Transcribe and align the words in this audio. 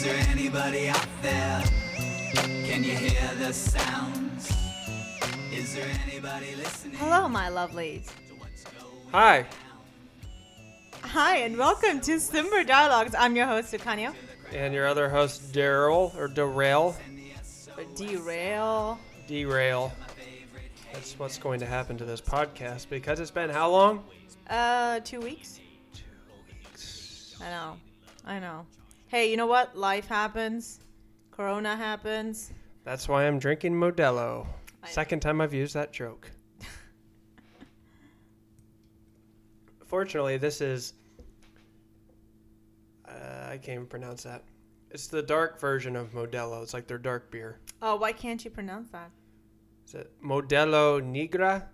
Is 0.00 0.06
there 0.06 0.26
anybody 0.30 0.88
out 0.88 1.06
there? 1.20 1.62
Can 2.64 2.82
you 2.82 2.96
hear 2.96 3.34
the 3.36 3.52
sounds? 3.52 4.50
Is 5.52 5.74
there 5.74 5.86
anybody 6.08 6.56
listening? 6.56 6.96
Hello, 6.96 7.28
my 7.28 7.50
lovelies. 7.50 8.10
Hi. 9.12 9.44
Hi, 11.02 11.36
and 11.40 11.58
welcome 11.58 12.00
to 12.00 12.12
Simber 12.12 12.66
Dialogues. 12.66 13.14
I'm 13.14 13.36
your 13.36 13.44
host, 13.44 13.74
Sukanya. 13.74 14.14
And 14.54 14.72
your 14.72 14.86
other 14.86 15.10
host, 15.10 15.52
Daryl, 15.52 16.16
or 16.16 16.28
Derail. 16.28 16.96
Derail. 17.94 18.98
Derail. 19.28 19.92
That's 20.94 21.18
what's 21.18 21.36
going 21.36 21.60
to 21.60 21.66
happen 21.66 21.98
to 21.98 22.06
this 22.06 22.22
podcast 22.22 22.88
because 22.88 23.20
it's 23.20 23.30
been 23.30 23.50
how 23.50 23.70
long? 23.70 24.02
Uh, 24.48 25.00
two 25.00 25.20
weeks. 25.20 25.60
Two 25.92 26.04
weeks. 26.48 27.36
I 27.42 27.50
know. 27.50 27.76
I 28.24 28.38
know. 28.38 28.64
Hey, 29.10 29.28
you 29.28 29.36
know 29.36 29.48
what? 29.48 29.76
Life 29.76 30.06
happens. 30.06 30.78
Corona 31.32 31.74
happens. 31.76 32.52
That's 32.84 33.08
why 33.08 33.26
I'm 33.26 33.40
drinking 33.40 33.74
Modelo. 33.74 34.46
I- 34.84 34.88
Second 34.88 35.18
time 35.18 35.40
I've 35.40 35.52
used 35.52 35.74
that 35.74 35.92
joke. 35.92 36.30
Fortunately, 39.84 40.36
this 40.36 40.60
is. 40.60 40.92
Uh, 43.04 43.48
I 43.50 43.56
can't 43.58 43.74
even 43.74 43.86
pronounce 43.86 44.22
that. 44.22 44.44
It's 44.92 45.08
the 45.08 45.22
dark 45.22 45.58
version 45.58 45.96
of 45.96 46.12
Modelo. 46.12 46.62
It's 46.62 46.72
like 46.72 46.86
their 46.86 46.96
dark 46.98 47.32
beer. 47.32 47.58
Oh, 47.82 47.96
why 47.96 48.12
can't 48.12 48.44
you 48.44 48.50
pronounce 48.52 48.90
that? 48.90 49.10
Is 49.88 49.94
it 49.94 50.12
Modelo 50.24 51.02
Negra? 51.04 51.68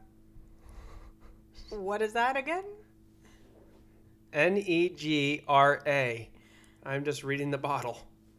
What 1.69 2.01
is 2.01 2.15
that 2.15 2.39
again? 2.39 2.65
N 4.33 4.57
E 4.57 4.89
G 4.89 5.43
R 5.47 5.83
A. 5.87 6.31
I'm 6.87 7.05
just 7.05 7.25
reading 7.25 7.51
the 7.51 7.59
bottle. 7.59 7.99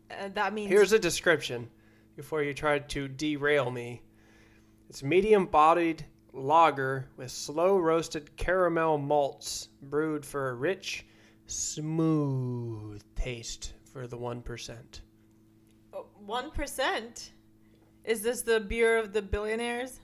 Uh, 0.09 0.29
that 0.33 0.53
means. 0.53 0.69
Here's 0.69 0.93
a 0.93 0.99
description 0.99 1.69
before 2.15 2.43
you 2.43 2.53
try 2.53 2.79
to 2.79 3.07
derail 3.09 3.69
me. 3.69 4.01
It's 4.89 5.03
medium 5.03 5.47
bodied 5.47 6.05
lager 6.31 7.09
with 7.17 7.29
slow 7.29 7.77
roasted 7.77 8.35
caramel 8.37 8.99
malts 8.99 9.67
brewed 9.81 10.25
for 10.25 10.49
a 10.49 10.53
rich, 10.53 11.05
smooth 11.47 13.01
taste 13.15 13.73
for 13.91 14.07
the 14.07 14.17
1%. 14.17 15.01
One. 16.25 16.51
Is 18.05 18.21
this 18.21 18.43
the 18.43 18.61
beer 18.61 18.97
of 18.97 19.11
the 19.11 19.21
billionaires? 19.21 19.99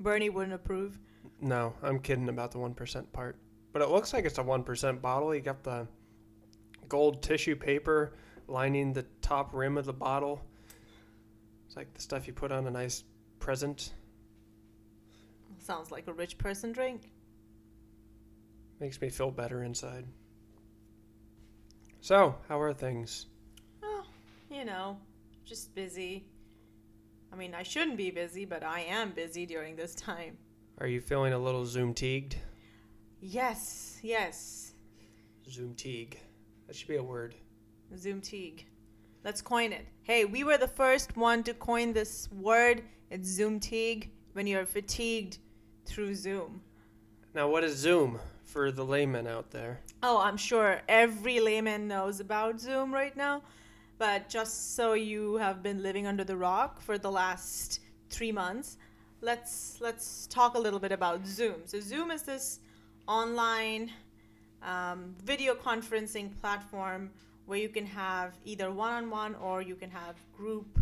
Bernie 0.00 0.30
wouldn't 0.30 0.54
approve. 0.54 0.98
No, 1.40 1.74
I'm 1.82 2.00
kidding 2.00 2.28
about 2.28 2.50
the 2.50 2.58
1% 2.58 3.12
part. 3.12 3.38
But 3.72 3.82
it 3.82 3.90
looks 3.90 4.12
like 4.12 4.24
it's 4.24 4.38
a 4.38 4.42
1% 4.42 5.00
bottle. 5.00 5.32
You 5.34 5.40
got 5.40 5.62
the 5.62 5.86
gold 6.88 7.22
tissue 7.22 7.56
paper 7.56 8.12
lining 8.46 8.92
the 8.92 9.04
top 9.20 9.52
rim 9.52 9.76
of 9.76 9.84
the 9.84 9.92
bottle. 9.92 10.40
It's 11.66 11.76
like 11.76 11.92
the 11.94 12.00
stuff 12.00 12.26
you 12.26 12.32
put 12.32 12.50
on 12.50 12.66
a 12.66 12.70
nice 12.70 13.04
present. 13.38 13.92
Sounds 15.58 15.90
like 15.90 16.06
a 16.06 16.12
rich 16.12 16.38
person 16.38 16.72
drink. 16.72 17.10
Makes 18.80 19.00
me 19.00 19.10
feel 19.10 19.30
better 19.30 19.64
inside. 19.64 20.06
So, 22.00 22.36
how 22.48 22.60
are 22.60 22.72
things? 22.72 23.26
Oh, 23.82 24.04
you 24.50 24.64
know, 24.64 24.98
just 25.44 25.74
busy. 25.74 26.24
I 27.32 27.36
mean, 27.36 27.54
I 27.54 27.62
shouldn't 27.62 27.96
be 27.96 28.10
busy, 28.10 28.44
but 28.44 28.62
I 28.62 28.80
am 28.80 29.10
busy 29.10 29.44
during 29.44 29.76
this 29.76 29.94
time. 29.94 30.38
Are 30.78 30.86
you 30.86 31.00
feeling 31.00 31.32
a 31.32 31.38
little 31.38 31.66
Zoom 31.66 31.92
teagued? 31.92 32.34
Yes, 33.20 33.98
yes. 34.02 34.72
Zoom 35.50 35.74
teague. 35.74 36.18
That 36.68 36.76
should 36.76 36.88
be 36.88 36.96
a 36.96 37.02
word. 37.02 37.34
Zoom 37.96 38.20
Teague. 38.20 38.66
Let's 39.24 39.40
coin 39.40 39.72
it. 39.72 39.86
Hey, 40.02 40.26
we 40.26 40.44
were 40.44 40.58
the 40.58 40.68
first 40.68 41.16
one 41.16 41.42
to 41.44 41.54
coin 41.54 41.94
this 41.94 42.28
word. 42.30 42.82
It's 43.10 43.26
Zoom 43.26 43.58
Teague 43.58 44.10
when 44.34 44.46
you're 44.46 44.66
fatigued 44.66 45.38
through 45.86 46.14
Zoom. 46.14 46.60
Now, 47.32 47.48
what 47.48 47.64
is 47.64 47.74
Zoom 47.74 48.18
for 48.44 48.70
the 48.70 48.84
layman 48.84 49.26
out 49.26 49.50
there? 49.50 49.80
Oh, 50.02 50.20
I'm 50.20 50.36
sure 50.36 50.82
every 50.90 51.40
layman 51.40 51.88
knows 51.88 52.20
about 52.20 52.60
Zoom 52.60 52.92
right 52.92 53.16
now, 53.16 53.40
but 53.96 54.28
just 54.28 54.76
so 54.76 54.92
you 54.92 55.36
have 55.36 55.62
been 55.62 55.82
living 55.82 56.06
under 56.06 56.22
the 56.22 56.36
rock 56.36 56.82
for 56.82 56.98
the 56.98 57.10
last 57.10 57.80
three 58.10 58.30
months, 58.30 58.76
let's 59.22 59.78
let's 59.80 60.26
talk 60.26 60.54
a 60.54 60.58
little 60.58 60.78
bit 60.78 60.92
about 60.92 61.26
Zoom. 61.26 61.62
So 61.64 61.80
Zoom 61.80 62.10
is 62.10 62.24
this 62.24 62.60
online 63.06 63.90
um, 64.62 65.14
video 65.24 65.54
conferencing 65.54 66.38
platform 66.40 67.10
where 67.46 67.58
you 67.58 67.68
can 67.68 67.86
have 67.86 68.34
either 68.44 68.70
one-on-one 68.70 69.34
or 69.36 69.62
you 69.62 69.74
can 69.74 69.90
have 69.90 70.16
group 70.36 70.78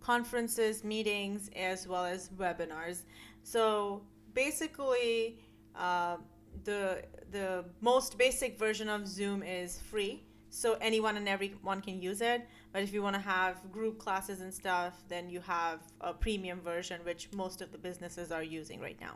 conferences, 0.00 0.82
meetings, 0.84 1.50
as 1.54 1.86
well 1.86 2.04
as 2.04 2.30
webinars. 2.30 3.02
So 3.42 4.02
basically, 4.34 5.38
uh, 5.76 6.16
the 6.64 7.02
the 7.30 7.64
most 7.80 8.18
basic 8.18 8.58
version 8.58 8.88
of 8.88 9.06
Zoom 9.06 9.42
is 9.42 9.78
free, 9.90 10.22
so 10.50 10.76
anyone 10.80 11.16
and 11.16 11.28
everyone 11.28 11.80
can 11.80 12.00
use 12.00 12.20
it. 12.20 12.46
But 12.72 12.82
if 12.82 12.92
you 12.92 13.02
want 13.02 13.14
to 13.14 13.22
have 13.22 13.70
group 13.70 13.98
classes 13.98 14.40
and 14.40 14.52
stuff, 14.52 15.02
then 15.08 15.30
you 15.30 15.40
have 15.40 15.80
a 16.00 16.12
premium 16.12 16.60
version, 16.60 17.00
which 17.04 17.28
most 17.32 17.62
of 17.62 17.70
the 17.72 17.78
businesses 17.78 18.32
are 18.32 18.42
using 18.42 18.80
right 18.80 18.98
now. 19.00 19.14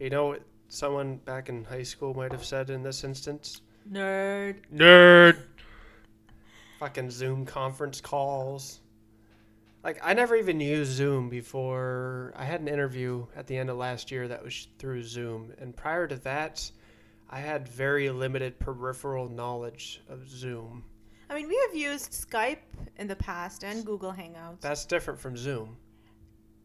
You 0.00 0.10
know 0.10 0.26
what 0.26 0.42
someone 0.68 1.16
back 1.16 1.48
in 1.48 1.64
high 1.64 1.82
school 1.82 2.14
might 2.14 2.32
have 2.32 2.44
said 2.44 2.70
in 2.70 2.82
this 2.82 3.04
instance? 3.04 3.62
Nerd. 3.90 4.56
Nerd. 4.74 5.38
Fucking 6.78 7.10
Zoom 7.10 7.46
conference 7.46 8.00
calls. 8.00 8.80
Like 9.82 10.00
I 10.02 10.14
never 10.14 10.36
even 10.36 10.60
used 10.60 10.92
Zoom 10.92 11.28
before. 11.28 12.32
I 12.36 12.44
had 12.44 12.60
an 12.60 12.68
interview 12.68 13.26
at 13.36 13.46
the 13.46 13.56
end 13.56 13.70
of 13.70 13.76
last 13.76 14.10
year 14.10 14.28
that 14.28 14.42
was 14.42 14.68
through 14.78 15.02
Zoom, 15.04 15.52
and 15.58 15.74
prior 15.76 16.06
to 16.08 16.16
that, 16.16 16.70
I 17.30 17.40
had 17.40 17.68
very 17.68 18.10
limited 18.10 18.58
peripheral 18.58 19.28
knowledge 19.28 20.02
of 20.08 20.28
Zoom. 20.28 20.84
I 21.30 21.34
mean, 21.34 21.48
we 21.48 21.58
have 21.66 21.76
used 21.76 22.12
Skype 22.12 22.58
in 22.96 23.06
the 23.06 23.16
past 23.16 23.62
and 23.62 23.84
Google 23.84 24.12
Hangouts. 24.12 24.60
That's 24.60 24.84
different 24.84 25.20
from 25.20 25.36
Zoom. 25.36 25.76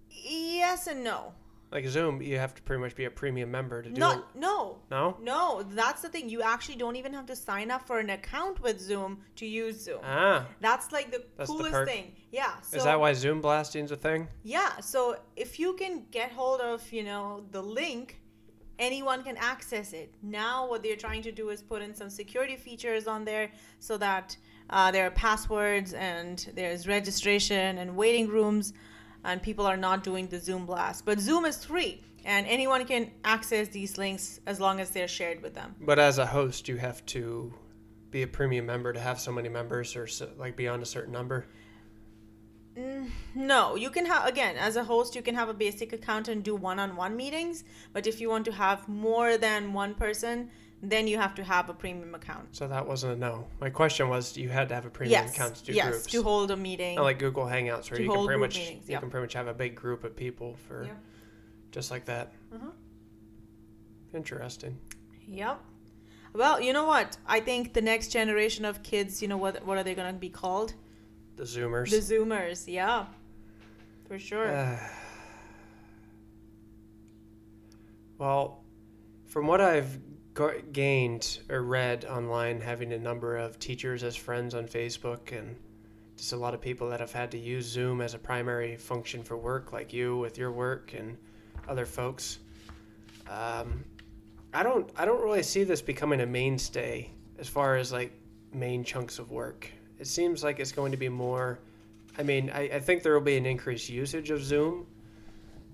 yes 0.09 0.87
and 0.87 1.03
no. 1.03 1.33
Like 1.73 1.87
Zoom, 1.87 2.21
you 2.21 2.37
have 2.37 2.53
to 2.53 2.61
pretty 2.61 2.81
much 2.81 2.95
be 2.95 3.05
a 3.05 3.09
premium 3.09 3.49
member 3.49 3.81
to 3.81 3.89
do 3.89 3.95
it. 3.95 3.99
Not 3.99 4.35
no. 4.35 4.77
No? 4.91 5.17
No, 5.19 5.63
that's 5.63 6.03
the 6.03 6.07
thing. 6.09 6.29
You 6.29 6.43
actually 6.43 6.75
don't 6.75 6.95
even 6.95 7.11
have 7.13 7.25
to 7.25 7.35
sign 7.35 7.71
up 7.71 7.87
for 7.87 7.97
an 7.97 8.11
account 8.11 8.61
with 8.61 8.79
Zoom 8.79 9.21
to 9.37 9.47
use 9.47 9.81
Zoom. 9.83 10.01
Ah, 10.03 10.45
That's 10.61 10.91
like 10.91 11.09
the 11.09 11.23
That's 11.35 11.49
coolest 11.49 11.71
perk. 11.71 11.87
thing. 11.89 12.11
Yeah. 12.31 12.51
So 12.61 12.77
is 12.77 12.83
that 12.83 12.99
why 12.99 13.13
Zoom 13.13 13.41
blasting's 13.41 13.91
a 13.91 13.95
thing? 13.95 14.27
Yeah. 14.43 14.79
So 14.81 15.17
if 15.35 15.59
you 15.59 15.73
can 15.73 16.05
get 16.11 16.31
hold 16.31 16.61
of, 16.61 16.79
you 16.93 17.03
know, 17.03 17.43
the 17.49 17.63
link, 17.63 18.21
anyone 18.77 19.23
can 19.23 19.37
access 19.37 19.93
it. 19.93 20.13
Now 20.21 20.69
what 20.69 20.83
they're 20.83 20.95
trying 20.95 21.23
to 21.23 21.31
do 21.31 21.49
is 21.49 21.63
put 21.63 21.81
in 21.81 21.95
some 21.95 22.11
security 22.11 22.55
features 22.55 23.07
on 23.07 23.25
there 23.25 23.49
so 23.79 23.97
that 23.97 24.37
uh, 24.69 24.91
there 24.91 25.07
are 25.07 25.11
passwords 25.11 25.93
and 25.93 26.51
there's 26.53 26.87
registration 26.87 27.79
and 27.79 27.95
waiting 27.95 28.27
rooms 28.27 28.73
and 29.23 29.41
people 29.41 29.65
are 29.65 29.77
not 29.77 30.03
doing 30.03 30.27
the 30.27 30.39
Zoom 30.39 30.65
blast. 30.65 31.05
But 31.05 31.19
Zoom 31.19 31.45
is 31.45 31.63
free 31.65 32.01
and 32.25 32.47
anyone 32.47 32.85
can 32.85 33.11
access 33.23 33.67
these 33.69 33.97
links 33.97 34.39
as 34.45 34.59
long 34.59 34.79
as 34.79 34.91
they're 34.91 35.07
shared 35.07 35.41
with 35.41 35.53
them. 35.53 35.75
But 35.81 35.99
as 35.99 36.17
a 36.17 36.25
host, 36.25 36.67
you 36.67 36.77
have 36.77 37.05
to 37.07 37.53
be 38.11 38.21
a 38.21 38.27
premium 38.27 38.65
member 38.65 38.93
to 38.93 38.99
have 38.99 39.19
so 39.19 39.31
many 39.31 39.49
members, 39.49 39.95
or 39.95 40.07
so, 40.07 40.29
like 40.37 40.55
beyond 40.55 40.83
a 40.83 40.85
certain 40.85 41.11
number. 41.11 41.47
Mm, 42.77 43.09
No, 43.35 43.75
you 43.75 43.89
can 43.89 44.05
have 44.05 44.25
again 44.25 44.55
as 44.57 44.75
a 44.75 44.83
host 44.83 45.15
you 45.15 45.21
can 45.21 45.35
have 45.35 45.49
a 45.49 45.53
basic 45.53 45.93
account 45.93 46.27
and 46.27 46.43
do 46.43 46.55
one-on-one 46.55 47.15
meetings, 47.15 47.63
but 47.91 48.07
if 48.07 48.19
you 48.21 48.29
want 48.29 48.45
to 48.45 48.51
have 48.51 48.87
more 48.87 49.37
than 49.37 49.73
one 49.73 49.93
person, 49.93 50.49
then 50.91 51.07
you 51.07 51.17
have 51.17 51.33
to 51.35 51.43
have 51.43 51.69
a 51.69 51.73
premium 51.73 52.13
account. 52.13 52.49
So 52.51 52.67
that 52.67 52.85
wasn't 52.85 53.13
a 53.13 53.15
no. 53.15 53.47
My 53.61 53.69
question 53.69 54.09
was, 54.09 54.35
you 54.35 54.49
had 54.49 54.67
to 54.69 54.75
have 54.75 54.85
a 54.85 54.89
premium 54.89 55.23
yes, 55.23 55.33
account 55.33 55.55
to 55.55 55.63
do 55.63 55.73
yes, 55.73 55.89
groups. 55.89 56.05
to 56.07 56.23
hold 56.23 56.51
a 56.51 56.57
meeting. 56.57 56.95
Not 56.95 57.03
like 57.03 57.19
Google 57.19 57.45
Hangouts, 57.45 57.89
where 57.89 58.01
you 58.01 58.11
can 58.11 58.25
pretty 58.25 58.39
much 58.39 58.57
meetings, 58.57 58.89
you 58.89 58.93
yeah. 58.93 58.99
can 58.99 59.09
pretty 59.09 59.23
much 59.23 59.33
have 59.33 59.47
a 59.47 59.53
big 59.53 59.75
group 59.75 60.03
of 60.03 60.15
people 60.15 60.57
for 60.67 60.83
Yep. 60.83 60.97
just 61.71 61.89
like 61.89 62.05
that. 62.05 62.33
Uh-huh. 62.53 62.67
Interesting. 64.13 64.77
Yep. 65.27 65.59
Well, 66.33 66.59
you 66.59 66.73
know 66.73 66.85
what? 66.85 67.17
I 67.25 67.39
think 67.39 67.73
the 67.73 67.81
next 67.81 68.09
generation 68.09 68.65
of 68.65 68.83
kids, 68.83 69.21
you 69.21 69.27
know 69.27 69.37
what? 69.37 69.65
What 69.65 69.77
are 69.77 69.83
they 69.83 69.95
going 69.95 70.13
to 70.13 70.19
be 70.19 70.29
called? 70.29 70.73
The 71.37 71.43
Zoomers. 71.43 71.91
The 71.91 71.97
Zoomers. 71.97 72.65
Yeah, 72.67 73.05
for 74.07 74.19
sure. 74.19 74.53
Uh, 74.53 74.77
well, 78.17 78.63
from 79.25 79.47
what 79.47 79.61
I've 79.61 79.97
gained 80.71 81.39
or 81.49 81.61
read 81.61 82.05
online, 82.05 82.61
having 82.61 82.93
a 82.93 82.99
number 82.99 83.37
of 83.37 83.59
teachers 83.59 84.03
as 84.03 84.15
friends 84.15 84.55
on 84.55 84.67
Facebook, 84.67 85.37
and 85.37 85.55
just 86.17 86.33
a 86.33 86.37
lot 86.37 86.53
of 86.53 86.61
people 86.61 86.89
that 86.89 86.99
have 86.99 87.11
had 87.11 87.31
to 87.31 87.37
use 87.37 87.65
Zoom 87.65 88.01
as 88.01 88.13
a 88.13 88.19
primary 88.19 88.75
function 88.75 89.23
for 89.23 89.37
work, 89.37 89.73
like 89.73 89.93
you 89.93 90.17
with 90.17 90.37
your 90.37 90.51
work 90.51 90.93
and 90.97 91.17
other 91.67 91.85
folks. 91.85 92.39
Um, 93.29 93.83
I 94.53 94.63
don't 94.63 94.89
I 94.95 95.05
don't 95.05 95.21
really 95.21 95.43
see 95.43 95.63
this 95.63 95.81
becoming 95.81 96.21
a 96.21 96.25
mainstay 96.25 97.09
as 97.39 97.47
far 97.47 97.75
as 97.75 97.91
like 97.91 98.11
main 98.53 98.83
chunks 98.83 99.19
of 99.19 99.31
work. 99.31 99.69
It 99.99 100.07
seems 100.07 100.43
like 100.43 100.59
it's 100.59 100.71
going 100.71 100.91
to 100.91 100.97
be 100.97 101.09
more. 101.09 101.59
I 102.17 102.23
mean, 102.23 102.51
I, 102.53 102.61
I 102.73 102.79
think 102.79 103.01
there 103.01 103.13
will 103.13 103.21
be 103.21 103.37
an 103.37 103.45
increased 103.45 103.89
usage 103.89 104.29
of 104.29 104.43
Zoom 104.43 104.85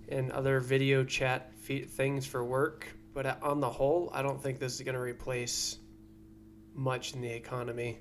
and 0.08 0.32
other 0.32 0.60
video 0.60 1.04
chat 1.04 1.52
fe- 1.56 1.84
things 1.84 2.26
for 2.26 2.44
work, 2.44 2.88
but 3.20 3.26
uh, 3.26 3.36
on 3.42 3.60
the 3.60 3.70
whole, 3.70 4.10
I 4.14 4.22
don't 4.22 4.42
think 4.42 4.60
this 4.60 4.76
is 4.76 4.82
going 4.82 4.96
to 4.96 5.02
replace 5.02 5.78
much 6.74 7.14
in 7.14 7.20
the 7.20 7.30
economy. 7.30 8.00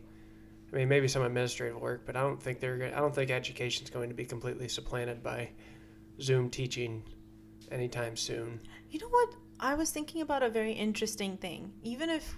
I 0.73 0.76
mean, 0.76 0.88
maybe 0.88 1.09
some 1.09 1.23
administrative 1.23 1.81
work, 1.81 2.06
but 2.06 2.15
I 2.15 2.20
don't 2.20 2.41
think 2.41 2.61
they're. 2.61 2.93
I 2.94 3.00
don't 3.00 3.12
think 3.12 3.32
education 3.32 3.82
is 3.82 3.91
going 3.91 4.11
to 4.11 4.15
be 4.15 4.25
completely 4.25 4.69
supplanted 4.69 5.20
by 5.20 5.50
Zoom 6.20 6.50
teaching 6.50 7.03
anytime 7.73 8.17
soon. 8.17 8.61
You 8.91 9.00
know 9.00 9.09
what? 9.09 9.35
I 9.59 9.75
was 9.75 9.91
thinking 9.91 10.23
about 10.23 10.44
a 10.44 10.49
very 10.49 10.70
interesting 10.70 11.37
thing. 11.37 11.73
Even 11.82 12.11
if 12.11 12.37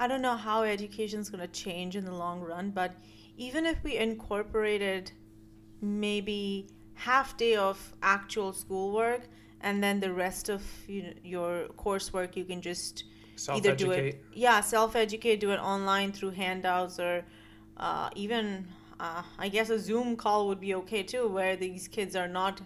I 0.00 0.06
don't 0.06 0.22
know 0.22 0.36
how 0.36 0.62
education 0.62 1.20
is 1.20 1.28
going 1.28 1.42
to 1.42 1.52
change 1.52 1.96
in 1.96 2.06
the 2.06 2.14
long 2.14 2.40
run, 2.40 2.70
but 2.70 2.94
even 3.36 3.66
if 3.66 3.76
we 3.84 3.98
incorporated 3.98 5.12
maybe 5.82 6.66
half 6.94 7.36
day 7.36 7.56
of 7.56 7.92
actual 8.02 8.54
schoolwork 8.54 9.28
and 9.64 9.82
then 9.82 9.98
the 10.00 10.12
rest 10.12 10.48
of 10.48 10.62
you 10.86 11.02
know, 11.04 11.12
your 11.24 11.52
coursework 11.84 12.36
you 12.36 12.44
can 12.44 12.60
just 12.60 13.04
either 13.56 13.74
do 13.74 13.90
it 13.90 14.06
yeah 14.32 14.60
self-educate 14.60 15.40
do 15.40 15.50
it 15.50 15.58
online 15.58 16.12
through 16.12 16.30
handouts 16.30 17.00
or 17.00 17.24
uh, 17.78 18.08
even 18.14 18.66
uh, 19.00 19.22
i 19.38 19.48
guess 19.48 19.70
a 19.70 19.78
zoom 19.78 20.16
call 20.16 20.46
would 20.48 20.60
be 20.60 20.74
okay 20.74 21.02
too 21.02 21.26
where 21.28 21.56
these 21.56 21.88
kids 21.88 22.14
are 22.14 22.28
not 22.28 22.60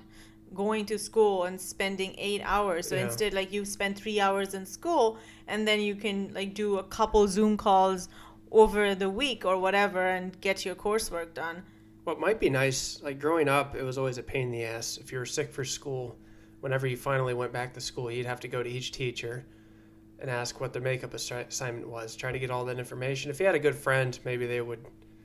going 0.54 0.84
to 0.86 0.98
school 0.98 1.44
and 1.44 1.60
spending 1.60 2.14
eight 2.18 2.42
hours 2.44 2.88
so 2.88 2.94
Yeah. 2.96 3.04
instead 3.04 3.32
like 3.34 3.52
you 3.52 3.64
spend 3.64 3.96
three 3.96 4.18
hours 4.20 4.54
in 4.54 4.64
school 4.66 5.18
and 5.46 5.66
then 5.68 5.80
you 5.80 5.94
can 5.94 6.30
like 6.34 6.52
do 6.54 6.78
a 6.78 6.82
couple 6.84 7.26
zoom 7.28 7.56
calls 7.56 8.08
over 8.50 8.94
the 8.94 9.10
week 9.10 9.44
or 9.44 9.56
whatever 9.58 10.02
and 10.16 10.40
get 10.40 10.64
your 10.64 10.74
coursework 10.74 11.30
done 11.34 11.62
What 12.04 12.18
might 12.18 12.40
be 12.40 12.48
nice, 12.50 13.02
like 13.06 13.18
growing 13.20 13.48
up, 13.58 13.76
it 13.76 13.82
was 13.90 13.98
always 13.98 14.16
a 14.18 14.22
pain 14.22 14.44
in 14.48 14.52
the 14.52 14.64
ass. 14.64 14.96
If 15.02 15.12
you 15.12 15.18
were 15.18 15.26
sick 15.38 15.48
for 15.52 15.64
school, 15.78 16.16
whenever 16.60 16.86
you 16.86 16.96
finally 16.96 17.34
went 17.34 17.52
back 17.52 17.72
to 17.74 17.80
school, 17.80 18.10
you'd 18.10 18.26
have 18.26 18.40
to 18.40 18.48
go 18.48 18.62
to 18.62 18.68
each 18.68 18.92
teacher 18.92 19.46
and 20.18 20.30
ask 20.30 20.60
what 20.60 20.72
their 20.72 20.82
makeup 20.82 21.14
assignment 21.14 21.88
was, 21.88 22.16
try 22.16 22.32
to 22.32 22.38
get 22.38 22.50
all 22.50 22.64
that 22.64 22.78
information. 22.78 23.30
If 23.30 23.38
you 23.38 23.46
had 23.46 23.54
a 23.54 23.60
good 23.60 23.76
friend, 23.76 24.18
maybe 24.24 24.46
they 24.46 24.60
would 24.60 24.84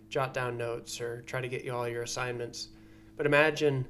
jot 0.09 0.33
down 0.33 0.57
notes 0.57 1.01
or 1.01 1.21
try 1.21 1.41
to 1.41 1.47
get 1.47 1.63
you 1.63 1.74
all 1.74 1.88
your 1.88 2.03
assignments. 2.03 2.69
But 3.18 3.25
imagine 3.25 3.88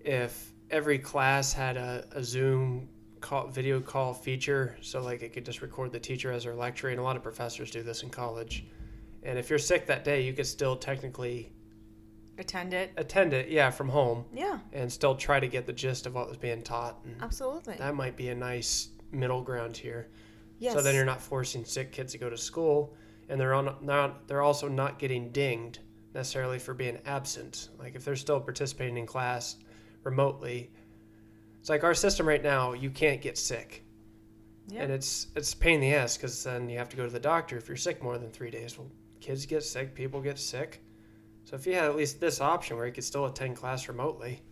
if 0.00 0.54
every 0.70 0.98
class 0.98 1.52
had 1.52 1.76
a, 1.76 2.06
a 2.12 2.24
Zoom 2.24 2.88
call, 3.20 3.48
video 3.48 3.80
call 3.80 4.14
feature, 4.14 4.78
so 4.80 5.02
like 5.02 5.22
it 5.22 5.34
could 5.34 5.44
just 5.44 5.60
record 5.60 5.92
the 5.92 6.00
teacher 6.00 6.32
as 6.32 6.44
they're 6.44 6.54
lecturing. 6.54 6.98
A 6.98 7.02
lot 7.02 7.16
of 7.16 7.22
professors 7.22 7.70
do 7.70 7.82
this 7.82 8.02
in 8.02 8.08
college. 8.08 8.64
And 9.22 9.38
if 9.38 9.50
you're 9.50 9.58
sick 9.58 9.86
that 9.86 10.04
day, 10.04 10.22
you 10.22 10.32
could 10.32 10.46
still 10.46 10.76
technically 10.76 11.52
attend 12.38 12.72
it 12.72 12.92
attend 12.96 13.32
it, 13.32 13.48
yeah, 13.48 13.70
from 13.70 13.88
home, 13.88 14.24
yeah 14.32 14.58
and 14.72 14.90
still 14.90 15.14
try 15.14 15.40
to 15.40 15.48
get 15.48 15.66
the 15.66 15.72
gist 15.72 16.06
of 16.06 16.14
what 16.14 16.28
was 16.28 16.36
being 16.36 16.62
taught. 16.62 16.98
And 17.04 17.16
absolutely 17.20 17.76
that 17.76 17.94
might 17.94 18.16
be 18.16 18.28
a 18.28 18.34
nice 18.34 18.90
middle 19.12 19.42
ground 19.42 19.76
here. 19.76 20.08
yes 20.58 20.74
So 20.74 20.82
then 20.82 20.94
you're 20.94 21.04
not 21.04 21.20
forcing 21.20 21.64
sick 21.64 21.92
kids 21.92 22.12
to 22.12 22.18
go 22.18 22.30
to 22.30 22.36
school, 22.36 22.94
and 23.28 23.40
they're 23.40 23.54
on 23.54 23.76
not 23.82 24.26
they're 24.28 24.42
also 24.42 24.68
not 24.68 24.98
getting 24.98 25.30
dinged 25.30 25.80
necessarily 26.14 26.58
for 26.58 26.74
being 26.74 26.98
absent. 27.06 27.68
Like 27.78 27.94
if 27.94 28.04
they're 28.04 28.16
still 28.16 28.40
participating 28.40 28.96
in 28.96 29.06
class 29.06 29.56
remotely, 30.04 30.70
it's 31.60 31.68
like 31.68 31.84
our 31.84 31.94
system 31.94 32.26
right 32.26 32.42
now. 32.42 32.72
You 32.72 32.90
can't 32.90 33.20
get 33.20 33.36
sick, 33.36 33.84
yeah. 34.68 34.82
and 34.82 34.92
it's 34.92 35.28
it's 35.36 35.52
a 35.52 35.56
pain 35.56 35.76
in 35.76 35.80
the 35.80 35.94
ass 35.94 36.16
because 36.16 36.44
then 36.44 36.68
you 36.68 36.78
have 36.78 36.88
to 36.90 36.96
go 36.96 37.04
to 37.04 37.12
the 37.12 37.20
doctor 37.20 37.56
if 37.56 37.68
you're 37.68 37.76
sick 37.76 38.02
more 38.02 38.18
than 38.18 38.30
three 38.30 38.50
days. 38.50 38.78
Well, 38.78 38.90
kids 39.20 39.46
get 39.46 39.62
sick, 39.64 39.94
people 39.94 40.20
get 40.20 40.38
sick. 40.38 40.82
So 41.48 41.56
if 41.56 41.66
you 41.66 41.72
had 41.72 41.84
at 41.84 41.96
least 41.96 42.20
this 42.20 42.42
option 42.42 42.76
where 42.76 42.86
you 42.86 42.92
could 42.92 43.04
still 43.04 43.24
attend 43.24 43.56
class 43.56 43.88
remotely, 43.88 44.42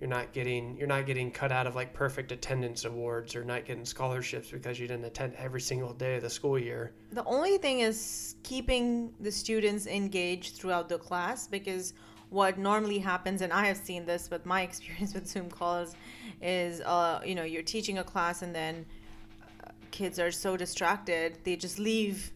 you're 0.00 0.10
not 0.10 0.32
getting 0.32 0.76
you're 0.76 0.88
not 0.88 1.06
getting 1.06 1.30
cut 1.30 1.52
out 1.52 1.68
of 1.68 1.76
like 1.76 1.94
perfect 1.94 2.32
attendance 2.32 2.84
awards 2.84 3.36
or 3.36 3.44
not 3.44 3.66
getting 3.66 3.84
scholarships 3.84 4.50
because 4.50 4.80
you 4.80 4.88
didn't 4.88 5.04
attend 5.04 5.32
every 5.38 5.60
single 5.60 5.92
day 5.92 6.16
of 6.16 6.22
the 6.22 6.28
school 6.28 6.58
year. 6.58 6.92
The 7.12 7.22
only 7.22 7.56
thing 7.56 7.80
is 7.80 8.34
keeping 8.42 9.14
the 9.20 9.30
students 9.30 9.86
engaged 9.86 10.56
throughout 10.56 10.88
the 10.88 10.98
class 10.98 11.46
because 11.46 11.94
what 12.30 12.58
normally 12.58 12.98
happens, 12.98 13.40
and 13.40 13.52
I 13.52 13.66
have 13.66 13.76
seen 13.76 14.04
this 14.04 14.28
with 14.28 14.44
my 14.44 14.62
experience 14.68 15.14
with 15.14 15.28
Zoom 15.28 15.48
calls, 15.48 15.94
is 16.40 16.80
uh, 16.80 17.20
you 17.24 17.36
know 17.36 17.44
you're 17.44 17.62
teaching 17.62 17.98
a 17.98 18.04
class 18.04 18.42
and 18.42 18.52
then 18.52 18.86
uh, 19.64 19.70
kids 19.92 20.18
are 20.18 20.32
so 20.32 20.56
distracted 20.56 21.38
they 21.44 21.54
just 21.54 21.78
leave 21.78 22.32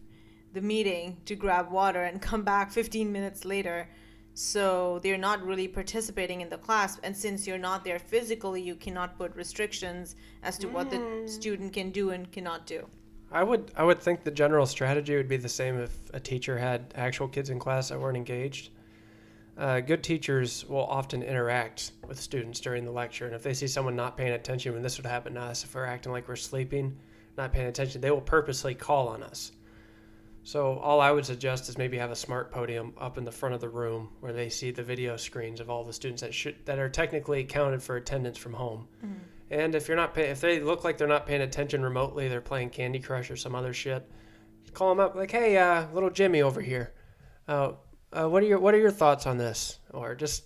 the 0.53 0.61
meeting 0.61 1.17
to 1.25 1.35
grab 1.35 1.71
water 1.71 2.03
and 2.03 2.21
come 2.21 2.43
back 2.43 2.71
15 2.71 3.11
minutes 3.11 3.45
later. 3.45 3.89
So 4.33 4.99
they're 4.99 5.17
not 5.17 5.43
really 5.43 5.67
participating 5.67 6.41
in 6.41 6.49
the 6.49 6.59
class, 6.59 6.99
and 7.01 7.17
since 7.17 7.47
you're 7.47 7.57
not 7.57 7.83
there 7.83 7.97
physically, 7.97 8.61
you 8.61 8.75
cannot 8.75 9.17
put 9.17 9.35
restrictions 9.35 10.15
as 10.43 10.59
to 10.59 10.67
what 10.67 10.91
the 10.91 11.23
student 11.25 11.73
can 11.73 11.89
do 11.89 12.11
and 12.11 12.31
cannot 12.31 12.67
do. 12.67 12.85
I 13.31 13.43
would 13.43 13.71
I 13.75 13.83
would 13.83 13.99
think 13.99 14.23
the 14.23 14.31
general 14.31 14.65
strategy 14.65 15.15
would 15.15 15.27
be 15.27 15.37
the 15.37 15.49
same 15.49 15.79
if 15.79 15.97
a 16.13 16.19
teacher 16.19 16.57
had 16.57 16.93
actual 16.95 17.27
kids 17.27 17.49
in 17.49 17.59
class 17.59 17.89
that 17.89 17.99
weren't 17.99 18.15
engaged. 18.15 18.69
Uh, 19.57 19.79
good 19.79 20.03
teachers 20.03 20.65
will 20.69 20.85
often 20.85 21.23
interact 21.23 21.93
with 22.07 22.19
students 22.21 22.59
during 22.59 22.85
the 22.85 22.91
lecture, 22.91 23.25
and 23.25 23.33
if 23.33 23.41
they 23.41 23.55
see 23.55 23.65
someone 23.65 23.95
not 23.95 24.15
paying 24.15 24.33
attention, 24.33 24.71
when 24.71 24.83
this 24.83 24.97
would 24.97 25.05
happen 25.07 25.33
to 25.33 25.41
us, 25.41 25.63
if 25.63 25.73
we're 25.73 25.83
acting 25.83 26.11
like 26.11 26.27
we're 26.27 26.35
sleeping, 26.35 26.95
not 27.37 27.51
paying 27.51 27.67
attention, 27.67 28.01
they 28.01 28.11
will 28.11 28.21
purposely 28.21 28.75
call 28.75 29.07
on 29.07 29.23
us. 29.23 29.51
So 30.47 30.79
all 30.79 31.01
I 31.01 31.11
would 31.11 31.25
suggest 31.25 31.67
is 31.67 31.77
maybe 31.77 31.97
have 31.97 32.09
a 32.09 32.15
smart 32.15 32.53
podium 32.53 32.93
up 32.97 33.17
in 33.17 33.25
the 33.25 33.31
front 33.33 33.53
of 33.53 33.59
the 33.59 33.67
room 33.67 34.13
where 34.21 34.31
they 34.31 34.47
see 34.47 34.71
the 34.71 34.81
video 34.81 35.17
screens 35.17 35.59
of 35.59 35.69
all 35.69 35.83
the 35.83 35.91
students 35.91 36.21
that 36.21 36.33
should 36.33 36.65
that 36.65 36.79
are 36.79 36.87
technically 36.87 37.43
counted 37.43 37.83
for 37.83 37.97
attendance 37.97 38.37
from 38.37 38.53
home. 38.53 38.87
And 39.49 39.75
if 39.75 39.89
you're 39.89 39.97
not 39.97 40.13
pay- 40.13 40.29
if 40.29 40.39
they 40.39 40.61
look 40.61 40.85
like 40.85 40.97
they're 40.97 41.05
not 41.05 41.25
paying 41.27 41.41
attention 41.41 41.83
remotely, 41.83 42.29
they're 42.29 42.39
playing 42.39 42.69
Candy 42.69 42.99
Crush 42.99 43.29
or 43.29 43.35
some 43.35 43.55
other 43.55 43.73
shit. 43.73 44.09
Call 44.73 44.87
them 44.87 45.01
up 45.01 45.15
like, 45.15 45.31
"Hey, 45.31 45.57
uh, 45.57 45.87
little 45.91 46.09
Jimmy 46.09 46.41
over 46.41 46.61
here. 46.61 46.93
Uh, 47.45 47.73
uh, 48.13 48.29
what 48.29 48.41
are 48.41 48.45
your 48.45 48.59
what 48.59 48.73
are 48.73 48.79
your 48.79 48.89
thoughts 48.89 49.27
on 49.27 49.37
this?" 49.37 49.79
Or 49.93 50.15
just 50.15 50.45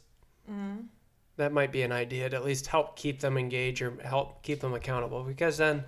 that 1.38 1.54
might 1.54 1.72
be 1.72 1.84
an 1.84 1.92
idea 1.92 2.28
to 2.28 2.36
at 2.36 2.44
least 2.44 2.66
help 2.66 2.96
keep 2.96 3.20
them 3.20 3.38
engaged 3.38 3.84
or 3.84 4.02
help 4.04 4.42
keep 4.42 4.62
them 4.62 4.74
accountable. 4.74 5.24
Because 5.24 5.60
then, 5.60 5.84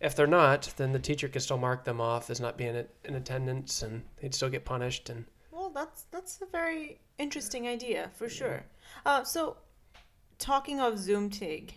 if 0.00 0.16
they're 0.16 0.26
not, 0.26 0.72
then 0.76 0.92
the 0.92 0.98
teacher 0.98 1.28
can 1.28 1.40
still 1.40 1.58
mark 1.58 1.84
them 1.84 2.00
off 2.00 2.30
as 2.30 2.40
not 2.40 2.56
being 2.56 2.74
in- 2.74 2.88
in 3.04 3.14
attendance, 3.14 3.82
and 3.82 4.02
they'd 4.16 4.34
still 4.34 4.48
get 4.50 4.64
punished. 4.64 5.08
And 5.10 5.26
Well, 5.50 5.70
that's 5.70 6.04
that's 6.10 6.40
a 6.42 6.46
very 6.46 7.00
interesting 7.18 7.68
idea 7.68 8.10
for 8.14 8.28
sure. 8.28 8.64
Uh, 9.04 9.24
so, 9.24 9.58
talking 10.38 10.80
of 10.80 10.98
Zoom 10.98 11.28
Tig, 11.30 11.74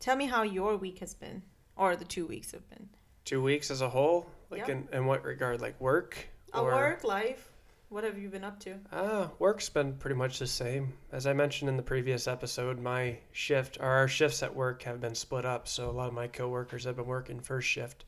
tell 0.00 0.16
me 0.16 0.26
how 0.26 0.42
your 0.42 0.76
week 0.76 0.98
has 1.00 1.14
been, 1.14 1.42
or 1.76 1.94
the 1.96 2.04
two 2.04 2.26
weeks 2.26 2.52
have 2.52 2.68
been. 2.70 2.88
two 3.24 3.42
weeks 3.42 3.70
as 3.70 3.82
a 3.82 3.90
whole, 3.90 4.30
like 4.48 4.66
Yeah. 4.66 4.72
in, 4.72 4.88
in 4.90 5.04
what 5.06 5.22
regard, 5.22 5.60
like 5.60 5.78
work? 5.78 6.28
Uh, 6.54 6.62
work, 6.62 7.04
life, 7.04 7.47
what 7.88 8.04
have 8.04 8.18
you 8.18 8.28
been 8.28 8.44
up 8.44 8.60
to? 8.60 8.74
Uh, 8.92 9.28
work's 9.38 9.68
been 9.68 9.94
pretty 9.94 10.16
much 10.16 10.38
the 10.38 10.46
same. 10.46 10.92
As 11.10 11.26
I 11.26 11.32
mentioned 11.32 11.68
in 11.70 11.76
the 11.76 11.82
previous 11.82 12.28
episode, 12.28 12.78
my 12.78 13.18
shift 13.32 13.78
or 13.80 13.86
our 13.86 14.08
shifts 14.08 14.42
at 14.42 14.54
work 14.54 14.82
have 14.82 15.00
been 15.00 15.14
split 15.14 15.46
up. 15.46 15.66
So 15.66 15.88
a 15.88 15.92
lot 15.92 16.08
of 16.08 16.14
my 16.14 16.26
coworkers 16.26 16.84
have 16.84 16.96
been 16.96 17.06
working 17.06 17.40
first 17.40 17.68
shift, 17.68 18.04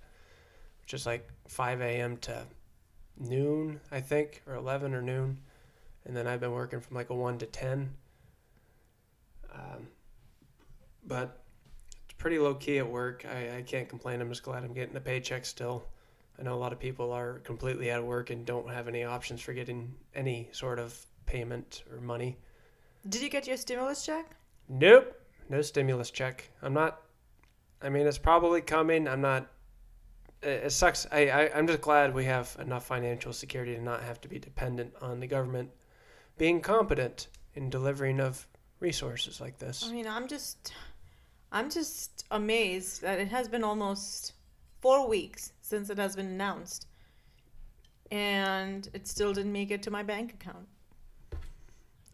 which 0.83 0.93
is 0.93 1.07
like 1.07 1.29
5 1.49 1.81
a.m. 1.81 2.19
to 2.19 2.45
noon, 3.19 3.81
I 3.91 4.01
think, 4.01 4.43
or 4.47 4.55
11 4.55 4.95
or 4.95 5.01
noon. 5.01 5.39
And 6.05 6.17
then 6.17 6.27
I've 6.27 6.41
been 6.41 6.53
working 6.53 6.81
from 6.81 6.97
like 6.97 7.11
a 7.11 7.15
1 7.15 7.39
to 7.39 7.47
10. 7.47 7.91
Um, 9.53 9.89
but 11.07 11.43
it's 12.05 12.15
pretty 12.19 12.39
low 12.39 12.55
key 12.55 12.79
at 12.79 12.89
work. 12.89 13.25
I, 13.25 13.59
I 13.59 13.63
can't 13.63 13.89
complain. 13.89 14.21
I'm 14.21 14.29
just 14.29 14.43
glad 14.43 14.63
I'm 14.63 14.75
getting 14.75 14.97
a 14.97 15.01
paycheck 15.01 15.47
still. 15.47 15.85
I 16.41 16.43
know 16.43 16.55
a 16.55 16.57
lot 16.57 16.73
of 16.73 16.79
people 16.79 17.13
are 17.13 17.41
completely 17.41 17.91
out 17.91 18.01
of 18.01 18.07
work 18.07 18.31
and 18.31 18.47
don't 18.47 18.71
have 18.71 18.89
any 18.89 19.05
options 19.05 19.43
for 19.43 19.53
getting 19.53 19.95
any 20.15 20.49
sort 20.53 20.79
of 20.79 20.99
payment 21.27 21.85
or 21.93 22.01
money. 22.01 22.39
Did 23.09 23.21
you 23.21 23.29
get 23.29 23.47
your 23.47 23.59
stimulus 23.59 24.05
check? 24.05 24.37
Nope, 24.69 25.21
no 25.51 25.61
stimulus 25.61 26.11
check. 26.11 26.51
I'm 26.63 26.73
not. 26.73 27.03
I 27.83 27.91
mean, 27.91 28.07
it's 28.07 28.19
probably 28.19 28.63
coming. 28.63 29.07
I'm 29.07 29.21
not. 29.21 29.51
It, 30.43 30.65
it 30.65 30.73
sucks. 30.73 31.07
I, 31.13 31.29
I 31.29 31.51
I'm 31.55 31.67
just 31.67 31.83
glad 31.83 32.15
we 32.15 32.25
have 32.25 32.57
enough 32.59 32.87
financial 32.87 33.35
security 33.35 33.75
to 33.75 33.83
not 33.83 34.03
have 34.03 34.21
to 34.23 34.29
be 34.29 34.39
dependent 34.39 34.95
on 35.03 35.21
the 35.21 35.27
government 35.27 35.71
being 36.39 36.63
competent 36.63 37.29
in 37.55 37.69
delivering 37.69 38.19
of 38.19 38.47
resources 38.81 39.43
like 39.43 39.59
this. 39.59 39.85
I 39.87 39.93
mean, 39.93 40.07
I'm 40.07 40.27
just, 40.27 40.73
I'm 41.53 41.69
just 41.69 42.25
amazed 42.31 43.03
that 43.03 43.19
it 43.19 43.29
has 43.29 43.47
been 43.47 43.63
almost 43.63 44.33
four 44.81 45.07
weeks 45.07 45.53
since 45.71 45.89
it 45.89 45.99
has 45.99 46.17
been 46.17 46.27
announced, 46.27 46.87
and 48.11 48.89
it 48.93 49.07
still 49.07 49.33
didn't 49.33 49.53
make 49.53 49.71
it 49.71 49.83
to 49.85 49.91
my 49.91 50.03
bank 50.03 50.35
account. 50.35 50.67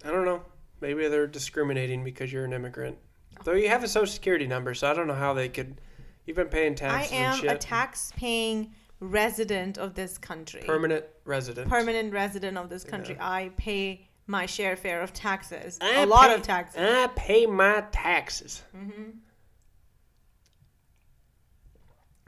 I 0.05 0.11
don't 0.11 0.25
know. 0.25 0.43
Maybe 0.81 1.09
they're 1.09 1.27
discriminating 1.27 2.05
because 2.05 2.33
you're 2.33 2.45
an 2.45 2.53
immigrant. 2.53 2.99
Though 3.45 3.53
you 3.55 3.69
have 3.69 3.83
a 3.83 3.89
social 3.89 4.13
security 4.13 4.47
number, 4.47 4.75
so 4.75 4.91
I 4.91 4.95
don't 4.95 5.07
know 5.07 5.15
how 5.15 5.35
they 5.35 5.49
could 5.49 5.81
You've 6.27 6.37
been 6.37 6.49
paying 6.49 6.73
I 6.73 6.75
taxes 6.75 7.13
and 7.13 7.49
am 7.49 7.49
a 7.49 7.59
tax-paying 7.59 8.73
resident 8.99 9.79
of 9.79 9.95
this 9.95 10.19
country. 10.19 10.63
Permanent 10.67 11.05
resident. 11.25 11.69
Permanent 11.69 12.13
resident 12.13 12.59
of 12.59 12.69
this 12.69 12.83
country. 12.83 13.15
Yeah. 13.15 13.31
I 13.31 13.51
pay 13.57 14.09
my 14.27 14.45
share 14.47 14.77
fare 14.77 15.03
of 15.03 15.13
taxes. 15.13 15.79
I 15.81 16.03
a 16.03 16.07
lot 16.07 16.29
pay- 16.29 16.35
of 16.35 16.43
taxes. 16.43 16.81
I 16.81 17.07
pay 17.15 17.47
my 17.47 17.85
taxes. 17.93 18.65
Mm-hmm. 18.77 19.11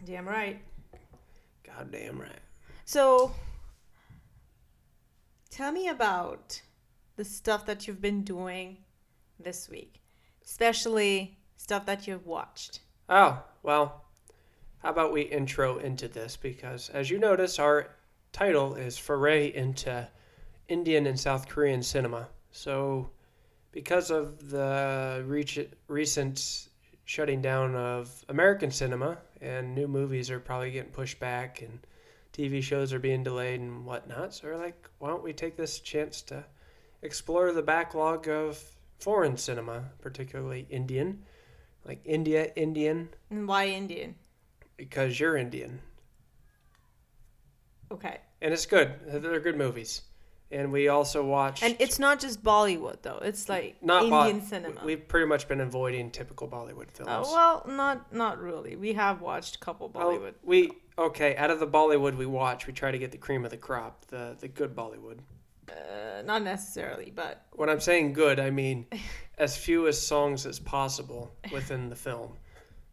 Damn 0.04 0.28
right. 0.28 0.60
Goddamn 1.76 2.20
right. 2.20 2.40
So, 2.84 3.34
tell 5.50 5.72
me 5.72 5.88
about 5.88 6.60
the 7.16 7.24
stuff 7.24 7.66
that 7.66 7.86
you've 7.86 8.00
been 8.00 8.22
doing 8.22 8.78
this 9.38 9.68
week, 9.68 10.00
especially 10.44 11.36
stuff 11.56 11.84
that 11.86 12.06
you've 12.06 12.26
watched. 12.26 12.80
Oh, 13.08 13.42
well, 13.62 14.04
how 14.78 14.90
about 14.90 15.12
we 15.12 15.22
intro 15.22 15.78
into 15.78 16.08
this? 16.08 16.36
Because 16.36 16.88
as 16.90 17.10
you 17.10 17.18
notice, 17.18 17.58
our 17.58 17.88
title 18.32 18.74
is 18.74 18.96
Foray 18.96 19.52
into 19.54 20.08
Indian 20.68 21.06
and 21.06 21.18
South 21.18 21.48
Korean 21.48 21.82
cinema. 21.82 22.28
So, 22.50 23.10
because 23.72 24.10
of 24.10 24.50
the 24.50 25.24
recent 25.88 26.68
shutting 27.04 27.40
down 27.40 27.74
of 27.74 28.24
American 28.28 28.70
cinema 28.70 29.18
and 29.40 29.74
new 29.74 29.88
movies 29.88 30.30
are 30.30 30.40
probably 30.40 30.70
getting 30.70 30.90
pushed 30.92 31.18
back 31.20 31.62
and 31.62 31.78
TV 32.32 32.62
shows 32.62 32.92
are 32.92 32.98
being 32.98 33.22
delayed 33.24 33.60
and 33.60 33.84
whatnot, 33.84 34.34
so 34.34 34.48
we're 34.48 34.56
like, 34.56 34.88
why 34.98 35.08
don't 35.08 35.22
we 35.24 35.32
take 35.32 35.56
this 35.56 35.80
chance 35.80 36.22
to 36.22 36.44
explore 37.02 37.52
the 37.52 37.62
backlog 37.62 38.28
of 38.28 38.62
foreign 38.98 39.36
cinema, 39.36 39.84
particularly 40.00 40.66
Indian, 40.70 41.22
like 41.84 42.00
India, 42.04 42.52
Indian, 42.54 43.08
And 43.30 43.48
why 43.48 43.68
Indian? 43.68 44.14
because 44.76 45.18
you're 45.18 45.36
Indian. 45.36 45.80
Okay. 47.90 48.18
And 48.40 48.52
it's 48.52 48.66
good. 48.66 48.94
They're 49.06 49.40
good 49.40 49.56
movies. 49.56 50.02
And 50.50 50.72
we 50.72 50.88
also 50.88 51.24
watched. 51.24 51.62
And 51.62 51.76
it's 51.78 51.98
not 51.98 52.20
just 52.20 52.42
Bollywood, 52.42 53.02
though. 53.02 53.18
It's 53.22 53.48
like 53.50 53.76
not 53.82 54.08
Bo- 54.08 54.26
Indian 54.26 54.46
cinema. 54.46 54.80
We've 54.84 55.06
pretty 55.06 55.26
much 55.26 55.46
been 55.46 55.60
avoiding 55.60 56.10
typical 56.10 56.48
Bollywood 56.48 56.90
films. 56.90 57.10
Uh, 57.10 57.22
well, 57.32 57.64
not 57.68 58.12
not 58.14 58.40
really. 58.40 58.74
We 58.76 58.94
have 58.94 59.20
watched 59.20 59.56
a 59.56 59.58
couple 59.58 59.90
Well, 59.94 60.06
Bollywood. 60.10 60.34
we 60.42 60.70
okay. 60.96 61.36
Out 61.36 61.50
of 61.50 61.60
the 61.60 61.66
Bollywood 61.66 62.16
we 62.16 62.24
watch, 62.24 62.66
we 62.66 62.72
try 62.72 62.90
to 62.90 62.98
get 62.98 63.10
the 63.12 63.18
cream 63.18 63.44
of 63.44 63.50
the 63.50 63.58
crop, 63.58 64.06
the 64.06 64.36
the 64.40 64.48
good 64.48 64.74
Bollywood. 64.74 65.18
Uh, 65.70 66.22
not 66.24 66.42
necessarily, 66.42 67.12
but 67.14 67.44
When 67.52 67.68
I'm 67.68 67.80
saying 67.80 68.14
good, 68.14 68.40
I 68.40 68.48
mean 68.48 68.86
as 69.38 69.54
few 69.54 69.86
as 69.86 70.00
songs 70.00 70.46
as 70.46 70.58
possible 70.58 71.30
within 71.52 71.90
the 71.90 71.94
film, 71.96 72.32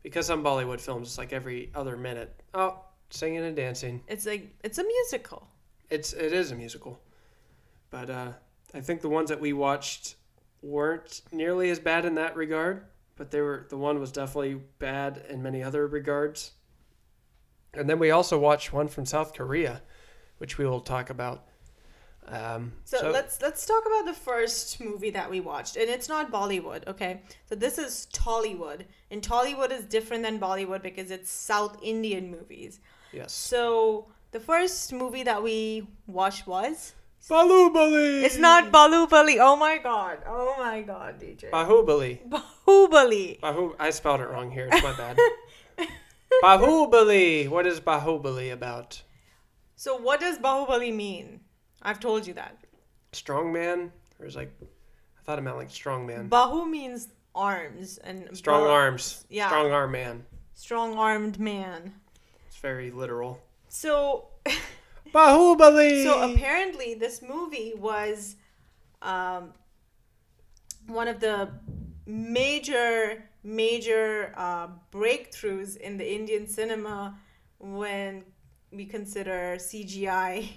because 0.03 0.25
some 0.27 0.43
Bollywood 0.43 0.81
films, 0.81 1.07
it's 1.07 1.17
like 1.17 1.31
every 1.31 1.71
other 1.73 1.95
minute, 1.95 2.37
oh, 2.53 2.81
singing 3.11 3.45
and 3.45 3.55
dancing. 3.55 4.01
it's 4.09 4.25
like 4.25 4.53
it's 4.61 4.77
a 4.77 4.83
musical. 4.83 5.47
It's 5.89 6.11
it 6.11 6.33
is 6.33 6.51
a 6.51 6.55
musical, 6.55 6.99
but 7.95 8.09
uh, 8.09 8.31
I 8.73 8.81
think 8.81 8.99
the 8.99 9.07
ones 9.07 9.29
that 9.29 9.39
we 9.39 9.53
watched 9.53 10.15
weren't 10.61 11.21
nearly 11.31 11.69
as 11.69 11.79
bad 11.79 12.03
in 12.03 12.15
that 12.15 12.35
regard. 12.35 12.87
But 13.15 13.31
they 13.31 13.39
were 13.39 13.67
the 13.69 13.77
one 13.77 14.01
was 14.01 14.11
definitely 14.11 14.55
bad 14.79 15.23
in 15.29 15.41
many 15.41 15.63
other 15.63 15.87
regards. 15.87 16.51
And 17.73 17.89
then 17.89 17.97
we 17.97 18.11
also 18.11 18.37
watched 18.37 18.73
one 18.73 18.89
from 18.89 19.05
South 19.05 19.33
Korea, 19.33 19.81
which 20.39 20.57
we 20.57 20.65
will 20.65 20.81
talk 20.81 21.09
about. 21.09 21.45
Um, 22.27 22.73
So, 22.83 23.11
let's 23.11 23.41
let's 23.41 23.65
talk 23.65 23.83
about 23.85 24.05
the 24.05 24.19
first 24.29 24.81
movie 24.81 25.11
that 25.11 25.29
we 25.29 25.39
watched, 25.39 25.77
and 25.77 25.89
it's 25.89 26.09
not 26.09 26.33
Bollywood, 26.33 26.85
okay? 26.87 27.21
So 27.47 27.55
this 27.55 27.77
is 27.77 28.07
Tollywood, 28.11 28.81
and 29.09 29.21
Tollywood 29.21 29.71
is 29.71 29.85
different 29.85 30.23
than 30.23 30.37
Bollywood 30.37 30.81
because 30.81 31.11
it's 31.11 31.31
South 31.31 31.77
Indian 31.81 32.29
movies. 32.29 32.81
yes, 33.13 33.31
So 33.31 34.07
the 34.31 34.41
first 34.41 34.91
movie 34.91 35.23
that 35.23 35.41
we 35.41 35.87
watched 36.07 36.45
was 36.45 36.93
Bahubali. 37.29 38.23
it's 38.23 38.37
not 38.37 38.71
Balubali. 38.71 39.37
Oh 39.39 39.55
my 39.55 39.77
god! 39.79 40.19
Oh 40.27 40.55
my 40.59 40.81
god, 40.81 41.19
DJ. 41.19 41.49
Bahubali. 41.49 42.19
Bahubali. 42.29 43.39
Bahu. 43.39 43.75
I 43.79 43.89
spelled 43.89 44.21
it 44.21 44.29
wrong 44.29 44.51
here. 44.51 44.69
It's 44.71 44.83
my 44.83 44.93
bad. 44.95 45.17
Bahubali. 46.43 47.47
What 47.49 47.65
is 47.65 47.79
Bahubali 47.79 48.51
about? 48.53 49.01
So 49.75 49.97
what 49.97 50.19
does 50.19 50.37
Bahubali 50.37 50.93
mean? 50.95 51.41
I've 51.81 51.99
told 51.99 52.25
you 52.27 52.33
that. 52.35 52.57
Strongman, 53.11 53.91
or 54.19 54.25
is 54.25 54.35
like, 54.35 54.51
I 54.61 55.21
thought 55.23 55.39
it 55.39 55.41
meant 55.41 55.57
like 55.57 55.69
strongman. 55.69 56.29
Bahu 56.29 56.69
means 56.69 57.07
arms 57.33 57.97
and 57.99 58.29
Strong 58.37 58.63
arms. 58.67 59.25
yeah. 59.29 59.47
Strong 59.47 59.71
arm 59.71 59.91
man. 59.91 60.25
strong 60.53 60.97
armed 60.97 61.39
man. 61.39 61.93
It's 62.47 62.57
very 62.57 62.91
literal. 62.91 63.41
So 63.69 64.27
Bahubali. 65.13 66.03
so 66.03 66.31
apparently 66.33 66.93
this 66.93 67.21
movie 67.21 67.73
was 67.75 68.35
um, 69.01 69.53
one 70.87 71.07
of 71.07 71.19
the 71.19 71.49
major 72.05 73.23
major 73.43 74.33
uh, 74.35 74.67
breakthroughs 74.91 75.77
in 75.77 75.97
the 75.97 76.15
Indian 76.15 76.47
cinema 76.47 77.17
when 77.59 78.23
we 78.71 78.85
consider 78.85 79.55
CGI 79.57 80.49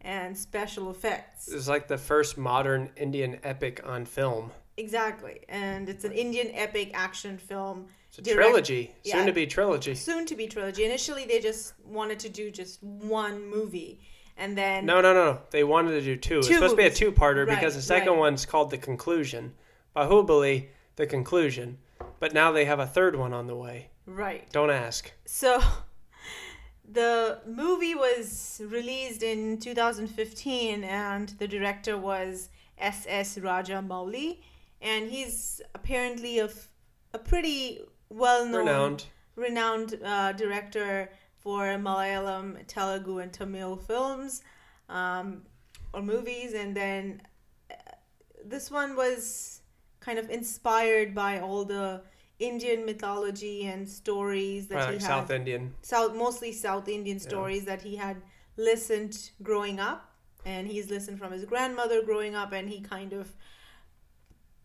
and 0.00 0.36
special 0.36 0.90
effects. 0.90 1.48
It's 1.48 1.68
like 1.68 1.88
the 1.88 1.98
first 1.98 2.36
modern 2.36 2.90
Indian 2.96 3.38
epic 3.44 3.80
on 3.84 4.04
film. 4.04 4.50
Exactly, 4.76 5.40
and 5.48 5.88
it's 5.88 6.04
an 6.04 6.12
Indian 6.12 6.50
epic 6.54 6.90
action 6.94 7.38
film. 7.38 7.86
It's 8.12 8.18
a 8.18 8.22
direct- 8.34 8.48
trilogy, 8.48 8.94
yeah. 9.04 9.16
soon 9.16 9.26
to 9.26 9.32
be 9.32 9.46
trilogy. 9.46 9.94
soon 9.94 10.26
to 10.26 10.34
be 10.36 10.46
trilogy. 10.46 10.84
Initially, 10.84 11.24
they 11.24 11.40
just 11.40 11.72
wanted 11.84 12.18
to 12.20 12.28
do 12.28 12.50
just 12.50 12.82
one 12.82 13.48
movie, 13.48 14.00
and 14.36 14.56
then 14.56 14.84
No, 14.84 15.00
no, 15.00 15.14
no, 15.14 15.24
no. 15.32 15.40
They 15.50 15.64
wanted 15.64 15.92
to 15.92 16.02
do 16.02 16.16
two. 16.16 16.38
It's 16.40 16.48
Two 16.48 16.54
supposed 16.54 16.72
to 16.72 16.76
be 16.76 16.84
a 16.86 16.90
two-parter 16.90 17.46
Right, 17.46 17.58
because 17.58 17.74
the 17.74 17.80
second 17.82 18.10
right. 18.10 18.18
one's 18.18 18.44
called 18.44 18.70
the 18.70 18.76
conclusion. 18.78 19.54
Bahubali, 19.96 20.68
the 20.96 21.06
conclusion. 21.06 21.78
But 22.20 22.34
now 22.34 22.52
they 22.52 22.66
have 22.66 22.78
a 22.80 22.86
third 22.86 23.16
one 23.16 23.32
on 23.32 23.46
the 23.46 23.56
way. 23.56 23.88
right. 24.06 24.48
Don't 24.52 24.70
ask. 24.70 25.10
So, 25.24 25.60
the 26.90 27.40
movie 27.46 27.94
was 27.94 28.60
released 28.64 29.22
in 29.22 29.58
2015, 29.58 30.84
and 30.84 31.28
the 31.38 31.48
director 31.48 31.96
was 31.96 32.50
S.S. 32.78 33.38
Rajamouli, 33.38 34.40
and 34.80 35.10
he's 35.10 35.60
apparently 35.74 36.38
a, 36.40 36.44
f- 36.46 36.68
a 37.14 37.18
pretty 37.18 37.80
well-known, 38.12 38.66
Renowned. 38.66 39.04
renowned 39.36 39.90
uh, 40.04 40.32
director 40.32 41.10
for 41.42 41.62
Malayalam, 41.86 42.46
Telugu, 42.66 43.18
and 43.18 43.32
Tamil 43.32 43.76
films 43.76 44.42
um, 44.88 45.42
or 45.94 46.02
movies. 46.02 46.52
And 46.54 46.70
then 46.76 47.22
uh, 47.70 47.74
this 48.44 48.70
one 48.70 48.96
was 48.96 49.60
kind 50.00 50.18
of 50.18 50.26
inspired 50.30 51.14
by 51.14 51.40
all 51.40 51.64
the 51.64 52.02
Indian 52.38 52.84
mythology 52.84 53.66
and 53.66 53.88
stories 53.88 54.66
that 54.68 54.74
Right, 54.76 54.86
he 54.88 54.92
like 54.94 55.02
had. 55.02 55.08
South 55.08 55.30
Indian. 55.30 55.74
South, 55.82 56.14
mostly 56.14 56.52
South 56.52 56.88
Indian 56.88 57.18
stories 57.20 57.64
that 57.70 57.82
he 57.82 57.94
had 57.96 58.16
listened 58.56 59.14
growing 59.42 59.78
up, 59.80 60.00
and 60.44 60.66
he's 60.66 60.90
listened 60.90 61.18
from 61.18 61.30
his 61.32 61.44
grandmother 61.44 62.02
growing 62.02 62.34
up, 62.34 62.50
and 62.52 62.68
he 62.68 62.80
kind 62.80 63.12
of 63.12 63.32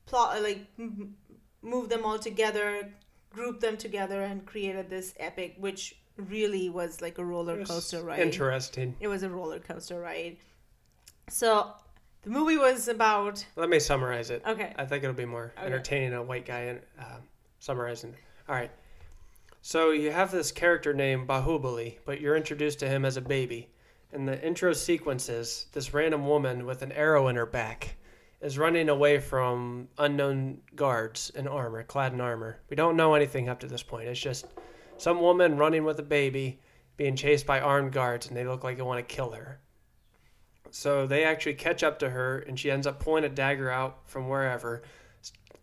plot 0.05 0.41
like 0.41 0.65
m- 0.79 1.15
moved 1.61 1.89
them 1.89 2.03
all 2.05 2.17
together, 2.19 2.93
grouped 3.31 3.61
them 3.61 3.77
together, 3.77 4.21
and 4.23 4.45
created 4.45 4.89
this 4.89 5.13
epic, 5.19 5.55
which 5.59 5.95
really 6.17 6.69
was 6.69 7.01
like 7.01 7.17
a 7.17 7.25
roller 7.25 7.63
coaster 7.63 8.01
ride. 8.03 8.19
Interesting. 8.19 8.95
It 8.99 9.07
was 9.07 9.23
a 9.23 9.29
roller 9.29 9.59
coaster 9.59 9.99
ride. 9.99 10.37
So 11.29 11.71
the 12.23 12.29
movie 12.29 12.57
was 12.57 12.87
about 12.87 13.45
Let 13.55 13.69
me 13.69 13.79
summarize 13.79 14.29
it. 14.29 14.41
okay. 14.47 14.73
I 14.77 14.85
think 14.85 15.03
it'll 15.03 15.15
be 15.15 15.25
more 15.25 15.53
Okay. 15.57 15.65
entertaining 15.67 16.13
a 16.13 16.23
white 16.23 16.45
guy 16.45 16.61
and 16.61 16.81
uh, 16.99 17.17
summarizing. 17.59 18.15
All 18.49 18.55
right. 18.55 18.71
So 19.61 19.91
you 19.91 20.11
have 20.11 20.31
this 20.31 20.51
character 20.51 20.93
named 20.93 21.27
Bahubali, 21.27 21.97
but 22.05 22.21
you're 22.21 22.37
introduced 22.37 22.79
to 22.79 22.87
him 22.87 23.03
as 23.05 23.17
a 23.17 23.21
baby. 23.21 23.67
In 24.13 24.25
the 24.25 24.41
intro 24.43 24.71
sequences, 24.73 25.65
this 25.73 25.93
random 25.93 26.25
woman 26.25 26.65
with 26.65 26.81
an 26.81 26.93
arrow 26.93 27.27
in 27.27 27.35
her 27.35 27.45
back 27.45 27.97
is 28.41 28.57
running 28.57 28.89
away 28.89 29.19
from 29.19 29.87
unknown 29.97 30.59
guards 30.75 31.31
in 31.35 31.47
armor, 31.47 31.83
clad 31.83 32.13
in 32.13 32.21
armor. 32.21 32.59
We 32.69 32.75
don't 32.75 32.95
know 32.95 33.13
anything 33.13 33.49
up 33.49 33.59
to 33.61 33.67
this 33.67 33.83
point. 33.83 34.07
It's 34.07 34.19
just 34.19 34.45
some 34.97 35.21
woman 35.21 35.57
running 35.57 35.83
with 35.83 35.99
a 35.99 36.03
baby 36.03 36.59
being 36.97 37.15
chased 37.15 37.45
by 37.45 37.59
armed 37.59 37.93
guards, 37.93 38.27
and 38.27 38.35
they 38.35 38.45
look 38.45 38.63
like 38.63 38.77
they 38.77 38.83
want 38.83 39.07
to 39.07 39.15
kill 39.15 39.31
her. 39.31 39.59
So 40.71 41.07
they 41.07 41.23
actually 41.23 41.53
catch 41.53 41.83
up 41.83 41.99
to 41.99 42.09
her, 42.09 42.39
and 42.39 42.59
she 42.59 42.71
ends 42.71 42.87
up 42.87 42.99
pulling 42.99 43.23
a 43.23 43.29
dagger 43.29 43.69
out 43.69 43.99
from 44.05 44.27
wherever, 44.27 44.83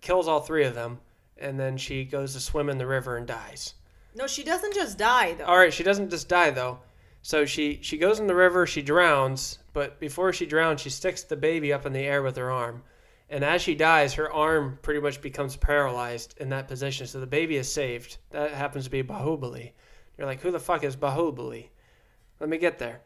kills 0.01 0.29
all 0.29 0.41
three 0.41 0.65
of 0.65 0.75
them, 0.75 0.99
and 1.37 1.59
then 1.59 1.77
she 1.77 2.05
goes 2.05 2.33
to 2.35 2.41
swim 2.41 2.69
in 2.69 2.79
the 2.79 2.87
river 2.87 3.17
and 3.17 3.27
dies. 3.27 3.75
No, 4.15 4.27
she 4.27 4.45
doesn't 4.45 4.75
just 4.75 4.97
die 4.97 5.35
though. 5.35 5.45
All 5.45 5.59
right, 5.59 5.73
she 5.73 5.83
doesn't 5.83 6.11
just 6.11 6.29
die 6.29 6.51
though. 6.51 6.79
So 7.25 7.47
she 7.47 7.79
she 7.81 7.97
goes 7.97 8.21
in 8.21 8.27
the 8.27 8.35
river, 8.35 8.67
she 8.67 8.83
drowns, 8.83 9.59
but 9.73 9.99
before 9.99 10.35
she 10.35 10.45
drowns, 10.45 10.83
she 10.83 10.91
sticks 10.91 11.23
the 11.23 11.37
baby 11.37 11.73
up 11.73 11.87
in 11.87 11.95
the 11.95 12.01
air 12.05 12.23
with 12.23 12.37
her 12.37 12.51
arm, 12.51 12.83
And 13.31 13.43
as 13.43 13.63
she 13.63 13.75
dies, 13.75 14.13
her 14.15 14.31
arm 14.31 14.79
pretty 14.83 15.01
much 15.01 15.23
becomes 15.23 15.57
paralyzed 15.57 16.35
in 16.39 16.51
that 16.51 16.69
position. 16.69 17.07
So 17.07 17.21
the 17.21 17.27
baby 17.27 17.57
is 17.57 17.73
saved. 17.73 18.19
That 18.29 18.51
happens 18.51 18.85
to 18.85 18.91
be 18.91 19.03
Bahubali. 19.03 19.73
You're 20.19 20.27
like, 20.27 20.43
who 20.43 20.51
the 20.51 20.61
fuck 20.61 20.85
is 20.85 20.97
Bahubali? 20.97 21.69
Let 22.41 22.51
me 22.51 22.59
get 22.59 22.79
there. 22.79 23.01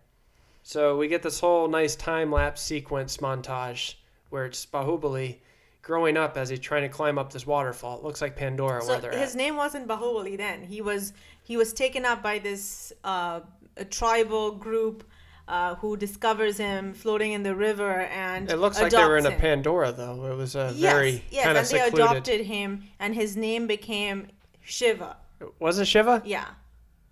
So 0.64 0.96
we 0.96 1.06
get 1.06 1.22
this 1.22 1.38
whole 1.38 1.68
nice 1.68 1.94
time 1.94 2.32
lapse 2.32 2.60
sequence 2.60 3.18
montage 3.18 3.94
where 4.30 4.46
it's 4.46 4.66
Bahubali 4.66 5.36
growing 5.80 6.16
up 6.16 6.36
as 6.36 6.48
he's 6.48 6.58
trying 6.58 6.82
to 6.82 6.88
climb 6.88 7.18
up 7.18 7.32
this 7.32 7.46
waterfall. 7.46 7.98
It 7.98 8.04
looks 8.04 8.20
like 8.20 8.34
Pandora 8.34 8.82
So 8.82 9.00
his 9.12 9.34
at. 9.34 9.36
name 9.36 9.54
wasn't 9.56 9.86
Bahubali 9.86 10.36
then. 10.36 10.64
He 10.64 10.80
was 10.80 11.12
he 11.44 11.56
was 11.56 11.72
taken 11.72 12.04
up 12.04 12.22
by 12.22 12.38
this 12.40 12.92
uh, 13.04 13.40
a 13.78 13.84
tribal 13.84 14.52
group 14.52 15.04
uh, 15.46 15.74
who 15.76 15.96
discovers 15.96 16.58
him 16.58 16.92
floating 16.92 17.32
in 17.32 17.42
the 17.42 17.54
river 17.54 18.02
and 18.02 18.50
It 18.50 18.56
looks 18.58 18.80
like 18.80 18.92
they 18.92 19.04
were 19.04 19.16
in 19.16 19.26
a. 19.26 19.30
Pandora 19.30 19.92
though. 19.92 20.30
It 20.30 20.36
was 20.36 20.56
a 20.56 20.72
Yes, 20.76 20.92
very 20.92 21.24
yes, 21.30 21.44
kind 21.44 21.56
and 21.56 21.64
of 21.66 21.70
they 21.70 21.80
adopted 21.80 22.40
him, 22.42 22.84
and 22.98 23.14
his 23.14 23.36
name 23.36 23.66
became 23.66 24.28
Shiva. 24.60 25.16
Was 25.58 25.78
it 25.78 25.86
Shiva? 25.86 26.22
Yeah. 26.24 26.46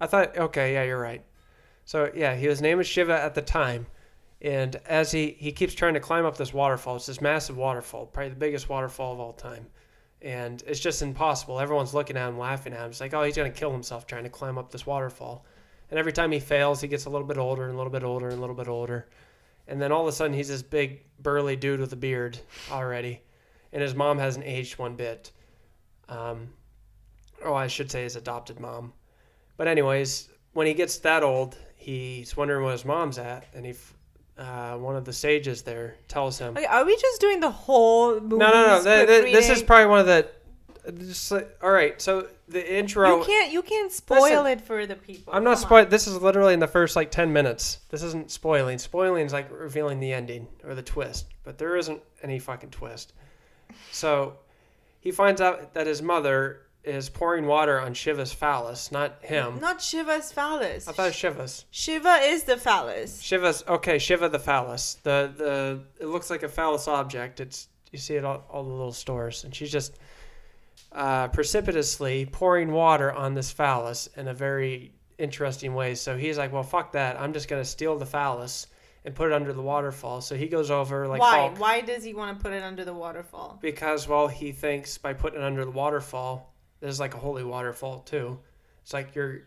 I 0.01 0.07
thought, 0.07 0.37
okay, 0.37 0.75
yeah, 0.75 0.83
you're 0.83 1.01
right. 1.01 1.25
So 1.87 2.11
yeah, 2.15 2.35
he 2.35 2.47
his 2.47 2.61
name 2.61 2.81
is 2.81 2.87
Shiva 2.87 3.19
at 3.19 3.35
the 3.35 3.41
time, 3.43 3.87
and 4.43 4.77
as 4.87 5.13
he 5.13 5.37
he 5.39 5.53
keeps 5.53 5.73
trying 5.73 5.95
to 5.95 6.01
climb 6.01 6.27
up 6.27 6.37
this 6.37 6.53
waterfall, 6.53 6.97
it's 6.97 7.07
this 7.07 7.21
massive 7.21 7.57
waterfall, 7.57 8.07
probably 8.07 8.31
the 8.31 8.37
biggest 8.37 8.69
waterfall 8.69 9.15
of 9.15 9.21
all 9.21 9.33
time, 9.33 9.67
and 10.21 10.63
it's 10.67 10.81
just 10.81 11.01
impossible. 11.01 11.61
Everyone's 11.61 11.95
looking 11.95 12.17
at 12.17 12.29
him, 12.29 12.39
laughing 12.39 12.73
at 12.75 12.81
him. 12.81 12.91
It's 12.91 13.01
like, 13.01 13.15
oh, 13.15 13.23
he's 13.23 13.37
gonna 13.37 13.51
kill 13.51 13.71
himself 13.73 14.07
trying 14.07 14.25
to 14.25 14.31
climb 14.31 14.59
up 14.59 14.71
this 14.71 14.85
waterfall, 14.85 15.47
and 15.91 15.99
every 15.99 16.13
time 16.13 16.33
he 16.33 16.41
fails, 16.41 16.81
he 16.81 16.89
gets 16.89 17.05
a 17.07 17.11
little 17.11 17.27
bit 17.27 17.39
older 17.39 17.65
and 17.65 17.75
a 17.75 17.77
little 17.77 17.93
bit 17.93 18.03
older 18.05 18.29
and 18.29 18.39
a 18.39 18.41
little 18.41 18.57
bit 18.57 18.69
older, 18.69 19.09
and 19.69 19.81
then 19.81 19.93
all 19.93 20.03
of 20.03 20.09
a 20.09 20.13
sudden 20.13 20.33
he's 20.35 20.49
this 20.49 20.63
big 20.63 21.03
burly 21.21 21.57
dude 21.57 21.81
with 21.81 21.93
a 21.93 21.97
beard 21.97 22.39
already, 22.71 23.21
and 23.73 23.83
his 23.83 23.95
mom 23.95 24.19
hasn't 24.19 24.45
aged 24.45 24.79
one 24.79 24.95
bit. 24.97 25.33
Um, 26.09 26.51
oh, 27.45 27.55
I 27.55 27.67
should 27.67 27.91
say 27.91 28.03
his 28.05 28.17
adopted 28.17 28.61
mom. 28.61 28.93
But 29.57 29.69
anyways, 29.69 30.29
when 30.53 30.67
he 30.67 30.75
gets 30.75 30.99
that 30.99 31.23
old, 31.23 31.57
he's 31.77 32.37
wondering 32.37 32.63
where 32.65 32.73
his 32.73 32.85
mom's 32.85 33.19
at, 33.19 33.47
and 33.55 33.65
he, 33.67 33.75
uh, 34.39 34.77
one 34.77 34.97
of 34.97 35.05
the 35.05 35.13
sages 35.13 35.63
there 35.63 35.97
tells 36.09 36.39
him, 36.39 36.57
Okay, 36.57 36.67
are 36.67 36.85
we 36.85 36.97
just 36.97 37.21
doing 37.21 37.41
the 37.41 37.51
whole 37.51 38.21
movie? 38.21 38.37
"No, 38.37 38.51
no, 38.53 38.67
no. 38.79 38.83
th- 38.85 39.07
th- 39.07 39.35
this 39.35 39.49
is 39.51 39.63
probably 39.63 39.87
one 39.87 40.01
of 40.01 40.07
the. 40.07 40.29
Just 40.99 41.33
like, 41.33 41.57
all 41.63 41.71
right, 41.73 42.01
so 42.01 42.29
the 42.49 42.75
intro. 42.75 43.19
You 43.19 43.25
can't 43.25 43.53
you 43.53 43.63
can't 43.63 43.93
spoil 43.93 44.23
Listen, 44.23 44.47
it 44.47 44.61
for 44.61 44.87
the 44.87 44.95
people. 44.95 45.33
I'm 45.33 45.45
not 45.45 45.59
spoiling. 45.59 45.89
This 45.89 46.07
is 46.07 46.21
literally 46.21 46.55
in 46.55 46.61
the 46.61 46.67
first 46.67 46.97
like 46.97 47.11
ten 47.11 47.33
minutes. 47.33 47.81
This 47.89 48.03
isn't 48.03 48.31
spoiling. 48.31 48.79
Spoiling 48.79 49.27
is 49.27 49.33
like 49.33 49.51
revealing 49.51 50.01
the 50.01 50.13
ending 50.13 50.47
or 50.65 50.75
the 50.75 50.83
twist, 50.83 51.27
but 51.45 51.59
there 51.59 51.77
isn't 51.77 52.01
any 52.23 52.39
fucking 52.39 52.71
twist. 52.71 53.13
So 53.91 54.39
he 55.01 55.11
finds 55.11 55.41
out 55.41 55.75
that 55.75 55.87
his 55.87 56.03
mother 56.03 56.63
is 56.85 57.09
pouring 57.09 57.47
water 57.47 57.81
on 57.81 57.95
Shiva's 57.95 58.33
phallus, 58.33 58.93
not 58.93 59.23
him. 59.25 59.59
Not 59.59 59.83
Shiva's 59.83 60.31
phallus. 60.31 60.87
I 60.87 60.93
thought 60.93 61.03
it 61.03 61.09
was 61.09 61.17
Shiva's. 61.17 61.65
Shiva 61.73 62.21
is 62.23 62.45
the 62.45 62.57
phallus. 62.57 63.21
Shiva's 63.21 63.65
okay. 63.67 63.99
Shiva 63.99 64.29
the 64.29 64.39
phallus. 64.39 64.99
The 65.03 65.33
the 65.37 65.81
it 66.01 66.07
looks 66.07 66.31
like 66.31 66.45
a 66.45 66.49
phallus 66.49 66.87
object. 66.87 67.41
It's 67.41 67.69
you 67.91 67.99
see 67.99 68.15
it 68.15 68.25
all 68.25 68.45
all 68.49 68.63
the 68.63 68.71
little 68.71 68.93
stores, 68.93 69.43
and 69.43 69.53
she's 69.53 69.73
just 69.73 69.99
uh, 70.97 71.29
precipitously 71.29 72.27
pouring 72.27 72.73
water 72.73 73.13
on 73.13 73.35
this 73.35 73.51
phallus 73.51 74.09
in 74.17 74.29
a 74.29 74.35
very 74.35 74.93
interesting 75.19 75.75
way. 75.75 75.95
So 75.95 76.17
he's 76.17 76.39
like, 76.39 76.53
well, 76.53 76.63
fuck 76.63 76.93
that. 76.93 77.21
I'm 77.21 77.33
just 77.35 77.49
gonna 77.49 77.65
steal 77.67 77.97
the 77.99 78.07
phallus 78.07 78.67
and 79.05 79.15
put 79.15 79.29
it 79.31 79.35
under 79.35 79.53
the 79.53 79.63
waterfall. 79.63 80.21
So 80.23 80.35
he 80.35 80.49
goes 80.49 80.71
over 80.71 81.07
like 81.07 81.21
Why? 81.21 81.39
Hulk, 81.41 81.61
Why 81.61 81.81
does 81.83 82.03
he 82.03 82.15
want 82.15 82.37
to 82.37 82.43
put 82.43 82.53
it 82.53 82.63
under 82.63 82.85
the 82.85 82.95
waterfall? 82.95 83.59
because 83.61 84.09
well 84.09 84.27
he 84.27 84.53
thinks 84.53 84.97
by 84.99 85.13
putting 85.13 85.41
it 85.41 85.45
under 85.45 85.65
the 85.65 85.71
waterfall, 85.71 86.55
there's 86.81 86.99
like 86.99 87.15
a 87.15 87.19
holy 87.19 87.45
waterfall 87.45 88.01
too. 88.01 88.39
It's 88.83 88.95
like 88.95 89.15
your 89.15 89.43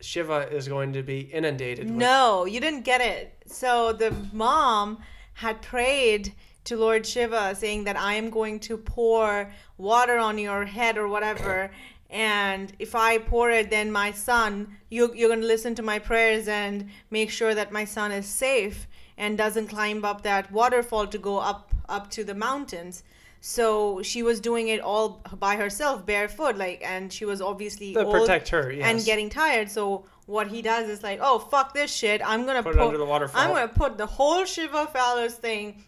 Shiva 0.00 0.48
is 0.50 0.66
going 0.68 0.94
to 0.94 1.02
be 1.02 1.20
inundated. 1.20 1.86
with 1.86 1.94
No, 1.94 2.46
you 2.46 2.60
didn't 2.60 2.82
get 2.82 3.00
it. 3.00 3.42
So 3.46 3.92
the 3.92 4.14
mom 4.32 4.98
had 5.34 5.60
prayed 5.62 6.32
to 6.64 6.76
Lord 6.76 7.06
Shiva 7.06 7.54
saying 7.54 7.84
that 7.84 7.96
I 7.98 8.14
am 8.14 8.30
going 8.30 8.60
to 8.60 8.76
pour 8.76 9.52
water 9.78 10.18
on 10.18 10.38
your 10.38 10.64
head 10.64 10.98
or 10.98 11.08
whatever. 11.08 11.70
And 12.10 12.72
if 12.78 12.94
I 12.94 13.18
pour 13.18 13.50
it, 13.50 13.70
then 13.70 13.92
my 13.92 14.12
son, 14.12 14.76
you, 14.90 15.12
you're 15.14 15.28
going 15.28 15.40
to 15.40 15.46
listen 15.46 15.74
to 15.76 15.82
my 15.82 15.98
prayers 15.98 16.48
and 16.48 16.88
make 17.10 17.30
sure 17.30 17.54
that 17.54 17.70
my 17.72 17.84
son 17.84 18.10
is 18.12 18.26
safe 18.26 18.88
and 19.16 19.38
doesn't 19.38 19.68
climb 19.68 20.04
up 20.04 20.22
that 20.22 20.50
waterfall 20.50 21.06
to 21.06 21.18
go 21.18 21.38
up 21.38 21.72
up 21.88 22.10
to 22.10 22.24
the 22.24 22.34
mountains. 22.34 23.02
So 23.40 24.02
she 24.02 24.22
was 24.22 24.38
doing 24.38 24.68
it 24.68 24.80
all 24.80 25.22
by 25.38 25.56
herself, 25.56 26.04
barefoot, 26.04 26.56
like, 26.56 26.82
and 26.84 27.12
she 27.12 27.24
was 27.24 27.40
obviously 27.40 27.94
To 27.94 28.04
old 28.04 28.14
protect 28.14 28.50
her, 28.50 28.70
yes. 28.70 28.86
and 28.86 29.04
getting 29.04 29.30
tired. 29.30 29.70
So 29.70 30.04
what 30.26 30.48
he 30.48 30.62
does 30.62 30.88
is 30.88 31.02
like, 31.02 31.20
oh 31.22 31.38
fuck 31.38 31.72
this 31.74 31.92
shit, 31.92 32.20
I'm 32.24 32.44
gonna 32.46 32.62
Put 32.62 32.76
it 32.76 32.80
under 32.80 32.98
the 32.98 33.04
waterfall. 33.04 33.40
I'm 33.40 33.50
gonna 33.50 33.68
put 33.68 33.96
the 33.98 34.06
whole 34.06 34.44
Shiva 34.44 34.86
phallus 34.88 35.34
thing 35.34 35.84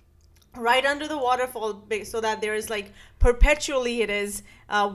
right 0.57 0.85
under 0.85 1.09
the 1.09 1.19
waterfall 1.19 1.85
so 2.05 2.21
that 2.21 2.41
there 2.41 2.55
is 2.55 2.69
like 2.71 2.93
perpetually 3.19 4.03
it 4.03 4.11
is 4.11 4.43
uh, 4.69 4.95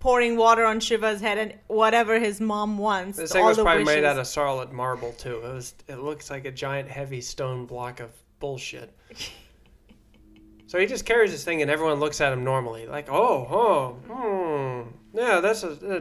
pouring 0.00 0.36
water 0.36 0.64
on 0.64 0.80
Shiva's 0.80 1.20
head 1.20 1.38
and 1.38 1.54
whatever 1.66 2.18
his 2.18 2.40
mom 2.40 2.78
wants. 2.78 3.18
This 3.18 3.32
thing 3.32 3.44
was 3.44 3.58
probably 3.58 3.84
made 3.84 4.04
out 4.04 4.18
of 4.18 4.26
solid 4.26 4.72
marble 4.72 5.12
too. 5.12 5.36
It 5.36 5.52
was. 5.54 5.74
It 5.88 5.98
looks 5.98 6.30
like 6.30 6.44
a 6.44 6.50
giant, 6.50 6.88
heavy 6.88 7.20
stone 7.20 7.66
block 7.66 8.00
of 8.00 8.10
bullshit. 8.40 8.96
so 10.66 10.78
he 10.78 10.86
just 10.86 11.04
carries 11.04 11.32
this 11.32 11.44
thing, 11.44 11.62
and 11.62 11.70
everyone 11.70 12.00
looks 12.00 12.20
at 12.20 12.32
him 12.32 12.44
normally, 12.44 12.86
like, 12.86 13.08
"Oh, 13.10 13.46
oh, 13.50 14.84
hmm, 14.92 15.16
yeah, 15.16 15.40
that's 15.40 15.62
a, 15.64 15.96
uh, 15.96 16.00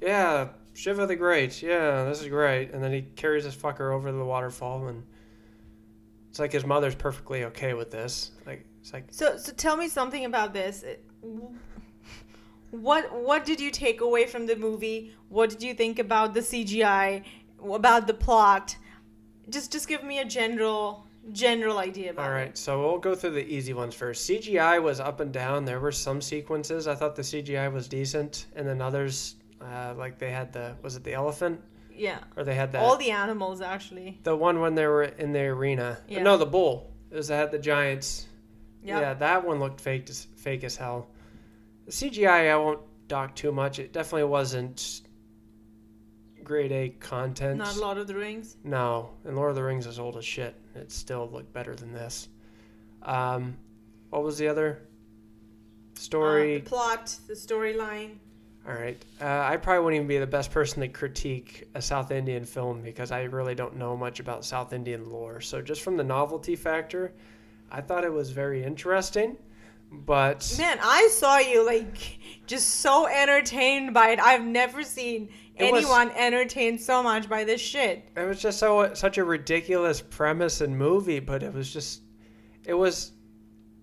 yeah, 0.00 0.48
Shiva 0.74 1.06
the 1.06 1.16
Great, 1.16 1.62
yeah, 1.62 2.04
this 2.04 2.22
is 2.22 2.28
great." 2.28 2.72
And 2.72 2.82
then 2.82 2.92
he 2.92 3.02
carries 3.02 3.44
this 3.44 3.56
fucker 3.56 3.92
over 3.92 4.10
to 4.10 4.16
the 4.16 4.24
waterfall, 4.24 4.88
and 4.88 5.04
it's 6.36 6.40
like 6.40 6.52
his 6.52 6.66
mother's 6.66 6.94
perfectly 6.94 7.44
okay 7.44 7.72
with 7.72 7.90
this. 7.90 8.32
Like, 8.44 8.66
it's 8.82 8.92
like, 8.92 9.04
So, 9.10 9.38
so 9.38 9.52
tell 9.54 9.74
me 9.74 9.88
something 9.88 10.26
about 10.26 10.52
this. 10.52 10.84
What 12.72 13.10
what 13.10 13.46
did 13.46 13.58
you 13.58 13.70
take 13.70 14.02
away 14.02 14.26
from 14.26 14.44
the 14.44 14.54
movie? 14.54 15.14
What 15.30 15.48
did 15.48 15.62
you 15.62 15.72
think 15.72 15.98
about 15.98 16.34
the 16.34 16.40
CGI? 16.40 17.24
About 17.62 18.06
the 18.06 18.12
plot? 18.12 18.76
Just 19.48 19.72
just 19.72 19.88
give 19.88 20.04
me 20.04 20.18
a 20.18 20.26
general 20.26 21.06
general 21.32 21.78
idea 21.78 22.10
about 22.10 22.26
All 22.26 22.32
right, 22.32 22.48
it. 22.48 22.58
so 22.58 22.80
we'll 22.80 22.98
go 22.98 23.14
through 23.14 23.30
the 23.30 23.46
easy 23.46 23.72
ones 23.72 23.94
first. 23.94 24.28
CGI 24.28 24.82
was 24.82 25.00
up 25.00 25.20
and 25.20 25.32
down. 25.32 25.64
There 25.64 25.80
were 25.80 25.90
some 25.90 26.20
sequences 26.20 26.86
I 26.86 26.94
thought 26.94 27.16
the 27.16 27.22
CGI 27.22 27.72
was 27.72 27.88
decent, 27.88 28.46
and 28.56 28.68
then 28.68 28.82
others, 28.82 29.36
uh, 29.62 29.94
like 29.96 30.18
they 30.18 30.30
had 30.30 30.52
the 30.52 30.76
was 30.82 30.96
it 30.96 31.02
the 31.02 31.14
elephant 31.14 31.58
Yeah. 31.96 32.18
or 32.36 32.44
they 32.44 32.54
had 32.54 32.72
that. 32.72 32.82
All 32.82 32.96
the 32.96 33.10
animals 33.10 33.60
actually. 33.60 34.18
the 34.22 34.36
one 34.36 34.60
when 34.60 34.74
they 34.74 34.86
were 34.86 35.04
in 35.04 35.32
the 35.32 35.40
arena. 35.46 35.98
Yeah. 36.08 36.22
No, 36.22 36.36
the 36.36 36.46
bull. 36.46 36.92
It 37.10 37.16
was 37.16 37.28
that 37.28 37.36
had 37.36 37.50
the 37.52 37.58
giants. 37.58 38.26
Yep. 38.82 39.00
Yeah, 39.00 39.14
that 39.14 39.46
one 39.46 39.58
looked 39.58 39.80
fake 39.80 40.08
as 40.10 40.26
fake 40.36 40.62
as 40.64 40.76
hell. 40.76 41.08
The 41.86 41.92
CGI 41.92 42.50
I 42.52 42.56
won't 42.56 42.80
dock 43.08 43.34
too 43.34 43.52
much. 43.52 43.78
It 43.78 43.92
definitely 43.92 44.24
wasn't 44.24 45.02
grade 46.44 46.70
A 46.72 46.90
content. 47.00 47.58
Not 47.58 47.76
Lord 47.76 47.98
of 47.98 48.06
the 48.06 48.14
Rings. 48.14 48.56
No, 48.62 49.10
and 49.24 49.34
Lord 49.36 49.50
of 49.50 49.56
the 49.56 49.62
Rings 49.64 49.86
is 49.86 49.98
old 49.98 50.16
as 50.16 50.24
shit. 50.24 50.54
It 50.74 50.92
still 50.92 51.28
looked 51.32 51.52
better 51.52 51.74
than 51.74 51.92
this. 51.92 52.28
Um, 53.02 53.56
what 54.10 54.22
was 54.22 54.38
the 54.38 54.46
other 54.48 54.78
Uh, 55.96 55.98
story? 55.98 56.58
the 56.58 56.68
plot, 56.68 57.16
the 57.26 57.34
storyline. 57.34 58.18
All 58.66 58.74
right, 58.74 59.00
uh, 59.20 59.24
I 59.48 59.56
probably 59.58 59.84
wouldn't 59.84 59.96
even 59.96 60.08
be 60.08 60.18
the 60.18 60.26
best 60.26 60.50
person 60.50 60.80
to 60.80 60.88
critique 60.88 61.68
a 61.74 61.82
South 61.82 62.10
Indian 62.10 62.44
film 62.44 62.80
because 62.82 63.12
I 63.12 63.22
really 63.22 63.54
don't 63.54 63.76
know 63.76 63.96
much 63.96 64.18
about 64.18 64.44
South 64.44 64.72
Indian 64.72 65.08
lore. 65.08 65.40
So 65.40 65.62
just 65.62 65.82
from 65.82 65.96
the 65.96 66.02
novelty 66.02 66.56
factor, 66.56 67.12
I 67.70 67.80
thought 67.80 68.02
it 68.02 68.12
was 68.12 68.30
very 68.30 68.64
interesting. 68.64 69.36
But 69.92 70.52
Man, 70.58 70.78
I 70.82 71.08
saw 71.12 71.38
you 71.38 71.64
like 71.64 72.18
just 72.48 72.80
so 72.80 73.06
entertained 73.06 73.94
by 73.94 74.08
it. 74.10 74.18
I've 74.18 74.44
never 74.44 74.82
seen 74.82 75.28
It 75.54 75.72
was- 75.72 75.84
anyone 75.84 76.10
entertained 76.16 76.80
so 76.80 77.04
much 77.04 77.28
by 77.28 77.44
this 77.44 77.60
shit. 77.60 78.08
It 78.16 78.26
was 78.26 78.42
just 78.42 78.58
so 78.58 78.92
such 78.94 79.16
a 79.16 79.22
ridiculous 79.22 80.00
premise 80.00 80.60
and 80.60 80.76
movie, 80.76 81.20
but 81.20 81.44
it 81.44 81.54
was 81.54 81.72
just 81.72 82.00
it 82.64 82.74
was 82.74 83.12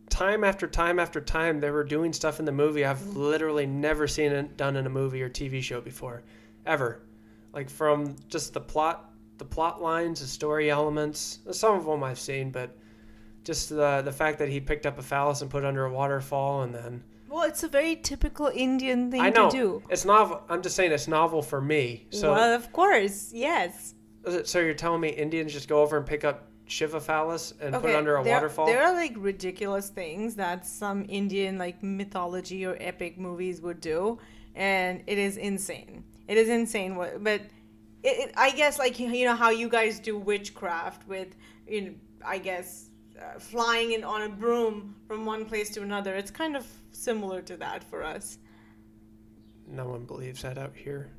time 0.09 0.43
after 0.43 0.67
time 0.67 0.99
after 0.99 1.19
time 1.21 1.59
they 1.59 1.71
were 1.71 1.83
doing 1.83 2.13
stuff 2.13 2.39
in 2.39 2.45
the 2.45 2.51
movie 2.51 2.85
I've 2.85 3.15
literally 3.15 3.65
never 3.65 4.07
seen 4.07 4.31
it 4.31 4.57
done 4.57 4.75
in 4.75 4.85
a 4.85 4.89
movie 4.89 5.21
or 5.21 5.29
TV 5.29 5.61
show 5.61 5.81
before, 5.81 6.23
ever. 6.65 7.01
Like 7.53 7.69
from 7.69 8.15
just 8.29 8.53
the 8.53 8.61
plot, 8.61 9.11
the 9.37 9.45
plot 9.45 9.81
lines, 9.81 10.19
the 10.21 10.27
story 10.27 10.69
elements. 10.69 11.39
Some 11.51 11.75
of 11.75 11.85
them 11.85 12.03
I've 12.03 12.19
seen, 12.19 12.51
but 12.51 12.75
just 13.43 13.69
the 13.69 14.01
the 14.03 14.11
fact 14.11 14.39
that 14.39 14.49
he 14.49 14.59
picked 14.59 14.85
up 14.85 14.97
a 14.97 15.03
phallus 15.03 15.41
and 15.41 15.49
put 15.51 15.63
it 15.63 15.67
under 15.67 15.85
a 15.85 15.91
waterfall 15.91 16.63
and 16.63 16.73
then 16.73 17.03
Well, 17.29 17.43
it's 17.43 17.63
a 17.63 17.67
very 17.67 17.95
typical 17.95 18.47
Indian 18.53 19.11
thing 19.11 19.21
I 19.21 19.29
know 19.29 19.49
to 19.49 19.55
do. 19.57 19.83
it's 19.89 20.05
novel. 20.05 20.41
I'm 20.49 20.61
just 20.61 20.75
saying 20.75 20.91
it's 20.91 21.07
novel 21.07 21.41
for 21.41 21.61
me. 21.61 22.07
So 22.11 22.31
well, 22.31 22.53
of 22.55 22.71
course, 22.71 23.31
yes. 23.33 23.95
So 24.45 24.59
you're 24.59 24.73
telling 24.73 25.01
me 25.01 25.09
Indians 25.09 25.51
just 25.51 25.67
go 25.67 25.81
over 25.81 25.97
and 25.97 26.05
pick 26.05 26.23
up 26.23 26.47
Shiva 26.65 26.99
phallus 26.99 27.53
and 27.59 27.73
put 27.75 27.89
it 27.89 27.95
under 27.95 28.17
a 28.17 28.23
there, 28.23 28.35
waterfall? 28.35 28.65
There 28.65 28.81
are 28.81 28.93
like 28.93 29.13
ridiculous 29.17 29.89
things 29.89 30.35
that 30.35 30.65
some 30.65 31.05
Indian 31.09 31.57
like 31.57 31.81
mythology 31.83 32.65
or 32.65 32.77
epic 32.79 33.17
movies 33.17 33.61
would 33.61 33.81
do, 33.81 34.19
and 34.55 35.03
it 35.07 35.17
is 35.17 35.37
insane. 35.37 36.03
It 36.27 36.37
is 36.37 36.49
insane. 36.49 36.95
What, 36.95 37.23
but 37.23 37.41
it, 38.03 38.29
it, 38.29 38.33
I 38.37 38.51
guess 38.51 38.79
like 38.79 38.99
you 38.99 39.09
you 39.09 39.25
know 39.25 39.35
how 39.35 39.49
you 39.49 39.69
guys 39.69 39.99
do 39.99 40.17
witchcraft 40.17 41.07
with, 41.07 41.35
you 41.67 41.81
know, 41.81 41.93
I 42.25 42.37
guess 42.37 42.89
uh, 43.19 43.39
flying 43.39 43.91
in 43.91 44.03
on 44.03 44.23
a 44.23 44.29
broom 44.29 44.95
from 45.07 45.25
one 45.25 45.45
place 45.45 45.69
to 45.71 45.81
another. 45.81 46.15
It's 46.15 46.31
kind 46.31 46.55
of 46.55 46.65
similar 46.91 47.41
to 47.41 47.57
that 47.57 47.83
for 47.83 48.03
us. 48.03 48.37
No 49.67 49.87
one 49.87 50.05
believes 50.05 50.41
that 50.41 50.57
out 50.57 50.75
here. 50.75 51.11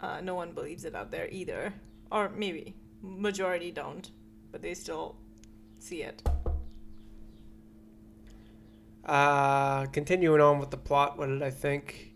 Uh, 0.00 0.20
no 0.20 0.34
one 0.34 0.52
believes 0.52 0.84
it 0.84 0.94
out 0.94 1.10
there 1.10 1.28
either, 1.30 1.72
or 2.10 2.30
maybe 2.30 2.74
majority 3.02 3.70
don't, 3.70 4.10
but 4.52 4.62
they 4.62 4.74
still 4.74 5.16
see 5.78 6.02
it. 6.02 6.22
Uh, 9.04 9.86
continuing 9.86 10.40
on 10.40 10.60
with 10.60 10.70
the 10.70 10.76
plot, 10.76 11.18
what 11.18 11.26
did 11.26 11.42
I 11.42 11.50
think? 11.50 12.12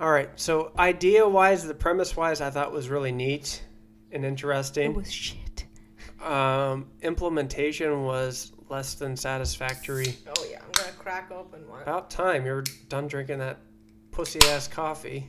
All 0.00 0.10
right, 0.10 0.28
so 0.34 0.72
idea 0.76 1.28
wise, 1.28 1.64
the 1.64 1.74
premise 1.74 2.16
wise, 2.16 2.40
I 2.40 2.50
thought 2.50 2.72
was 2.72 2.88
really 2.88 3.12
neat 3.12 3.62
and 4.10 4.24
interesting. 4.24 4.90
It 4.90 4.96
was 4.96 5.12
shit. 5.12 5.38
Um, 6.22 6.86
implementation 7.00 8.04
was 8.04 8.52
less 8.68 8.94
than 8.94 9.16
satisfactory. 9.16 10.14
Oh 10.28 10.46
yeah, 10.48 10.60
I'm 10.64 10.70
gonna 10.70 10.92
crack 10.92 11.32
open 11.32 11.68
one. 11.68 11.82
About 11.82 12.10
time 12.10 12.46
you're 12.46 12.62
done 12.88 13.08
drinking 13.08 13.38
that 13.40 13.58
pussy 14.12 14.38
ass 14.50 14.68
coffee. 14.68 15.28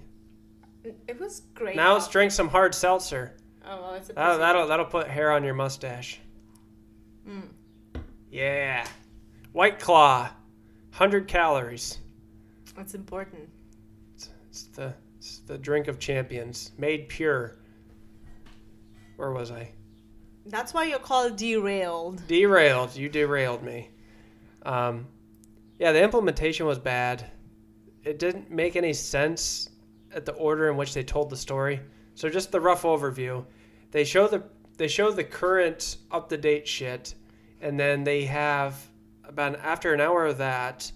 It 0.83 1.19
was 1.19 1.41
great. 1.55 1.75
Now 1.75 1.93
let's 1.93 2.07
drink 2.07 2.31
some 2.31 2.47
hard 2.47 2.75
seltzer. 2.75 3.35
Oh 3.65 3.81
well, 3.81 3.93
it's 3.95 4.09
a 4.09 4.13
That'll, 4.13 4.37
that'll 4.39 4.67
that'll 4.67 4.85
put 4.85 5.07
hair 5.07 5.31
on 5.31 5.43
your 5.43 5.53
mustache. 5.53 6.19
Mm. 7.27 7.49
Yeah, 8.29 8.85
White 9.51 9.79
Claw, 9.79 10.29
hundred 10.91 11.27
calories. 11.27 11.99
That's 12.75 12.93
important. 12.93 13.49
It's 14.49 14.63
the 14.67 14.93
it's 15.17 15.39
the 15.39 15.57
drink 15.57 15.87
of 15.87 15.99
champions, 15.99 16.71
made 16.77 17.07
pure. 17.07 17.57
Where 19.15 19.31
was 19.31 19.51
I? 19.51 19.71
That's 20.45 20.73
why 20.73 20.85
you're 20.85 20.99
called 20.99 21.37
derailed. 21.37 22.27
Derailed. 22.27 22.95
You 22.95 23.07
derailed 23.07 23.63
me. 23.63 23.89
Um, 24.65 25.07
yeah, 25.79 25.91
the 25.91 26.03
implementation 26.03 26.65
was 26.65 26.79
bad. 26.79 27.31
It 28.03 28.19
didn't 28.19 28.51
make 28.51 28.75
any 28.75 28.91
sense 28.93 29.69
at 30.13 30.25
the 30.25 30.33
order 30.33 30.69
in 30.69 30.75
which 30.75 30.93
they 30.93 31.03
told 31.03 31.29
the 31.29 31.37
story. 31.37 31.79
So 32.15 32.29
just 32.29 32.51
the 32.51 32.61
rough 32.61 32.83
overview. 32.83 33.45
They 33.91 34.03
show 34.03 34.27
the 34.27 34.43
they 34.77 34.87
show 34.87 35.11
the 35.11 35.23
current 35.23 35.97
up 36.11 36.29
to 36.29 36.37
date 36.37 36.67
shit, 36.67 37.13
and 37.61 37.79
then 37.79 38.03
they 38.03 38.25
have 38.25 38.89
about 39.23 39.55
after 39.59 39.93
an 39.93 40.01
hour 40.01 40.25
of 40.25 40.37
that, 40.39 40.91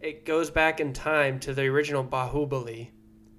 it 0.00 0.24
goes 0.24 0.50
back 0.50 0.80
in 0.80 0.92
time 0.92 1.38
to 1.40 1.54
the 1.54 1.62
original 1.66 2.04
Bahubali, 2.04 2.88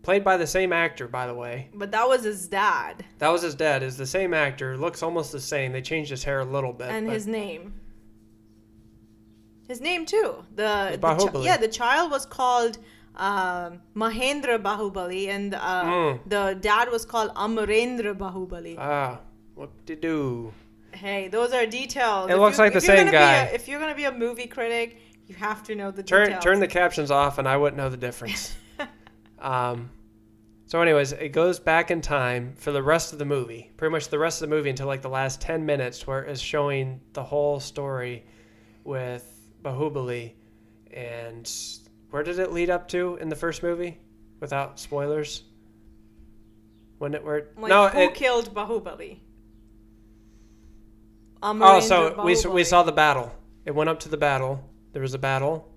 played 0.02 0.24
by 0.24 0.38
the 0.38 0.48
same 0.48 0.74
actor, 0.74 1.08
by 1.08 1.28
the 1.28 1.34
way. 1.36 1.70
But 1.74 1.92
that 1.92 2.08
was 2.08 2.24
his 2.24 2.48
dad 2.48 3.06
That 3.20 3.30
was 3.30 3.44
his 3.44 3.56
dad. 3.56 3.84
Is 3.84 3.98
the 3.98 4.08
same 4.08 4.34
actor. 4.34 4.78
Looks 4.78 5.04
almost 5.04 5.32
the 5.32 5.40
same. 5.40 5.72
They 5.72 5.82
changed 5.82 6.10
his 6.10 6.24
hair 6.24 6.40
a 6.40 6.46
little 6.46 6.74
bit. 6.74 6.90
and 6.90 7.08
but- 7.08 7.14
his 7.14 7.28
name. 7.28 7.74
His 9.68 9.82
name 9.82 10.06
too. 10.06 10.46
The, 10.54 10.90
the 10.92 10.98
chi- 11.00 11.16
Bahubali. 11.16 11.44
yeah, 11.46 11.58
the 11.58 11.68
child 11.68 12.12
was 12.12 12.26
called 12.26 12.78
um 13.18 13.82
Mahendra 13.96 14.58
Bahubali, 14.62 15.28
and 15.30 15.54
uh, 15.56 15.84
Mm. 15.86 16.20
the 16.30 16.58
dad 16.60 16.90
was 16.92 17.06
called 17.06 17.32
Amarendra 17.36 18.14
Bahubali. 18.16 18.76
Ah, 18.78 19.20
what 19.56 19.70
to 19.88 19.96
do? 19.96 20.54
hey, 20.92 21.28
those 21.28 21.52
are 21.52 21.66
details. 21.66 22.30
It 22.30 22.34
If 22.34 22.40
looks 22.40 22.58
you- 22.58 22.64
like 22.64 22.72
the 22.74 22.80
same 22.82 23.12
guy. 23.12 23.48
a- 23.48 23.54
if 23.54 23.68
you're 23.68 23.82
gonna 23.82 23.96
be 23.96 24.06
a 24.06 24.12
movie 24.14 24.48
critic, 24.48 24.98
you 25.28 25.36
have 25.36 25.62
to 25.64 25.76
know 25.76 25.92
the 25.92 26.04
Turn 26.04 26.28
details. 26.28 26.44
turn 26.44 26.60
the 26.62 26.68
captions 26.68 27.12
off, 27.12 27.38
and 27.38 27.48
I 27.50 27.58
wouldn't 27.58 27.76
know 27.78 27.90
the 27.90 27.98
difference. 27.98 28.56
um, 29.40 29.90
so, 30.68 30.82
anyways, 30.82 31.12
it 31.12 31.30
goes 31.30 31.60
back 31.60 31.92
in 31.92 32.00
time 32.02 32.54
for 32.58 32.72
the 32.72 32.82
rest 32.82 33.12
of 33.14 33.20
the 33.20 33.26
movie. 33.26 33.72
Pretty 33.78 33.92
much 33.92 34.08
the 34.08 34.18
rest 34.20 34.42
of 34.42 34.50
the 34.50 34.56
movie 34.56 34.70
until 34.70 34.88
like 34.88 35.02
the 35.02 35.10
last 35.10 35.42
ten 35.42 35.66
minutes, 35.66 36.08
where 36.08 36.24
it's 36.24 36.40
showing 36.42 37.02
the 37.14 37.24
whole 37.24 37.60
story 37.60 38.26
with 38.86 39.26
Bahubali, 39.64 40.34
and 40.94 41.46
where 42.16 42.24
did 42.24 42.40
it 42.40 42.54
lead 42.54 42.70
up 42.70 42.88
to 42.88 43.18
in 43.20 43.28
the 43.28 43.36
first 43.36 43.62
movie? 43.62 43.98
Without 44.40 44.80
spoilers. 44.80 45.44
When 46.98 47.14
it 47.14 47.22
where 47.26 47.48
Like, 47.58 47.68
no 47.70 47.90
who 47.90 48.00
it, 48.00 48.14
killed 48.16 48.54
Bahubali? 48.56 49.20
Oh, 51.44 51.82
so 51.82 52.24
we, 52.24 52.38
we 52.50 52.64
saw 52.64 52.84
the 52.84 52.94
battle. 52.94 53.34
It 53.66 53.76
went 53.76 53.90
up 53.90 54.00
to 54.02 54.10
the 54.10 54.16
battle. 54.16 54.64
There 54.94 55.02
was 55.02 55.14
a 55.14 55.18
battle. 55.20 55.70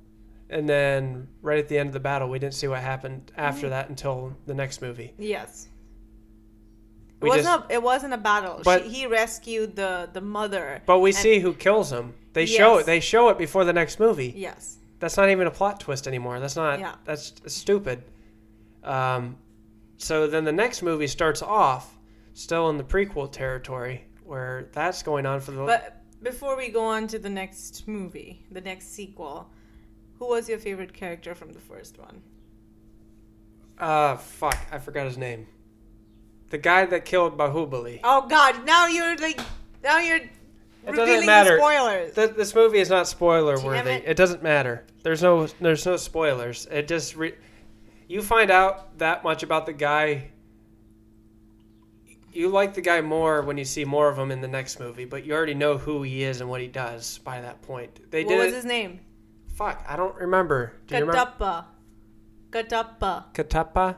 And 0.48 0.68
then 0.68 1.26
right 1.42 1.58
at 1.58 1.66
the 1.68 1.76
end 1.76 1.88
of 1.88 1.92
the 1.92 1.98
battle, 2.00 2.28
we 2.28 2.38
didn't 2.38 2.54
see 2.54 2.68
what 2.68 2.80
happened 2.80 3.32
after 3.36 3.66
Mm. 3.66 3.70
that 3.70 3.88
until 3.88 4.36
the 4.46 4.54
next 4.54 4.80
movie. 4.80 5.12
Yes. 5.18 5.66
It 7.20 7.24
We 7.24 7.30
wasn't. 7.30 7.46
just- 7.46 7.70
a, 7.70 7.74
it 7.74 7.82
wasn't 7.82 8.14
a 8.14 8.18
battle. 8.18 8.60
But- 8.64 8.84
she, 8.84 8.90
he 8.90 9.06
rescued 9.08 9.74
the 9.74 10.08
the 10.12 10.20
mother. 10.20 10.82
But 10.86 11.00
we 11.00 11.10
and- 11.10 11.18
see 11.18 11.40
who 11.40 11.52
kills 11.52 11.90
him. 11.90 12.14
They 12.32 12.46
show 12.46 12.78
it. 12.78 12.86
They 12.86 13.00
show 13.00 13.28
it 13.30 13.38
before 13.38 13.64
the 13.64 13.72
next 13.72 13.98
movie. 13.98 14.32
Yes. 14.36 14.77
That's 14.98 15.16
not 15.16 15.30
even 15.30 15.46
a 15.46 15.50
plot 15.50 15.80
twist 15.80 16.06
anymore. 16.08 16.40
That's 16.40 16.56
not. 16.56 16.80
Yeah. 16.80 16.94
That's 17.04 17.34
stupid. 17.46 18.02
Um, 18.82 19.36
so 19.96 20.26
then 20.26 20.44
the 20.44 20.52
next 20.52 20.82
movie 20.82 21.06
starts 21.06 21.42
off 21.42 21.96
still 22.34 22.70
in 22.70 22.76
the 22.78 22.84
prequel 22.84 23.30
territory 23.30 24.04
where 24.24 24.68
that's 24.72 25.02
going 25.02 25.26
on 25.26 25.40
for 25.40 25.52
the. 25.52 25.64
But 25.64 26.02
before 26.22 26.56
we 26.56 26.68
go 26.68 26.84
on 26.84 27.06
to 27.08 27.18
the 27.18 27.30
next 27.30 27.86
movie, 27.86 28.44
the 28.50 28.60
next 28.60 28.92
sequel, 28.94 29.50
who 30.18 30.28
was 30.28 30.48
your 30.48 30.58
favorite 30.58 30.92
character 30.92 31.34
from 31.34 31.52
the 31.52 31.60
first 31.60 31.98
one? 31.98 32.22
uh, 33.78 34.16
fuck, 34.16 34.58
I 34.72 34.78
forgot 34.78 35.06
his 35.06 35.16
name. 35.18 35.46
The 36.50 36.58
guy 36.58 36.86
that 36.86 37.04
killed 37.04 37.36
Bahubali. 37.36 38.00
Oh 38.02 38.26
God! 38.26 38.64
Now 38.64 38.86
you're 38.86 39.16
like, 39.16 39.38
now 39.82 39.98
you're 39.98 40.20
doesn't 40.96 41.26
matter. 41.26 41.56
the 41.56 41.62
spoilers. 41.62 42.14
Th- 42.14 42.30
this 42.30 42.54
movie 42.54 42.78
is 42.78 42.90
not 42.90 43.08
spoiler 43.08 43.60
worthy. 43.60 43.90
it. 43.90 44.04
It. 44.06 44.16
doesn't 44.16 44.42
matter. 44.42 44.84
There's 45.02 45.22
no 45.22 45.46
there's 45.60 45.84
no 45.86 45.96
spoilers. 45.96 46.66
It 46.70 46.88
just 46.88 47.16
re- 47.16 47.34
you 48.08 48.22
find 48.22 48.50
out 48.50 48.98
that 48.98 49.24
much 49.24 49.42
about 49.42 49.66
the 49.66 49.72
guy. 49.72 50.30
You 52.32 52.48
like 52.50 52.74
the 52.74 52.80
guy 52.80 53.00
more 53.00 53.42
when 53.42 53.56
you 53.58 53.64
see 53.64 53.84
more 53.84 54.08
of 54.08 54.18
him 54.18 54.30
in 54.30 54.40
the 54.40 54.48
next 54.48 54.78
movie, 54.78 55.04
but 55.04 55.24
you 55.24 55.32
already 55.34 55.54
know 55.54 55.78
who 55.78 56.02
he 56.02 56.22
is 56.22 56.40
and 56.40 56.48
what 56.48 56.60
he 56.60 56.68
does 56.68 57.18
by 57.18 57.40
that 57.40 57.62
point. 57.62 58.10
They 58.10 58.24
what 58.24 58.30
did 58.30 58.38
was 58.38 58.52
it. 58.52 58.56
his 58.56 58.64
name? 58.64 59.00
Fuck, 59.54 59.84
I 59.88 59.96
don't 59.96 60.14
remember. 60.14 60.74
Do 60.86 60.94
you 60.94 61.00
remember? 61.00 61.18
Katappa. 61.18 61.64
Katappa. 62.50 63.24
Katappa. 63.34 63.96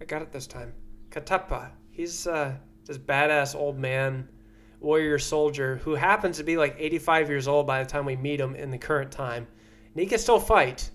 I 0.00 0.04
got 0.06 0.22
it 0.22 0.32
this 0.32 0.46
time. 0.46 0.72
Katappa. 1.10 1.70
He's 1.90 2.26
uh, 2.26 2.54
this 2.86 2.96
badass 2.96 3.54
old 3.54 3.78
man, 3.78 4.28
warrior 4.80 5.18
soldier 5.18 5.76
who 5.84 5.94
happens 5.94 6.38
to 6.38 6.44
be 6.44 6.56
like 6.56 6.74
85 6.78 7.28
years 7.28 7.46
old 7.46 7.66
by 7.66 7.82
the 7.82 7.88
time 7.88 8.06
we 8.06 8.16
meet 8.16 8.40
him 8.40 8.54
in 8.54 8.70
the 8.70 8.78
current 8.78 9.12
time, 9.12 9.46
and 9.92 10.00
he 10.00 10.06
can 10.06 10.18
still 10.18 10.40
fight. 10.40 10.90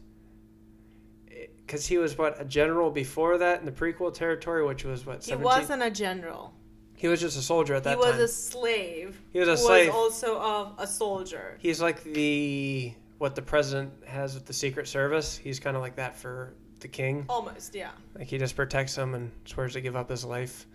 Because 1.57 1.85
he 1.87 1.97
was 1.97 2.17
what 2.17 2.39
a 2.39 2.45
general 2.45 2.91
before 2.91 3.39
that 3.39 3.59
in 3.59 3.65
the 3.65 3.71
prequel 3.71 4.13
territory, 4.13 4.63
which 4.65 4.83
was 4.83 5.05
what 5.05 5.23
He 5.23 5.35
wasn't 5.35 5.81
a 5.81 5.89
general. 5.89 6.53
He 6.95 7.07
was 7.07 7.19
just 7.19 7.37
a 7.37 7.41
soldier 7.41 7.73
at 7.73 7.83
that 7.83 7.91
He 7.91 7.95
was 7.97 8.11
time. 8.11 8.21
a 8.21 8.27
slave. 8.27 9.21
He 9.33 9.39
was 9.39 9.49
a 9.49 9.57
slave. 9.57 9.87
Was 9.87 9.95
also 9.95 10.37
a, 10.39 10.75
a 10.79 10.87
soldier. 10.87 11.57
He's 11.59 11.81
like 11.81 12.03
the 12.03 12.93
what 13.17 13.35
the 13.35 13.41
president 13.41 13.91
has 14.05 14.35
with 14.35 14.45
the 14.45 14.53
Secret 14.53 14.87
Service. 14.87 15.35
He's 15.37 15.59
kind 15.59 15.75
of 15.75 15.81
like 15.81 15.95
that 15.95 16.15
for 16.15 16.53
the 16.81 16.87
king. 16.87 17.25
Almost, 17.29 17.73
yeah. 17.73 17.89
Like 18.15 18.27
he 18.27 18.37
just 18.37 18.55
protects 18.55 18.95
them 18.95 19.15
and 19.15 19.31
swears 19.45 19.73
to 19.73 19.81
give 19.81 19.95
up 19.95 20.09
his 20.09 20.23
life 20.23 20.67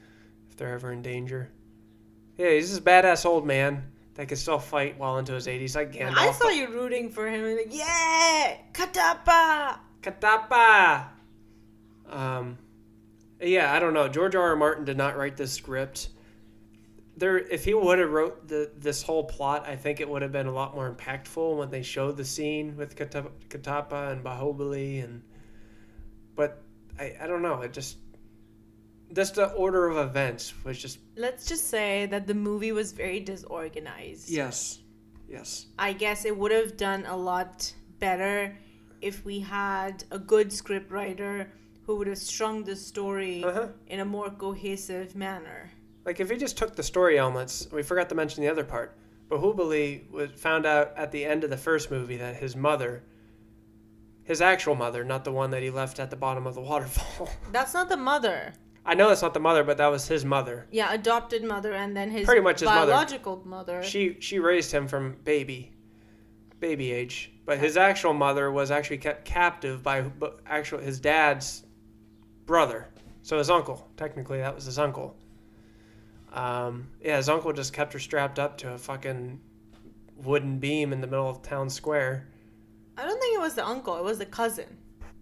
if 0.50 0.56
they're 0.56 0.72
ever 0.74 0.92
in 0.92 1.02
danger. 1.02 1.50
Yeah, 2.36 2.50
he's 2.50 2.70
this 2.70 2.80
badass 2.80 3.26
old 3.26 3.46
man 3.46 3.90
that 4.14 4.28
can 4.28 4.36
still 4.36 4.58
fight 4.58 4.98
well 4.98 5.18
into 5.18 5.32
his 5.32 5.46
80s, 5.46 5.74
like 5.74 5.92
Gandalf. 5.92 6.16
I 6.16 6.32
saw 6.32 6.48
you 6.48 6.68
rooting 6.68 7.10
for 7.10 7.26
him. 7.28 7.44
and 7.44 7.56
Like, 7.56 7.68
yeah, 7.70 8.56
Katappa. 8.72 9.78
Katappa. 10.02 11.06
Um, 12.08 12.58
yeah, 13.40 13.72
I 13.72 13.78
don't 13.78 13.94
know. 13.94 14.08
George 14.08 14.34
R. 14.34 14.42
R. 14.42 14.56
Martin 14.56 14.84
did 14.84 14.96
not 14.96 15.16
write 15.16 15.36
this 15.36 15.52
script. 15.52 16.10
There, 17.16 17.38
if 17.38 17.64
he 17.64 17.74
would 17.74 17.98
have 17.98 18.10
wrote 18.10 18.48
the 18.48 18.70
this 18.78 19.02
whole 19.02 19.24
plot, 19.24 19.66
I 19.66 19.76
think 19.76 20.00
it 20.00 20.08
would 20.08 20.22
have 20.22 20.32
been 20.32 20.46
a 20.46 20.52
lot 20.52 20.74
more 20.74 20.90
impactful 20.90 21.56
when 21.56 21.70
they 21.70 21.82
showed 21.82 22.16
the 22.16 22.24
scene 22.24 22.76
with 22.76 22.96
Katappa 22.96 24.12
and 24.12 24.24
Bahubali, 24.24 25.04
and 25.04 25.22
but 26.34 26.62
I, 26.98 27.14
I 27.20 27.26
don't 27.26 27.42
know. 27.42 27.60
It 27.60 27.72
just 27.74 27.98
just 29.14 29.34
the 29.36 29.46
order 29.52 29.88
of 29.88 29.96
events 30.08 30.52
was 30.64 30.78
just 30.78 30.98
Let's 31.16 31.46
just 31.46 31.68
say 31.68 32.06
that 32.06 32.26
the 32.26 32.34
movie 32.34 32.72
was 32.72 32.92
very 32.92 33.20
disorganized. 33.20 34.28
yes, 34.30 34.78
yes. 35.28 35.66
I 35.78 35.92
guess 35.92 36.24
it 36.24 36.36
would 36.36 36.52
have 36.52 36.76
done 36.76 37.04
a 37.06 37.16
lot 37.16 37.72
better 37.98 38.56
if 39.00 39.24
we 39.24 39.40
had 39.40 40.04
a 40.10 40.18
good 40.18 40.52
script 40.52 40.90
writer 40.90 41.50
who 41.86 41.96
would 41.96 42.06
have 42.06 42.18
strung 42.18 42.62
the 42.64 42.76
story 42.76 43.42
Uh-huh. 43.44 43.68
in 43.88 44.00
a 44.00 44.04
more 44.04 44.30
cohesive 44.30 45.14
manner. 45.16 45.70
Like 46.04 46.20
if 46.20 46.30
he 46.30 46.36
just 46.36 46.56
took 46.56 46.76
the 46.76 46.82
story 46.82 47.18
elements, 47.18 47.68
we 47.72 47.82
forgot 47.82 48.08
to 48.10 48.14
mention 48.14 48.42
the 48.42 48.48
other 48.50 48.64
part. 48.64 48.96
Bahubali 49.28 50.10
was 50.10 50.30
found 50.32 50.66
out 50.66 50.92
at 50.96 51.10
the 51.12 51.24
end 51.24 51.44
of 51.44 51.50
the 51.50 51.56
first 51.56 51.90
movie 51.90 52.16
that 52.16 52.36
his 52.36 52.56
mother, 52.56 53.02
his 54.24 54.40
actual 54.40 54.74
mother, 54.74 55.04
not 55.04 55.24
the 55.24 55.32
one 55.32 55.50
that 55.50 55.62
he 55.62 55.70
left 55.70 55.98
at 56.00 56.10
the 56.10 56.16
bottom 56.16 56.46
of 56.46 56.54
the 56.54 56.60
waterfall. 56.60 57.28
That's 57.52 57.74
not 57.74 57.88
the 57.88 57.96
mother. 57.96 58.52
I 58.84 58.94
know 58.94 59.08
that's 59.08 59.22
not 59.22 59.34
the 59.34 59.40
mother, 59.40 59.62
but 59.62 59.76
that 59.76 59.88
was 59.88 60.08
his 60.08 60.24
mother. 60.24 60.66
Yeah, 60.70 60.92
adopted 60.92 61.44
mother 61.44 61.74
and 61.74 61.96
then 61.96 62.10
his 62.10 62.24
Pretty 62.24 62.40
much 62.40 62.60
his 62.60 62.68
mother. 62.68 62.90
biological 62.92 63.42
mother. 63.44 63.82
She 63.82 64.16
she 64.20 64.38
raised 64.38 64.72
him 64.72 64.88
from 64.88 65.16
baby, 65.24 65.72
baby 66.58 66.92
age. 66.92 67.32
But 67.44 67.58
his 67.58 67.76
actual 67.76 68.14
mother 68.14 68.50
was 68.50 68.70
actually 68.70 68.98
kept 68.98 69.24
captive 69.24 69.82
by 69.82 70.04
actual 70.46 70.78
his 70.78 71.00
dad's 71.00 71.64
brother. 72.46 72.88
So 73.22 73.38
his 73.38 73.50
uncle. 73.50 73.88
Technically, 73.96 74.38
that 74.38 74.54
was 74.54 74.64
his 74.64 74.78
uncle. 74.78 75.16
Um, 76.32 76.88
yeah, 77.02 77.16
his 77.16 77.28
uncle 77.28 77.52
just 77.52 77.72
kept 77.72 77.92
her 77.92 77.98
strapped 77.98 78.38
up 78.38 78.56
to 78.58 78.72
a 78.72 78.78
fucking 78.78 79.40
wooden 80.16 80.58
beam 80.58 80.92
in 80.92 81.00
the 81.00 81.06
middle 81.06 81.28
of 81.28 81.42
town 81.42 81.68
square. 81.68 82.28
I 82.96 83.04
don't 83.04 83.20
think 83.20 83.36
it 83.36 83.40
was 83.40 83.54
the 83.54 83.66
uncle. 83.66 83.96
It 83.96 84.04
was 84.04 84.18
the 84.18 84.26
cousin. 84.26 84.76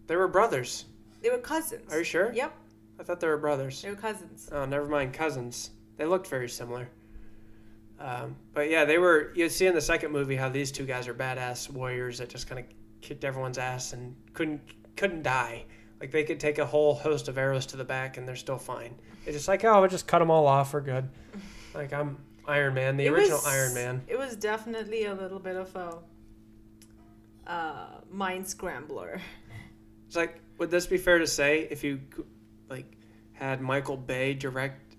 They 0.07 0.17
were 0.17 0.29
brothers. 0.29 0.85
They 1.23 1.31
were 1.31 1.39
cousins. 1.39 1.93
Are 1.93 1.99
you 1.99 2.05
sure? 2.05 2.33
Yep, 2.33 2.55
I 2.99 3.03
thought 3.05 3.21
they 3.21 3.29
were 3.29 3.39
brothers. 3.39 3.83
they 3.83 3.91
were 3.91 3.97
cousins. 3.97 4.49
Oh, 4.53 4.65
never 4.65 4.87
mind, 4.87 5.13
cousins. 5.13 5.71
They 5.97 6.05
looked 6.05 6.27
very 6.29 6.49
similar. 6.49 6.89
Um, 8.01 8.37
but 8.55 8.71
yeah, 8.71 8.85
they 8.85 8.99
were. 8.99 9.33
You 9.35 9.49
see 9.49 9.67
in 9.67 9.75
the 9.75 9.81
second 9.81 10.13
movie 10.13 10.37
how 10.37 10.49
these 10.49 10.71
two 10.71 10.85
guys 10.87 11.09
are 11.09 11.15
badass 11.15 11.71
warriors 11.71 12.19
that 12.19 12.29
just 12.29 12.49
kind 12.49 12.61
of 12.61 12.65
kicked 13.01 13.25
everyone's 13.25 13.59
ass 13.59 13.93
and 13.93 14.15
couldn't 14.35 14.61
couldn't 14.97 15.23
die. 15.23 15.65
Like 16.01 16.13
they 16.13 16.23
could 16.23 16.39
take 16.39 16.59
a 16.59 16.67
whole 16.67 16.95
host 16.95 17.27
of 17.29 17.39
arrows 17.39 17.67
to 17.67 17.77
the 17.77 17.85
back 17.85 18.17
and 18.17 18.27
they're 18.29 18.37
still 18.37 18.59
fine. 18.59 18.95
It's 19.27 19.37
just 19.37 19.49
like, 19.49 19.65
oh, 19.65 19.81
we'll 19.81 19.91
just 19.91 20.07
cut 20.07 20.21
them 20.21 20.31
all 20.31 20.47
off. 20.47 20.73
We're 20.75 20.81
good. 20.81 21.09
Like 21.75 21.93
I'm 21.93 22.19
Iron 22.47 22.75
Man, 22.75 22.97
the 22.97 23.07
It 23.07 23.13
original 23.13 23.39
was- 23.39 23.47
Iron 23.47 23.75
Man. 23.75 24.03
It 24.09 24.19
was 24.19 24.35
definitely 24.37 25.05
a 25.05 25.15
little 25.15 25.39
bit 25.39 25.55
of 25.55 25.77
a 25.77 25.99
uh, 27.47 27.87
mind 28.11 28.47
scrambler. 28.49 29.21
It's 30.07 30.17
like, 30.17 30.41
would 30.59 30.71
this 30.71 30.87
be 30.87 30.97
fair 30.97 31.19
to 31.19 31.27
say 31.27 31.69
if 31.71 31.85
you 31.85 32.01
like 32.69 32.87
had 33.33 33.61
Michael 33.61 33.97
Bay 33.97 34.35
direct 34.35 34.97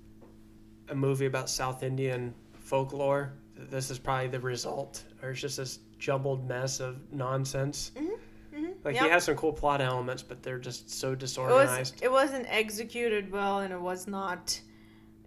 a 0.89 0.95
movie 0.95 1.25
about 1.25 1.49
South 1.49 1.84
Indian 1.84 2.34
folklore? 2.53 3.34
This 3.55 3.89
is 3.91 3.99
probably 3.99 4.27
the 4.27 4.39
result, 4.39 5.03
or 5.21 5.32
it's 5.32 5.41
just 5.41 5.58
this 5.58 5.79
jumbled 5.97 6.47
mess 6.47 6.79
of 6.79 6.97
nonsense. 7.12 7.91
Mm-hmm. 7.97 8.67
Like 8.86 8.95
Yep. 8.95 9.03
he 9.03 9.10
has 9.10 9.23
some 9.25 9.36
cool 9.36 9.51
plot 9.51 9.82
elements, 9.82 10.23
but 10.23 10.41
they're 10.41 10.58
just 10.60 10.89
so 10.89 11.10
It 11.10 11.12
was 11.12 11.19
disorganized. 11.32 11.99
it 12.01 12.12
wasn't 12.12 12.45
executed 12.49 13.29
well, 13.32 13.60
and 13.60 13.73
it 13.73 13.79
was 13.82 14.08
not 14.08 14.60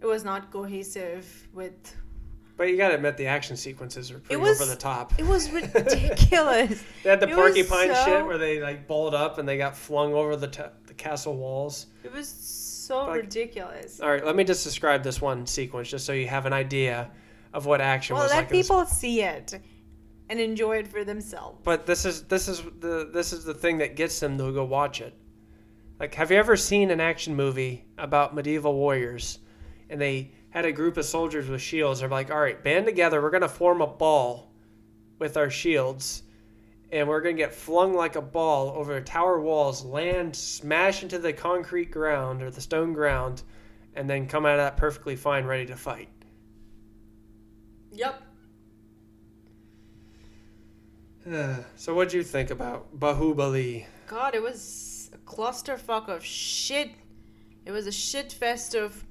it 0.01 0.05
was 0.05 0.23
not 0.25 0.51
cohesive 0.51 1.47
with. 1.53 1.95
But 2.57 2.65
you 2.69 2.77
gotta 2.77 2.95
admit 2.95 3.15
the 3.17 3.27
action 3.27 3.55
sequences 3.55 4.11
are 4.11 4.19
pretty 4.19 4.41
was- 4.41 4.59
over 4.61 4.69
the 4.69 4.75
top. 4.75 5.13
It 5.19 5.25
was 5.25 5.49
ridiculous. 6.07 6.83
They 7.03 7.09
had 7.09 7.19
the 7.19 7.29
it 7.29 7.35
porcupine 7.35 7.93
so- 7.93 8.05
shit 8.05 8.25
where 8.25 8.37
they 8.37 8.59
like 8.59 8.87
balled 8.87 9.13
up 9.13 9.37
and 9.37 9.47
they 9.47 9.57
got 9.57 9.77
flung 9.77 10.13
over 10.13 10.35
the 10.35 10.47
t- 10.47 10.63
the 10.97 11.03
castle 11.03 11.35
walls. 11.35 11.87
it 12.03 12.11
was 12.11 12.27
so 12.27 13.05
Like- 13.05 13.21
ridiculous. 13.21 13.99
All 13.99 14.09
right, 14.09 14.25
let 14.25 14.35
me 14.35 14.43
just 14.43 14.63
describe 14.63 15.03
this 15.03 15.21
one 15.21 15.45
sequence 15.47 15.89
just 15.89 16.05
so 16.05 16.13
you 16.13 16.27
have 16.27 16.45
an 16.45 16.53
idea 16.53 17.11
of 17.53 17.65
what 17.65 17.81
action 17.81 18.15
Well, 18.15 18.23
was 18.25 18.31
let 18.31 18.43
like. 18.43 18.51
in 18.51 18.57
this 18.57 18.67
people 18.67 18.85
see 18.85 19.21
it 19.21 19.59
and 20.29 20.39
enjoy 20.39 20.77
it 20.77 20.87
for 20.87 21.03
themselves. 21.03 21.59
But 21.63 21.85
this 21.85 22.05
is 22.05 22.23
this 22.23 22.47
is 22.47 22.61
the 22.79 23.09
this 23.11 23.33
is 23.33 23.43
the 23.45 23.53
thing 23.53 23.77
that 23.79 23.95
gets 23.95 24.19
them 24.19 24.37
to 24.37 24.51
go 24.53 24.63
watch 24.65 25.01
it. 25.01 25.13
Like, 25.99 26.13
have 26.15 26.31
you 26.31 26.37
ever 26.37 26.57
seen 26.57 26.91
an 26.91 26.99
action 26.99 27.35
movie 27.35 27.85
about 27.97 28.35
medieval 28.35 28.73
warriors, 28.73 29.39
and 29.89 30.01
they 30.01 30.31
had 30.49 30.65
a 30.65 30.71
group 30.71 30.97
of 30.97 31.05
soldiers 31.05 31.47
with 31.47 31.61
shields? 31.61 31.99
They're 32.01 32.09
like, 32.09 32.31
all 32.31 32.39
right, 32.41 32.61
band 32.63 32.85
together. 32.85 33.21
We're 33.21 33.29
gonna 33.31 33.47
form 33.47 33.81
a 33.81 33.87
ball 33.87 34.51
with 35.19 35.37
our 35.37 35.49
shields, 35.49 36.23
and 36.93 37.07
we're 37.07 37.21
gonna 37.21 37.33
get 37.33 37.55
flung 37.55 37.95
like 37.95 38.15
a 38.15 38.21
ball 38.21 38.69
over 38.69 39.01
tower 39.01 39.41
walls, 39.41 39.83
land, 39.83 40.35
smash 40.35 41.01
into 41.01 41.17
the 41.17 41.33
concrete 41.33 41.89
ground 41.89 42.43
or 42.43 42.51
the 42.51 42.61
stone 42.61 42.93
ground, 42.93 43.41
and 43.95 44.07
then 44.07 44.27
come 44.27 44.45
out 44.45 44.59
of 44.59 44.59
that 44.59 44.77
perfectly 44.77 45.15
fine, 45.15 45.43
ready 45.45 45.65
to 45.65 45.75
fight. 45.75 46.07
Yep. 47.91 48.21
so, 51.75 51.95
what'd 51.95 52.13
you 52.13 52.21
think 52.21 52.51
about 52.51 52.95
Bahubali? 52.99 53.87
God, 54.05 54.35
it 54.35 54.43
was 54.43 55.09
a 55.13 55.17
clusterfuck 55.17 56.09
of 56.09 56.23
shit. 56.23 56.91
It 57.65 57.71
was 57.71 57.87
a 57.87 57.91
shit 57.91 58.31
fest 58.31 58.75
of 58.75 59.03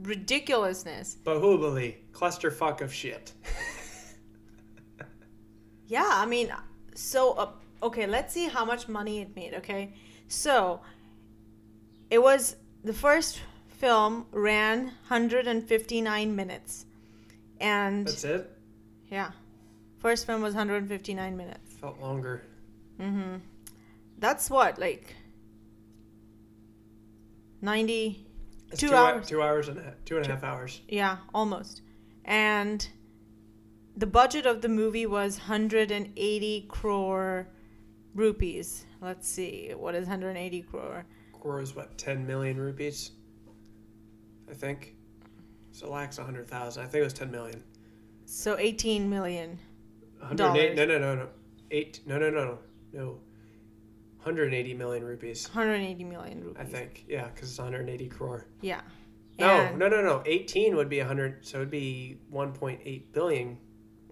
ridiculousness. 0.00 1.18
Bahubali, 1.24 1.96
clusterfuck 2.12 2.80
of 2.80 2.94
shit. 2.94 3.34
Yeah, 5.90 6.08
I 6.08 6.24
mean, 6.24 6.52
so 6.94 7.32
uh, 7.32 7.48
okay, 7.82 8.06
let's 8.06 8.32
see 8.34 8.48
how 8.48 8.64
much 8.64 8.88
money 8.88 9.20
it 9.20 9.34
made. 9.36 9.54
Okay, 9.54 9.92
so 10.28 10.80
it 12.10 12.22
was 12.22 12.56
the 12.84 12.92
first 12.92 13.40
film 13.68 14.26
ran 14.32 14.86
159 15.08 16.36
minutes, 16.36 16.86
and 17.60 18.06
That's 18.06 18.24
it. 18.24 18.50
yeah, 19.10 19.30
first 19.98 20.26
film 20.26 20.42
was 20.42 20.54
159 20.54 21.36
minutes. 21.36 21.72
Felt 21.80 22.00
longer. 22.00 22.42
Mm-hmm. 23.00 23.36
That's 24.18 24.50
what 24.50 24.78
like 24.78 25.14
90 27.62 28.26
Two 28.76 28.88
two, 28.88 28.94
hours. 28.94 29.26
two 29.26 29.42
hours 29.42 29.66
and 29.68 29.78
a, 29.78 29.94
two 30.04 30.16
and 30.16 30.26
a 30.26 30.28
half 30.30 30.44
hours. 30.44 30.80
Yeah, 30.88 31.16
almost. 31.34 31.82
And 32.24 32.86
the 33.96 34.06
budget 34.06 34.46
of 34.46 34.62
the 34.62 34.68
movie 34.68 35.06
was 35.06 35.38
180 35.38 36.66
crore 36.68 37.48
rupees. 38.14 38.84
Let's 39.00 39.28
see, 39.28 39.72
what 39.76 39.94
is 39.94 40.06
180 40.06 40.62
crore? 40.62 41.06
Crore 41.32 41.60
is 41.62 41.74
what 41.74 41.96
ten 41.96 42.26
million 42.26 42.58
rupees. 42.58 43.12
I 44.50 44.54
think. 44.54 44.94
So 45.72 45.90
lakhs 45.90 46.18
a 46.18 46.24
hundred 46.24 46.48
thousand. 46.48 46.82
I 46.82 46.86
think 46.86 47.00
it 47.00 47.04
was 47.04 47.12
ten 47.14 47.30
million. 47.30 47.62
So 48.26 48.58
18 48.58 49.08
million. 49.08 49.58
108, 50.18 50.76
no, 50.76 50.84
no, 50.84 50.98
no, 50.98 51.14
no. 51.14 51.28
Eight. 51.70 52.00
No, 52.06 52.18
no, 52.18 52.28
no, 52.30 52.44
no. 52.44 52.58
No. 52.92 53.06
180 54.22 54.74
million 54.74 55.02
rupees. 55.02 55.48
180 55.48 56.04
million 56.04 56.44
rupees. 56.44 56.60
I 56.60 56.64
think. 56.64 57.04
Yeah, 57.08 57.28
because 57.34 57.48
it's 57.48 57.58
180 57.58 58.08
crore. 58.08 58.46
Yeah. 58.60 58.82
No, 59.38 59.46
And- 59.48 59.78
no, 59.78 59.88
no, 59.88 60.02
no. 60.02 60.22
18 60.26 60.76
would 60.76 60.90
be 60.90 60.98
100. 60.98 61.44
So 61.44 61.56
it'd 61.58 61.70
be 61.70 62.18
1.8 62.32 63.12
billion. 63.12 63.56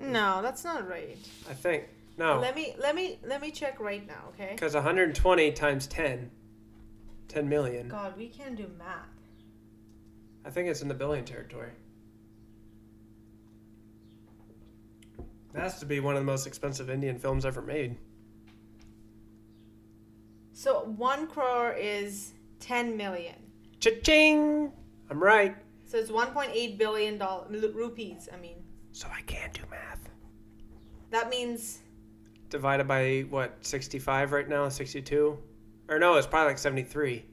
Mm. 0.00 0.08
No, 0.10 0.42
that's 0.42 0.64
not 0.64 0.88
right. 0.88 1.16
I 1.48 1.54
think. 1.54 1.84
No, 2.16 2.40
Let 2.40 2.56
me 2.56 2.74
let 2.80 2.96
me 2.96 3.18
let 3.24 3.40
me 3.40 3.52
check 3.52 3.78
right 3.78 4.04
now, 4.04 4.24
okay? 4.30 4.50
because 4.54 4.74
120 4.74 5.52
times 5.52 5.86
10. 5.86 6.30
10 7.28 7.48
million. 7.48 7.88
God, 7.88 8.16
we 8.16 8.28
can't 8.28 8.56
do 8.56 8.68
math. 8.78 9.06
I 10.44 10.50
think 10.50 10.68
it's 10.68 10.82
in 10.82 10.88
the 10.88 10.94
billion 10.94 11.24
territory. 11.24 11.70
That 15.52 15.62
has 15.62 15.78
to 15.80 15.86
be 15.86 16.00
one 16.00 16.16
of 16.16 16.20
the 16.20 16.26
most 16.26 16.46
expensive 16.46 16.90
Indian 16.90 17.18
films 17.18 17.44
ever 17.44 17.62
made. 17.62 17.96
So 20.52 20.92
1 20.96 21.26
crore 21.28 21.72
is 21.72 22.32
10 22.60 22.96
million. 22.96 23.34
Cha-ching! 23.78 24.72
I'm 25.10 25.22
right. 25.22 25.56
So 25.86 25.98
it's 25.98 26.10
1.8 26.10 26.78
billion 26.78 27.18
dollar 27.18 27.46
rupees, 27.48 28.28
I 28.32 28.38
mean. 28.40 28.56
So 28.98 29.06
I 29.16 29.20
can't 29.22 29.52
do 29.54 29.60
math. 29.70 30.08
That 31.10 31.30
means 31.30 31.78
Divided 32.50 32.88
by 32.88 33.20
what, 33.30 33.56
65 33.60 34.32
right 34.32 34.48
now? 34.48 34.68
62? 34.68 35.38
Or 35.88 35.98
no, 36.00 36.16
it's 36.16 36.26
probably 36.26 36.48
like 36.48 36.58
73. 36.58 37.24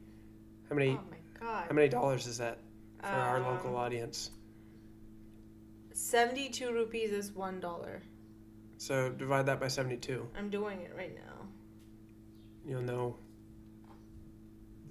How 0.70 0.76
many 0.76 0.90
oh 0.92 1.00
my 1.10 1.18
god. 1.40 1.66
how 1.68 1.74
many 1.74 1.90
dollars 1.90 2.28
is 2.28 2.38
that 2.38 2.60
for 3.00 3.08
our 3.08 3.38
Um, 3.38 3.46
local 3.46 3.76
audience? 3.78 4.30
72 5.94 6.72
rupees 6.72 7.10
is 7.12 7.32
one 7.32 7.60
dollar. 7.60 8.04
So 8.78 9.10
divide 9.10 9.48
that 9.48 9.60
by 9.60 9.68
72. 9.68 10.28
I'm 10.38 10.52
doing 10.52 10.82
it 10.82 10.94
right 10.96 11.16
now. 11.16 11.48
You'll 12.64 12.84
know 12.84 13.16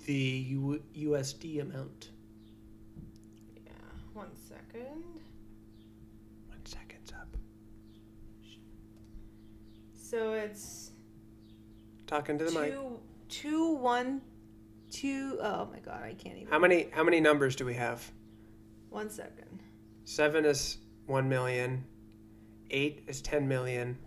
the 0.06 0.12
U- 0.12 0.82
USD 0.96 1.60
amount. 1.60 2.10
Yeah, 3.64 3.70
one 4.12 4.34
second. 4.48 5.04
One 6.48 6.64
second's 6.64 7.12
up. 7.12 7.36
So 10.14 10.34
it's 10.34 10.92
Talking 12.06 12.38
to 12.38 12.44
the 12.44 12.52
mic. 12.52 12.70
two, 12.72 13.00
two, 13.28 13.72
one, 13.74 14.20
two. 14.88 15.38
Oh 15.42 15.68
my 15.72 15.80
god, 15.80 16.04
I 16.04 16.14
can't 16.14 16.36
even. 16.36 16.46
How 16.46 16.60
many 16.60 16.86
how 16.92 17.02
many 17.02 17.18
numbers 17.18 17.56
do 17.56 17.64
we 17.64 17.74
have? 17.74 18.12
One 18.90 19.10
second. 19.10 19.60
Seven 20.04 20.44
is 20.44 20.78
one 21.06 21.28
million. 21.28 21.84
Eight 22.70 23.02
is 23.08 23.20
ten 23.22 23.48
million. 23.48 23.98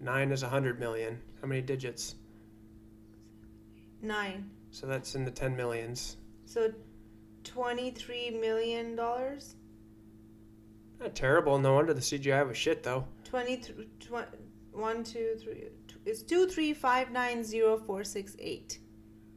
Nine 0.00 0.32
is 0.32 0.42
a 0.42 0.48
hundred 0.48 0.80
million. 0.80 1.20
How 1.42 1.46
many 1.46 1.60
digits? 1.60 2.14
Nine. 4.00 4.48
So 4.70 4.86
that's 4.86 5.14
in 5.14 5.26
the 5.26 5.30
ten 5.30 5.54
millions. 5.54 6.16
So 6.46 6.72
twenty-three 7.44 8.30
million 8.30 8.96
dollars. 8.96 9.56
Not 10.98 11.14
terrible. 11.14 11.58
No 11.58 11.74
wonder 11.74 11.92
the 11.92 12.00
CGI 12.00 12.48
was 12.48 12.56
shit 12.56 12.82
though. 12.82 13.04
Twenty 13.24 13.58
th- 13.58 13.76
tw- 14.00 14.24
one, 14.72 15.04
two, 15.04 15.36
three. 15.42 15.64
Two, 15.88 15.98
it's 16.06 16.22
two 16.22 16.46
three 16.48 16.72
five 16.72 17.10
nine 17.10 17.42
zero 17.44 17.76
four 17.76 18.04
six 18.04 18.36
eight. 18.38 18.78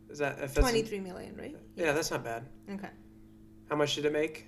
Is 0.09 0.19
that 0.19 0.33
if 0.33 0.53
that's 0.53 0.59
Twenty-three 0.59 0.99
million, 0.99 1.35
right? 1.37 1.55
Yeah, 1.75 1.91
that's 1.91 2.11
not 2.11 2.23
bad. 2.23 2.45
Okay. 2.71 2.89
How 3.69 3.75
much 3.75 3.95
did 3.95 4.05
it 4.05 4.13
make? 4.13 4.47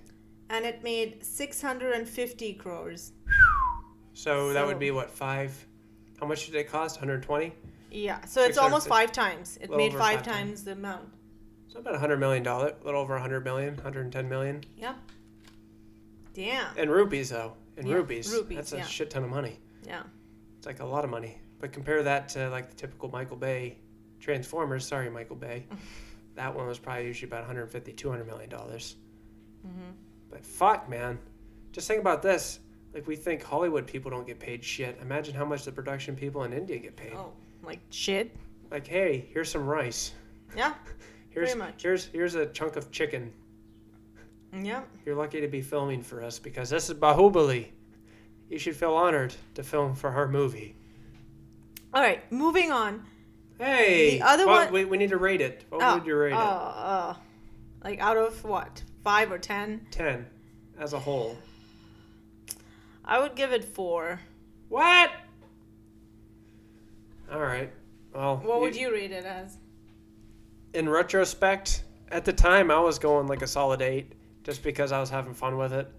And 0.49 0.63
it 0.65 0.83
made 0.83 1.23
six 1.25 1.61
hundred 1.61 1.93
and 1.93 2.07
fifty 2.07 2.53
crores. 2.53 3.13
So, 4.13 4.53
that 4.53 4.65
would 4.65 4.79
be 4.79 4.91
what 4.91 5.09
five? 5.09 5.53
How 6.19 6.25
much 6.27 6.45
did 6.45 6.55
it 6.55 6.69
cost? 6.69 6.95
120. 6.97 7.51
Yeah, 7.91 8.23
so 8.25 8.43
it's 8.43 8.57
almost 8.57 8.87
five 8.87 9.11
times. 9.11 9.57
It 9.61 9.69
made 9.69 9.91
five, 9.91 9.99
five 9.99 10.23
times. 10.23 10.37
times 10.37 10.63
the 10.63 10.71
amount. 10.73 11.09
So 11.67 11.79
about 11.79 11.91
a 11.91 11.97
100 11.97 12.17
million 12.17 12.41
dollar, 12.43 12.73
a 12.81 12.85
little 12.85 13.01
over 13.01 13.13
100 13.13 13.43
million, 13.43 13.75
110 13.75 14.29
million. 14.29 14.63
Yep. 14.77 14.95
Damn. 16.33 16.77
In 16.77 16.89
rupees 16.89 17.29
though, 17.29 17.53
in 17.77 17.87
Yeah, 17.87 17.95
rupees, 17.95 18.31
rupees, 18.31 18.57
that's 18.57 18.73
a 18.73 18.77
yeah. 18.77 18.85
shit 18.85 19.09
ton 19.09 19.23
of 19.23 19.29
money. 19.29 19.59
Yeah. 19.85 20.03
It's 20.65 20.79
like 20.79 20.87
a 20.87 20.91
lot 20.91 21.03
of 21.03 21.11
money. 21.11 21.37
But 21.59 21.71
compare 21.71 22.01
that 22.01 22.27
to 22.29 22.49
like 22.49 22.71
the 22.71 22.75
typical 22.75 23.07
Michael 23.09 23.37
Bay 23.37 23.77
Transformers. 24.19 24.87
Sorry, 24.87 25.11
Michael 25.11 25.35
Bay. 25.35 25.67
that 26.35 26.55
one 26.55 26.65
was 26.65 26.79
probably 26.79 27.05
usually 27.05 27.29
about 27.29 27.41
150, 27.41 27.93
200 27.93 28.25
million 28.25 28.49
dollars. 28.49 28.95
Mm-hmm. 29.65 29.91
But 30.31 30.43
fuck, 30.43 30.89
man. 30.89 31.19
Just 31.71 31.87
think 31.87 32.01
about 32.01 32.23
this. 32.23 32.61
Like 32.95 33.05
we 33.05 33.15
think 33.15 33.43
Hollywood 33.43 33.85
people 33.85 34.09
don't 34.09 34.25
get 34.25 34.39
paid 34.39 34.63
shit. 34.63 34.97
Imagine 35.03 35.35
how 35.35 35.45
much 35.45 35.65
the 35.65 35.71
production 35.71 36.15
people 36.15 36.45
in 36.45 36.51
India 36.51 36.79
get 36.79 36.95
paid. 36.95 37.13
Oh, 37.15 37.33
like 37.61 37.81
shit. 37.91 38.35
Like, 38.71 38.87
hey, 38.87 39.27
here's 39.31 39.51
some 39.51 39.67
rice. 39.67 40.13
Yeah. 40.57 40.73
Here's 41.29 41.49
Pretty 41.49 41.59
much. 41.59 41.83
here's 41.83 42.05
here's 42.05 42.35
a 42.35 42.45
chunk 42.45 42.77
of 42.77 42.91
chicken. 42.91 43.29
Yeah. 44.53 44.83
You're 45.05 45.15
lucky 45.15 45.41
to 45.41 45.49
be 45.49 45.61
filming 45.61 46.01
for 46.01 46.23
us 46.23 46.39
because 46.39 46.69
this 46.69 46.89
is 46.89 46.95
Baahubali. 46.95 47.67
You 48.49 48.59
should 48.59 48.75
feel 48.75 48.93
honored 48.93 49.35
to 49.55 49.63
film 49.63 49.95
for 49.95 50.11
her 50.11 50.27
movie. 50.27 50.75
All 51.93 52.01
right, 52.01 52.29
moving 52.31 52.71
on. 52.71 53.03
Hey, 53.57 54.17
The 54.19 54.25
other 54.25 54.45
what- 54.47 54.65
one- 54.65 54.73
we, 54.73 54.85
we 54.85 54.97
need 54.97 55.09
to 55.09 55.17
rate 55.17 55.41
it. 55.41 55.63
What 55.69 55.81
oh, 55.81 55.95
would 55.95 56.05
you 56.05 56.15
rate 56.15 56.33
oh, 56.33 56.37
it? 56.37 56.41
oh. 56.43 57.17
like 57.83 57.99
out 57.99 58.17
of 58.17 58.43
what? 58.43 58.83
Five 59.03 59.31
or 59.31 59.37
ten? 59.37 59.85
Ten, 59.91 60.25
as 60.77 60.93
a 60.93 60.99
whole. 60.99 61.37
I 63.03 63.19
would 63.19 63.35
give 63.35 63.51
it 63.53 63.63
four. 63.63 64.19
What? 64.69 65.11
All 67.31 67.39
right. 67.39 67.71
Well, 68.13 68.37
What 68.37 68.61
would 68.61 68.75
you 68.75 68.91
rate 68.91 69.11
it 69.11 69.25
as? 69.25 69.57
In 70.73 70.89
retrospect, 70.89 71.83
at 72.09 72.25
the 72.25 72.33
time, 72.33 72.71
I 72.71 72.79
was 72.79 72.99
going 72.99 73.27
like 73.27 73.41
a 73.41 73.47
solid 73.47 73.81
eight, 73.81 74.13
just 74.43 74.63
because 74.63 74.91
I 74.91 74.99
was 74.99 75.09
having 75.09 75.33
fun 75.33 75.57
with 75.57 75.73
it. 75.73 75.91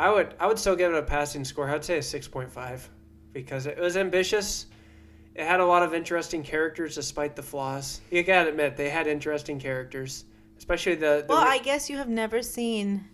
I 0.00 0.10
would 0.10 0.34
I 0.40 0.46
would 0.46 0.58
still 0.58 0.74
give 0.74 0.92
it 0.92 0.96
a 0.96 1.02
passing 1.02 1.44
score. 1.44 1.68
I'd 1.68 1.84
say 1.84 1.98
a 1.98 2.02
six 2.02 2.26
point 2.26 2.50
five, 2.50 2.88
because 3.34 3.66
it 3.66 3.78
was 3.78 3.98
ambitious. 3.98 4.66
It 5.34 5.44
had 5.46 5.60
a 5.60 5.66
lot 5.66 5.82
of 5.82 5.92
interesting 5.92 6.42
characters 6.42 6.94
despite 6.94 7.36
the 7.36 7.42
flaws. 7.42 8.00
You 8.10 8.22
gotta 8.22 8.48
admit 8.48 8.78
they 8.78 8.88
had 8.88 9.06
interesting 9.06 9.60
characters, 9.60 10.24
especially 10.56 10.94
the. 10.94 11.24
the 11.26 11.26
Well, 11.28 11.44
I 11.46 11.58
guess 11.58 11.90
you 11.90 11.98
have 11.98 12.08
never 12.08 12.42
seen 12.42 13.04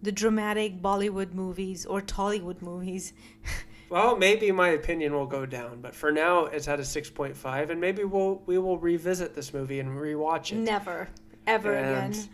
the 0.00 0.12
dramatic 0.12 0.80
Bollywood 0.80 1.34
movies 1.34 1.84
or 1.84 2.00
Tollywood 2.00 2.62
movies. 2.62 3.12
Well, 3.88 4.16
maybe 4.16 4.50
my 4.50 4.70
opinion 4.70 5.12
will 5.12 5.28
go 5.28 5.46
down, 5.46 5.80
but 5.80 5.94
for 5.94 6.10
now 6.10 6.46
it's 6.46 6.66
at 6.66 6.80
a 6.80 6.84
six 6.84 7.08
point 7.08 7.36
five, 7.36 7.70
and 7.70 7.80
maybe 7.80 8.02
we'll 8.02 8.42
we 8.44 8.58
will 8.58 8.78
revisit 8.78 9.32
this 9.32 9.54
movie 9.54 9.78
and 9.78 9.90
rewatch 9.90 10.50
it. 10.50 10.56
Never, 10.56 11.08
ever 11.46 11.72
And- 11.72 12.12
again. 12.14 12.28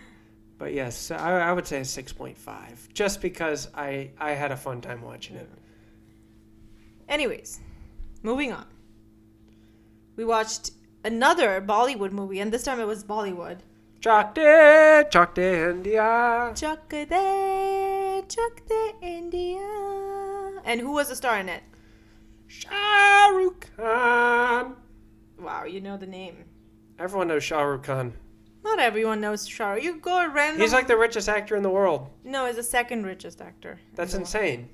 But 0.63 0.75
yes, 0.75 1.11
I, 1.11 1.41
I 1.41 1.53
would 1.53 1.67
say 1.67 1.81
a 1.81 1.85
six 1.85 2.13
point 2.13 2.39
five, 2.39 2.89
just 2.95 3.21
because 3.21 3.67
I 3.75 4.11
I 4.17 4.31
had 4.31 4.53
a 4.53 4.57
fun 4.57 4.81
time 4.81 5.03
watching 5.03 5.35
it. 5.35 5.51
Anyways, 7.09 7.59
moving 8.23 8.53
on. 8.53 8.67
We 10.15 10.25
watched 10.25 10.71
another 11.03 11.61
Bollywood 11.61 12.13
movie, 12.13 12.39
and 12.39 12.53
this 12.53 12.63
time 12.63 12.79
it 12.79 12.87
was 12.87 13.03
Bollywood. 13.03 13.59
Chak 14.01 14.37
de, 14.37 15.05
chak 15.11 15.35
de 15.35 15.71
India. 15.71 16.53
Chak 16.55 16.89
de, 16.89 18.23
chak 18.29 18.65
de 18.69 18.95
India. 19.03 19.69
And 20.65 20.81
who 20.81 20.93
was 20.93 21.09
the 21.09 21.17
star 21.17 21.41
in 21.41 21.49
it? 21.49 21.65
Shah 22.47 23.31
Rukh 23.35 23.67
Khan. 23.77 24.77
Wow, 25.41 25.65
you 25.65 25.81
know 25.81 25.97
the 25.97 26.07
name. 26.07 26.45
Everyone 27.01 27.27
knows 27.27 27.43
Shah 27.43 27.63
Rukh 27.63 27.83
Khan. 27.83 28.13
Not 28.65 28.79
everyone 28.79 29.21
knows 29.21 29.47
Shah. 29.49 29.71
Rukh. 29.73 29.83
You 29.83 29.99
go 30.01 30.27
random. 30.31 30.61
He's 30.61 30.73
like 30.73 30.87
the 30.87 30.97
richest 30.97 31.29
actor 31.29 31.57
in 31.57 31.63
the 31.63 31.71
world. 31.71 32.09
no, 32.25 32.47
he's 32.47 32.57
the 32.57 32.63
second 32.63 33.05
richest 33.05 33.41
actor. 33.41 33.73
in 33.73 33.79
That's 33.95 34.13
world. 34.13 34.23
insane. 34.23 34.69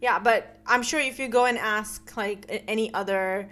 Yeah, 0.00 0.18
but 0.18 0.58
I'm 0.66 0.82
sure 0.82 1.00
if 1.00 1.18
you 1.18 1.28
go 1.28 1.44
and 1.46 1.58
ask 1.58 2.16
like 2.16 2.64
any 2.68 2.92
other 2.94 3.48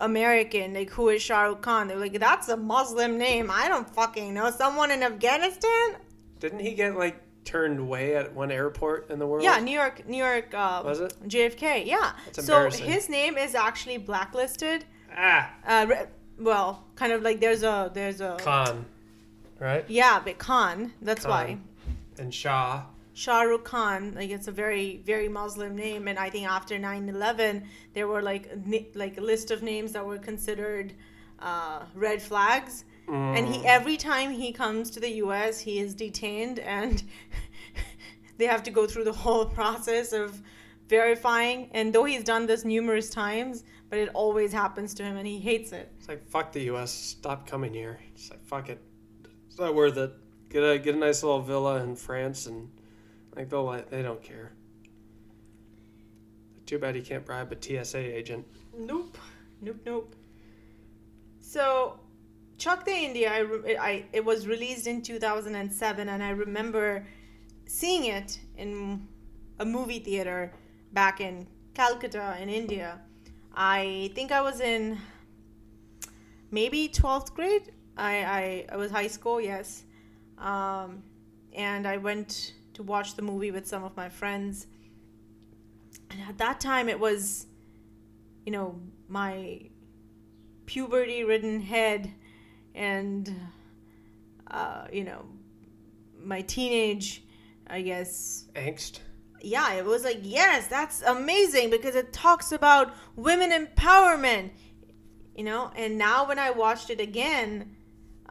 American, 0.00 0.74
like 0.74 0.90
who 0.90 1.08
is 1.08 1.22
Shah 1.22 1.42
Rukh 1.42 1.62
Khan, 1.62 1.88
they're 1.88 1.96
like, 1.96 2.18
that's 2.18 2.48
a 2.48 2.56
Muslim 2.56 3.18
name. 3.18 3.50
I 3.50 3.68
don't 3.68 3.88
fucking 3.88 4.34
know. 4.34 4.50
Someone 4.50 4.90
in 4.90 5.02
Afghanistan? 5.02 5.96
Didn't 6.40 6.60
he 6.60 6.74
get 6.74 6.96
like 6.96 7.20
turned 7.44 7.78
away 7.78 8.16
at 8.16 8.34
one 8.34 8.50
airport 8.50 9.10
in 9.10 9.18
the 9.18 9.26
world? 9.26 9.44
Yeah, 9.44 9.58
New 9.60 9.72
York, 9.72 10.06
New 10.08 10.16
York. 10.18 10.52
Uh, 10.54 10.82
Was 10.84 11.00
it? 11.00 11.14
JFK? 11.28 11.86
Yeah. 11.86 12.12
That's 12.32 12.46
so 12.46 12.70
his 12.70 13.08
name 13.08 13.36
is 13.38 13.54
actually 13.54 13.98
blacklisted. 13.98 14.84
Ah, 15.16 15.52
Uh, 15.66 15.86
well, 16.38 16.84
kind 16.96 17.12
of 17.12 17.22
like 17.22 17.40
there's 17.40 17.62
a 17.62 17.90
there's 17.94 18.20
a 18.20 18.36
Khan, 18.40 18.84
right? 19.58 19.84
yeah, 19.88 20.20
but 20.24 20.38
Khan. 20.38 20.92
That's 21.02 21.26
why. 21.26 21.58
And 22.18 22.32
Shah. 22.32 22.84
Shah 23.14 23.42
Rukh 23.42 23.64
Khan, 23.64 24.14
like 24.16 24.30
it's 24.30 24.48
a 24.48 24.52
very, 24.52 25.00
very 25.04 25.28
Muslim 25.28 25.76
name, 25.76 26.08
and 26.08 26.18
I 26.18 26.30
think 26.30 26.48
after 26.48 26.76
9/11, 26.76 27.64
there 27.94 28.08
were 28.08 28.20
like 28.22 28.50
like 28.94 29.18
a 29.18 29.20
list 29.20 29.52
of 29.52 29.62
names 29.62 29.92
that 29.92 30.04
were 30.04 30.18
considered 30.18 30.94
uh, 31.38 31.84
red 31.94 32.20
flags. 32.20 32.84
And 33.06 33.46
he 33.46 33.64
every 33.66 33.98
time 33.98 34.30
he 34.30 34.50
comes 34.50 34.90
to 34.92 35.00
the 35.00 35.10
U.S., 35.24 35.60
he 35.60 35.78
is 35.78 35.94
detained, 35.94 36.58
and 36.58 37.02
they 38.38 38.46
have 38.46 38.62
to 38.62 38.70
go 38.70 38.86
through 38.86 39.04
the 39.04 39.12
whole 39.12 39.44
process 39.44 40.12
of 40.12 40.40
verifying. 40.88 41.68
And 41.72 41.92
though 41.92 42.04
he's 42.04 42.24
done 42.24 42.46
this 42.46 42.64
numerous 42.64 43.10
times, 43.10 43.64
but 43.90 43.98
it 43.98 44.08
always 44.14 44.52
happens 44.52 44.94
to 44.94 45.02
him, 45.02 45.18
and 45.18 45.26
he 45.26 45.38
hates 45.38 45.72
it. 45.72 45.92
It's 45.98 46.08
like 46.08 46.26
fuck 46.28 46.52
the 46.52 46.62
U.S. 46.62 46.90
Stop 46.90 47.46
coming 47.46 47.74
here. 47.74 48.00
It's 48.14 48.30
like 48.30 48.44
fuck 48.44 48.70
it. 48.70 48.80
It's 49.54 49.60
not 49.60 49.76
worth 49.76 49.96
it. 49.98 50.12
Get 50.50 50.64
a 50.64 50.80
get 50.80 50.96
a 50.96 50.98
nice 50.98 51.22
little 51.22 51.40
villa 51.40 51.80
in 51.80 51.94
France 51.94 52.46
and 52.46 52.72
like 53.36 53.50
they'll 53.50 53.70
they 53.88 54.02
don't 54.02 54.20
care. 54.20 54.50
Too 56.66 56.80
bad 56.80 56.96
he 56.96 57.02
can't 57.02 57.24
bribe 57.24 57.52
a 57.52 57.84
TSA 57.84 57.98
agent. 57.98 58.44
Nope. 58.76 59.16
Nope, 59.60 59.76
nope. 59.86 60.16
So, 61.38 62.00
Chak 62.58 62.84
De 62.84 63.04
India, 63.04 63.30
I, 63.30 63.76
I, 63.76 64.04
it 64.12 64.24
was 64.24 64.48
released 64.48 64.88
in 64.88 65.02
2007, 65.02 66.08
and 66.08 66.20
I 66.20 66.30
remember 66.30 67.06
seeing 67.66 68.06
it 68.06 68.40
in 68.56 69.06
a 69.60 69.64
movie 69.64 70.00
theater 70.00 70.52
back 70.92 71.20
in 71.20 71.46
Calcutta, 71.74 72.36
in 72.40 72.48
India. 72.48 72.98
I 73.54 74.10
think 74.16 74.32
I 74.32 74.40
was 74.40 74.58
in 74.58 74.98
maybe 76.50 76.88
12th 76.88 77.32
grade. 77.34 77.70
I, 77.96 78.24
I, 78.24 78.66
I 78.72 78.76
was 78.76 78.90
high 78.90 79.06
school, 79.06 79.40
yes. 79.40 79.84
Um, 80.38 81.02
and 81.52 81.86
I 81.86 81.96
went 81.96 82.54
to 82.74 82.82
watch 82.82 83.14
the 83.14 83.22
movie 83.22 83.50
with 83.50 83.66
some 83.66 83.84
of 83.84 83.96
my 83.96 84.08
friends. 84.08 84.66
And 86.10 86.20
at 86.28 86.38
that 86.38 86.60
time, 86.60 86.88
it 86.88 86.98
was 86.98 87.46
you 88.44 88.52
know, 88.52 88.78
my 89.08 89.60
puberty 90.66 91.24
ridden 91.24 91.60
head 91.60 92.12
and, 92.74 93.32
uh, 94.50 94.86
you 94.92 95.04
know, 95.04 95.24
my 96.22 96.42
teenage, 96.42 97.22
I 97.66 97.82
guess. 97.82 98.46
Angst. 98.54 99.00
Yeah, 99.40 99.74
it 99.74 99.84
was 99.84 100.04
like, 100.04 100.20
yes, 100.22 100.68
that's 100.68 101.02
amazing 101.02 101.70
because 101.70 101.94
it 101.94 102.12
talks 102.12 102.52
about 102.52 102.94
women 103.16 103.50
empowerment, 103.50 104.50
you 105.36 105.44
know? 105.44 105.70
And 105.76 105.98
now 105.98 106.26
when 106.26 106.38
I 106.38 106.50
watched 106.50 106.90
it 106.90 107.00
again, 107.00 107.76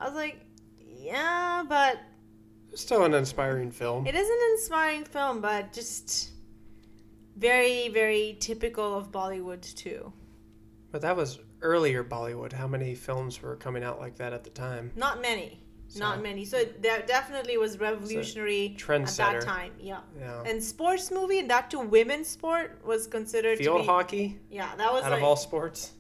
I 0.04 0.06
was 0.08 0.16
like, 0.16 0.38
yeah, 0.78 1.64
but 1.68 1.98
Still 2.76 3.06
an 3.06 3.14
inspiring 3.14 3.72
film. 3.72 4.06
it 4.06 4.16
is 4.16 4.28
an 4.28 4.38
inspiring 4.52 5.06
film, 5.06 5.40
but 5.40 5.72
just 5.72 6.32
very, 7.38 7.88
very 7.90 8.36
typical 8.42 8.98
of 8.98 9.12
Bollywood, 9.12 9.62
too. 9.76 10.12
But 10.92 11.02
that 11.04 11.16
was 11.16 11.40
earlier 11.62 12.04
Bollywood. 12.04 12.52
How 12.52 12.68
many 12.68 12.96
films 12.96 13.42
were 13.42 13.56
coming 13.56 13.84
out 13.84 14.00
like 14.00 14.18
that 14.18 14.34
at 14.34 14.44
the 14.44 14.50
time? 14.50 14.92
Not 14.98 15.22
many. 15.22 15.62
So- 15.88 16.00
Not 16.00 16.22
many. 16.22 16.44
So 16.44 16.66
de- 16.66 17.04
definitely 17.08 17.58
was 17.58 17.80
revolutionary 17.80 18.76
at 18.80 19.08
that 19.18 19.42
time. 19.42 19.72
Yeah. 19.80 20.00
Yeah. 20.20 20.44
And 20.46 20.62
sports 20.62 21.12
movie, 21.12 21.40
and 21.40 21.50
that 21.50 21.70
to 21.72 21.80
women's 21.80 22.28
sport 22.28 22.82
was 22.84 23.08
considered 23.08 23.58
to 23.58 23.64
Field 23.64 23.82
be, 23.82 23.86
hockey 23.88 24.40
Yeah, 24.50 24.76
that 24.76 24.92
was 24.92 25.04
out 25.04 25.12
like 25.12 25.20
of 25.22 25.24
all 25.24 25.36
sports. 25.38 25.94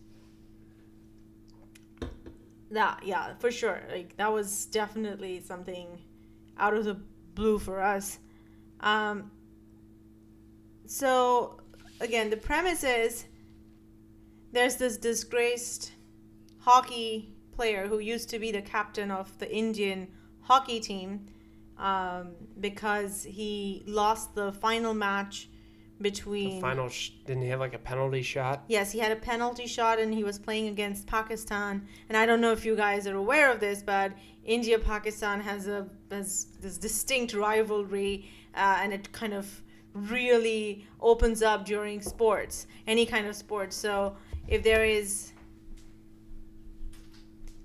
That. 2.73 3.01
Yeah, 3.03 3.35
for 3.39 3.51
sure. 3.51 3.81
Like 3.89 4.15
that 4.17 4.31
was 4.31 4.65
definitely 4.65 5.41
something 5.41 6.01
out 6.57 6.73
of 6.73 6.85
the 6.85 6.95
blue 7.35 7.59
for 7.59 7.81
us. 7.81 8.19
Um, 8.79 9.31
so 10.85 11.59
again, 11.99 12.29
the 12.29 12.37
premise 12.37 12.83
is 12.83 13.25
there's 14.51 14.75
this 14.75 14.97
disgraced 14.97 15.91
hockey 16.59 17.33
player 17.51 17.87
who 17.87 17.99
used 17.99 18.29
to 18.29 18.39
be 18.39 18.51
the 18.51 18.61
captain 18.61 19.11
of 19.11 19.37
the 19.39 19.51
Indian 19.53 20.07
hockey 20.41 20.79
team 20.79 21.27
um, 21.77 22.33
because 22.59 23.23
he 23.23 23.83
lost 23.87 24.35
the 24.35 24.51
final 24.51 24.93
match 24.93 25.49
between 26.03 26.55
The 26.55 26.61
final 26.61 26.89
sh- 26.89 27.11
didn't 27.25 27.41
he 27.41 27.49
have 27.49 27.59
like 27.59 27.73
a 27.73 27.79
penalty 27.79 28.21
shot? 28.21 28.63
Yes, 28.67 28.91
he 28.91 28.99
had 28.99 29.11
a 29.11 29.15
penalty 29.15 29.65
shot 29.65 29.97
and 29.99 30.13
he 30.13 30.23
was 30.23 30.37
playing 30.37 30.67
against 30.67 31.07
Pakistan. 31.07 31.87
And 32.09 32.17
I 32.17 32.25
don't 32.27 32.41
know 32.41 32.51
if 32.51 32.63
you 32.65 32.75
guys 32.75 33.07
are 33.07 33.15
aware 33.15 33.51
of 33.51 33.59
this, 33.59 33.81
but 33.81 34.11
India 34.45 34.77
Pakistan 34.77 35.41
has 35.41 35.67
a 35.67 35.87
has 36.11 36.47
this 36.61 36.77
distinct 36.77 37.33
rivalry, 37.33 38.29
uh, 38.53 38.79
and 38.81 38.93
it 38.93 39.11
kind 39.11 39.33
of 39.33 39.63
really 39.93 40.85
opens 41.01 41.41
up 41.41 41.65
during 41.65 42.01
sports, 42.01 42.67
any 42.87 43.05
kind 43.05 43.25
of 43.25 43.35
sports. 43.35 43.75
So 43.75 44.15
if 44.47 44.61
there 44.63 44.85
is 44.85 45.31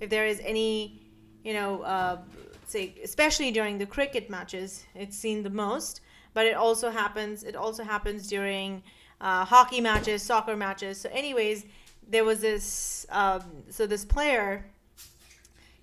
if 0.01 0.09
there 0.09 0.27
is 0.27 0.41
any, 0.45 1.03
you 1.43 1.53
know, 1.53 1.83
uh, 1.83 2.19
say 2.67 2.95
especially 3.03 3.51
during 3.51 3.79
the 3.79 3.87
cricket 3.87 4.31
matches, 4.31 4.85
it's 4.95 5.17
seen 5.17 5.43
the 5.43 5.51
most. 5.51 6.01
But 6.39 6.47
it 6.47 6.55
also 6.55 6.89
happens. 6.93 7.43
It 7.43 7.57
also 7.57 7.83
happens 7.83 8.29
during 8.29 8.85
uh, 9.21 9.45
hockey 9.45 9.81
matches, 9.81 10.23
soccer 10.23 10.55
matches. 10.55 11.01
So, 11.01 11.09
anyways, 11.13 11.67
there 12.09 12.25
was 12.25 12.39
this. 12.39 13.07
Um, 13.11 13.43
so 13.71 13.89
this 13.89 14.05
player, 14.05 14.65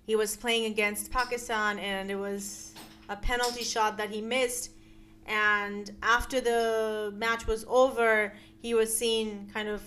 he 0.08 0.16
was 0.16 0.38
playing 0.38 0.64
against 0.72 1.12
Pakistan, 1.12 1.78
and 1.80 2.10
it 2.10 2.16
was 2.16 2.74
a 3.10 3.18
penalty 3.18 3.66
shot 3.66 3.98
that 3.98 4.10
he 4.10 4.22
missed. 4.22 4.72
And 5.26 5.92
after 6.02 6.40
the 6.40 7.14
match 7.18 7.46
was 7.48 7.66
over, 7.68 8.32
he 8.62 8.74
was 8.74 8.98
seen 8.98 9.50
kind 9.54 9.68
of 9.68 9.82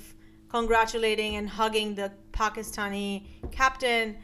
congratulating 0.51 1.37
and 1.37 1.49
hugging 1.49 1.95
the 1.95 2.13
Pakistani 2.33 3.23
captain. 3.51 4.19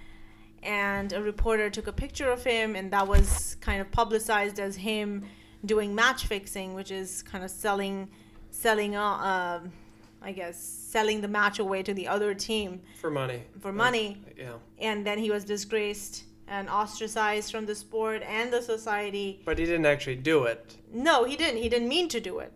And 0.63 1.11
a 1.15 1.23
reporter 1.23 1.71
took 1.71 1.87
a 1.87 1.93
picture 2.05 2.31
of 2.31 2.45
him, 2.45 2.77
and 2.77 2.91
that 2.91 3.09
was 3.09 3.57
kind 3.63 3.81
of 3.81 3.91
publicized 3.91 4.61
as 4.61 4.77
him 4.77 5.25
doing 5.65 5.95
match 5.95 6.27
fixing, 6.27 6.75
which 6.75 6.91
is 6.91 7.23
kind 7.23 7.45
of 7.45 7.51
selling, 7.51 8.09
selling, 8.51 8.97
uh, 8.97 9.03
um, 9.63 9.73
I 10.23 10.33
guess, 10.33 10.59
selling 10.59 11.21
the 11.21 11.29
match 11.29 11.59
away 11.59 11.83
to 11.83 11.95
the 11.95 12.09
other 12.09 12.35
team 12.35 12.81
For 13.01 13.11
money. 13.11 13.43
for 13.61 13.73
money. 13.73 14.23
Yeah. 14.37 14.55
And 14.79 15.07
then 15.07 15.19
he 15.19 15.31
was 15.31 15.45
disgraced 15.45 16.25
and 16.49 16.69
ostracized 16.69 17.51
from 17.51 17.67
the 17.67 17.75
sport 17.75 18.23
and 18.23 18.53
the 18.53 18.61
society. 18.63 19.41
But 19.45 19.59
he 19.59 19.65
didn't 19.65 19.87
actually 19.87 20.17
do 20.17 20.45
it. 20.45 20.77
No, 20.93 21.25
he 21.25 21.37
didn't. 21.37 21.63
He 21.63 21.69
didn't 21.69 21.89
mean 21.89 22.09
to 22.09 22.21
do 22.21 22.39
it. 22.41 22.53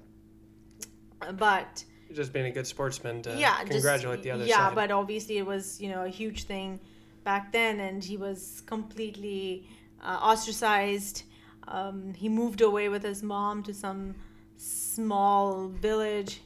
But 1.36 1.84
just 2.14 2.32
being 2.32 2.46
a 2.46 2.50
good 2.50 2.66
sportsman 2.66 3.22
to 3.22 3.36
yeah, 3.36 3.58
just- 3.60 3.72
congratulate 3.72 4.22
the 4.22 4.30
other 4.30 4.44
yeah, 4.44 4.68
side. 4.68 4.74
but 4.74 4.90
obviously 4.90 5.38
it 5.38 5.46
was 5.46 5.80
you 5.80 5.88
know 5.90 6.04
a 6.04 6.08
huge 6.08 6.44
thing 6.44 6.80
back 7.24 7.52
then, 7.52 7.80
and 7.80 8.02
he 8.02 8.16
was 8.16 8.62
completely 8.66 9.68
uh, 10.02 10.18
ostracized. 10.22 11.24
Um, 11.68 12.14
he 12.14 12.28
moved 12.28 12.60
away 12.62 12.88
with 12.88 13.02
his 13.02 13.22
mom 13.22 13.62
to 13.64 13.74
some 13.74 14.14
small 14.56 15.68
village, 15.68 16.40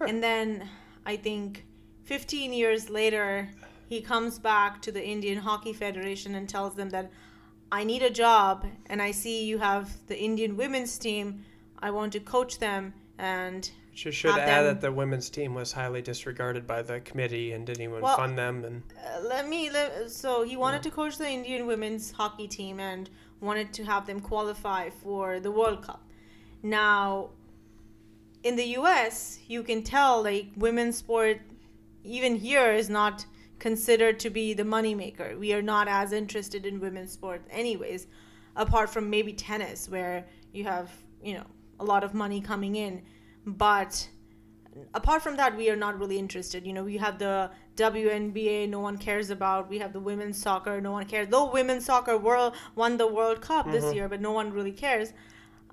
and 0.00 0.22
then 0.22 0.68
I 1.06 1.16
think 1.16 1.64
15 2.04 2.52
years 2.52 2.90
later 2.90 3.48
he 3.88 4.00
comes 4.00 4.38
back 4.38 4.82
to 4.82 4.92
the 4.92 5.04
Indian 5.04 5.38
Hockey 5.38 5.72
Federation 5.72 6.34
and 6.34 6.48
tells 6.48 6.74
them 6.74 6.90
that 6.90 7.10
I 7.72 7.84
need 7.84 8.02
a 8.02 8.10
job, 8.10 8.66
and 8.86 9.00
I 9.00 9.12
see 9.12 9.44
you 9.44 9.58
have 9.58 9.90
the 10.08 10.18
Indian 10.18 10.56
women's 10.56 10.98
team. 10.98 11.44
I 11.78 11.90
want 11.90 12.12
to 12.12 12.20
coach 12.20 12.58
them, 12.58 12.92
and 13.18 13.68
Should, 13.94 14.14
should 14.14 14.30
add 14.38 14.64
them- 14.64 14.64
that 14.74 14.80
the 14.80 14.92
women's 14.92 15.30
team 15.30 15.54
was 15.54 15.72
highly 15.72 16.02
disregarded 16.02 16.66
by 16.66 16.82
the 16.82 17.00
committee 17.00 17.52
and 17.52 17.64
didn't 17.66 17.82
even 17.82 18.00
Well- 18.02 18.16
fund 18.16 18.36
them. 18.36 18.64
And 18.64 18.82
Uh, 18.96 19.20
let 19.26 19.48
me 19.48 19.70
let, 19.70 20.10
so 20.10 20.42
he 20.42 20.56
wanted 20.56 20.82
to 20.82 20.90
coach 20.90 21.16
the 21.16 21.28
Indian 21.28 21.66
women's 21.66 22.10
hockey 22.12 22.46
team 22.48 22.78
and 22.80 23.08
wanted 23.40 23.72
to 23.74 23.84
have 23.84 24.06
them 24.06 24.20
qualify 24.20 24.90
for 24.90 25.40
the 25.40 25.50
World 25.50 25.82
Cup. 25.82 26.06
Now 26.62 27.30
in 28.42 28.56
the 28.56 28.64
US, 28.78 29.38
you 29.46 29.62
can 29.62 29.82
tell 29.82 30.22
like 30.22 30.46
women's 30.56 30.96
sport 30.96 31.40
even 32.02 32.36
here 32.36 32.72
is 32.72 32.88
not 32.88 33.26
considered 33.58 34.18
to 34.20 34.30
be 34.30 34.54
the 34.54 34.62
moneymaker. 34.62 35.38
We 35.38 35.52
are 35.52 35.62
not 35.62 35.86
as 35.88 36.12
interested 36.12 36.64
in 36.64 36.80
women's 36.80 37.12
sport 37.12 37.42
anyways, 37.50 38.06
apart 38.56 38.90
from 38.90 39.10
maybe 39.10 39.32
tennis 39.32 39.88
where 39.88 40.26
you 40.52 40.64
have, 40.64 40.90
you 41.22 41.34
know, 41.34 41.44
a 41.78 41.84
lot 41.84 42.02
of 42.02 42.14
money 42.14 42.40
coming 42.40 42.76
in. 42.76 43.02
But 43.46 44.08
apart 44.94 45.22
from 45.22 45.36
that, 45.36 45.56
we 45.56 45.68
are 45.70 45.76
not 45.76 45.98
really 45.98 46.18
interested. 46.18 46.66
You 46.66 46.72
know, 46.72 46.84
we 46.84 46.96
have 46.96 47.18
the 47.18 47.50
WNBA, 47.80 48.68
no 48.68 48.80
one 48.80 48.98
cares 48.98 49.30
about. 49.30 49.68
We 49.68 49.78
have 49.78 49.92
the 49.92 50.00
women's 50.00 50.38
soccer, 50.40 50.80
no 50.80 50.92
one 50.92 51.06
cares. 51.06 51.28
Though 51.28 51.50
women's 51.50 51.84
soccer 51.86 52.16
world 52.16 52.54
won 52.74 52.96
the 52.96 53.06
World 53.06 53.40
Cup 53.40 53.70
this 53.70 53.94
year, 53.94 54.08
but 54.08 54.20
no 54.20 54.32
one 54.32 54.52
really 54.52 54.72
cares. 54.72 55.12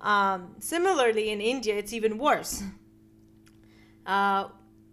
Um, 0.02 0.56
similarly, 0.60 1.30
in 1.32 1.42
India, 1.42 1.76
it's 1.76 1.94
even 1.94 2.18
worse. 2.18 2.64
Uh, 4.06 4.48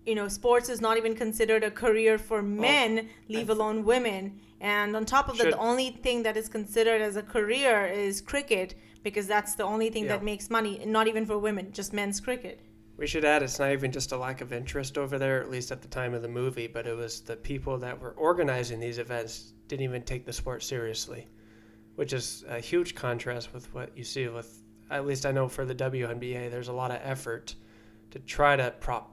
you 0.06 0.14
know, 0.14 0.28
sports 0.28 0.68
is 0.68 0.80
not 0.80 0.96
even 0.96 1.14
considered 1.14 1.62
a 1.64 1.70
career 1.70 2.18
for 2.18 2.42
men, 2.42 3.08
leave 3.28 3.48
alone 3.48 3.84
women. 3.84 4.40
And 4.60 4.96
on 4.96 5.04
top 5.04 5.28
of 5.28 5.38
that, 5.38 5.50
the 5.50 5.58
only 5.58 5.90
thing 5.90 6.22
that 6.24 6.36
is 6.36 6.48
considered 6.48 7.00
as 7.00 7.16
a 7.16 7.22
career 7.22 7.86
is 7.86 8.20
cricket 8.20 8.74
because 9.02 9.26
that's 9.26 9.54
the 9.54 9.64
only 9.64 9.90
thing 9.90 10.06
that 10.08 10.22
makes 10.24 10.50
money, 10.50 10.82
not 10.86 11.06
even 11.06 11.26
for 11.26 11.38
women, 11.38 11.70
just 11.72 11.92
men's 11.92 12.20
cricket. 12.20 12.60
We 12.96 13.06
should 13.06 13.24
add 13.24 13.42
it's 13.42 13.58
not 13.58 13.72
even 13.72 13.90
just 13.90 14.12
a 14.12 14.16
lack 14.16 14.40
of 14.40 14.52
interest 14.52 14.96
over 14.98 15.18
there, 15.18 15.40
at 15.40 15.50
least 15.50 15.72
at 15.72 15.82
the 15.82 15.88
time 15.88 16.14
of 16.14 16.22
the 16.22 16.28
movie, 16.28 16.66
but 16.66 16.86
it 16.86 16.96
was 16.96 17.20
the 17.20 17.36
people 17.36 17.76
that 17.78 17.98
were 18.00 18.12
organizing 18.12 18.78
these 18.80 18.98
events 18.98 19.52
didn't 19.68 19.82
even 19.84 20.02
take 20.02 20.24
the 20.24 20.32
sport 20.32 20.62
seriously, 20.62 21.26
which 21.96 22.12
is 22.12 22.44
a 22.48 22.60
huge 22.60 22.94
contrast 22.94 23.52
with 23.52 23.72
what 23.74 23.96
you 23.96 24.04
see 24.04 24.28
with, 24.28 24.62
at 24.90 25.06
least 25.06 25.26
I 25.26 25.32
know 25.32 25.48
for 25.48 25.64
the 25.64 25.74
WNBA, 25.74 26.50
there's 26.50 26.68
a 26.68 26.72
lot 26.72 26.90
of 26.90 27.00
effort 27.02 27.54
to 28.12 28.18
try 28.20 28.54
to 28.56 28.70
prop 28.80 29.10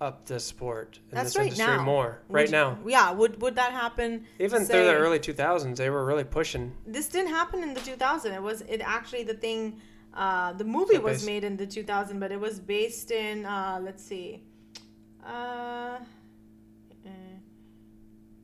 up 0.00 0.24
this 0.24 0.44
sport 0.46 0.98
in 1.10 1.16
That's 1.16 1.30
this 1.34 1.36
right 1.36 1.42
industry 1.48 1.76
now. 1.76 1.82
more. 1.82 2.22
Would 2.28 2.34
right 2.34 2.46
you- 2.46 2.52
now. 2.52 2.78
Yeah, 2.86 3.10
would 3.12 3.42
would 3.42 3.56
that 3.56 3.72
happen? 3.72 4.24
Even 4.38 4.64
say- 4.64 4.72
through 4.72 4.84
the 4.86 4.94
early 4.94 5.18
2000s, 5.18 5.76
they 5.76 5.90
were 5.90 6.06
really 6.06 6.24
pushing. 6.24 6.72
This 6.86 7.08
didn't 7.08 7.28
happen 7.34 7.62
in 7.62 7.74
the 7.74 7.80
2000. 7.80 8.32
It 8.32 8.42
was 8.42 8.62
it 8.62 8.80
actually 8.82 9.24
the 9.24 9.34
thing. 9.34 9.78
Uh, 10.12 10.52
the 10.54 10.64
movie 10.64 10.96
So 10.96 11.00
was 11.02 11.18
bas- 11.18 11.26
made 11.26 11.44
in 11.44 11.56
the 11.56 11.66
2000, 11.66 12.18
but 12.18 12.32
it 12.32 12.40
was 12.40 12.58
based 12.58 13.10
in 13.10 13.46
uh, 13.46 13.78
let's 13.82 14.02
see, 14.04 14.42
uh, 15.24 15.98
eh, 17.06 17.08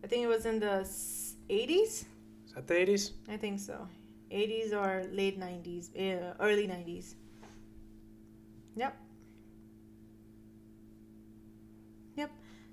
I 0.05 0.07
think 0.07 0.23
it 0.23 0.29
was 0.29 0.47
in 0.47 0.61
the 0.61 0.87
80s. 1.51 2.07
Is 2.47 2.53
that 2.55 2.67
the 2.67 2.75
80s? 2.75 3.13
I 3.29 3.37
think 3.37 3.59
so, 3.59 3.89
80s 4.31 4.73
or 4.73 5.05
late 5.13 5.39
90s, 5.39 5.91
uh, 5.97 6.35
early 6.41 6.67
90s. 6.69 7.15
Yep. 8.77 8.95
Yep. 12.17 12.31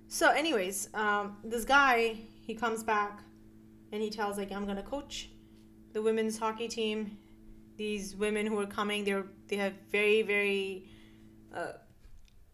So, 0.07 0.29
anyways, 0.29 0.89
um, 0.93 1.37
this 1.43 1.65
guy 1.65 2.15
he 2.45 2.53
comes 2.55 2.83
back 2.83 3.21
and 3.91 4.01
he 4.01 4.09
tells 4.09 4.37
like 4.37 4.51
I'm 4.51 4.65
gonna 4.65 4.83
coach 4.83 5.29
the 5.93 6.01
women's 6.01 6.37
hockey 6.37 6.67
team. 6.67 7.17
These 7.77 8.15
women 8.15 8.45
who 8.47 8.59
are 8.59 8.67
coming, 8.67 9.03
they're 9.03 9.25
they 9.47 9.57
have 9.57 9.73
very 9.91 10.21
very 10.21 10.85
uh, 11.53 11.73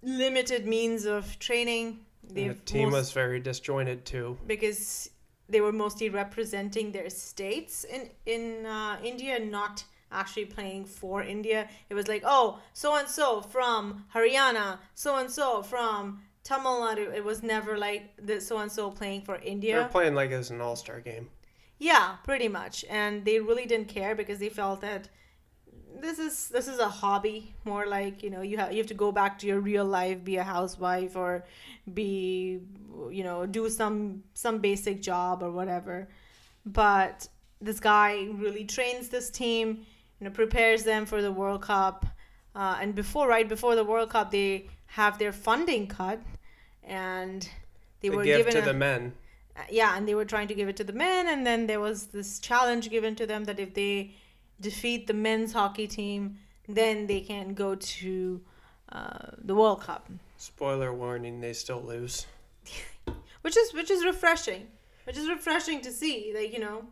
limited 0.02 0.66
means 0.66 1.06
of 1.06 1.38
training. 1.40 2.00
The 2.24 2.54
team 2.66 2.90
most- 2.90 2.94
was 2.94 3.12
very 3.12 3.40
disjointed 3.40 4.06
too. 4.06 4.38
because 4.46 5.10
they 5.48 5.62
were 5.62 5.72
mostly 5.72 6.10
representing 6.10 6.92
their 6.92 7.10
states 7.10 7.84
in 7.84 8.10
in 8.26 8.66
uh, 8.66 8.98
India, 9.04 9.40
not 9.40 9.84
actually 10.12 10.46
playing 10.46 10.86
for 10.86 11.22
India. 11.24 11.68
It 11.90 11.94
was 11.96 12.08
like, 12.08 12.24
oh, 12.26 12.60
so 12.74 12.96
and 12.96 13.08
so 13.08 13.42
from 13.42 14.06
Haryana, 14.14 14.80
so 14.94 15.18
and 15.18 15.30
so 15.30 15.62
from 15.62 16.22
Tamil 16.44 16.82
Nadu. 16.82 17.14
It 17.14 17.24
was 17.24 17.44
never 17.44 17.78
like 17.78 18.04
the 18.26 18.40
so 18.42 18.58
and 18.60 18.72
so 18.72 18.90
playing 18.92 19.22
for 19.22 19.36
India 19.38 19.76
They 19.76 19.84
were 19.84 19.90
playing 19.90 20.16
like 20.16 20.32
it 20.32 20.38
was 20.38 20.52
an 20.52 20.62
all-star 20.62 21.00
game. 21.02 21.30
Yeah, 21.80 22.18
pretty 22.24 22.48
much, 22.50 22.86
and 22.90 23.26
they 23.26 23.40
really 23.40 23.66
didn't 23.66 23.88
care 23.88 24.14
because 24.16 24.40
they 24.40 24.50
felt 24.50 24.82
that 24.82 25.10
this 26.02 26.20
is 26.20 26.50
this 26.50 26.68
is 26.68 26.80
a 26.80 26.90
hobby. 26.90 27.56
More 27.66 27.86
like 27.88 28.22
you 28.24 28.30
know 28.30 28.42
you 28.42 28.58
have 28.58 28.72
you 28.74 28.80
have 28.80 28.88
to 28.88 28.94
go 28.94 29.12
back 29.12 29.40
to 29.40 29.48
your 29.48 29.60
real 29.62 29.86
life 29.86 30.24
be 30.24 30.38
a 30.38 30.44
housewife 30.44 31.16
or 31.16 31.46
be 31.94 32.60
you 33.10 33.24
know 33.24 33.46
do 33.46 33.70
some 33.70 34.24
some 34.34 34.60
basic 34.60 35.02
job 35.02 35.42
or 35.44 35.52
whatever. 35.52 36.10
But 36.66 37.28
this 37.62 37.80
guy 37.80 38.28
really 38.34 38.66
trains 38.66 39.10
this 39.10 39.30
team 39.30 39.86
you 40.20 40.26
know 40.26 40.32
prepares 40.32 40.84
them 40.84 41.06
for 41.06 41.22
the 41.22 41.32
world 41.32 41.62
cup. 41.62 42.06
Uh, 42.56 42.78
and 42.82 42.96
before 42.96 43.28
right 43.28 43.48
before 43.48 43.76
the 43.76 43.84
world 43.86 44.10
cup 44.10 44.32
they 44.32 44.68
have 44.88 45.18
their 45.20 45.32
funding 45.32 45.88
cut 45.88 46.20
and 46.84 47.50
they 48.02 48.10
They 48.10 48.16
were 48.18 48.24
give 48.24 48.38
given 48.38 48.54
to 48.54 48.62
a, 48.62 48.66
the 48.66 48.74
men. 48.74 49.14
Uh, 49.60 49.64
yeah 49.70 49.98
and 49.98 50.08
they 50.08 50.16
were 50.16 50.26
trying 50.26 50.48
to 50.48 50.56
give 50.56 50.70
it 50.70 50.78
to 50.78 50.84
the 50.84 50.94
men 50.94 51.28
and 51.28 51.46
then 51.46 51.68
there 51.68 51.80
was 51.80 52.08
this 52.08 52.40
challenge 52.40 52.90
given 52.90 53.16
to 53.16 53.28
them 53.28 53.44
that 53.44 53.60
if 53.60 53.74
they 53.74 54.14
defeat 54.62 55.08
the 55.08 55.14
men's 55.14 55.54
hockey 55.54 55.88
team, 55.88 56.38
then 56.68 57.08
they 57.08 57.22
can 57.22 57.54
go 57.54 57.76
to 57.76 58.42
uh, 58.92 59.32
the 59.38 59.56
World 59.56 59.82
Cup, 59.82 60.10
Spoiler 60.38 60.94
warning: 60.94 61.42
they 61.42 61.54
still 61.54 61.82
lose. 61.82 62.26
which 63.42 63.58
is 63.58 63.74
which 63.74 63.92
is 63.92 64.06
refreshing. 64.06 64.68
Which 65.06 65.18
is 65.18 65.28
refreshing 65.30 65.82
to 65.82 65.92
see. 65.92 66.34
Like 66.36 66.54
you 66.54 66.60
know, 66.60 66.86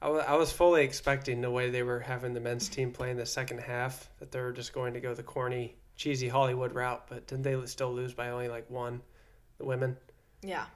I 0.00 0.10
wa- 0.10 0.24
I 0.26 0.36
was 0.36 0.52
fully 0.52 0.82
expecting 0.82 1.40
the 1.40 1.50
way 1.50 1.70
they 1.70 1.82
were 1.82 2.00
having 2.00 2.32
the 2.32 2.40
men's 2.40 2.68
team 2.68 2.92
play 2.92 3.10
in 3.10 3.16
the 3.16 3.26
second 3.26 3.58
half 3.58 4.08
that 4.18 4.30
they 4.30 4.40
were 4.40 4.52
just 4.52 4.72
going 4.72 4.94
to 4.94 5.00
go 5.00 5.14
the 5.14 5.22
corny, 5.22 5.76
cheesy 5.96 6.28
Hollywood 6.28 6.74
route, 6.74 7.06
but 7.08 7.26
didn't 7.26 7.42
they 7.42 7.66
still 7.66 7.92
lose 7.92 8.14
by 8.14 8.30
only 8.30 8.48
like 8.48 8.68
one, 8.70 9.00
the 9.58 9.64
women? 9.64 9.96
yeah, 10.42 10.66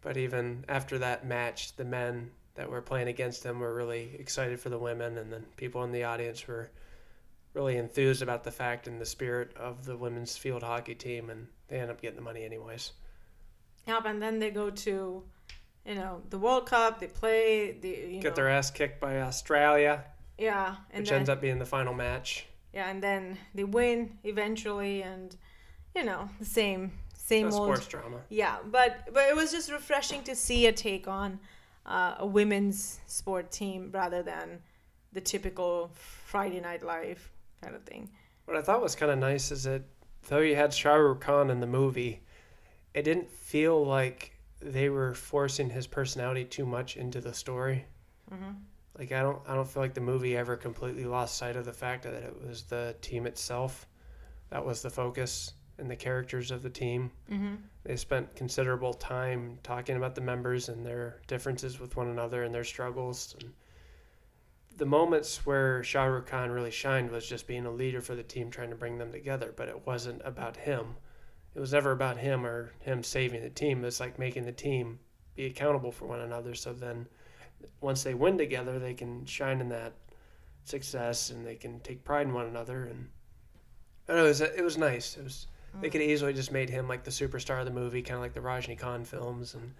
But 0.00 0.16
even 0.16 0.64
after 0.68 0.98
that 0.98 1.26
match, 1.26 1.76
the 1.76 1.84
men 1.84 2.30
that 2.54 2.70
were 2.70 2.82
playing 2.82 3.08
against 3.08 3.42
them 3.42 3.60
were 3.60 3.74
really 3.74 4.16
excited 4.18 4.60
for 4.60 4.68
the 4.68 4.78
women, 4.78 5.18
and 5.18 5.32
then 5.32 5.44
people 5.56 5.82
in 5.84 5.92
the 5.92 6.04
audience 6.04 6.46
were 6.46 6.70
really 7.54 7.76
enthused 7.76 8.22
about 8.22 8.44
the 8.44 8.50
fact 8.50 8.86
and 8.86 9.00
the 9.00 9.06
spirit 9.06 9.56
of 9.56 9.84
the 9.84 9.96
women's 9.96 10.36
field 10.36 10.62
hockey 10.62 10.94
team, 10.94 11.30
and 11.30 11.46
they 11.68 11.78
end 11.80 11.90
up 11.90 12.00
getting 12.00 12.16
the 12.16 12.22
money 12.22 12.44
anyways. 12.44 12.92
Yep, 13.86 14.04
and 14.06 14.22
then 14.22 14.38
they 14.38 14.50
go 14.50 14.70
to, 14.70 15.22
you 15.86 15.94
know, 15.94 16.20
the 16.30 16.38
World 16.38 16.66
Cup. 16.66 17.00
They 17.00 17.06
play. 17.06 17.72
They 17.72 18.08
you 18.12 18.20
Get 18.20 18.30
know, 18.32 18.36
their 18.36 18.48
ass 18.50 18.70
kicked 18.70 19.00
by 19.00 19.20
Australia, 19.22 20.04
yeah, 20.36 20.76
and 20.90 21.00
which 21.02 21.08
then 21.10 21.18
ends 21.18 21.28
up 21.30 21.40
being 21.40 21.58
the 21.58 21.66
final 21.66 21.94
match. 21.94 22.46
yeah, 22.72 22.88
and 22.90 23.02
then 23.02 23.38
they 23.54 23.64
win 23.64 24.18
eventually, 24.24 25.02
and 25.02 25.34
you 25.94 26.04
know 26.04 26.28
the 26.38 26.44
same 26.44 26.92
same 27.28 27.46
old 27.46 27.54
sports 27.54 27.86
drama. 27.86 28.18
yeah. 28.28 28.56
But 28.64 29.08
but 29.12 29.28
it 29.28 29.36
was 29.36 29.52
just 29.52 29.70
refreshing 29.70 30.22
to 30.24 30.34
see 30.34 30.66
a 30.66 30.72
take 30.72 31.06
on 31.06 31.38
uh, 31.86 32.16
a 32.18 32.26
women's 32.26 33.00
sport 33.06 33.50
team 33.50 33.90
rather 33.92 34.22
than 34.22 34.60
the 35.12 35.20
typical 35.20 35.90
Friday 35.94 36.60
Night 36.60 36.82
Live 36.82 37.30
kind 37.62 37.74
of 37.74 37.82
thing. 37.84 38.08
What 38.46 38.56
I 38.56 38.62
thought 38.62 38.82
was 38.82 38.94
kind 38.94 39.12
of 39.12 39.18
nice 39.18 39.50
is 39.50 39.64
that 39.64 39.82
though 40.28 40.38
you 40.40 40.56
had 40.56 40.72
Shah 40.72 40.94
Rukh 40.94 41.20
Khan 41.20 41.50
in 41.50 41.60
the 41.60 41.66
movie, 41.66 42.22
it 42.94 43.02
didn't 43.02 43.30
feel 43.30 43.84
like 43.84 44.32
they 44.60 44.88
were 44.88 45.14
forcing 45.14 45.70
his 45.70 45.86
personality 45.86 46.44
too 46.44 46.66
much 46.66 46.96
into 46.96 47.20
the 47.20 47.32
story. 47.32 47.84
Mhm. 48.32 48.56
Like 48.98 49.12
I 49.12 49.22
don't, 49.22 49.38
I 49.46 49.54
don't 49.54 49.68
feel 49.68 49.82
like 49.82 49.94
the 49.94 50.00
movie 50.00 50.36
ever 50.36 50.56
completely 50.56 51.04
lost 51.04 51.36
sight 51.36 51.56
of 51.56 51.64
the 51.64 51.72
fact 51.72 52.02
that 52.02 52.14
it 52.14 52.34
was 52.46 52.62
the 52.64 52.96
team 53.00 53.26
itself 53.26 53.86
that 54.50 54.64
was 54.64 54.82
the 54.82 54.90
focus 54.90 55.52
and 55.78 55.90
the 55.90 55.96
characters 55.96 56.50
of 56.50 56.62
the 56.62 56.70
team. 56.70 57.10
Mm-hmm. 57.30 57.54
They 57.84 57.96
spent 57.96 58.34
considerable 58.34 58.94
time 58.94 59.58
talking 59.62 59.96
about 59.96 60.14
the 60.14 60.20
members 60.20 60.68
and 60.68 60.84
their 60.84 61.20
differences 61.26 61.80
with 61.80 61.96
one 61.96 62.08
another 62.08 62.42
and 62.42 62.54
their 62.54 62.64
struggles. 62.64 63.36
And 63.40 63.52
the 64.76 64.86
moments 64.86 65.46
where 65.46 65.82
Shah 65.82 66.04
Rukh 66.04 66.26
Khan 66.26 66.50
really 66.50 66.70
shined 66.70 67.10
was 67.10 67.28
just 67.28 67.46
being 67.46 67.66
a 67.66 67.70
leader 67.70 68.00
for 68.00 68.14
the 68.14 68.22
team, 68.22 68.50
trying 68.50 68.70
to 68.70 68.76
bring 68.76 68.98
them 68.98 69.12
together. 69.12 69.52
But 69.56 69.68
it 69.68 69.86
wasn't 69.86 70.22
about 70.24 70.56
him. 70.56 70.96
It 71.54 71.60
was 71.60 71.72
never 71.72 71.92
about 71.92 72.18
him 72.18 72.44
or 72.44 72.72
him 72.80 73.02
saving 73.02 73.42
the 73.42 73.50
team. 73.50 73.84
It's 73.84 74.00
like 74.00 74.18
making 74.18 74.44
the 74.44 74.52
team 74.52 74.98
be 75.34 75.46
accountable 75.46 75.92
for 75.92 76.06
one 76.06 76.20
another. 76.20 76.54
So 76.54 76.72
then, 76.72 77.06
once 77.80 78.02
they 78.02 78.14
win 78.14 78.38
together, 78.38 78.78
they 78.78 78.94
can 78.94 79.24
shine 79.24 79.60
in 79.60 79.68
that 79.70 79.94
success 80.64 81.30
and 81.30 81.46
they 81.46 81.54
can 81.56 81.80
take 81.80 82.04
pride 82.04 82.26
in 82.26 82.34
one 82.34 82.46
another. 82.46 82.84
And 82.84 83.08
I 84.08 84.12
don't 84.12 84.16
know, 84.18 84.24
it 84.26 84.28
was, 84.28 84.40
it 84.40 84.64
was 84.64 84.78
nice. 84.78 85.16
It 85.16 85.24
was 85.24 85.46
they 85.80 85.90
could 85.90 86.00
easily 86.02 86.32
just 86.32 86.50
made 86.52 86.70
him 86.70 86.88
like 86.88 87.04
the 87.04 87.10
superstar 87.10 87.58
of 87.60 87.64
the 87.66 87.70
movie, 87.72 88.02
kind 88.02 88.16
of 88.16 88.20
like 88.22 88.34
the 88.34 88.40
Rajinikanth 88.40 89.06
films, 89.06 89.54
and 89.54 89.72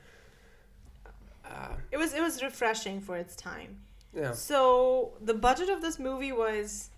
uh, 1.45 1.75
It 1.91 1.97
was 1.97 2.15
it 2.15 2.21
was 2.23 2.43
refreshing 2.43 3.01
for 3.01 3.17
its 3.17 3.35
time. 3.35 3.79
yeah, 4.15 4.33
So 4.33 5.13
the 5.21 5.35
budget 5.35 5.69
of 5.69 5.81
this 5.83 5.99
movie 5.99 6.33
was, 6.33 6.91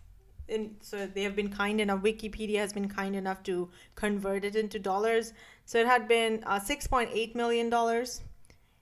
in, 0.48 0.76
so 0.80 1.06
they 1.06 1.22
have 1.22 1.36
been 1.36 1.48
kind 1.50 1.80
enough. 1.80 2.00
Wikipedia 2.02 2.58
has 2.58 2.72
been 2.72 2.88
kind 2.88 3.14
enough 3.16 3.42
to 3.44 3.68
convert 3.94 4.44
it 4.44 4.56
into 4.56 4.78
dollars. 4.78 5.32
So 5.64 5.78
it 5.78 5.86
had 5.86 6.08
been 6.08 6.42
uh, 6.46 6.58
six 6.58 6.86
point 6.86 7.10
eight 7.12 7.36
million 7.36 7.70
dollars, 7.70 8.20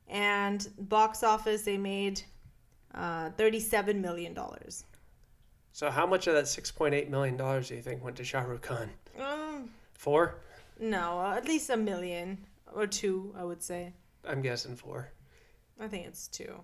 and 0.09 0.67
box 0.79 1.23
office 1.23 1.63
they 1.63 1.77
made 1.77 2.23
uh, 2.95 3.31
thirty 3.37 3.61
seven 3.61 4.01
million 4.01 4.33
dollars. 4.35 4.85
So 5.73 5.91
how 5.91 6.07
much 6.07 6.27
of 6.27 6.35
that 6.35 6.49
six 6.49 6.73
point 6.73 6.95
eight 6.95 7.11
million 7.11 7.37
dollars 7.37 7.69
do 7.69 7.75
you 7.77 7.83
think 7.83 8.03
went 8.03 8.17
to 8.17 8.25
Shah 8.25 8.41
Rukh 8.41 8.63
Khan? 8.63 8.89
Four? 9.99 10.37
no, 10.81 11.19
uh, 11.21 11.35
at 11.37 11.45
least 11.47 11.69
a 11.71 11.77
million 11.77 12.39
or 12.73 12.87
two, 12.87 13.35
I 13.37 13.43
would 13.45 13.63
say. 13.63 13.93
I'm 14.27 14.41
guessing 14.43 14.77
four. 14.77 15.11
I 15.81 15.89
think 15.89 16.07
it's 16.07 16.29
two. 16.29 16.55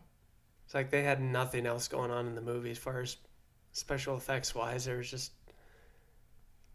It's 0.64 0.74
like 0.74 0.90
they 0.90 1.02
had 1.02 1.20
nothing 1.20 1.66
else 1.66 1.88
going 1.88 2.10
on 2.12 2.26
in 2.28 2.34
the 2.36 2.40
movie 2.40 2.70
as 2.70 2.78
far 2.78 3.00
as 3.00 3.16
special 3.72 4.16
effects 4.16 4.54
wise. 4.54 4.84
There 4.84 4.98
was 4.98 5.10
just 5.10 5.32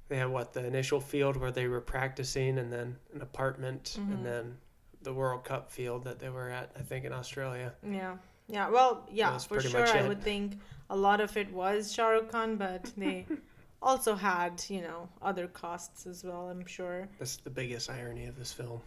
they 0.10 0.18
had 0.18 0.30
what 0.30 0.52
the 0.54 0.66
initial 0.66 1.00
field 1.00 1.38
where 1.38 1.52
they 1.52 1.68
were 1.68 1.82
practicing, 1.82 2.58
and 2.58 2.72
then 2.74 2.98
an 3.14 3.22
apartment, 3.22 3.98
Mhm. 3.98 4.14
and 4.14 4.26
then 4.26 4.58
the 5.02 5.14
World 5.14 5.44
Cup 5.46 5.72
field 5.72 6.04
that 6.04 6.20
they 6.20 6.30
were 6.30 6.50
at. 6.50 6.72
I 6.78 6.82
think 6.82 7.06
in 7.06 7.14
Australia. 7.14 7.74
Yeah. 7.88 8.18
Yeah, 8.48 8.70
well, 8.70 9.08
yeah, 9.12 9.38
for 9.38 9.62
sure. 9.62 9.86
I 9.88 10.08
would 10.08 10.24
think 10.24 10.60
a 10.90 10.96
lot 10.96 11.22
of 11.22 11.38
it 11.38 11.52
was 11.54 11.94
Shah 11.94 12.08
Rukh 12.10 12.30
Khan, 12.32 12.58
but 12.58 12.92
they 12.98 13.28
also 13.82 14.16
had, 14.16 14.64
you 14.70 14.82
know, 14.82 15.08
other 15.22 15.48
costs 15.48 16.06
as 16.06 16.24
well, 16.24 16.50
I'm 16.50 16.66
sure. 16.66 17.08
That's 17.20 17.38
the 17.38 17.50
biggest 17.50 17.90
irony 17.90 18.26
of 18.26 18.38
this 18.38 18.52
film. 18.54 18.82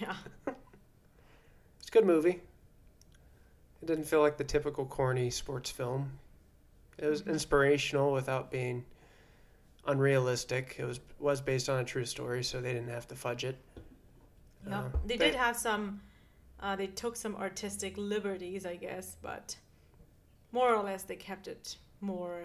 Yeah. 0.00 0.16
It's 1.78 1.88
a 1.88 1.92
good 1.92 2.04
movie. 2.06 2.40
It 3.82 3.86
didn't 3.86 4.04
feel 4.04 4.20
like 4.20 4.36
the 4.36 4.44
typical 4.44 4.84
corny 4.84 5.30
sports 5.30 5.70
film. 5.70 6.18
It 6.98 7.06
was 7.06 7.22
Mhm. 7.22 7.30
inspirational 7.32 8.12
without 8.12 8.50
being 8.50 8.84
unrealistic. 9.86 10.76
It 10.78 10.84
was 10.84 11.00
was 11.18 11.40
based 11.40 11.68
on 11.70 11.80
a 11.80 11.84
true 11.84 12.04
story, 12.04 12.44
so 12.44 12.60
they 12.60 12.72
didn't 12.74 12.90
have 12.90 13.08
to 13.08 13.16
fudge 13.16 13.44
it. 13.44 13.56
Yeah. 14.66 14.80
Uh, 14.80 14.88
they 15.06 15.16
did 15.16 15.34
have 15.34 15.56
some, 15.56 16.02
uh, 16.60 16.76
they 16.76 16.86
took 16.86 17.16
some 17.16 17.34
artistic 17.36 17.94
liberties, 17.96 18.66
I 18.66 18.76
guess, 18.76 19.16
but 19.22 19.56
more 20.52 20.74
or 20.74 20.82
less 20.82 21.02
they 21.04 21.16
kept 21.16 21.48
it 21.48 21.76
more 22.02 22.44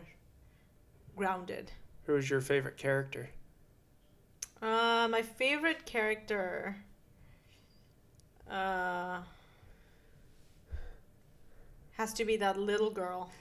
grounded. 1.17 1.71
Who 2.05 2.13
was 2.13 2.29
your 2.29 2.41
favorite 2.41 2.77
character? 2.77 3.29
Uh, 4.61 5.07
my 5.09 5.21
favorite 5.21 5.85
character. 5.85 6.77
Uh, 8.49 9.19
has 11.93 12.13
to 12.13 12.25
be 12.25 12.37
that 12.37 12.59
little 12.59 12.91
girl. 12.91 13.31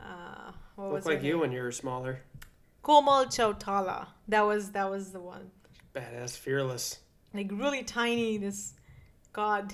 Uh, 0.00 0.52
what 0.76 0.92
Looked 0.92 1.06
her 1.06 1.14
like 1.14 1.22
you 1.22 1.38
when 1.38 1.52
you 1.52 1.62
were 1.62 1.72
smaller. 1.72 2.20
Komal 2.82 3.26
Chautala. 3.26 4.08
That 4.28 4.42
was 4.42 4.72
that 4.72 4.90
was 4.90 5.12
the 5.12 5.20
one. 5.20 5.50
Badass, 5.94 6.36
fearless. 6.36 6.98
Like 7.32 7.50
really 7.52 7.82
tiny. 7.82 8.36
This, 8.38 8.74
God, 9.32 9.72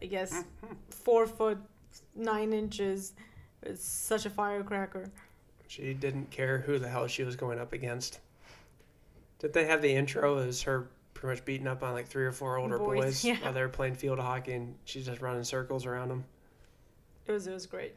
I 0.00 0.06
guess 0.06 0.44
four 0.90 1.26
foot 1.26 1.58
nine 2.14 2.52
inches. 2.52 3.14
It's 3.62 3.84
such 3.84 4.26
a 4.26 4.30
firecracker. 4.30 5.10
She 5.72 5.94
didn't 5.94 6.30
care 6.30 6.58
who 6.58 6.78
the 6.78 6.86
hell 6.86 7.06
she 7.06 7.24
was 7.24 7.34
going 7.34 7.58
up 7.58 7.72
against. 7.72 8.20
Did 9.38 9.54
they 9.54 9.64
have 9.64 9.80
the 9.80 9.90
intro 9.90 10.36
as 10.36 10.60
her 10.62 10.90
pretty 11.14 11.34
much 11.34 11.46
beating 11.46 11.66
up 11.66 11.82
on 11.82 11.94
like 11.94 12.08
three 12.08 12.26
or 12.26 12.32
four 12.32 12.58
older 12.58 12.76
Boys, 12.78 13.04
boys, 13.04 13.24
yeah. 13.24 13.36
while 13.40 13.54
they 13.54 13.62
were 13.62 13.70
playing 13.70 13.94
field 13.94 14.18
hockey 14.18 14.52
and 14.52 14.74
she's 14.84 15.06
just 15.06 15.22
running 15.22 15.44
circles 15.44 15.86
around 15.86 16.10
them? 16.10 16.24
It 17.26 17.32
was 17.32 17.46
it 17.46 17.54
was 17.54 17.64
great. 17.64 17.94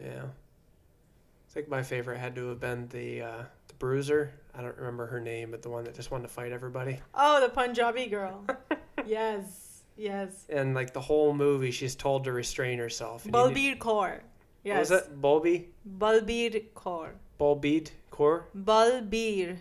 Yeah. 0.00 0.24
I 0.24 1.52
think 1.52 1.68
my 1.68 1.84
favorite 1.84 2.18
had 2.18 2.34
to 2.34 2.48
have 2.48 2.58
been 2.58 2.88
the 2.88 3.22
uh, 3.22 3.42
the 3.68 3.74
bruiser. 3.74 4.32
I 4.52 4.60
don't 4.60 4.76
remember 4.76 5.06
her 5.06 5.20
name, 5.20 5.52
but 5.52 5.62
the 5.62 5.70
one 5.70 5.84
that 5.84 5.94
just 5.94 6.10
wanted 6.10 6.24
to 6.24 6.34
fight 6.34 6.50
everybody. 6.50 6.98
Oh, 7.14 7.40
the 7.40 7.50
Punjabi 7.50 8.06
girl. 8.06 8.44
yes, 9.06 9.84
yes. 9.96 10.44
And 10.48 10.74
like 10.74 10.92
the 10.92 11.00
whole 11.00 11.34
movie, 11.34 11.70
she's 11.70 11.94
told 11.94 12.24
to 12.24 12.32
restrain 12.32 12.80
herself. 12.80 13.22
Balbir 13.22 13.78
Kaur. 13.78 14.22
What 14.64 14.78
was 14.78 14.90
Yes. 14.90 15.02
it? 15.06 15.20
Bulby? 15.20 15.66
Balbir 15.98 16.64
Kaur. 16.74 17.10
Bulbeed? 17.38 17.90
Core? 18.10 18.46
Balbir 18.56 19.58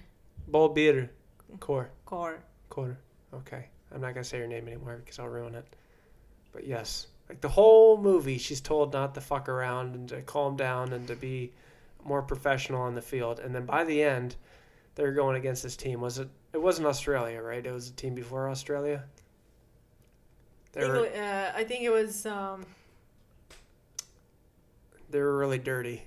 Balbir 0.49 1.09
Core. 1.59 1.89
Kaur. 2.07 2.37
Core. 2.69 2.97
Okay. 3.33 3.65
I'm 3.91 4.01
not 4.01 4.13
going 4.13 4.23
to 4.23 4.29
say 4.29 4.39
her 4.39 4.47
name 4.47 4.67
anymore 4.67 4.97
because 5.03 5.19
I'll 5.19 5.27
ruin 5.27 5.55
it. 5.55 5.65
But 6.51 6.65
yes. 6.67 7.07
Like 7.29 7.41
the 7.41 7.49
whole 7.49 7.97
movie, 7.97 8.37
she's 8.37 8.61
told 8.61 8.93
not 8.93 9.13
to 9.15 9.21
fuck 9.21 9.49
around 9.49 9.95
and 9.95 10.09
to 10.09 10.21
calm 10.21 10.55
down 10.55 10.93
and 10.93 11.07
to 11.07 11.15
be 11.15 11.51
more 12.03 12.21
professional 12.21 12.81
on 12.81 12.95
the 12.95 13.01
field. 13.01 13.39
And 13.39 13.53
then 13.55 13.65
by 13.65 13.83
the 13.83 14.03
end, 14.03 14.35
they're 14.95 15.13
going 15.13 15.35
against 15.35 15.63
this 15.63 15.75
team. 15.75 15.99
Was 16.01 16.19
it? 16.19 16.29
It 16.53 16.61
wasn't 16.61 16.87
Australia, 16.87 17.41
right? 17.41 17.65
It 17.65 17.71
was 17.71 17.89
a 17.89 17.93
team 17.93 18.13
before 18.13 18.49
Australia. 18.49 19.03
I 20.75 20.79
They 20.79 20.81
think, 20.81 20.93
were 20.93 21.05
it- 21.05 21.15
uh, 21.17 21.51
I 21.55 21.63
think 21.63 21.83
it 21.83 21.89
was 21.89 22.25
um, 22.25 22.65
they 25.13 25.21
were 25.21 25.37
really 25.37 25.59
dirty. 25.59 26.03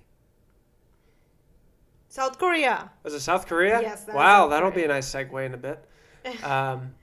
South 2.09 2.38
Korea. 2.38 2.90
Was 3.02 3.14
it 3.14 3.20
South 3.20 3.46
Korea? 3.46 3.80
Yes, 3.80 4.04
that 4.04 4.14
Wow, 4.14 4.48
that'll 4.48 4.70
be 4.70 4.84
a 4.84 4.88
nice 4.88 5.11
segue 5.12 5.46
in 5.46 5.54
a 5.54 5.57
bit. 5.57 5.82
Um, 6.42 6.94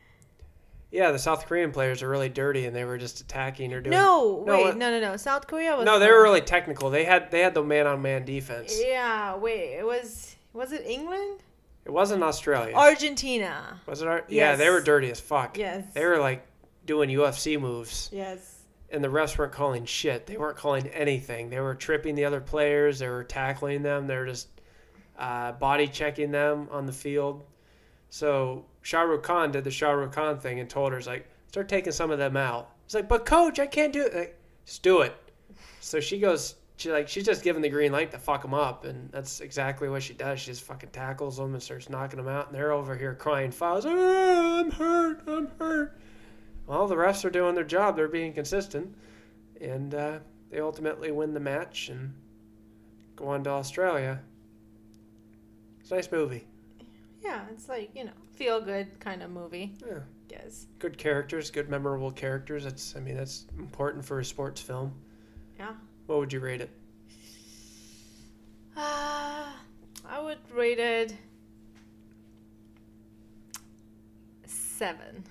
Yeah, 0.92 1.12
the 1.12 1.18
South 1.20 1.46
Korean 1.48 1.72
players 1.72 2.04
are 2.04 2.10
really 2.10 2.28
dirty, 2.30 2.66
and 2.66 2.76
they 2.76 2.84
were 2.84 2.98
just 2.98 3.22
attacking 3.22 3.74
or 3.74 3.80
doing. 3.82 3.92
No, 3.92 4.44
No, 4.46 4.54
wait, 4.58 4.64
what- 4.66 4.78
no, 4.78 4.92
no, 4.92 5.00
no. 5.00 5.18
South 5.18 5.48
Korea 5.48 5.76
was. 5.78 5.86
No, 5.86 5.98
they 5.98 6.12
were 6.12 6.22
really 6.22 6.42
technical. 6.42 6.90
They 6.90 7.06
had 7.06 7.32
they 7.32 7.40
had 7.40 7.54
the 7.54 7.64
man 7.64 7.88
on 7.88 8.02
man 8.02 8.26
defense. 8.26 8.78
Yeah, 8.80 9.36
wait. 9.38 9.78
It 9.80 9.86
was. 9.86 10.36
Was 10.52 10.72
it 10.72 10.86
England? 10.86 11.40
It 11.86 11.92
wasn't 11.92 12.22
Australia. 12.24 12.76
Argentina. 12.76 13.80
was 13.88 14.02
it? 14.02 14.08
Our, 14.08 14.24
Yeah, 14.28 14.56
they 14.56 14.70
were 14.70 14.82
dirty 14.82 15.10
as 15.10 15.20
fuck. 15.20 15.58
Yes. 15.58 15.86
They 15.94 16.06
were 16.06 16.18
like 16.20 16.46
doing 16.86 17.10
UFC 17.10 17.60
moves, 17.60 18.10
Yes. 18.12 18.53
And 18.94 19.04
the 19.04 19.10
refs 19.10 19.38
weren't 19.38 19.52
calling 19.52 19.86
shit. 19.86 20.28
They 20.28 20.38
weren't 20.38 20.56
calling 20.56 20.88
anything. 20.90 21.50
They 21.50 21.60
were 21.60 21.74
tripping 21.74 22.14
the 22.14 22.26
other 22.26 22.40
players. 22.40 23.00
They 23.00 23.10
were 23.10 23.24
tackling 23.24 23.82
them. 23.82 24.06
They 24.06 24.16
were 24.16 24.28
just 24.28 24.48
uh, 25.18 25.54
body 25.54 25.88
checking 25.88 26.32
them 26.32 26.68
on 26.72 26.86
the 26.86 26.94
field. 26.94 27.44
So 28.10 28.66
Shah 28.84 29.02
Rukh 29.02 29.24
Khan 29.24 29.52
did 29.52 29.64
the 29.64 29.72
Shah 29.72 29.92
Rukh 29.92 30.12
Khan 30.14 30.40
thing 30.40 30.60
and 30.60 30.70
told 30.70 30.92
her, 30.94 31.00
"Is 31.00 31.08
like 31.08 31.28
start 31.48 31.68
taking 31.68 31.92
some 31.92 32.12
of 32.12 32.20
them 32.20 32.38
out." 32.38 32.70
He's 32.86 32.94
like, 32.94 33.10
"But 33.10 33.26
coach, 33.26 33.60
I 33.60 33.66
can't 33.66 33.92
do 33.92 34.06
it." 34.06 34.14
Like, 34.14 34.40
just 34.66 34.84
do 34.84 35.02
it. 35.02 35.16
So 35.82 36.00
she 36.00 36.20
goes. 36.20 36.56
She 36.76 36.92
like 36.92 37.08
she's 37.08 37.26
just 37.26 37.44
given 37.44 37.62
the 37.62 37.70
green 37.70 37.92
light 37.92 38.12
to 38.12 38.20
fuck 38.20 38.42
them 38.42 38.54
up, 38.54 38.86
and 38.86 39.12
that's 39.12 39.42
exactly 39.42 39.90
what 39.90 40.04
she 40.04 40.14
does. 40.14 40.40
She 40.40 40.52
just 40.52 40.64
fucking 40.64 40.90
tackles 40.90 41.38
them 41.38 41.54
and 41.54 41.62
starts 41.62 41.90
knocking 41.90 42.18
them 42.18 42.28
out, 42.28 42.48
and 42.48 42.56
they're 42.56 42.72
over 42.72 42.96
here 42.96 43.16
crying 43.16 43.52
fouls. 43.52 43.86
"Ah, 43.88 44.60
I'm 44.60 44.72
hurt. 44.72 45.22
I'm 45.28 45.48
hurt. 45.60 45.98
Well, 46.68 46.88
the 46.88 46.96
refs 46.96 47.26
are 47.26 47.30
doing 47.30 47.56
their 47.56 47.64
job. 47.64 47.96
They're 47.96 48.08
being 48.08 48.34
consistent, 48.34 48.96
and 49.60 49.94
uh, 49.94 50.20
they 50.50 50.60
ultimately 50.60 51.12
win 51.12 51.34
the 51.34 51.40
match 51.40 51.90
and 51.90 52.14
go 53.16 53.28
on 53.28 53.44
to 53.44 53.50
Australia. 53.50 54.22
It's 55.82 55.92
a 55.92 55.96
nice 55.96 56.12
movie. 56.12 56.46
Yeah, 57.22 57.46
it's 57.52 57.68
like 57.68 57.92
you 57.96 58.06
know, 58.06 58.12
feel 58.36 58.62
good 58.62 59.00
kind 59.00 59.22
of 59.22 59.32
movie. 59.32 59.74
Yeah. 59.86 60.00
Yes. 60.30 60.68
Good 60.80 60.98
characters, 60.98 61.52
good 61.52 61.70
memorable 61.70 62.12
characters. 62.12 62.64
That's 62.64 62.96
I 62.96 63.00
mean 63.00 63.16
that's 63.16 63.46
important 63.58 64.04
for 64.04 64.20
a 64.20 64.26
sports 64.26 64.62
film. 64.62 64.94
Yeah. 65.60 65.74
What 66.08 66.20
would 66.20 66.34
you 66.34 66.40
rate 66.40 66.62
it? 66.62 66.70
Uh, 68.76 69.52
I 70.06 70.22
would 70.22 70.40
rate 70.52 70.80
it 70.80 71.16
seven. 74.46 75.24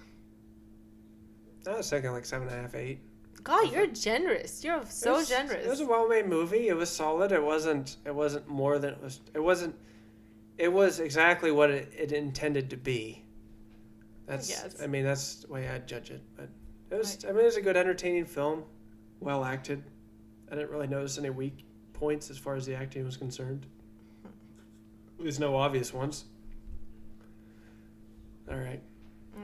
I 1.66 1.76
was 1.76 1.88
thinking 1.90 2.12
like 2.12 2.24
seven 2.24 2.48
and 2.48 2.56
a 2.56 2.62
half, 2.62 2.74
eight. 2.74 3.00
God, 3.44 3.72
you're 3.72 3.86
generous. 3.88 4.62
You're 4.62 4.84
so 4.86 5.14
It 5.14 5.16
was- 5.18 5.28
generous. 5.28 5.66
It 5.66 5.68
was 5.68 5.80
a 5.80 5.86
well-made 5.86 6.26
movie. 6.26 6.68
It 6.68 6.74
was 6.76 6.90
solid. 6.90 7.32
It 7.32 7.42
wasn't. 7.42 7.96
It 8.04 8.14
wasn't 8.14 8.46
more 8.48 8.78
than 8.78 8.94
it 8.94 9.02
was. 9.02 9.20
It 9.34 9.40
wasn't. 9.40 9.74
It 10.58 10.68
was 10.72 11.00
exactly 11.00 11.50
what 11.50 11.70
it, 11.70 11.92
it 11.96 12.12
intended 12.12 12.70
to 12.70 12.76
be. 12.76 13.24
That's. 14.26 14.48
guess. 14.48 14.80
I 14.80 14.86
mean, 14.86 15.04
that's 15.04 15.36
the 15.36 15.52
way 15.52 15.68
I'd 15.68 15.88
judge 15.88 16.10
it. 16.10 16.22
But 16.36 16.48
it 16.90 16.98
was. 16.98 17.24
I 17.24 17.28
mean, 17.32 17.40
it 17.40 17.44
was 17.44 17.56
a 17.56 17.62
good, 17.62 17.76
entertaining 17.76 18.26
film. 18.26 18.64
Well 19.20 19.44
acted. 19.44 19.82
I 20.50 20.54
didn't 20.54 20.70
really 20.70 20.86
notice 20.88 21.18
any 21.18 21.30
weak 21.30 21.64
points 21.94 22.30
as 22.30 22.38
far 22.38 22.54
as 22.54 22.66
the 22.66 22.74
acting 22.74 23.04
was 23.04 23.16
concerned. 23.16 23.66
Hmm. 24.22 25.22
There's 25.22 25.40
no 25.40 25.56
obvious 25.56 25.92
ones. 25.94 26.24
All 28.50 28.58
right. 28.58 28.80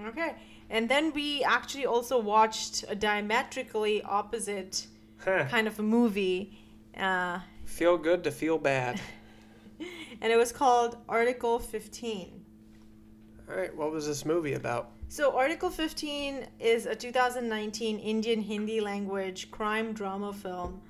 okay. 0.08 0.34
And 0.70 0.88
then 0.88 1.12
we 1.12 1.42
actually 1.44 1.86
also 1.86 2.18
watched 2.18 2.84
a 2.88 2.94
diametrically 2.94 4.02
opposite 4.02 4.86
Huh. 5.24 5.46
kind 5.50 5.66
of 5.66 5.78
a 5.78 5.82
movie. 5.82 6.56
Uh, 6.96 7.40
Feel 7.64 7.98
good 7.98 8.22
to 8.24 8.30
feel 8.30 8.58
bad. 8.58 9.00
and 10.20 10.32
it 10.32 10.36
was 10.36 10.52
called 10.52 10.96
Article 11.08 11.58
15. 11.58 12.44
All 13.48 13.56
right. 13.56 13.74
What 13.76 13.90
was 13.90 14.06
this 14.06 14.24
movie 14.24 14.54
about? 14.54 14.90
So, 15.08 15.36
Article 15.36 15.70
15 15.70 16.46
is 16.60 16.84
a 16.86 16.94
2019 16.94 17.98
Indian 17.98 18.42
Hindi 18.42 18.80
language 18.80 19.50
crime 19.50 19.92
drama 19.94 20.32
film. 20.34 20.82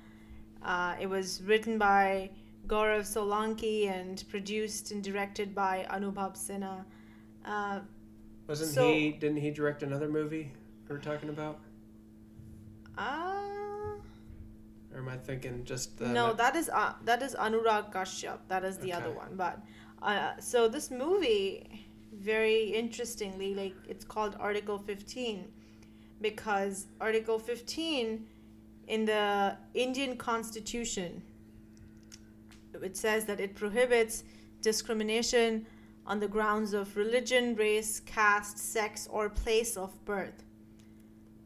Uh, 0.61 0.95
it 0.99 1.07
was 1.07 1.41
written 1.43 1.77
by 1.77 2.29
Gaurav 2.67 3.01
Solanki 3.07 3.89
and 3.89 4.23
produced 4.29 4.91
and 4.91 5.01
directed 5.01 5.55
by 5.55 5.87
Anubhav 5.89 6.35
Sinha. 6.35 6.83
Uh, 7.45 7.79
Wasn't 8.49 8.71
So- 8.73 8.91
he? 8.91 9.11
Didn't 9.11 9.37
he 9.37 9.51
direct 9.51 9.83
another 9.83 10.09
movie 10.09 10.51
we 10.89 10.95
are 10.95 10.99
talking 10.99 11.29
about? 11.29 11.59
uh, 12.97 13.93
Or 14.91 14.97
am 14.97 15.07
I 15.07 15.17
thinking 15.17 15.63
just 15.63 15.99
the? 15.99 16.07
no, 16.07 16.33
that 16.33 16.55
is 16.55 16.67
uh, 16.73 16.93
that 17.05 17.21
is 17.21 17.35
Anurag 17.35 17.93
Kashyap. 17.93 18.39
That 18.47 18.65
is 18.65 18.79
the 18.79 18.91
other 18.91 19.11
one. 19.11 19.35
But 19.35 19.61
uh, 20.01 20.37
so 20.39 20.67
this 20.67 20.89
movie, 20.89 21.85
very 22.11 22.63
interestingly, 22.73 23.53
like 23.53 23.75
it's 23.87 24.03
called 24.03 24.35
Article 24.39 24.79
15 24.79 25.47
because 26.19 26.87
Article 26.99 27.37
15 27.37 28.25
in 28.87 29.05
the 29.05 29.55
Indian 29.75 30.17
Constitution 30.17 31.21
it 32.81 32.97
says 32.97 33.25
that 33.25 33.39
it 33.39 33.55
prohibits 33.55 34.23
discrimination 34.61 35.67
on 36.09 36.19
the 36.19 36.27
grounds 36.27 36.73
of 36.73 36.97
religion, 36.97 37.55
race, 37.55 37.99
caste, 37.99 38.57
sex, 38.57 39.07
or 39.11 39.29
place 39.29 39.77
of 39.77 40.03
birth. 40.05 40.43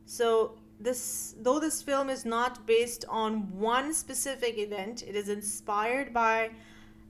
So 0.05 0.57
this 0.80 1.36
though 1.39 1.59
this 1.59 1.82
film 1.82 2.09
is 2.09 2.26
not 2.26 2.66
based 2.66 3.05
on 3.09 3.59
one 3.59 3.93
specific 3.93 4.57
event, 4.57 5.03
it 5.03 5.16
is 5.16 5.28
inspired 5.28 6.14
by 6.14 6.51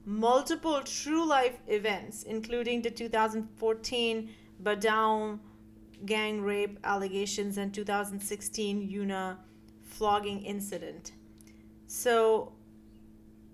multiple 0.04 0.82
true 0.82 1.24
life 1.26 1.58
events, 1.68 2.24
including 2.24 2.82
the 2.82 2.90
2014 2.90 4.28
Badaun 4.62 5.38
gang 6.06 6.42
rape 6.42 6.78
allegations 6.84 7.56
and 7.56 7.72
2016 7.72 8.90
Una 8.90 9.38
flogging 9.82 10.42
incident. 10.42 11.12
So 11.86 12.52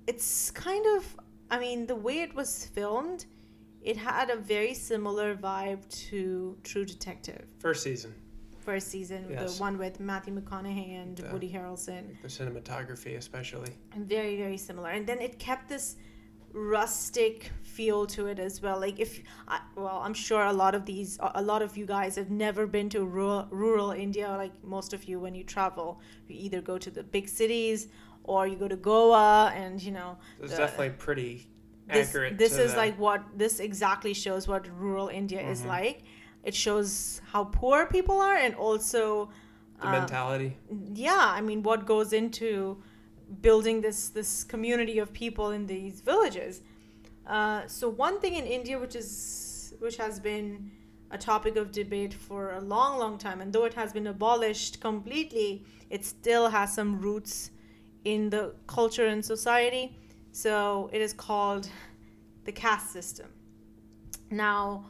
it's 0.06 0.50
kind 0.50 0.84
of 0.96 1.16
I 1.50 1.58
mean 1.58 1.86
the 1.86 1.96
way 1.96 2.20
it 2.20 2.34
was 2.34 2.66
filmed, 2.66 3.26
it 3.82 3.96
had 3.96 4.30
a 4.30 4.36
very 4.36 4.74
similar 4.74 5.34
vibe 5.34 5.82
to 6.08 6.56
True 6.64 6.84
Detective 6.84 7.46
first 7.58 7.82
season. 7.82 8.14
first 8.58 8.88
season, 8.88 9.26
Yes. 9.30 9.56
the 9.56 9.60
one 9.62 9.78
with 9.78 9.98
Matthew 10.00 10.34
McConaughey 10.38 10.90
and 11.02 11.18
Yeah. 11.18 11.32
Woody 11.32 11.50
Harrelson, 11.50 12.20
The 12.22 12.28
cinematography, 12.28 13.16
especially. 13.16 13.72
and 13.92 14.06
very 14.08 14.36
very 14.36 14.58
similar. 14.58 14.90
And 14.90 15.06
then 15.06 15.20
it 15.20 15.38
kept 15.38 15.68
this 15.68 15.96
rustic 16.52 17.50
feel 17.62 18.06
to 18.06 18.26
it 18.26 18.38
as 18.38 18.60
well. 18.60 18.78
Like 18.80 18.98
if, 18.98 19.22
I, 19.48 19.60
well, 19.76 20.00
I'm 20.04 20.14
sure 20.14 20.42
a 20.42 20.52
lot 20.52 20.74
of 20.74 20.84
these, 20.84 21.18
a 21.20 21.30
a 21.36 21.42
lot 21.42 21.62
of 21.62 21.76
you 21.76 21.86
guys 21.86 22.16
have 22.16 22.30
never 22.30 22.66
been 22.66 22.88
to 22.90 23.04
rural, 23.04 23.46
rural 23.50 23.92
India. 23.92 24.28
Like 24.36 24.52
most 24.64 24.92
of 24.92 25.04
you, 25.04 25.20
when 25.20 25.34
you 25.34 25.44
travel, 25.44 26.00
you 26.28 26.36
either 26.38 26.60
go 26.60 26.76
to 26.78 26.90
the 26.90 27.02
big 27.02 27.28
cities 27.28 27.88
or 28.24 28.46
you 28.46 28.56
go 28.56 28.68
to 28.68 28.76
Goa, 28.76 29.52
and 29.54 29.80
you 29.82 29.92
know, 29.92 30.18
It's 30.40 30.50
the- 30.52 30.58
definitely 30.58 30.90
pretty 30.90 31.46
this, 31.92 32.08
accurate. 32.08 32.38
this 32.38 32.56
is 32.56 32.72
the- 32.72 32.76
like 32.78 32.98
what 32.98 33.22
this 33.36 33.60
exactly 33.60 34.14
shows 34.14 34.48
what 34.48 34.66
rural 34.78 35.08
India 35.08 35.40
is 35.40 35.62
Mhm. 35.62 35.66
like. 35.76 36.02
It 36.42 36.54
shows 36.54 37.20
how 37.32 37.44
poor 37.44 37.86
people 37.86 38.18
are, 38.20 38.36
and 38.36 38.54
also 38.54 39.30
the 39.80 39.88
uh, 39.88 39.92
mentality. 39.92 40.56
yeah 40.94 41.26
i 41.38 41.40
mean 41.40 41.62
what 41.62 41.86
goes 41.86 42.12
into 42.12 42.82
building 43.40 43.80
this 43.80 44.10
this 44.10 44.44
community 44.44 44.98
of 44.98 45.10
people 45.12 45.50
in 45.58 45.66
these 45.66 46.00
villages 46.02 46.60
uh, 47.26 47.60
so 47.66 47.88
one 47.88 48.20
thing 48.20 48.34
in 48.34 48.44
india 48.58 48.78
which 48.78 48.94
is 48.94 49.72
which 49.78 49.96
has 49.96 50.20
been 50.20 50.70
a 51.10 51.18
topic 51.18 51.56
of 51.56 51.72
debate 51.72 52.12
for 52.26 52.42
a 52.52 52.60
long 52.60 52.98
long 52.98 53.16
time 53.26 53.40
and 53.40 53.52
though 53.54 53.64
it 53.64 53.74
has 53.82 53.90
been 53.92 54.06
abolished 54.06 54.80
completely 54.80 55.64
it 55.88 56.04
still 56.04 56.50
has 56.50 56.74
some 56.74 57.00
roots 57.00 57.50
in 58.04 58.28
the 58.30 58.42
culture 58.66 59.06
and 59.06 59.24
society 59.24 59.84
so 60.32 60.90
it 60.92 61.00
is 61.00 61.12
called 61.12 61.68
the 62.44 62.52
caste 62.52 62.92
system 62.92 63.28
now 64.30 64.84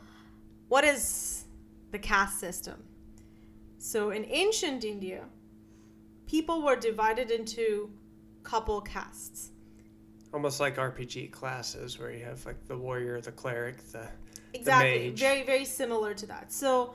what 0.68 0.84
is 0.84 1.44
the 1.90 1.98
caste 1.98 2.38
system 2.38 2.82
so 3.80 4.10
in 4.10 4.26
ancient 4.26 4.84
India, 4.84 5.24
people 6.26 6.60
were 6.62 6.76
divided 6.76 7.30
into 7.30 7.90
couple 8.42 8.78
castes. 8.82 9.52
Almost 10.34 10.60
like 10.60 10.76
RPG 10.76 11.30
classes 11.30 11.98
where 11.98 12.12
you 12.12 12.22
have 12.22 12.44
like 12.44 12.62
the 12.66 12.76
warrior, 12.76 13.20
the 13.22 13.32
cleric, 13.32 13.78
the 13.90 14.06
Exactly, 14.52 15.08
mage. 15.08 15.18
very 15.18 15.42
very 15.44 15.64
similar 15.64 16.12
to 16.12 16.26
that. 16.26 16.52
So 16.52 16.92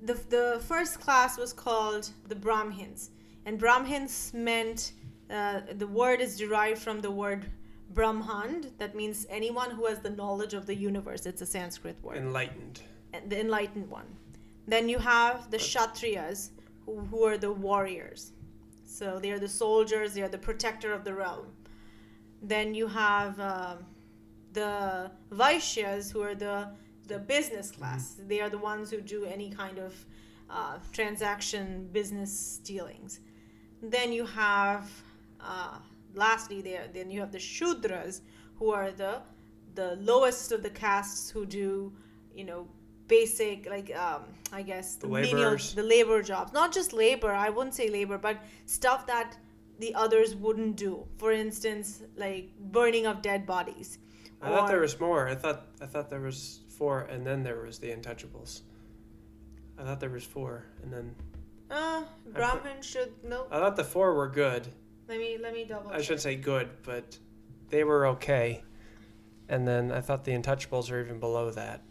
the 0.00 0.14
the 0.30 0.62
first 0.68 1.00
class 1.00 1.36
was 1.36 1.52
called 1.52 2.10
the 2.28 2.36
Brahmins, 2.36 3.10
and 3.44 3.58
Brahmins 3.58 4.32
meant 4.32 4.92
uh, 5.28 5.62
the 5.76 5.88
word 5.88 6.20
is 6.20 6.38
derived 6.38 6.80
from 6.80 7.00
the 7.00 7.10
word 7.10 7.46
Brahman, 7.94 8.72
that 8.78 8.94
means 8.94 9.26
anyone 9.28 9.70
who 9.70 9.86
has 9.86 9.98
the 10.00 10.10
knowledge 10.10 10.54
of 10.54 10.66
the 10.66 10.74
universe. 10.74 11.26
It's 11.26 11.42
a 11.42 11.46
Sanskrit 11.46 11.96
word. 12.02 12.16
enlightened. 12.16 12.80
the 13.28 13.40
enlightened 13.40 13.88
one. 13.90 14.06
Then 14.66 14.88
you 14.88 14.98
have 14.98 15.50
the 15.50 15.58
Kshatriyas, 15.58 16.50
who, 16.86 17.00
who 17.00 17.24
are 17.24 17.36
the 17.36 17.52
warriors. 17.52 18.32
So 18.84 19.18
they 19.18 19.30
are 19.30 19.38
the 19.38 19.48
soldiers, 19.48 20.14
they 20.14 20.22
are 20.22 20.28
the 20.28 20.38
protector 20.38 20.92
of 20.92 21.04
the 21.04 21.14
realm. 21.14 21.46
Then 22.42 22.74
you 22.74 22.86
have 22.88 23.38
um, 23.40 23.78
the 24.52 25.10
Vaishyas, 25.30 26.12
who 26.12 26.22
are 26.22 26.34
the, 26.34 26.68
the 27.06 27.18
business 27.18 27.70
class. 27.70 28.16
They 28.26 28.40
are 28.40 28.50
the 28.50 28.58
ones 28.58 28.90
who 28.90 29.00
do 29.00 29.24
any 29.24 29.50
kind 29.50 29.78
of 29.78 29.94
uh, 30.50 30.78
transaction 30.92 31.88
business 31.92 32.60
dealings. 32.62 33.20
Then 33.82 34.12
you 34.12 34.26
have, 34.26 34.90
uh, 35.40 35.78
lastly, 36.14 36.60
there 36.62 36.86
then 36.92 37.10
you 37.10 37.20
have 37.20 37.32
the 37.32 37.38
Shudras, 37.38 38.20
who 38.58 38.70
are 38.72 38.90
the 38.90 39.20
the 39.74 39.96
lowest 39.96 40.52
of 40.52 40.62
the 40.62 40.70
castes 40.70 41.30
who 41.30 41.46
do, 41.46 41.92
you 42.34 42.44
know, 42.44 42.68
basic 43.08 43.68
like 43.68 43.94
um, 43.96 44.22
I 44.52 44.62
guess 44.62 44.96
The 44.96 45.08
menial- 45.08 45.56
the 45.74 45.82
labor 45.82 46.22
jobs. 46.22 46.52
Not 46.52 46.72
just 46.72 46.92
labor. 46.92 47.32
I 47.32 47.48
wouldn't 47.50 47.74
say 47.74 47.88
labor, 47.88 48.18
but 48.18 48.36
stuff 48.66 49.06
that 49.06 49.36
the 49.78 49.94
others 49.94 50.34
wouldn't 50.36 50.76
do. 50.76 51.06
For 51.16 51.32
instance, 51.32 52.02
like 52.16 52.50
burning 52.58 53.06
of 53.06 53.22
dead 53.22 53.46
bodies. 53.46 53.98
I 54.42 54.48
thought 54.50 54.68
there 54.68 54.80
was 54.80 54.98
more. 55.00 55.28
I 55.28 55.34
thought 55.34 55.66
I 55.80 55.86
thought 55.86 56.10
there 56.10 56.20
was 56.20 56.60
four, 56.68 57.00
and 57.02 57.26
then 57.26 57.42
there 57.42 57.60
was 57.62 57.78
the 57.78 57.90
Untouchables. 57.90 58.62
I 59.78 59.84
thought 59.84 60.00
there 60.00 60.10
was 60.10 60.24
four, 60.24 60.66
and 60.82 60.92
then 60.92 61.14
Uh, 61.70 62.02
Brahmin 62.26 62.82
should 62.82 63.12
no. 63.24 63.46
I 63.50 63.58
thought 63.60 63.76
the 63.76 63.84
four 63.84 64.14
were 64.14 64.28
good. 64.28 64.68
Let 65.08 65.18
me 65.18 65.38
let 65.40 65.52
me 65.52 65.64
double. 65.64 65.90
I 65.90 66.00
shouldn't 66.00 66.20
say 66.20 66.36
good, 66.36 66.68
but 66.82 67.18
they 67.68 67.84
were 67.84 68.06
okay. 68.08 68.62
And 69.48 69.66
then 69.66 69.92
I 69.92 70.00
thought 70.00 70.24
the 70.24 70.32
Untouchables 70.32 70.90
are 70.90 71.00
even 71.00 71.18
below 71.20 71.50
that. 71.50 71.82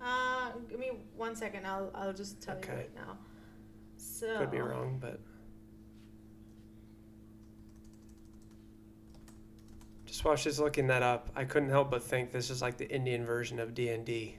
Uh, 0.00 0.52
give 0.68 0.78
me 0.78 0.90
one 1.16 1.34
second. 1.34 1.66
I'll 1.66 1.90
I'll 1.94 2.12
just 2.12 2.40
tell 2.40 2.56
Okay. 2.56 2.72
you 2.72 2.78
right 2.78 2.94
now. 2.94 3.18
So 3.96 4.38
Could 4.38 4.50
be 4.50 4.60
wrong, 4.60 4.98
but 5.00 5.20
just 10.06 10.24
while 10.24 10.36
she's 10.36 10.60
looking 10.60 10.86
that 10.86 11.02
up, 11.02 11.30
I 11.34 11.44
couldn't 11.44 11.70
help 11.70 11.90
but 11.90 12.02
think 12.02 12.30
this 12.30 12.50
is 12.50 12.62
like 12.62 12.76
the 12.76 12.88
Indian 12.88 13.24
version 13.24 13.58
of 13.58 13.74
D 13.74 13.88
and 13.88 14.04
D. 14.04 14.36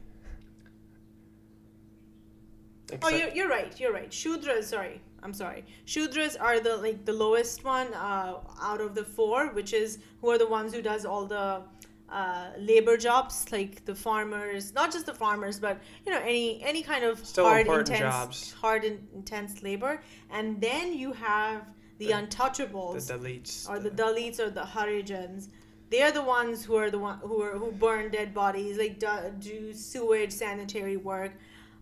Oh, 3.04 3.10
you're, 3.10 3.30
you're 3.30 3.50
right. 3.50 3.78
You're 3.80 3.94
right. 3.94 4.10
Shudras. 4.10 4.64
Sorry, 4.64 5.00
I'm 5.24 5.34
sorry. 5.34 5.66
Shudras 5.86 6.36
are 6.40 6.60
the 6.60 6.78
like 6.78 7.06
the 7.06 7.14
lowest 7.14 7.64
one 7.64 7.94
uh, 7.94 8.36
out 8.62 8.82
of 8.82 8.96
the 8.96 9.04
four, 9.04 9.48
which 9.54 9.74
is 9.74 10.00
who 10.22 10.30
are 10.30 10.38
the 10.38 10.48
ones 10.48 10.74
who 10.74 10.82
does 10.82 11.06
all 11.06 11.26
the 11.26 11.62
uh, 12.10 12.48
labor 12.58 12.98
jobs, 12.98 13.46
like 13.52 13.86
the 13.86 13.94
farmers. 13.96 14.74
Not 14.74 14.92
just 14.92 15.06
the 15.06 15.14
farmers, 15.14 15.60
but 15.60 15.80
you 16.06 16.12
know 16.14 16.22
any 16.22 16.62
any 16.64 16.82
kind 16.84 17.04
of 17.04 17.24
Still 17.26 17.46
hard, 17.46 17.68
intense, 17.68 18.00
jobs. 18.00 18.54
hard 18.54 18.84
and 18.84 19.00
intense 19.14 19.62
labor. 19.62 20.02
And 20.32 20.60
then 20.62 20.94
you 20.94 21.12
have 21.14 21.64
the, 21.98 22.08
The- 22.08 22.14
untouchables. 22.14 23.08
the 23.08 23.14
Dalits. 23.16 23.70
or 23.70 23.80
the 23.80 23.92
Dalits 23.92 24.40
or 24.40 24.50
the 24.50 24.62
Harijans. 24.64 25.50
They're 25.92 26.12
the 26.12 26.22
ones 26.24 26.64
who 26.64 26.76
are 26.76 26.90
the 26.92 27.00
one 27.00 27.18
who 27.20 27.42
are 27.42 27.58
who 27.58 27.72
burn 27.72 28.10
dead 28.12 28.34
bodies, 28.34 28.78
like 28.78 29.00
do, 29.00 29.10
do 29.40 29.74
sewage 29.74 30.32
sanitary 30.32 30.98
work, 30.98 31.34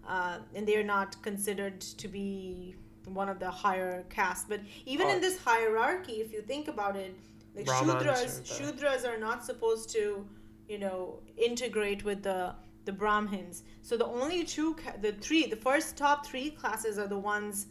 uh, 0.07 0.39
and 0.55 0.65
they're 0.65 0.83
not 0.97 1.21
considered 1.21 1.81
to 1.81 2.07
be 2.07 2.75
one 3.13 3.29
of 3.29 3.39
the 3.39 3.49
higher 3.49 4.03
castes. 4.09 4.45
But 4.47 4.61
even 4.85 5.09
in 5.09 5.17
Oh. 5.17 5.19
this 5.19 5.37
hierarchy, 5.39 6.21
if 6.21 6.31
you 6.33 6.41
think 6.41 6.67
about 6.67 6.95
it, 6.95 7.15
like 7.55 7.65
Brahmans 7.65 8.01
Shudras, 8.01 8.39
are 8.39 8.63
Shudras 8.73 9.05
are 9.07 9.17
not 9.17 9.43
supposed 9.45 9.89
to, 9.91 10.27
you 10.67 10.77
know, 10.79 11.19
integrate 11.37 12.03
with 12.03 12.23
the 12.23 12.55
the 12.85 12.93
Brahmins. 12.93 13.63
So 13.81 13.97
the 13.97 14.05
only 14.05 14.45
two, 14.45 14.73
the 15.01 15.11
three, 15.11 15.45
the 15.47 15.57
first 15.57 15.97
top 15.97 16.25
three 16.25 16.51
classes 16.51 16.97
are 16.97 17.07
the 17.07 17.17
ones 17.19 17.67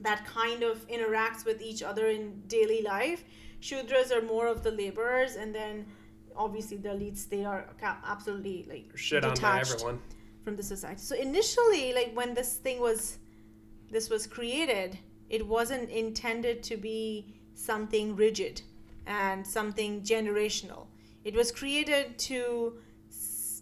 that 0.00 0.24
kind 0.24 0.62
of 0.62 0.86
interacts 0.88 1.44
with 1.44 1.60
each 1.60 1.82
other 1.82 2.06
in 2.06 2.42
daily 2.46 2.80
life. 2.80 3.24
Shudras 3.60 4.10
are 4.10 4.22
more 4.22 4.46
of 4.46 4.62
the 4.62 4.70
laborers, 4.70 5.36
and 5.36 5.54
then 5.54 5.86
obviously 6.34 6.76
the 6.78 6.90
elites 6.90 7.28
they 7.28 7.44
are 7.44 7.66
absolutely 8.06 8.66
like 8.68 8.96
shit 8.96 9.22
on 9.24 9.34
detached 9.34 9.72
everyone. 9.74 10.00
from 10.44 10.56
the 10.56 10.62
society. 10.62 11.00
So 11.00 11.14
initially, 11.16 11.92
like 11.92 12.12
when 12.14 12.32
this 12.34 12.56
thing 12.56 12.80
was, 12.80 13.18
this 13.90 14.10
was 14.10 14.26
created, 14.26 14.98
it 15.28 15.46
wasn't 15.46 15.90
intended 15.90 16.62
to 16.64 16.76
be 16.76 17.34
something 17.54 18.14
rigid 18.16 18.62
and 19.06 19.46
something 19.46 20.02
generational. 20.02 20.86
It 21.24 21.34
was 21.34 21.50
created 21.50 22.18
to 22.18 22.78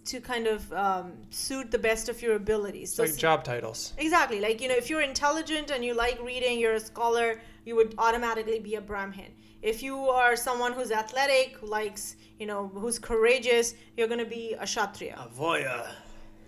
to 0.04 0.20
kind 0.20 0.46
of 0.46 0.70
um, 0.72 1.12
suit 1.30 1.70
the 1.70 1.78
best 1.78 2.10
of 2.10 2.20
your 2.20 2.36
abilities. 2.36 2.90
It's 2.90 2.98
like 2.98 3.16
job 3.16 3.42
titles. 3.42 3.94
Exactly. 3.96 4.38
Like, 4.38 4.60
you 4.60 4.68
know, 4.68 4.74
if 4.74 4.90
you're 4.90 5.00
intelligent 5.00 5.70
and 5.70 5.82
you 5.82 5.94
like 5.94 6.22
reading, 6.22 6.58
you're 6.58 6.74
a 6.74 6.80
scholar, 6.80 7.40
you 7.64 7.74
would 7.76 7.94
automatically 7.96 8.58
be 8.58 8.74
a 8.74 8.82
Brahmin. 8.82 9.32
If 9.62 9.82
you 9.82 9.96
are 10.10 10.36
someone 10.36 10.74
who's 10.74 10.90
athletic, 10.90 11.56
who 11.56 11.68
likes, 11.68 12.16
you 12.38 12.44
know, 12.44 12.70
who's 12.74 12.98
courageous, 12.98 13.74
you're 13.96 14.08
going 14.08 14.18
to 14.18 14.26
be 14.26 14.54
a 14.60 14.66
Kshatriya. 14.66 15.26
Avoya. 15.26 15.88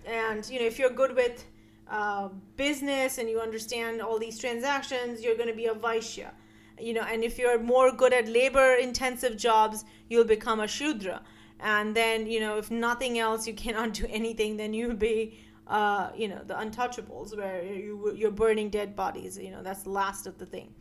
And, 0.05 0.47
you 0.47 0.59
know, 0.59 0.65
if 0.67 0.77
you're 0.77 0.91
good 0.91 1.15
with 1.15 1.43
uh, 1.89 2.29
business 2.55 3.17
and 3.17 3.29
you 3.29 3.39
understand 3.39 4.01
all 4.01 4.19
these 4.19 4.37
transactions, 4.37 5.23
you're 5.23 5.35
going 5.35 5.49
to 5.49 5.55
be 5.55 5.65
a 5.65 5.73
Vaishya. 5.73 6.31
You 6.79 6.93
know, 6.93 7.01
and 7.01 7.23
if 7.23 7.39
you're 7.39 7.59
more 7.59 7.91
good 7.91 8.13
at 8.13 8.27
labor 8.27 8.75
intensive 8.75 9.37
jobs, 9.37 9.85
you'll 10.09 10.25
become 10.25 10.59
a 10.59 10.67
Shudra. 10.67 11.21
And 11.59 11.95
then, 11.95 12.27
you 12.27 12.39
know, 12.39 12.57
if 12.57 12.69
nothing 12.69 13.17
else, 13.17 13.47
you 13.47 13.53
cannot 13.53 13.93
do 14.01 14.05
anything, 14.09 14.57
then 14.57 14.73
you'll 14.73 14.95
be, 14.95 15.39
uh, 15.67 16.09
you 16.15 16.27
know, 16.27 16.41
the 16.45 16.53
untouchables, 16.53 17.35
where 17.35 17.63
you, 17.63 18.13
you're 18.15 18.31
burning 18.31 18.69
dead 18.69 18.95
bodies. 18.95 19.37
You 19.37 19.51
know, 19.51 19.63
that's 19.63 19.83
the 19.83 19.89
last 19.89 20.27
of 20.27 20.37
the 20.37 20.45
thing. 20.45 20.73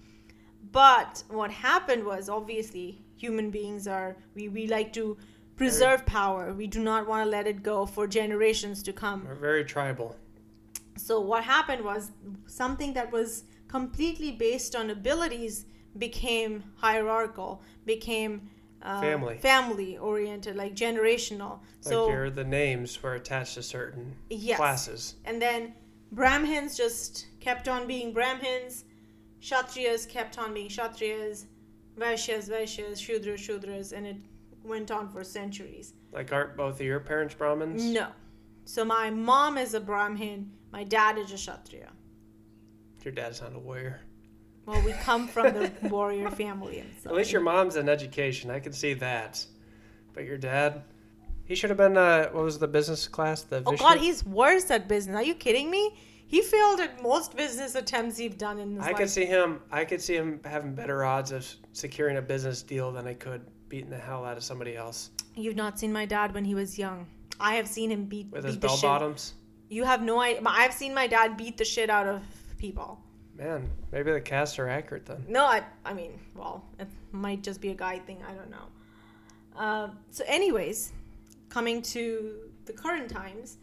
But 0.72 1.22
what 1.28 1.50
happened 1.50 2.04
was 2.04 2.28
obviously 2.28 3.02
human 3.16 3.50
beings 3.50 3.86
are, 3.86 4.16
we, 4.34 4.48
we 4.48 4.66
like 4.66 4.92
to 4.94 5.16
preserve 5.57 6.04
power. 6.04 6.52
We 6.52 6.66
do 6.66 6.80
not 6.80 7.07
want 7.07 7.24
to 7.24 7.30
let 7.30 7.46
it 7.46 7.62
go 7.62 7.86
for 7.86 8.07
generations 8.07 8.82
to 8.82 8.92
come. 8.92 9.24
We're 9.26 9.34
very 9.34 9.64
tribal. 9.64 10.16
So 10.97 11.20
what 11.20 11.44
happened 11.44 11.84
was 11.84 12.11
something 12.47 12.92
that 12.94 13.12
was 13.12 13.44
completely 13.68 14.32
based 14.32 14.74
on 14.74 14.90
abilities 14.90 15.66
became 15.99 16.62
hierarchical, 16.76 17.62
became 17.84 18.49
uh, 18.82 19.01
Family. 19.01 19.38
family 19.38 19.99
oriented, 19.99 20.57
like 20.57 20.74
generational. 20.74 21.59
Like 21.84 21.92
so 21.92 22.09
your 22.09 22.30
the 22.30 22.44
names 22.44 23.03
were 23.03 23.14
attached 23.14 23.55
to 23.55 23.62
certain 23.62 24.14
Yes. 24.30 24.57
classes. 24.59 25.16
and 25.24 25.40
then 25.40 25.74
Brahmins 26.12 26.76
just 26.76 27.26
kept 27.40 27.68
on 27.68 27.86
being 27.86 28.12
Brahmins, 28.12 28.84
Kshatriyas 29.40 30.09
kept 30.09 30.38
on 30.38 30.55
being 30.55 30.68
Kshatriyas, 30.68 31.47
Vaishyas, 31.99 32.49
Vaishyas, 32.49 32.99
Shudras, 32.99 33.38
Shudras, 33.38 33.92
and 33.92 34.07
it 34.07 34.16
went 34.62 34.90
on 34.90 35.09
for 35.09 35.24
centuries. 35.24 35.94
Like 36.12 36.32
aren't 36.32 36.57
both 36.57 36.74
of 36.80 36.86
your 36.86 37.01
parents 37.01 37.34
Brahmins? 37.34 37.82
No. 37.84 38.09
So 38.64 38.84
my 38.84 39.11
mom 39.11 39.59
is 39.59 39.74
a 39.74 39.80
Brahmin, 39.80 40.51
my 40.76 40.84
dad 40.84 41.16
is 41.16 41.32
a 41.32 41.36
Kshatriya. 41.36 41.88
Your 43.02 43.14
dad's 43.14 43.40
not 43.40 43.54
a 43.54 43.58
warrior. 43.58 43.98
Well, 44.66 44.82
we 44.84 44.92
come 44.92 45.26
from 45.26 45.54
the 45.54 45.72
warrior 45.88 46.30
family. 46.30 46.84
At 47.06 47.14
least 47.14 47.32
your 47.32 47.40
mom's 47.40 47.76
in 47.76 47.88
education. 47.88 48.50
I 48.50 48.60
can 48.60 48.74
see 48.74 48.92
that. 48.94 49.42
But 50.12 50.24
your 50.24 50.36
dad, 50.36 50.82
he 51.44 51.54
should 51.54 51.70
have 51.70 51.78
been. 51.78 51.96
Uh, 51.96 52.28
what 52.30 52.44
was 52.44 52.58
the 52.58 52.68
business 52.68 53.08
class? 53.08 53.40
The 53.42 53.62
Oh 53.64 53.70
Vishnu? 53.70 53.86
God, 53.86 53.98
he's 53.98 54.22
worse 54.26 54.70
at 54.70 54.86
business. 54.86 55.16
Are 55.16 55.22
you 55.22 55.34
kidding 55.34 55.70
me? 55.70 55.96
He 56.26 56.42
failed 56.42 56.80
at 56.80 57.02
most 57.02 57.34
business 57.36 57.74
attempts 57.74 58.18
he've 58.18 58.36
done 58.36 58.58
in 58.58 58.72
his 58.74 58.82
I 58.82 58.88
life. 58.88 58.96
could 58.96 59.08
see 59.10 59.24
him. 59.24 59.60
I 59.72 59.84
could 59.86 60.02
see 60.02 60.14
him 60.16 60.40
having 60.44 60.74
better 60.74 61.04
odds 61.04 61.32
of 61.32 61.46
securing 61.72 62.18
a 62.18 62.22
business 62.22 62.62
deal 62.62 62.92
than 62.92 63.06
I 63.06 63.14
could 63.14 63.40
beating 63.70 63.88
the 63.90 63.96
hell 63.98 64.24
out 64.26 64.36
of 64.36 64.44
somebody 64.44 64.76
else 64.76 65.10
You've 65.34 65.56
not 65.56 65.78
seen 65.78 65.92
my 65.92 66.04
dad 66.06 66.32
when 66.34 66.44
he 66.44 66.54
was 66.54 66.78
young. 66.78 67.06
I 67.40 67.54
have 67.54 67.66
seen 67.66 67.90
him 67.90 68.04
beat, 68.04 68.28
with 68.30 68.42
beat 68.42 68.48
his 68.48 68.56
bell 68.58 68.76
shit. 68.76 68.82
bottoms. 68.82 69.34
You 69.68 69.84
have 69.84 70.02
no 70.02 70.20
idea. 70.20 70.42
I've 70.46 70.72
seen 70.72 70.94
my 70.94 71.06
dad 71.06 71.36
beat 71.36 71.56
the 71.56 71.64
shit 71.64 71.90
out 71.90 72.06
of 72.06 72.22
people. 72.58 73.00
Man, 73.36 73.68
maybe 73.92 74.12
the 74.12 74.20
castes 74.20 74.58
are 74.58 74.68
accurate 74.68 75.04
then. 75.06 75.24
No, 75.28 75.44
I, 75.44 75.62
I 75.84 75.92
mean, 75.92 76.18
well, 76.34 76.64
it 76.78 76.88
might 77.12 77.42
just 77.42 77.60
be 77.60 77.70
a 77.70 77.74
guy 77.74 77.98
thing. 77.98 78.18
I 78.26 78.32
don't 78.32 78.50
know. 78.50 78.66
Uh, 79.56 79.88
so, 80.10 80.24
anyways, 80.26 80.92
coming 81.48 81.82
to 81.82 82.34
the 82.64 82.72
current 82.72 83.10
times, 83.10 83.58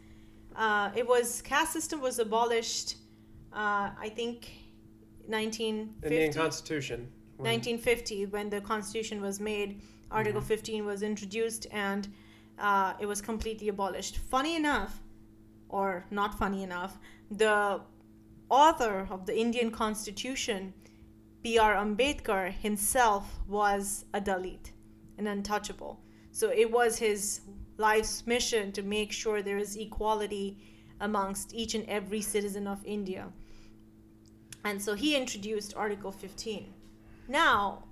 uh, 0.54 0.90
it 0.94 1.06
was 1.06 1.42
caste 1.42 1.72
system 1.72 2.00
was 2.00 2.18
abolished. 2.18 2.96
Uh, 3.52 3.90
I 3.98 4.10
think 4.14 4.50
1950. 5.26 6.06
Indian 6.14 6.32
Constitution. 6.32 7.08
when- 7.36 7.50
1950 7.52 8.26
when 8.26 8.50
the 8.50 8.60
constitution 8.60 9.20
was 9.20 9.40
made 9.40 9.80
article 10.10 10.40
15 10.40 10.84
was 10.86 11.02
introduced 11.02 11.66
and 11.72 12.08
uh, 12.58 12.92
it 13.00 13.06
was 13.06 13.20
completely 13.20 13.68
abolished 13.68 14.18
funny 14.18 14.54
enough 14.54 15.00
or 15.68 16.04
not 16.10 16.38
funny 16.38 16.62
enough 16.62 16.98
the 17.30 17.80
author 18.48 19.06
of 19.10 19.26
the 19.26 19.36
indian 19.36 19.70
constitution 19.70 20.72
b.r 21.42 21.74
ambedkar 21.74 22.52
himself 22.52 23.40
was 23.48 24.04
a 24.14 24.20
dalit 24.20 24.70
an 25.16 25.28
untouchable. 25.28 26.00
So 26.32 26.50
it 26.50 26.68
was 26.68 26.98
his 26.98 27.42
life's 27.76 28.26
mission 28.26 28.72
to 28.72 28.82
make 28.82 29.12
sure 29.12 29.42
there 29.42 29.58
is 29.58 29.76
equality 29.76 30.58
amongst 31.00 31.54
each 31.54 31.76
and 31.76 31.88
every 31.88 32.20
citizen 32.20 32.66
of 32.66 32.84
india. 32.84 33.32
And 34.64 34.82
so 34.82 34.94
he 34.94 35.14
introduced 35.14 35.76
article 35.76 36.10
15 36.10 36.72
now, 37.28 37.84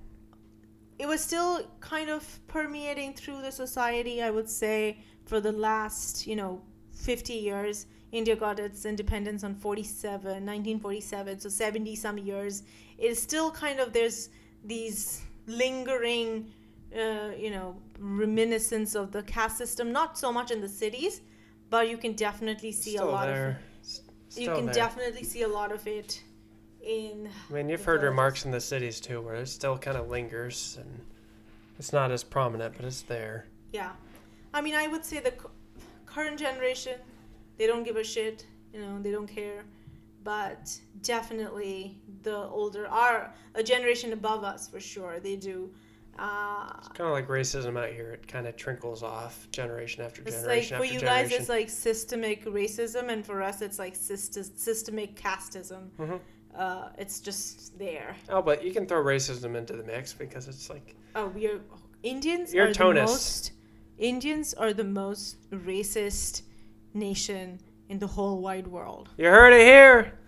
it 0.98 1.06
was 1.06 1.22
still 1.22 1.66
kind 1.80 2.10
of 2.10 2.38
permeating 2.48 3.14
through 3.14 3.42
the 3.42 3.52
society, 3.52 4.22
I 4.22 4.30
would 4.30 4.48
say, 4.48 4.98
for 5.24 5.40
the 5.40 5.52
last, 5.52 6.26
you 6.26 6.36
know, 6.36 6.60
50 7.02 7.32
years. 7.34 7.86
India 8.12 8.36
got 8.36 8.58
its 8.58 8.84
independence 8.84 9.42
on 9.42 9.54
47, 9.54 10.12
1947, 10.24 11.40
so 11.40 11.48
70 11.48 11.96
some 11.96 12.18
years. 12.18 12.62
It's 12.98 13.20
still 13.20 13.50
kind 13.50 13.80
of 13.80 13.92
there's 13.92 14.28
these 14.64 15.22
lingering, 15.46 16.50
uh, 16.94 17.30
you 17.36 17.50
know, 17.50 17.76
reminiscence 17.98 18.94
of 18.94 19.10
the 19.12 19.22
caste 19.22 19.58
system. 19.58 19.92
Not 19.92 20.18
so 20.18 20.30
much 20.32 20.50
in 20.50 20.60
the 20.60 20.68
cities, 20.68 21.22
but 21.70 21.88
you 21.88 21.96
can 21.96 22.12
definitely 22.12 22.70
see 22.72 22.92
Still 22.92 23.08
a 23.08 23.10
lot 23.10 23.26
there. 23.26 23.48
of. 23.48 23.86
S- 23.86 24.00
You 24.36 24.52
can 24.52 24.66
there. 24.66 24.74
definitely 24.74 25.24
see 25.24 25.42
a 25.42 25.48
lot 25.48 25.72
of 25.72 25.86
it 25.86 26.22
in. 26.82 27.28
I 27.50 27.52
mean, 27.52 27.68
you've 27.70 27.84
heard 27.84 28.02
remarks 28.02 28.44
in 28.44 28.50
the 28.50 28.60
cities 28.60 29.00
too, 29.00 29.20
where 29.22 29.36
it 29.36 29.48
still 29.48 29.78
kind 29.78 29.96
of 29.96 30.08
lingers, 30.10 30.76
and 30.80 31.00
it's 31.78 31.92
not 31.92 32.10
as 32.12 32.22
prominent, 32.22 32.76
but 32.76 32.84
it's 32.84 33.02
there. 33.02 33.46
Yeah, 33.72 33.92
I 34.54 34.60
mean, 34.60 34.74
I 34.74 34.86
would 34.86 35.04
say 35.04 35.18
the 35.20 35.32
current 36.14 36.38
generation, 36.38 36.98
they 37.58 37.66
don't 37.66 37.82
give 37.84 37.96
a 37.96 38.04
shit. 38.04 38.46
You 38.72 38.80
know, 38.80 39.00
they 39.02 39.10
don't 39.10 39.26
care. 39.26 39.64
But 40.24 40.78
definitely 41.02 41.98
the 42.22 42.36
older, 42.36 42.86
are 42.88 43.34
a 43.54 43.62
generation 43.62 44.12
above 44.12 44.44
us 44.44 44.68
for 44.68 44.80
sure, 44.80 45.18
they 45.20 45.36
do. 45.36 45.70
Uh, 46.18 46.70
Kind 46.94 47.08
of 47.08 47.12
like 47.12 47.26
racism 47.28 47.78
out 47.82 47.90
here; 47.90 48.10
it 48.12 48.28
kind 48.28 48.46
of 48.46 48.54
trickles 48.56 49.02
off 49.02 49.48
generation 49.50 50.04
after 50.04 50.20
it's 50.22 50.44
like 50.46 50.62
generation 50.64 50.78
for 50.78 50.84
you 50.84 51.00
guys, 51.00 51.30
generation. 51.30 51.40
it's 51.40 51.48
like 51.48 51.70
systemic 51.70 52.44
racism, 52.44 53.08
and 53.08 53.24
for 53.24 53.42
us, 53.42 53.62
it's 53.62 53.78
like 53.78 53.94
syst- 53.94 54.58
systemic 54.58 55.16
casteism. 55.16 55.88
Mhm. 55.98 56.20
Uh, 56.54 56.90
it's 56.98 57.18
just 57.20 57.78
there. 57.78 58.14
oh, 58.28 58.42
but 58.42 58.62
you 58.62 58.72
can 58.72 58.86
throw 58.86 59.02
racism 59.02 59.56
into 59.56 59.74
the 59.74 59.84
mix 59.84 60.12
because 60.12 60.48
it's 60.48 60.68
like 60.68 60.94
Oh, 61.14 61.28
we 61.28 61.46
are 61.48 61.60
Indians 62.02 62.52
You're 62.52 62.68
are 62.68 62.74
the 62.74 62.94
most 62.94 63.52
Indians 64.02 64.52
are 64.54 64.72
the 64.72 64.82
most 64.82 65.48
racist 65.52 66.42
nation 66.92 67.60
in 67.88 68.00
the 68.00 68.06
whole 68.08 68.40
wide 68.40 68.66
world. 68.66 69.10
you 69.16 69.26
heard 69.26 69.52
it 69.52 69.64
here 69.64 70.18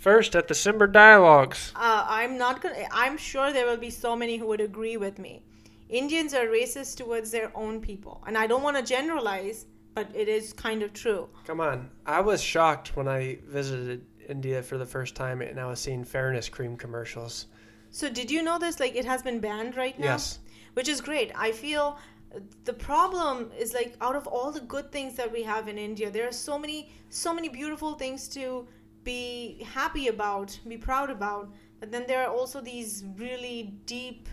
first 0.00 0.34
at 0.34 0.48
the 0.48 0.54
Simber 0.54 0.92
Dialogues. 0.92 1.72
Uh, 1.76 2.04
I'm 2.08 2.36
not 2.36 2.60
gonna. 2.60 2.88
I'm 2.90 3.16
sure 3.16 3.52
there 3.52 3.66
will 3.66 3.76
be 3.76 3.90
so 3.90 4.16
many 4.16 4.36
who 4.36 4.46
would 4.48 4.60
agree 4.60 4.96
with 4.96 5.20
me. 5.20 5.44
Indians 5.88 6.34
are 6.34 6.46
racist 6.46 6.96
towards 6.96 7.30
their 7.30 7.56
own 7.56 7.80
people, 7.80 8.20
and 8.26 8.36
I 8.36 8.48
don't 8.48 8.64
want 8.64 8.76
to 8.76 8.82
generalize, 8.82 9.66
but 9.94 10.10
it 10.12 10.28
is 10.28 10.52
kind 10.52 10.82
of 10.82 10.92
true. 10.92 11.28
Come 11.46 11.60
on, 11.60 11.90
I 12.04 12.20
was 12.20 12.42
shocked 12.42 12.96
when 12.96 13.06
I 13.06 13.38
visited 13.46 14.04
India 14.28 14.60
for 14.60 14.76
the 14.76 14.86
first 14.86 15.14
time, 15.14 15.40
and 15.40 15.60
I 15.60 15.66
was 15.66 15.78
seeing 15.78 16.02
fairness 16.02 16.48
cream 16.48 16.76
commercials. 16.76 17.46
So 17.90 18.10
did 18.10 18.28
you 18.28 18.42
know 18.42 18.58
this? 18.58 18.80
Like 18.80 18.96
it 18.96 19.04
has 19.04 19.22
been 19.22 19.38
banned 19.38 19.76
right 19.76 19.96
now. 20.00 20.14
Yes. 20.14 20.40
Which 20.74 20.88
is 20.88 21.00
great. 21.00 21.32
I 21.34 21.52
feel 21.52 21.98
the 22.64 22.72
problem 22.72 23.50
is 23.58 23.72
like 23.74 23.96
out 24.00 24.16
of 24.16 24.26
all 24.26 24.52
the 24.52 24.60
good 24.60 24.92
things 24.92 25.14
that 25.16 25.32
we 25.32 25.42
have 25.42 25.68
in 25.68 25.78
India, 25.78 26.10
there 26.10 26.28
are 26.28 26.32
so 26.32 26.58
many, 26.58 26.90
so 27.08 27.32
many 27.32 27.48
beautiful 27.48 27.94
things 27.94 28.28
to 28.28 28.66
be 29.04 29.64
happy 29.72 30.08
about, 30.08 30.58
be 30.66 30.76
proud 30.76 31.10
about. 31.10 31.50
But 31.80 31.90
then 31.90 32.04
there 32.06 32.22
are 32.24 32.30
also 32.30 32.60
these 32.60 33.04
really 33.16 33.74
deep, 33.86 34.28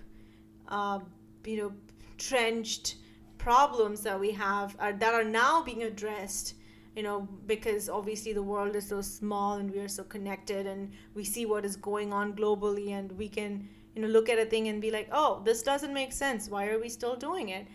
uh, 0.68 1.00
you 1.46 1.58
know, 1.58 1.72
trenched 2.18 2.96
problems 3.38 4.02
that 4.02 4.20
we 4.20 4.32
have 4.32 4.76
uh, 4.80 4.92
that 4.94 5.14
are 5.14 5.24
now 5.24 5.62
being 5.62 5.84
addressed 5.84 6.56
you 6.96 7.04
know 7.04 7.28
because 7.46 7.90
obviously 7.90 8.34
the 8.34 8.42
world 8.42 8.76
is 8.76 8.88
so 8.88 9.02
small 9.02 9.58
and 9.58 9.72
we 9.72 9.80
are 9.80 9.88
so 9.88 10.04
connected 10.04 10.66
and 10.66 10.92
we 11.14 11.24
see 11.24 11.46
what 11.46 11.66
is 11.66 11.76
going 11.76 12.12
on 12.14 12.34
globally 12.34 12.92
and 12.92 13.12
we 13.12 13.28
can 13.28 13.68
you 13.94 14.02
know 14.02 14.08
look 14.08 14.30
at 14.30 14.40
a 14.40 14.46
thing 14.46 14.68
and 14.70 14.82
be 14.82 14.90
like 14.90 15.08
oh 15.12 15.42
this 15.46 15.62
doesn't 15.62 15.94
make 15.94 16.12
sense 16.12 16.50
why 16.50 16.68
are 16.68 16.80
we 16.80 16.90
still 16.90 17.16
doing 17.16 17.50
it 17.50 17.68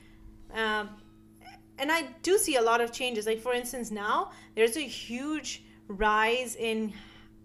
um, 0.54 0.90
and 1.78 1.90
i 1.90 2.02
do 2.22 2.38
see 2.38 2.56
a 2.56 2.62
lot 2.62 2.80
of 2.80 2.92
changes. 2.92 3.26
Like 3.26 3.40
for 3.40 3.52
instance 3.54 3.90
now 3.90 4.30
there's 4.54 4.76
a 4.76 4.86
huge 4.86 5.64
rise 5.88 6.56
in 6.56 6.92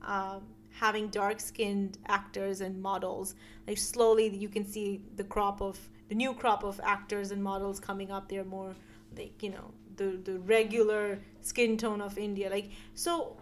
um, 0.01 0.43
having 0.71 1.07
dark 1.07 1.39
skinned 1.39 1.97
actors 2.07 2.61
and 2.61 2.81
models. 2.81 3.35
Like 3.67 3.77
slowly 3.77 4.27
you 4.35 4.49
can 4.49 4.65
see 4.65 5.01
the 5.15 5.23
crop 5.23 5.61
of 5.61 5.79
the 6.09 6.15
new 6.15 6.33
crop 6.33 6.63
of 6.63 6.79
actors 6.83 7.31
and 7.31 7.43
models 7.43 7.79
coming 7.79 8.11
up. 8.11 8.29
They're 8.29 8.43
more 8.43 8.75
like 9.17 9.41
you 9.41 9.51
know 9.51 9.71
the 9.95 10.19
the 10.23 10.39
regular 10.39 11.19
skin 11.41 11.77
tone 11.77 12.01
of 12.01 12.17
india. 12.17 12.49
Like 12.49 12.69
so 12.93 13.37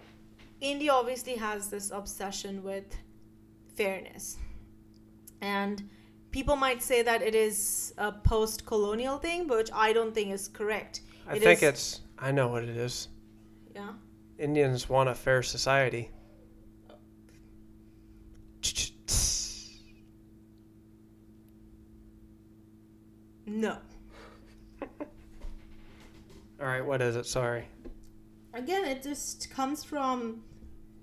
india 0.62 0.92
obviously 0.92 1.36
has 1.36 1.70
this 1.70 1.92
obsession 1.92 2.64
with 2.64 2.96
fairness. 3.76 4.38
And 5.42 5.90
people 6.34 6.56
might 6.58 6.82
say 6.84 7.02
that 7.04 7.22
it 7.22 7.36
is 7.36 7.94
a 7.98 8.12
post-colonial 8.12 9.18
thing 9.20 9.48
but 9.48 9.58
which 9.58 9.70
i 9.74 9.94
don't 9.94 10.14
think 10.14 10.32
is 10.32 10.48
correct 10.50 11.02
I 11.26 11.36
It 11.38 11.42
think 11.44 11.64
is- 11.64 11.70
it's. 11.70 12.02
I 12.20 12.32
know 12.32 12.50
what 12.50 12.64
it 12.64 12.76
is. 12.88 13.08
yeah 13.74 13.94
Indians 14.38 14.90
want 14.90 15.08
a 15.10 15.16
fair 15.16 15.42
society. 15.42 16.10
no 23.46 23.78
All 26.62 26.68
right, 26.70 26.86
what 26.86 27.02
is 27.02 27.16
it? 27.16 27.26
Sorry. 27.26 27.66
again 28.54 28.86
it 28.86 29.04
just 29.04 29.50
comes 29.50 29.84
from 29.84 30.42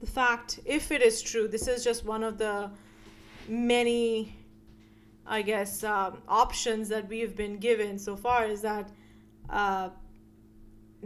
the 0.00 0.06
fact 0.06 0.60
if 0.64 0.90
it 0.90 1.02
is 1.02 1.20
true 1.22 1.48
this 1.48 1.66
is 1.68 1.84
just 1.84 2.04
one 2.04 2.22
of 2.24 2.38
the 2.38 2.70
many 3.48 4.34
i 5.30 5.40
guess 5.42 5.82
um, 5.84 6.18
options 6.28 6.88
that 6.88 7.08
we 7.08 7.20
have 7.20 7.34
been 7.36 7.56
given 7.58 7.98
so 7.98 8.14
far 8.16 8.44
is 8.46 8.60
that 8.60 8.86
uh, 9.48 9.88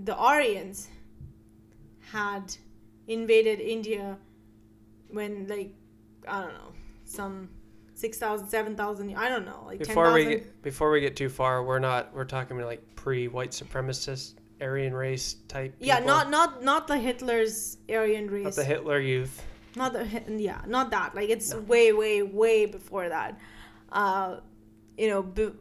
the 0.09 0.16
aryans 0.16 0.89
had 2.12 2.55
invaded 3.07 3.61
india 3.61 4.16
when 5.11 5.47
like 5.49 5.72
i 6.27 6.41
don't 6.41 6.55
know 6.55 6.72
some 7.05 7.49
6000 7.95 8.49
7000 8.49 9.14
i 9.16 9.29
don't 9.29 9.45
know 9.47 9.62
like 9.66 9.79
Before 9.79 10.12
we 10.12 10.25
get 10.25 10.62
before 10.62 10.91
we 10.91 11.01
get 11.01 11.14
too 11.16 11.29
far, 11.29 11.62
we're 11.62 11.79
not. 11.79 12.12
We're 12.12 12.25
talking 12.25 12.57
about 12.57 12.66
like 12.66 12.83
pre-white 12.97 13.53
supremacist 13.53 14.35
Aryan 14.61 14.95
race 14.95 15.37
type. 15.47 15.75
yeah 15.79 16.01
not 16.01 16.29
not 16.31 16.62
not 16.64 16.89
the 16.89 16.97
hitler's 16.99 17.77
aryan 17.89 18.29
race 18.31 18.45
not 18.45 18.55
the 18.57 18.64
Hitler 18.64 18.99
Youth. 18.99 19.35
not 19.77 19.93
the 19.93 20.05
yeah 20.49 20.61
not 20.66 20.91
that 20.91 21.14
like 21.14 21.29
it's 21.31 21.53
No. 21.53 21.61
way 21.61 21.93
way 21.93 22.22
way 22.22 22.66
before 22.66 23.09
that 23.09 23.39
uh 23.95 24.40
you 24.99 25.09
know 25.09 25.22
b- 25.22 25.53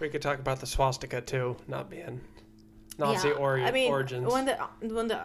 We 0.00 0.08
could 0.08 0.22
talk 0.22 0.38
about 0.38 0.60
the 0.60 0.66
swastika 0.66 1.20
too, 1.20 1.56
not 1.66 1.90
being 1.90 2.20
Nazi 2.98 3.28
yeah, 3.28 3.34
ori- 3.34 3.64
I 3.64 3.70
mean, 3.72 3.90
origins. 3.90 4.32
when 4.32 4.44
the 4.44 4.56
when 4.80 5.08
the 5.08 5.20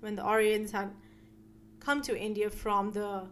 when 0.00 0.16
the 0.16 0.22
aryans 0.22 0.70
had 0.72 0.90
come 1.78 2.00
to 2.02 2.18
india 2.18 2.48
from 2.50 2.90
the 2.92 3.26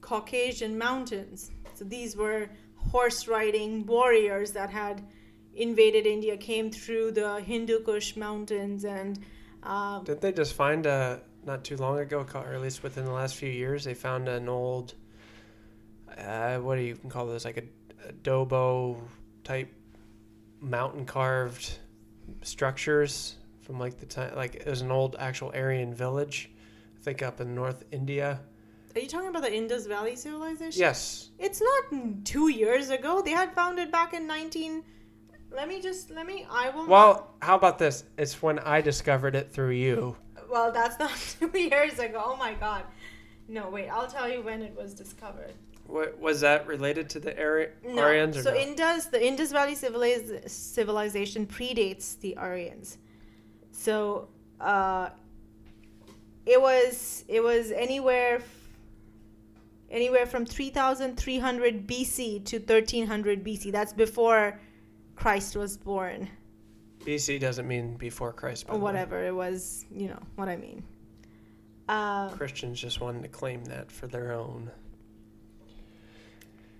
caucasian 0.00 0.76
mountains 0.78 1.50
so 1.74 1.84
these 1.84 2.16
were 2.16 2.48
horse 2.76 3.26
riding 3.28 3.84
warriors 3.86 4.52
that 4.52 4.70
had 4.70 5.02
invaded 5.54 6.06
india 6.06 6.36
came 6.36 6.70
through 6.70 7.10
the 7.12 7.40
hindu 7.40 7.80
kush 7.80 8.16
mountains 8.16 8.84
and 8.84 9.18
uh, 9.62 9.98
Did 10.00 10.20
they 10.20 10.32
just 10.32 10.54
find 10.54 10.86
a 10.86 11.20
not 11.44 11.64
too 11.64 11.76
long 11.76 11.98
ago, 11.98 12.24
or 12.34 12.52
at 12.54 12.60
least 12.60 12.82
within 12.84 13.04
the 13.04 13.10
last 13.12 13.34
few 13.36 13.50
years, 13.50 13.82
they 13.84 13.94
found 13.94 14.28
an 14.28 14.48
old, 14.48 14.94
uh, 16.18 16.56
what 16.58 16.76
do 16.76 16.82
you 16.82 16.96
call 17.08 17.26
those, 17.26 17.44
like 17.44 17.56
a, 17.58 18.12
adobo 18.12 18.98
type 19.44 19.72
mountain 20.60 21.04
carved 21.04 21.78
structures 22.42 23.36
from 23.62 23.78
like 23.78 23.98
the 23.98 24.06
time, 24.06 24.34
like 24.36 24.54
it 24.54 24.66
was 24.66 24.80
an 24.80 24.90
old 24.90 25.16
actual 25.18 25.50
Aryan 25.54 25.92
village, 25.92 26.50
I 27.00 27.02
think 27.02 27.22
up 27.22 27.40
in 27.40 27.54
North 27.54 27.84
India. 27.90 28.40
are 28.94 29.00
you 29.00 29.08
talking 29.08 29.28
about 29.28 29.42
the 29.42 29.52
indus 29.54 29.86
valley 29.86 30.16
civilization 30.16 30.80
Yes, 30.80 31.30
It's 31.38 31.60
not 31.60 32.24
two 32.24 32.48
years 32.48 32.90
ago. 32.90 33.22
They 33.22 33.32
had 33.32 33.52
found 33.54 33.78
it 33.78 33.90
back 33.90 34.14
in 34.14 34.26
19. 34.26 34.82
Let 35.52 35.68
me 35.68 35.80
just, 35.80 36.10
let 36.10 36.26
me, 36.26 36.46
I 36.50 36.70
will. 36.70 36.86
Well, 36.86 37.34
how 37.40 37.56
about 37.56 37.78
this? 37.78 38.04
It's 38.18 38.42
when 38.42 38.58
I 38.60 38.80
discovered 38.80 39.34
it 39.36 39.50
through 39.50 39.70
you. 39.70 40.16
well, 40.50 40.70
that's 40.72 40.98
not 41.00 41.12
two 41.40 41.58
years 41.58 41.98
ago. 41.98 42.22
Oh 42.24 42.36
my 42.36 42.54
God. 42.54 42.82
No, 43.48 43.68
wait, 43.68 43.88
I'll 43.88 44.08
tell 44.08 44.28
you 44.28 44.42
when 44.42 44.60
it 44.62 44.76
was 44.76 44.92
discovered. 44.92 45.54
What, 45.86 46.18
was 46.18 46.40
that 46.40 46.66
related 46.66 47.08
to 47.10 47.20
the 47.20 47.38
Ari- 47.40 47.70
No. 47.84 48.02
Aryans 48.02 48.36
or 48.36 48.42
so 48.42 48.50
no? 48.52 48.56
Indus, 48.58 49.06
the 49.06 49.24
Indus 49.24 49.52
Valley 49.52 49.74
civiliz- 49.74 50.48
civilization 50.48 51.46
predates 51.46 52.18
the 52.20 52.36
Aryans. 52.36 52.98
So, 53.70 54.28
uh, 54.60 55.10
it 56.44 56.60
was 56.60 57.24
it 57.28 57.42
was 57.42 57.72
anywhere 57.72 58.36
f- 58.36 58.68
anywhere 59.90 60.26
from 60.26 60.46
3300 60.46 61.86
BC 61.86 62.44
to 62.46 62.58
1300 62.58 63.44
BC. 63.44 63.70
That's 63.72 63.92
before 63.92 64.58
Christ 65.16 65.56
was 65.56 65.76
born. 65.76 66.28
BC 67.04 67.38
doesn't 67.40 67.68
mean 67.68 67.96
before 67.96 68.32
Christ. 68.32 68.66
Or 68.68 68.78
whatever 68.78 69.24
it 69.24 69.34
was, 69.34 69.84
you 69.90 70.08
know 70.08 70.20
what 70.34 70.48
I 70.48 70.56
mean. 70.56 70.82
Uh, 71.88 72.30
Christians 72.30 72.80
just 72.80 73.00
wanted 73.00 73.22
to 73.22 73.28
claim 73.28 73.64
that 73.66 73.90
for 73.92 74.08
their 74.08 74.32
own. 74.32 74.70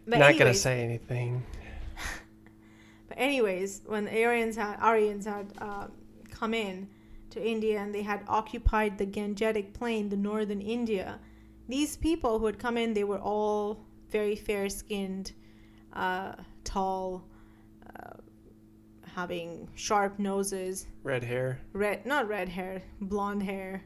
But 0.07 0.19
Not 0.19 0.39
gonna 0.39 0.55
say 0.55 0.83
anything. 0.83 1.43
But 3.09 3.19
anyways, 3.19 3.83
when 3.87 4.09
Aryans 4.09 4.57
had 4.57 4.79
Aryans 4.81 5.27
had 5.27 5.53
uh, 5.59 5.87
come 6.31 6.55
in 6.55 6.89
to 7.31 7.45
India 7.45 7.79
and 7.81 7.95
they 7.95 8.03
had 8.03 8.23
occupied 8.29 8.99
the 8.99 9.07
Gangetic 9.07 9.73
Plain, 9.75 10.09
the 10.09 10.17
northern 10.17 10.61
India. 10.61 11.19
These 11.69 11.97
people 11.97 12.39
who 12.39 12.47
had 12.47 12.59
come 12.59 12.77
in, 12.77 12.95
they 12.95 13.05
were 13.05 13.19
all 13.21 13.85
very 14.11 14.37
fair 14.37 14.69
skinned, 14.69 15.33
uh, 15.93 16.33
tall, 16.65 17.25
uh, 17.95 18.15
having 19.15 19.69
sharp 19.75 20.19
noses, 20.19 20.87
Red 21.03 21.25
hair. 21.25 21.59
red, 21.73 22.07
not 22.07 22.29
red 22.29 22.49
hair, 22.49 22.83
blonde 23.01 23.43
hair. 23.43 23.83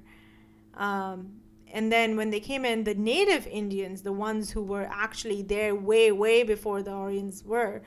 Um, 0.75 1.39
and 1.73 1.91
then 1.91 2.16
when 2.16 2.31
they 2.31 2.41
came 2.41 2.64
in, 2.64 2.85
the 2.85 2.95
native 2.95 3.47
Indians, 3.47 4.03
the 4.03 4.12
ones 4.12 4.51
who 4.51 4.62
were 4.62 4.89
actually 4.91 5.43
there 5.43 5.75
way, 5.75 6.11
way 6.12 6.43
before 6.43 6.83
the 6.83 6.91
Aryans 6.91 7.45
were, 7.45 7.83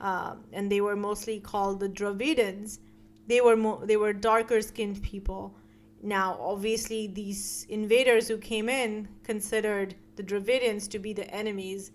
um, 0.00 0.44
and 0.52 0.70
they 0.70 0.80
were 0.80 0.96
mostly 0.96 1.40
called 1.40 1.80
the 1.80 1.88
Dravidians. 1.88 2.78
They 3.26 3.40
were 3.40 3.56
mo- 3.56 3.84
they 3.84 3.96
were 3.96 4.12
darker 4.12 4.60
skinned 4.62 5.02
people. 5.02 5.54
Now, 6.02 6.38
obviously, 6.40 7.08
these 7.08 7.66
invaders 7.68 8.28
who 8.28 8.38
came 8.38 8.68
in 8.68 9.08
considered 9.24 9.94
the 10.16 10.22
Dravidians 10.22 10.88
to 10.90 10.98
be 10.98 11.12
the 11.12 11.28
enemies 11.34 11.90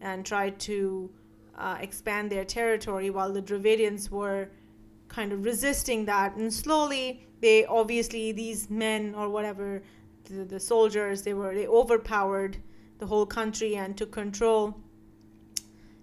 and 0.00 0.24
tried 0.24 0.58
to 0.60 1.10
uh, 1.56 1.78
expand 1.80 2.30
their 2.30 2.44
territory, 2.44 3.08
while 3.10 3.32
the 3.32 3.42
Dravidians 3.42 4.10
were 4.10 4.50
kind 5.08 5.32
of 5.32 5.44
resisting 5.44 6.04
that. 6.04 6.36
And 6.36 6.52
slowly, 6.52 7.26
they 7.40 7.64
obviously 7.64 8.32
these 8.32 8.68
men 8.68 9.14
or 9.14 9.28
whatever, 9.30 9.82
the, 10.26 10.44
the 10.44 10.60
soldiers, 10.60 11.22
they 11.22 11.34
were 11.34 11.54
they 11.54 11.66
overpowered 11.66 12.58
the 12.98 13.06
whole 13.06 13.26
country 13.26 13.76
and 13.76 13.96
took 13.96 14.12
control. 14.12 14.78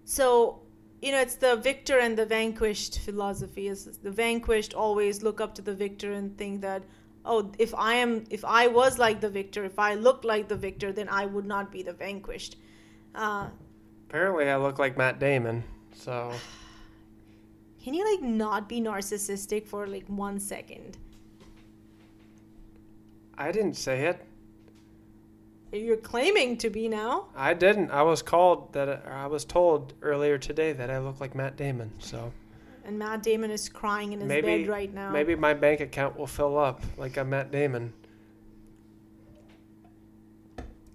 So 0.05 0.63
you 1.03 1.11
know, 1.11 1.19
it's 1.19 1.35
the 1.35 1.57
victor 1.57 1.99
and 1.99 2.17
the 2.17 2.25
vanquished 2.25 2.99
philosophy. 2.99 3.67
Is 3.67 3.85
the 4.01 4.09
vanquished 4.09 4.73
always 4.73 5.21
look 5.21 5.41
up 5.41 5.53
to 5.55 5.61
the 5.61 5.75
victor 5.75 6.13
and 6.13 6.37
think 6.37 6.61
that, 6.61 6.83
oh, 7.25 7.51
if 7.59 7.75
I 7.75 7.95
am, 7.95 8.23
if 8.29 8.45
I 8.45 8.67
was 8.67 8.97
like 8.97 9.19
the 9.19 9.29
victor, 9.29 9.65
if 9.65 9.77
I 9.77 9.95
looked 9.95 10.23
like 10.23 10.47
the 10.47 10.55
victor, 10.55 10.93
then 10.93 11.09
I 11.09 11.25
would 11.25 11.45
not 11.45 11.73
be 11.73 11.83
the 11.83 11.91
vanquished. 11.91 12.55
Uh, 13.13 13.47
Apparently, 14.07 14.49
I 14.49 14.55
look 14.55 14.79
like 14.79 14.97
Matt 14.97 15.19
Damon. 15.19 15.65
So 15.93 16.31
can 17.83 17.93
you 17.93 18.09
like 18.09 18.23
not 18.23 18.69
be 18.69 18.79
narcissistic 18.79 19.67
for 19.67 19.87
like 19.87 20.07
one 20.07 20.39
second? 20.39 20.97
I 23.37 23.51
didn't 23.51 23.75
say 23.75 24.05
it. 24.05 24.23
You're 25.71 25.97
claiming 25.97 26.57
to 26.57 26.69
be 26.69 26.87
now. 26.87 27.27
I 27.35 27.55
didn't. 27.55 27.89
I 27.89 28.03
was 28.03 28.21
called 28.21 28.73
that. 28.73 29.05
I 29.07 29.25
was 29.25 29.43
told 29.43 29.93
earlier 30.03 30.37
today 30.37 30.71
that 30.73 30.91
I 30.91 30.99
look 30.99 31.19
like 31.19 31.33
Matt 31.33 31.57
Damon. 31.57 31.91
So 31.97 32.31
And 32.85 32.99
Matt 32.99 33.23
Damon 33.23 33.49
is 33.49 33.69
crying 33.69 34.13
in 34.13 34.19
his 34.19 34.27
maybe 34.29 34.63
bed 34.63 34.67
right 34.67 34.93
now. 34.93 35.09
maybe 35.09 35.33
my 35.35 35.53
bank 35.55 35.79
account 35.79 36.15
will 36.17 36.27
fill 36.27 36.59
up 36.59 36.83
like 36.97 37.17
I'm 37.17 37.31
Matt 37.31 37.51
Damon. 37.51 37.91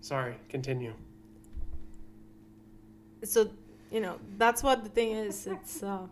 Sorry. 0.00 0.34
Continue. 0.48 0.94
so 3.24 3.50
you 3.90 4.00
know 4.00 4.16
that's 4.36 4.62
what 4.62 4.84
the 4.84 4.90
thing 4.90 5.10
is 5.10 5.48
it's 5.48 5.82
uh 5.82 6.06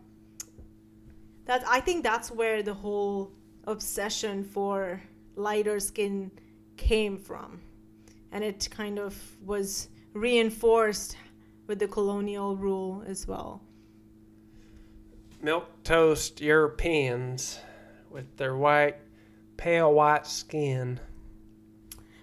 that 1.44 1.62
i 1.68 1.78
think 1.78 2.02
that's 2.02 2.32
where 2.32 2.60
the 2.64 2.74
whole 2.74 3.30
obsession 3.68 4.42
for 4.42 5.00
lighter 5.36 5.78
skin 5.78 6.30
came 6.76 7.16
from 7.18 7.60
and 8.32 8.42
it 8.42 8.68
kind 8.70 8.98
of 8.98 9.14
was 9.44 9.88
reinforced 10.12 11.16
with 11.66 11.78
the 11.78 11.86
colonial 11.88 12.56
rule 12.56 13.02
as 13.06 13.26
well 13.26 13.62
Milk 15.42 15.68
toast 15.84 16.40
Europeans 16.40 17.60
with 18.10 18.36
their 18.38 18.56
white, 18.56 18.96
pale 19.58 19.92
white 19.92 20.26
skin. 20.26 20.98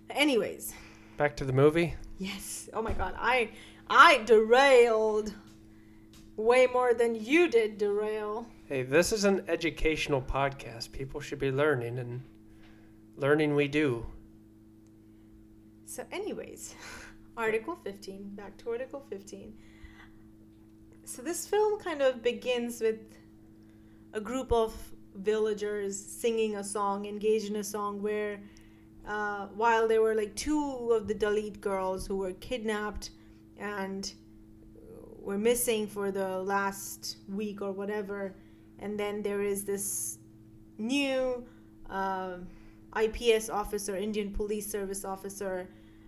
anyways 0.09 0.73
Back 1.17 1.35
to 1.37 1.45
the 1.45 1.53
movie. 1.53 1.95
yes 2.17 2.69
oh 2.73 2.81
my 2.81 2.93
god 2.93 3.13
i 3.17 3.49
i 3.89 4.17
derailed 4.25 5.33
way 6.35 6.67
more 6.73 6.93
than 6.95 7.13
you 7.15 7.47
did 7.47 7.77
derail 7.77 8.47
Hey, 8.65 8.81
this 8.81 9.11
is 9.11 9.23
an 9.25 9.43
educational 9.49 10.21
podcast. 10.21 10.91
People 10.93 11.19
should 11.19 11.37
be 11.37 11.51
learning, 11.51 11.99
and 11.99 12.21
learning 13.17 13.55
we 13.55 13.67
do. 13.67 14.05
So, 15.85 16.03
anyways, 16.11 16.75
Article 17.37 17.77
15, 17.83 18.29
back 18.35 18.57
to 18.57 18.69
Article 18.71 19.05
15. 19.09 19.53
So, 21.05 21.21
this 21.21 21.45
film 21.47 21.79
kind 21.79 22.01
of 22.01 22.23
begins 22.23 22.81
with 22.81 22.99
a 24.13 24.19
group 24.19 24.51
of 24.51 24.73
villagers 25.15 25.99
singing 25.99 26.55
a 26.55 26.63
song, 26.63 27.05
engaged 27.05 27.49
in 27.49 27.57
a 27.57 27.63
song 27.63 28.01
where, 28.01 28.39
uh, 29.07 29.47
while 29.47 29.87
there 29.87 30.01
were 30.01 30.15
like 30.15 30.35
two 30.35 30.91
of 30.91 31.07
the 31.07 31.13
Dalit 31.13 31.61
girls 31.61 32.07
who 32.07 32.17
were 32.17 32.33
kidnapped 32.33 33.11
and 33.57 34.13
were 35.23 35.37
missing 35.37 35.87
for 35.87 36.11
the 36.11 36.39
last 36.39 37.17
week 37.29 37.61
or 37.61 37.71
whatever, 37.71 38.35
and 38.79 38.99
then 38.99 39.23
there 39.23 39.41
is 39.41 39.63
this 39.63 40.19
new 40.77 41.45
uh, 41.89 42.37
IPS 42.95 43.49
officer, 43.49 43.95
Indian 43.95 44.31
Police 44.31 44.67
Service 44.69 45.03
officer. 45.05 45.67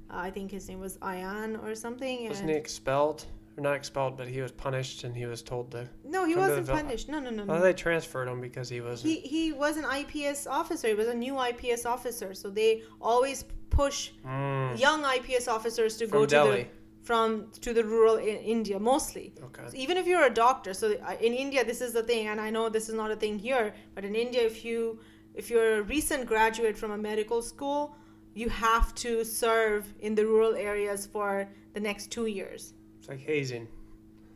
Uh, 0.09 0.17
I 0.17 0.29
think 0.31 0.51
his 0.51 0.67
name 0.69 0.79
was 0.79 0.97
Ayan 0.97 1.61
or 1.63 1.75
something. 1.75 2.27
Wasn't 2.29 2.49
he 2.49 2.55
expelled? 2.55 3.25
Or 3.57 3.61
not 3.61 3.75
expelled, 3.75 4.17
but 4.17 4.27
he 4.27 4.41
was 4.41 4.51
punished 4.51 5.03
and 5.05 5.15
he 5.15 5.25
was 5.25 5.41
told 5.41 5.71
to. 5.71 5.87
No, 6.03 6.25
he 6.25 6.33
Come 6.33 6.43
to 6.43 6.49
the 6.55 6.61
wasn't 6.61 6.77
punished. 6.77 7.07
No, 7.09 7.19
no, 7.19 7.29
no, 7.29 7.45
Well, 7.45 7.57
no. 7.59 7.63
they 7.63 7.73
transferred 7.73 8.27
him 8.27 8.41
because 8.41 8.67
he 8.69 8.81
was. 8.81 9.01
He 9.01 9.15
he 9.21 9.53
was 9.53 9.77
an 9.77 9.85
IPS 9.85 10.45
officer. 10.45 10.89
He 10.89 10.93
was 10.93 11.07
a 11.07 11.13
new 11.15 11.39
IPS 11.41 11.85
officer. 11.85 12.33
So 12.33 12.49
they 12.49 12.83
always 13.01 13.45
push 13.69 14.11
Mm, 14.25 14.77
young 14.79 15.03
IPS 15.05 15.47
officers 15.47 15.97
to 15.97 16.07
from 16.07 16.19
go 16.19 16.25
to 16.25 16.29
Delhi. 16.35 16.63
the 16.63 16.67
from 17.05 17.51
to 17.61 17.73
the 17.73 17.83
rural 17.83 18.15
in 18.15 18.37
India 18.37 18.77
mostly. 18.79 19.33
Okay. 19.43 19.63
So 19.69 19.77
even 19.77 19.95
if 19.97 20.05
you're 20.07 20.25
a 20.25 20.33
doctor, 20.33 20.73
so 20.73 20.93
uh, 20.93 21.15
in 21.21 21.33
India 21.33 21.63
this 21.63 21.79
is 21.81 21.93
the 21.93 22.03
thing, 22.03 22.27
and 22.27 22.41
I 22.41 22.49
know 22.49 22.67
this 22.69 22.89
is 22.89 22.95
not 22.95 23.09
a 23.11 23.15
thing 23.15 23.39
here, 23.39 23.73
but 23.95 24.03
in 24.03 24.15
India, 24.15 24.41
if 24.45 24.65
you 24.65 24.99
if 25.35 25.49
you're 25.49 25.79
a 25.79 25.81
recent 25.83 26.25
graduate 26.25 26.77
from 26.77 26.91
a 26.91 26.97
medical 26.97 27.41
school, 27.41 27.95
you 28.33 28.49
have 28.49 28.93
to 28.95 29.23
serve 29.23 29.81
in 29.99 30.15
the 30.15 30.25
rural 30.25 30.55
areas 30.55 31.05
for 31.05 31.47
the 31.73 31.79
next 31.79 32.11
two 32.11 32.25
years. 32.25 32.73
It's 32.99 33.09
like 33.09 33.19
hazing. 33.19 33.67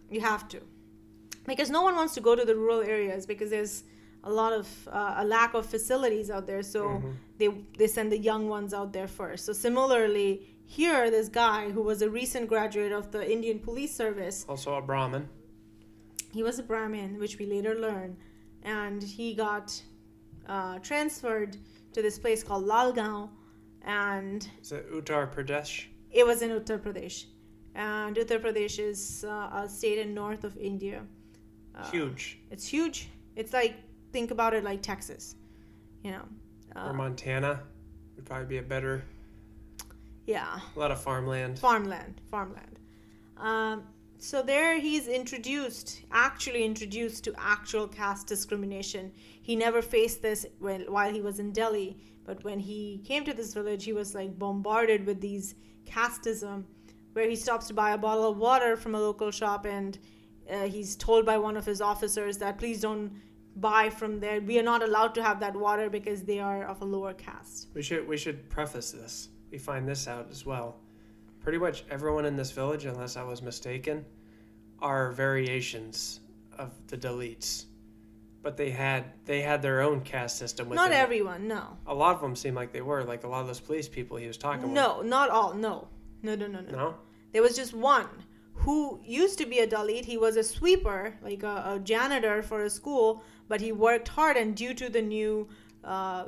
You 0.09 0.21
have 0.21 0.47
to, 0.49 0.59
because 1.45 1.69
no 1.69 1.81
one 1.81 1.95
wants 1.95 2.13
to 2.15 2.21
go 2.21 2.35
to 2.35 2.45
the 2.45 2.55
rural 2.55 2.81
areas 2.81 3.25
because 3.25 3.49
there's 3.49 3.83
a 4.23 4.31
lot 4.31 4.51
of 4.53 4.67
uh, 4.91 5.15
a 5.23 5.25
lack 5.25 5.53
of 5.53 5.65
facilities 5.65 6.29
out 6.29 6.45
there. 6.47 6.63
So 6.63 6.81
Mhm. 6.87 7.13
they 7.39 7.47
they 7.79 7.87
send 7.87 8.11
the 8.11 8.17
young 8.31 8.43
ones 8.49 8.73
out 8.73 8.91
there 8.93 9.07
first. 9.07 9.45
So 9.45 9.53
similarly, 9.53 10.31
here 10.65 11.09
this 11.11 11.29
guy 11.29 11.61
who 11.71 11.81
was 11.81 12.01
a 12.01 12.09
recent 12.09 12.45
graduate 12.49 12.91
of 12.91 13.11
the 13.11 13.23
Indian 13.35 13.59
Police 13.59 13.93
Service 13.95 14.45
Also 14.49 14.73
a 14.75 14.81
Brahmin. 14.81 15.23
he 16.33 16.41
was 16.43 16.59
a 16.59 16.63
Brahmin, 16.63 17.17
which 17.19 17.37
we 17.39 17.45
later 17.45 17.75
learn, 17.87 18.17
and 18.63 19.01
he 19.03 19.33
got 19.33 19.67
uh, 20.49 20.79
transferred 20.79 21.55
to 21.93 22.01
this 22.01 22.19
place 22.19 22.43
called 22.43 22.65
Lalgaon, 22.65 23.29
and 23.83 24.47
Is 24.61 24.71
it 24.73 24.91
Uttar 24.91 25.33
Pradesh? 25.33 25.85
it 26.11 26.25
was 26.27 26.41
in 26.41 26.49
Uttar 26.49 26.79
Pradesh. 26.79 27.25
And 27.75 28.15
Uttar 28.17 28.39
Pradesh 28.41 28.79
is 28.79 29.23
uh, 29.27 29.49
a 29.53 29.69
state 29.69 29.99
in 29.99 30.13
north 30.13 30.43
of 30.43 30.57
India. 30.57 31.03
Uh, 31.75 31.89
Huge. 31.91 32.39
It's 32.51 32.67
huge. 32.67 33.07
It's 33.35 33.53
like 33.53 33.75
think 34.11 34.31
about 34.31 34.53
it 34.53 34.63
like 34.63 34.81
Texas, 34.81 35.35
you 36.03 36.11
know. 36.11 36.25
or 36.75 36.81
Uh, 36.89 36.93
Montana 36.93 37.61
would 38.15 38.25
probably 38.25 38.47
be 38.47 38.57
a 38.57 38.63
better. 38.75 39.03
yeah. 40.25 40.59
A 40.75 40.79
lot 40.79 40.91
of 40.91 40.99
farmland. 41.01 41.57
farmland 41.59 42.15
farmland 42.31 42.79
um, 43.37 43.83
so 44.21 44.41
there 44.41 44.79
he's 44.79 45.07
introduced 45.07 46.01
actually 46.11 46.63
introduced 46.63 47.23
to 47.23 47.33
actual 47.37 47.87
caste 47.87 48.27
discrimination 48.27 49.11
he 49.41 49.55
never 49.55 49.81
faced 49.81 50.21
this 50.21 50.45
when 50.59 50.81
while 50.81 51.11
he 51.11 51.21
was 51.21 51.39
in 51.39 51.51
delhi 51.51 51.97
but 52.25 52.43
when 52.43 52.59
he 52.59 53.01
came 53.05 53.23
to 53.23 53.33
this 53.33 53.53
village 53.53 53.85
he 53.85 53.93
was 53.93 54.13
like 54.13 54.37
bombarded 54.37 55.05
with 55.05 55.21
these 55.21 55.55
casteism 55.85 56.65
where 57.13 57.29
he 57.29 57.35
stops 57.35 57.67
to 57.67 57.73
buy 57.73 57.91
a 57.91 57.97
bottle 57.97 58.29
of 58.29 58.37
water 58.37 58.75
from 58.75 58.93
a 58.93 58.99
local 58.99 59.31
shop 59.31 59.65
and 59.65 59.97
uh, 60.51 60.63
he's 60.63 60.95
told 60.95 61.25
by 61.25 61.37
one 61.37 61.55
of 61.55 61.65
his 61.65 61.79
officers 61.79 62.37
that 62.37 62.57
please 62.57 62.81
don't 62.81 63.11
buy 63.55 63.89
from 63.89 64.19
there 64.19 64.41
we 64.41 64.59
are 64.59 64.63
not 64.63 64.83
allowed 64.83 65.15
to 65.15 65.23
have 65.23 65.39
that 65.39 65.55
water 65.55 65.89
because 65.89 66.23
they 66.23 66.39
are 66.39 66.65
of 66.65 66.81
a 66.81 66.85
lower 66.85 67.13
caste 67.13 67.69
We 67.73 67.81
should 67.81 68.07
we 68.07 68.17
should 68.17 68.49
preface 68.49 68.91
this. 68.91 69.29
We 69.51 69.57
find 69.57 69.87
this 69.87 70.07
out 70.07 70.27
as 70.29 70.45
well. 70.45 70.79
Pretty 71.41 71.57
much 71.57 71.83
everyone 71.89 72.25
in 72.25 72.35
this 72.35 72.51
village, 72.51 72.85
unless 72.85 73.15
I 73.17 73.23
was 73.23 73.41
mistaken, 73.41 74.05
are 74.81 75.11
variations 75.11 76.19
of 76.57 76.71
the 76.87 76.97
Dalits. 76.97 77.65
But 78.41 78.55
they 78.55 78.69
had 78.69 79.05
they 79.25 79.41
had 79.41 79.61
their 79.61 79.81
own 79.81 80.01
caste 80.01 80.37
system. 80.37 80.69
not 80.69 80.83
within 80.83 80.91
it. 80.93 81.01
everyone 81.01 81.47
no 81.47 81.77
A 81.87 81.93
lot 81.93 82.15
of 82.15 82.21
them 82.21 82.35
seem 82.35 82.55
like 82.55 82.71
they 82.71 82.81
were 82.81 83.03
like 83.03 83.25
a 83.25 83.27
lot 83.27 83.41
of 83.41 83.47
those 83.47 83.59
police 83.59 83.89
people 83.89 84.15
he 84.15 84.27
was 84.27 84.37
talking 84.37 84.63
with. 84.63 84.71
No, 84.71 85.01
not 85.01 85.29
all. 85.29 85.53
No, 85.53 85.87
no, 86.23 86.35
no, 86.35 86.47
no, 86.47 86.61
no. 86.61 86.71
No. 86.71 86.95
There 87.33 87.41
was 87.41 87.55
just 87.55 87.73
one 87.73 88.07
who 88.53 88.99
used 89.03 89.37
to 89.39 89.45
be 89.45 89.59
a 89.59 89.67
Dalit. 89.67 90.05
He 90.05 90.17
was 90.17 90.35
a 90.37 90.43
sweeper, 90.43 91.15
like 91.21 91.43
a, 91.43 91.73
a 91.75 91.79
janitor 91.79 92.41
for 92.41 92.63
a 92.63 92.69
school, 92.69 93.23
but 93.47 93.61
he 93.61 93.71
worked 93.71 94.07
hard, 94.09 94.37
and 94.37 94.55
due 94.55 94.73
to 94.73 94.89
the 94.89 95.01
new 95.01 95.47
uh, 95.83 96.25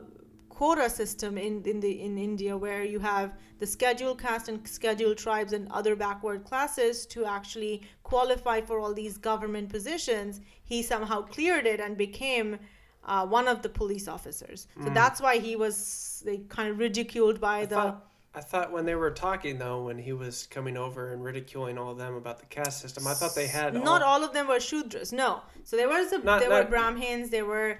quota 0.61 0.87
system 0.87 1.39
in, 1.39 1.63
in 1.65 1.79
the 1.79 1.93
in 2.07 2.19
India 2.19 2.55
where 2.55 2.83
you 2.83 2.99
have 2.99 3.29
the 3.57 3.65
scheduled 3.65 4.19
caste 4.25 4.47
and 4.47 4.59
scheduled 4.67 5.17
tribes 5.17 5.53
and 5.53 5.63
other 5.71 5.95
backward 5.95 6.43
classes 6.49 7.07
to 7.07 7.25
actually 7.25 7.81
qualify 8.03 8.61
for 8.61 8.75
all 8.79 8.93
these 8.93 9.17
government 9.17 9.67
positions. 9.69 10.39
He 10.71 10.83
somehow 10.83 11.23
cleared 11.35 11.65
it 11.65 11.79
and 11.79 11.97
became 11.97 12.59
uh, 13.05 13.25
one 13.25 13.47
of 13.47 13.63
the 13.63 13.69
police 13.69 14.07
officers. 14.07 14.67
So 14.83 14.89
that's 14.91 15.19
why 15.19 15.39
he 15.39 15.55
was 15.55 16.21
like, 16.27 16.47
kind 16.47 16.69
of 16.69 16.77
ridiculed 16.77 17.41
by. 17.41 17.57
I 17.61 17.65
the. 17.65 17.75
thought, 17.75 17.97
I 18.35 18.41
thought 18.41 18.71
when 18.71 18.85
they 18.85 18.97
were 19.03 19.09
talking 19.27 19.57
though, 19.57 19.79
when 19.87 19.97
he 19.97 20.13
was 20.13 20.35
coming 20.55 20.77
over 20.77 21.11
and 21.11 21.23
ridiculing 21.23 21.79
all 21.79 21.91
of 21.93 21.97
them 21.97 22.13
about 22.23 22.37
the 22.37 22.45
caste 22.45 22.79
system, 22.83 23.07
I 23.07 23.15
thought 23.15 23.33
they 23.33 23.47
had 23.47 23.73
not 23.73 24.03
all 24.03 24.23
of 24.23 24.31
them 24.35 24.47
were 24.47 24.61
Shudras. 24.69 25.11
No, 25.11 25.41
so 25.63 25.75
there 25.75 25.89
was 25.89 26.11
a, 26.11 26.19
Not- 26.19 26.39
there 26.39 26.51
were 26.51 26.69
Brahmins. 26.75 27.31
There 27.31 27.45
were 27.45 27.79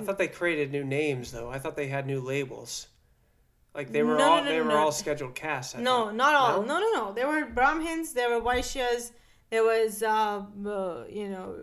I 0.00 0.04
thought 0.04 0.18
they 0.18 0.28
created 0.28 0.72
new 0.72 0.84
names 0.84 1.30
though. 1.32 1.48
I 1.50 1.58
thought 1.58 1.76
they 1.76 1.88
had 1.88 2.06
new 2.06 2.20
labels. 2.20 2.86
Like 3.74 3.92
they 3.92 4.02
were 4.02 4.16
No, 4.16 4.24
all 4.30 4.38
no, 4.42 4.50
they 4.50 4.58
no, 4.58 4.64
were 4.64 4.70
no. 4.70 4.76
all 4.78 4.92
scheduled 4.92 5.34
castes. 5.34 5.74
I 5.76 5.80
no, 5.80 6.06
thought. 6.06 6.14
not 6.16 6.34
all. 6.34 6.62
No? 6.62 6.78
No? 6.80 6.92
no, 6.94 7.12
There 7.12 7.28
were 7.28 7.44
Brahmins. 7.46 8.12
There 8.14 8.28
were 8.30 8.40
Vaishyas. 8.44 9.12
There 9.50 9.62
was 9.64 10.02
uh, 10.02 10.42
uh, 10.66 11.04
you 11.08 11.28
know 11.28 11.54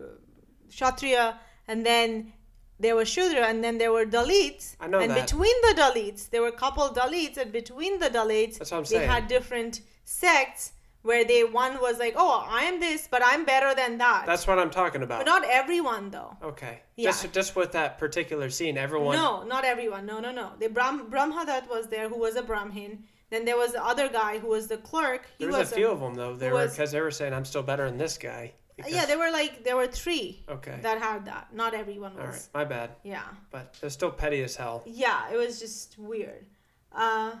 Kshatriya, 0.70 1.38
and 1.66 1.84
then 1.84 2.32
there 2.80 2.94
was 2.96 3.08
Shudra, 3.08 3.46
and 3.46 3.62
then 3.64 3.78
there 3.78 3.92
were 3.92 4.06
Dalits. 4.06 4.76
I 4.80 4.86
know 4.86 5.00
and 5.00 5.10
that. 5.10 5.26
between 5.26 5.54
the 5.62 5.74
Dalits, 5.82 6.30
there 6.30 6.40
were 6.42 6.48
a 6.48 6.52
couple 6.64 6.88
Dalits, 6.90 7.36
and 7.36 7.50
between 7.52 7.98
the 7.98 8.08
Dalits, 8.08 8.58
That's 8.58 8.70
what 8.70 8.78
I'm 8.78 8.82
they 8.84 8.88
saying. 8.90 9.08
had 9.10 9.26
different 9.28 9.80
sects 10.04 10.72
where 11.02 11.24
they 11.24 11.44
one 11.44 11.80
was 11.80 11.98
like, 11.98 12.14
oh, 12.16 12.44
I 12.48 12.64
am 12.64 12.80
this, 12.80 13.08
but 13.10 13.22
I'm 13.24 13.44
better 13.44 13.74
than 13.74 13.98
that. 13.98 14.24
That's 14.26 14.46
what 14.46 14.58
I'm 14.58 14.70
talking 14.70 15.00
but 15.00 15.06
about. 15.06 15.26
not 15.26 15.44
everyone 15.48 16.10
though. 16.10 16.36
okay. 16.42 16.80
Yeah. 16.96 17.10
Just 17.10 17.32
just 17.32 17.56
with 17.56 17.72
that 17.72 17.98
particular 17.98 18.50
scene, 18.50 18.76
everyone. 18.76 19.16
No, 19.16 19.44
not 19.44 19.64
everyone. 19.64 20.06
No, 20.06 20.20
no, 20.20 20.32
no. 20.32 20.52
The 20.58 20.68
Brahm 20.68 21.10
Brahmadat 21.10 21.68
was 21.68 21.86
there, 21.86 22.08
who 22.08 22.18
was 22.18 22.36
a 22.36 22.42
Brahmin. 22.42 23.04
Then 23.30 23.44
there 23.44 23.56
was 23.58 23.72
the 23.72 23.84
other 23.84 24.08
guy 24.08 24.38
who 24.38 24.48
was 24.48 24.68
the 24.68 24.78
clerk. 24.78 25.26
He 25.38 25.44
There 25.44 25.52
was, 25.52 25.58
was 25.58 25.72
a 25.72 25.74
few 25.76 25.88
of 25.88 26.00
them 26.00 26.14
though. 26.14 26.34
They 26.34 26.50
were 26.50 26.66
because 26.66 26.90
they 26.92 27.00
were 27.00 27.10
saying 27.10 27.32
I'm 27.34 27.44
still 27.44 27.62
better 27.62 27.88
than 27.88 27.98
this 27.98 28.16
guy. 28.18 28.52
because- 28.76 28.92
yeah, 28.92 29.04
there 29.06 29.18
were 29.18 29.30
like 29.30 29.64
there 29.64 29.76
were 29.76 29.86
three 29.86 30.44
Okay. 30.48 30.78
that 30.82 30.98
had 31.00 31.26
that. 31.26 31.54
Not 31.54 31.74
everyone 31.74 32.14
was. 32.14 32.22
All 32.24 32.30
right. 32.30 32.48
My 32.54 32.64
bad. 32.64 32.90
Yeah, 33.04 33.22
But 33.50 33.76
they're 33.80 33.90
still 33.90 34.10
petty 34.10 34.42
as 34.42 34.56
hell. 34.56 34.82
yeah. 34.86 35.30
It 35.32 35.36
was 35.36 35.60
just 35.60 35.98
weird. 35.98 36.46
Uh, 36.90 37.32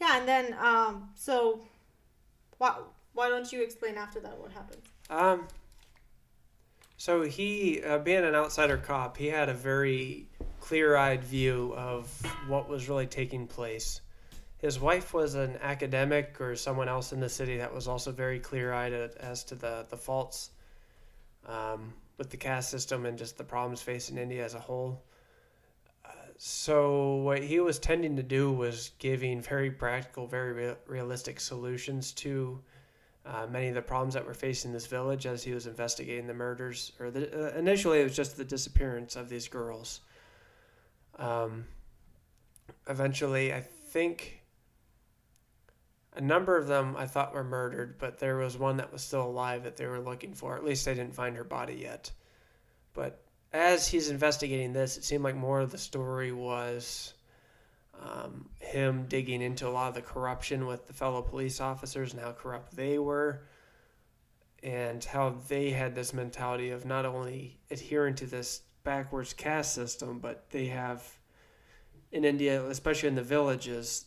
yeah, 0.00 0.18
and 0.18 0.26
then 0.26 0.56
um, 0.58 1.10
so 1.14 1.60
why 2.62 2.76
why 3.12 3.28
don't 3.28 3.52
you 3.52 3.60
explain 3.60 3.96
after 3.96 4.20
that 4.20 4.38
what 4.38 4.52
happened? 4.52 4.82
Um. 5.10 5.48
So 6.96 7.22
he, 7.22 7.82
uh, 7.82 7.98
being 7.98 8.22
an 8.22 8.36
outsider 8.36 8.76
cop, 8.76 9.16
he 9.16 9.26
had 9.26 9.48
a 9.48 9.54
very 9.54 10.28
clear-eyed 10.60 11.24
view 11.24 11.74
of 11.76 12.06
what 12.46 12.68
was 12.68 12.88
really 12.88 13.08
taking 13.08 13.48
place. 13.48 14.00
His 14.58 14.78
wife 14.78 15.12
was 15.12 15.34
an 15.34 15.58
academic 15.60 16.40
or 16.40 16.54
someone 16.54 16.88
else 16.88 17.12
in 17.12 17.18
the 17.18 17.28
city 17.28 17.56
that 17.56 17.74
was 17.74 17.88
also 17.88 18.12
very 18.12 18.38
clear-eyed 18.38 18.92
as 18.92 19.42
to 19.44 19.56
the 19.56 19.84
the 19.90 19.96
faults 19.96 20.50
um, 21.46 21.92
with 22.16 22.30
the 22.30 22.36
caste 22.36 22.70
system 22.70 23.06
and 23.06 23.18
just 23.18 23.36
the 23.36 23.44
problems 23.44 23.82
facing 23.82 24.16
India 24.16 24.44
as 24.44 24.54
a 24.54 24.60
whole. 24.60 25.02
So 26.44 27.14
what 27.18 27.44
he 27.44 27.60
was 27.60 27.78
tending 27.78 28.16
to 28.16 28.22
do 28.24 28.50
was 28.50 28.90
giving 28.98 29.40
very 29.40 29.70
practical, 29.70 30.26
very 30.26 30.52
rea- 30.52 30.76
realistic 30.88 31.38
solutions 31.38 32.10
to 32.14 32.60
uh, 33.24 33.46
many 33.48 33.68
of 33.68 33.76
the 33.76 33.80
problems 33.80 34.14
that 34.14 34.26
were 34.26 34.34
facing 34.34 34.72
this 34.72 34.88
village 34.88 35.24
as 35.24 35.44
he 35.44 35.54
was 35.54 35.68
investigating 35.68 36.26
the 36.26 36.34
murders. 36.34 36.90
Or 36.98 37.12
the, 37.12 37.54
uh, 37.54 37.56
initially, 37.56 38.00
it 38.00 38.02
was 38.02 38.16
just 38.16 38.36
the 38.36 38.44
disappearance 38.44 39.14
of 39.14 39.28
these 39.28 39.46
girls. 39.46 40.00
Um, 41.16 41.64
eventually, 42.88 43.54
I 43.54 43.60
think 43.60 44.42
a 46.16 46.20
number 46.20 46.56
of 46.56 46.66
them 46.66 46.96
I 46.98 47.06
thought 47.06 47.34
were 47.34 47.44
murdered, 47.44 47.98
but 48.00 48.18
there 48.18 48.38
was 48.38 48.58
one 48.58 48.78
that 48.78 48.92
was 48.92 49.02
still 49.02 49.26
alive 49.26 49.62
that 49.62 49.76
they 49.76 49.86
were 49.86 50.00
looking 50.00 50.34
for. 50.34 50.56
At 50.56 50.64
least 50.64 50.86
they 50.86 50.94
didn't 50.94 51.14
find 51.14 51.36
her 51.36 51.44
body 51.44 51.74
yet. 51.74 52.10
But 52.94 53.21
as 53.52 53.88
he's 53.88 54.10
investigating 54.10 54.72
this, 54.72 54.96
it 54.96 55.04
seemed 55.04 55.24
like 55.24 55.36
more 55.36 55.60
of 55.60 55.70
the 55.70 55.78
story 55.78 56.32
was 56.32 57.14
um, 58.00 58.48
him 58.58 59.06
digging 59.08 59.42
into 59.42 59.68
a 59.68 59.70
lot 59.70 59.88
of 59.88 59.94
the 59.94 60.02
corruption 60.02 60.66
with 60.66 60.86
the 60.86 60.92
fellow 60.92 61.22
police 61.22 61.60
officers 61.60 62.12
and 62.12 62.22
how 62.22 62.32
corrupt 62.32 62.74
they 62.74 62.98
were, 62.98 63.42
and 64.62 65.04
how 65.04 65.36
they 65.48 65.70
had 65.70 65.94
this 65.94 66.14
mentality 66.14 66.70
of 66.70 66.84
not 66.84 67.04
only 67.04 67.58
adhering 67.70 68.14
to 68.14 68.26
this 68.26 68.62
backwards 68.84 69.32
caste 69.32 69.74
system, 69.74 70.18
but 70.18 70.50
they 70.50 70.66
have 70.66 71.18
in 72.10 72.24
India, 72.24 72.64
especially 72.66 73.08
in 73.08 73.14
the 73.14 73.22
villages, 73.22 74.06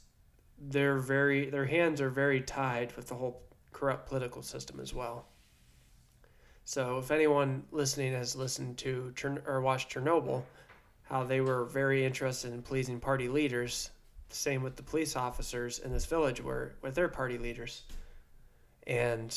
they're 0.58 1.00
very 1.00 1.50
their 1.50 1.66
hands 1.66 2.00
are 2.00 2.10
very 2.10 2.40
tied 2.40 2.96
with 2.96 3.08
the 3.08 3.16
whole 3.16 3.42
corrupt 3.74 4.08
political 4.08 4.42
system 4.42 4.80
as 4.80 4.94
well. 4.94 5.28
So 6.66 6.98
if 6.98 7.12
anyone 7.12 7.64
listening 7.72 8.14
has 8.14 8.36
listened 8.36 8.80
to 8.80 9.14
Chern- 9.16 9.48
or 9.48 9.62
watched 9.62 9.94
Chernobyl, 9.94 10.44
how 11.04 11.24
they 11.24 11.40
were 11.40 11.66
very 11.66 12.04
interested 12.04 12.52
in 12.52 12.64
pleasing 12.64 13.00
party 13.00 13.28
leaders. 13.28 13.92
Same 14.30 14.64
with 14.64 14.76
the 14.76 14.84
police 14.84 15.16
officers 15.16 15.78
in 15.78 15.92
this 15.92 16.06
village 16.06 16.42
were 16.42 16.74
with 16.82 16.96
their 16.96 17.08
party 17.08 17.38
leaders, 17.38 17.84
and 18.88 19.34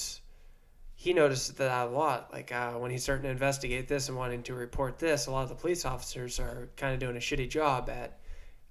he 0.95 1.13
noticed 1.13 1.59
that 1.59 1.87
a 1.87 1.91
lot. 1.91 2.33
Like 2.33 2.51
uh, 2.51 2.73
when 2.73 2.91
he's 2.91 3.03
starting 3.03 3.25
to 3.25 3.31
investigate 3.31 3.87
this 3.87 4.09
and 4.09 4.17
wanting 4.17 4.43
to 4.45 4.55
report 4.55 4.99
this, 4.99 5.27
a 5.27 5.31
lot 5.31 5.43
of 5.43 5.51
the 5.51 5.55
police 5.55 5.85
officers 5.85 6.41
are 6.41 6.71
kind 6.77 6.95
of 6.95 6.99
doing 6.99 7.17
a 7.17 7.21
shitty 7.21 7.51
job 7.51 7.91
at 7.91 8.19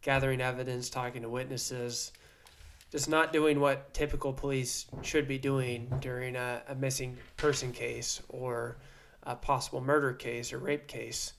gathering 0.02 0.42
evidence, 0.42 0.90
talking 0.90 1.22
to 1.22 1.30
witnesses, 1.30 2.12
just 2.98 3.10
not 3.10 3.32
doing 3.32 3.60
what 3.60 3.94
typical 3.94 4.34
police 4.34 4.88
should 5.04 5.28
be 5.28 5.38
doing 5.38 5.88
during 6.00 6.36
a, 6.36 6.64
a 6.68 6.74
missing 6.74 7.16
person 7.36 7.72
case 7.72 8.24
or 8.28 8.78
a 9.22 9.36
possible 9.36 9.80
murder 9.80 10.14
case 10.14 10.52
or 10.52 10.58
rape 10.58 10.88
case. 10.88 11.34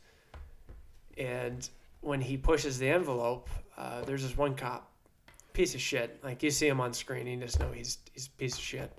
And 1.16 1.68
when 2.00 2.20
he 2.20 2.36
pushes 2.36 2.78
the 2.78 2.88
envelope, 2.88 3.48
uh, 3.76 4.02
there's 4.02 4.22
this 4.22 4.36
one 4.36 4.54
cop, 4.54 4.88
piece 5.52 5.74
of 5.74 5.80
shit. 5.80 6.22
Like 6.22 6.44
you 6.44 6.52
see 6.52 6.68
him 6.68 6.80
on 6.80 6.92
screen, 6.92 7.26
you 7.26 7.36
just 7.38 7.58
know 7.58 7.72
he's 7.72 7.98
he's 8.12 8.28
a 8.28 8.38
piece 8.38 8.54
of 8.54 8.62
shit. 8.62 8.96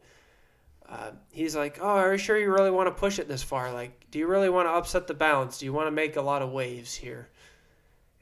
Uh, 0.89 1.12
he's 1.32 1.55
like, 1.55 1.80
"Oh, 1.80 1.88
are 1.88 2.12
you 2.12 2.18
sure 2.18 2.38
you 2.38 2.51
really 2.51 2.72
want 2.72 2.88
to 2.88 2.99
push 2.99 3.20
it 3.20 3.30
this 3.30 3.41
far? 3.41 3.72
Like, 3.72 4.12
do 4.12 4.20
you 4.20 4.28
really 4.28 4.49
want 4.49 4.68
to 4.68 4.74
upset 4.74 5.07
the 5.07 5.14
balance? 5.14 5.60
Do 5.60 5.66
you 5.66 5.72
want 5.72 5.88
to 5.88 5.91
make 5.91 6.18
a 6.18 6.22
lot 6.22 6.41
of 6.41 6.51
waves 6.51 6.93
here?" 6.93 7.30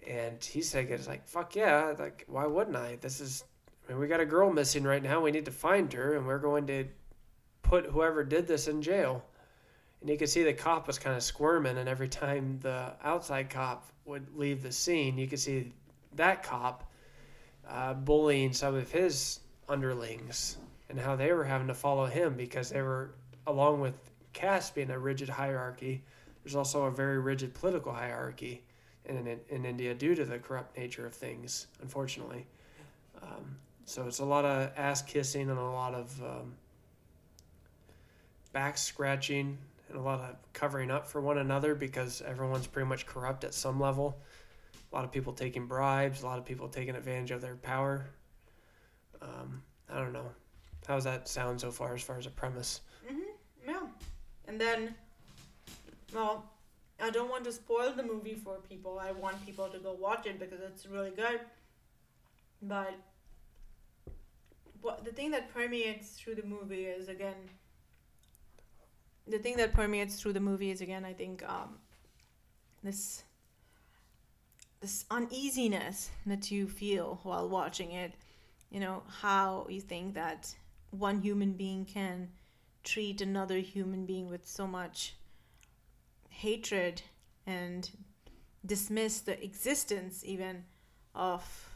And 0.05 0.43
he's 0.43 0.71
thinking, 0.71 0.93
"It's 0.93 1.07
like, 1.07 1.27
fuck 1.27 1.55
yeah! 1.55 1.95
Like, 1.97 2.25
why 2.27 2.45
wouldn't 2.45 2.75
I? 2.75 2.97
This 3.01 3.19
is, 3.19 3.43
Mean, 3.89 3.99
we 3.99 4.07
got 4.07 4.19
a 4.19 4.25
girl 4.25 4.51
missing 4.51 4.83
right 4.83 5.01
now. 5.01 5.21
We 5.21 5.31
need 5.31 5.45
to 5.45 5.51
find 5.51 5.91
her, 5.93 6.15
and 6.15 6.25
we're 6.25 6.39
going 6.39 6.67
to 6.67 6.85
put 7.61 7.85
whoever 7.85 8.23
did 8.23 8.47
this 8.47 8.67
in 8.67 8.81
jail." 8.81 9.23
And 10.01 10.09
you 10.09 10.17
could 10.17 10.29
see 10.29 10.43
the 10.43 10.53
cop 10.53 10.87
was 10.87 10.99
kind 10.99 11.15
of 11.15 11.23
squirming, 11.23 11.77
and 11.77 11.89
every 11.89 12.07
time 12.07 12.59
the 12.61 12.93
outside 13.03 13.49
cop 13.49 13.91
would 14.05 14.35
leave 14.35 14.61
the 14.61 14.71
scene, 14.71 15.17
you 15.17 15.27
could 15.27 15.39
see 15.39 15.73
that 16.15 16.43
cop 16.43 16.91
uh, 17.67 17.93
bullying 17.93 18.53
some 18.53 18.75
of 18.75 18.91
his 18.91 19.39
underlings 19.67 20.57
and 20.89 20.99
how 20.99 21.15
they 21.15 21.33
were 21.33 21.43
having 21.43 21.67
to 21.67 21.73
follow 21.73 22.05
him 22.05 22.35
because 22.35 22.69
they 22.69 22.81
were, 22.81 23.11
along 23.47 23.81
with 23.81 23.95
caste 24.33 24.75
being 24.75 24.89
a 24.91 24.99
rigid 24.99 25.27
hierarchy, 25.27 26.03
there's 26.43 26.55
also 26.55 26.85
a 26.85 26.91
very 26.91 27.19
rigid 27.19 27.53
political 27.53 27.91
hierarchy 27.91 28.63
in, 29.05 29.27
in, 29.27 29.39
in 29.49 29.65
India 29.65 29.93
due 29.93 30.15
to 30.15 30.23
the 30.23 30.39
corrupt 30.39 30.77
nature 30.77 31.05
of 31.05 31.13
things, 31.13 31.67
unfortunately. 31.81 32.45
Um, 33.21 33.57
so 33.87 34.05
it's 34.05 34.19
a 34.19 34.25
lot 34.25 34.43
of 34.43 34.69
ass 34.75 35.01
kissing 35.01 35.49
and 35.49 35.57
a 35.57 35.61
lot 35.61 35.93
of 35.93 36.21
um, 36.21 36.53
back 38.51 38.77
scratching 38.77 39.57
and 39.87 39.97
a 39.97 40.01
lot 40.01 40.19
of 40.19 40.35
covering 40.51 40.91
up 40.91 41.07
for 41.07 41.21
one 41.21 41.37
another 41.37 41.73
because 41.73 42.21
everyone's 42.23 42.67
pretty 42.67 42.89
much 42.89 43.05
corrupt 43.05 43.45
at 43.45 43.53
some 43.53 43.79
level. 43.79 44.21
A 44.91 44.95
lot 44.95 45.05
of 45.05 45.11
people 45.13 45.31
taking 45.31 45.67
bribes, 45.67 46.21
a 46.21 46.25
lot 46.25 46.37
of 46.37 46.43
people 46.43 46.67
taking 46.67 46.95
advantage 46.95 47.31
of 47.31 47.39
their 47.39 47.55
power. 47.55 48.05
Um, 49.21 49.63
I 49.89 49.99
don't 49.99 50.11
know. 50.11 50.31
How 50.85 50.95
does 50.95 51.05
that 51.05 51.29
sound 51.29 51.61
so 51.61 51.71
far 51.71 51.95
as 51.95 52.01
far 52.01 52.17
as 52.17 52.25
a 52.25 52.29
premise? 52.29 52.81
Mm-hmm. 53.09 53.69
Yeah. 53.69 53.87
And 54.49 54.59
then, 54.59 54.95
well, 56.13 56.51
I 57.01 57.09
don't 57.09 57.29
want 57.29 57.45
to 57.45 57.53
spoil 57.53 57.93
the 57.93 58.03
movie 58.03 58.35
for 58.35 58.57
people. 58.69 58.99
I 58.99 59.13
want 59.13 59.45
people 59.45 59.69
to 59.69 59.79
go 59.79 59.93
watch 59.93 60.25
it 60.25 60.41
because 60.41 60.59
it's 60.59 60.85
really 60.85 61.11
good. 61.11 61.39
But 62.61 62.93
what 64.81 65.03
the 65.03 65.11
thing 65.11 65.31
that 65.31 65.53
permeates 65.53 66.11
through 66.11 66.35
the 66.35 66.43
movie 66.43 66.85
is 66.85 67.07
again. 67.07 67.35
The 69.27 69.39
thing 69.39 69.57
that 69.57 69.73
permeates 69.73 70.19
through 70.19 70.33
the 70.33 70.39
movie 70.39 70.71
is 70.71 70.81
again, 70.81 71.03
I 71.03 71.13
think, 71.13 71.43
um, 71.47 71.77
this 72.83 73.23
this 74.79 75.05
uneasiness 75.09 76.11
that 76.25 76.51
you 76.51 76.67
feel 76.67 77.19
while 77.23 77.49
watching 77.49 77.91
it. 77.91 78.13
You 78.69 78.79
know 78.79 79.03
how 79.21 79.65
you 79.69 79.81
think 79.81 80.13
that 80.15 80.53
one 80.91 81.21
human 81.21 81.53
being 81.53 81.85
can 81.85 82.29
treat 82.83 83.21
another 83.21 83.57
human 83.57 84.05
being 84.05 84.29
with 84.29 84.47
so 84.47 84.67
much 84.67 85.15
hatred 86.29 87.01
and 87.45 87.89
dismiss 88.65 89.21
the 89.21 89.43
existence 89.43 90.23
even 90.25 90.63
of 91.15 91.69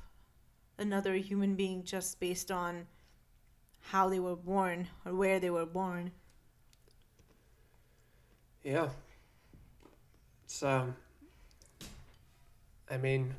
another 0.81 1.13
human 1.15 1.55
being 1.55 1.83
just 1.83 2.19
based 2.19 2.51
on 2.51 2.87
how 3.79 4.09
they 4.09 4.19
were 4.19 4.35
born 4.35 4.87
or 5.05 5.13
where 5.13 5.39
they 5.39 5.49
were 5.49 5.65
born. 5.65 6.11
Yeah. 8.63 8.89
So, 10.47 10.69
um 10.69 10.95
I 12.89 12.97
mean 12.97 13.33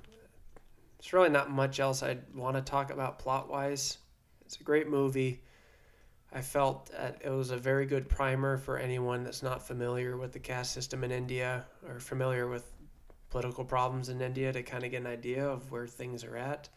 there's 0.98 1.12
really 1.12 1.28
not 1.28 1.50
much 1.50 1.80
else 1.80 2.02
I'd 2.02 2.22
want 2.34 2.56
to 2.56 2.62
talk 2.62 2.90
about 2.90 3.18
plot 3.18 3.50
wise. 3.50 3.98
It's 4.46 4.56
a 4.60 4.62
great 4.62 4.88
movie. 4.88 5.42
I 6.32 6.40
felt 6.40 6.90
that 6.92 7.20
it 7.24 7.30
was 7.30 7.50
a 7.50 7.56
very 7.56 7.84
good 7.84 8.08
primer 8.08 8.56
for 8.56 8.78
anyone 8.78 9.24
that's 9.24 9.42
not 9.42 9.66
familiar 9.66 10.16
with 10.16 10.32
the 10.32 10.38
caste 10.38 10.72
system 10.72 11.04
in 11.04 11.10
India 11.10 11.66
or 11.86 12.00
familiar 12.00 12.48
with 12.48 12.72
political 13.30 13.64
problems 13.64 14.08
in 14.08 14.20
India 14.22 14.52
to 14.52 14.62
kind 14.62 14.84
of 14.84 14.90
get 14.90 15.00
an 15.00 15.06
idea 15.06 15.46
of 15.46 15.70
where 15.70 15.86
things 15.86 16.24
are 16.24 16.36
at. 16.36 16.68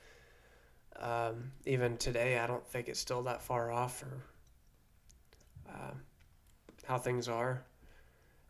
Um, 0.99 1.51
even 1.65 1.97
today, 1.97 2.39
I 2.39 2.47
don't 2.47 2.65
think 2.67 2.87
it's 2.87 2.99
still 2.99 3.23
that 3.23 3.41
far 3.41 3.71
off 3.71 4.03
or 4.03 4.23
um, 5.69 6.01
how 6.85 6.97
things 6.97 7.27
are. 7.27 7.63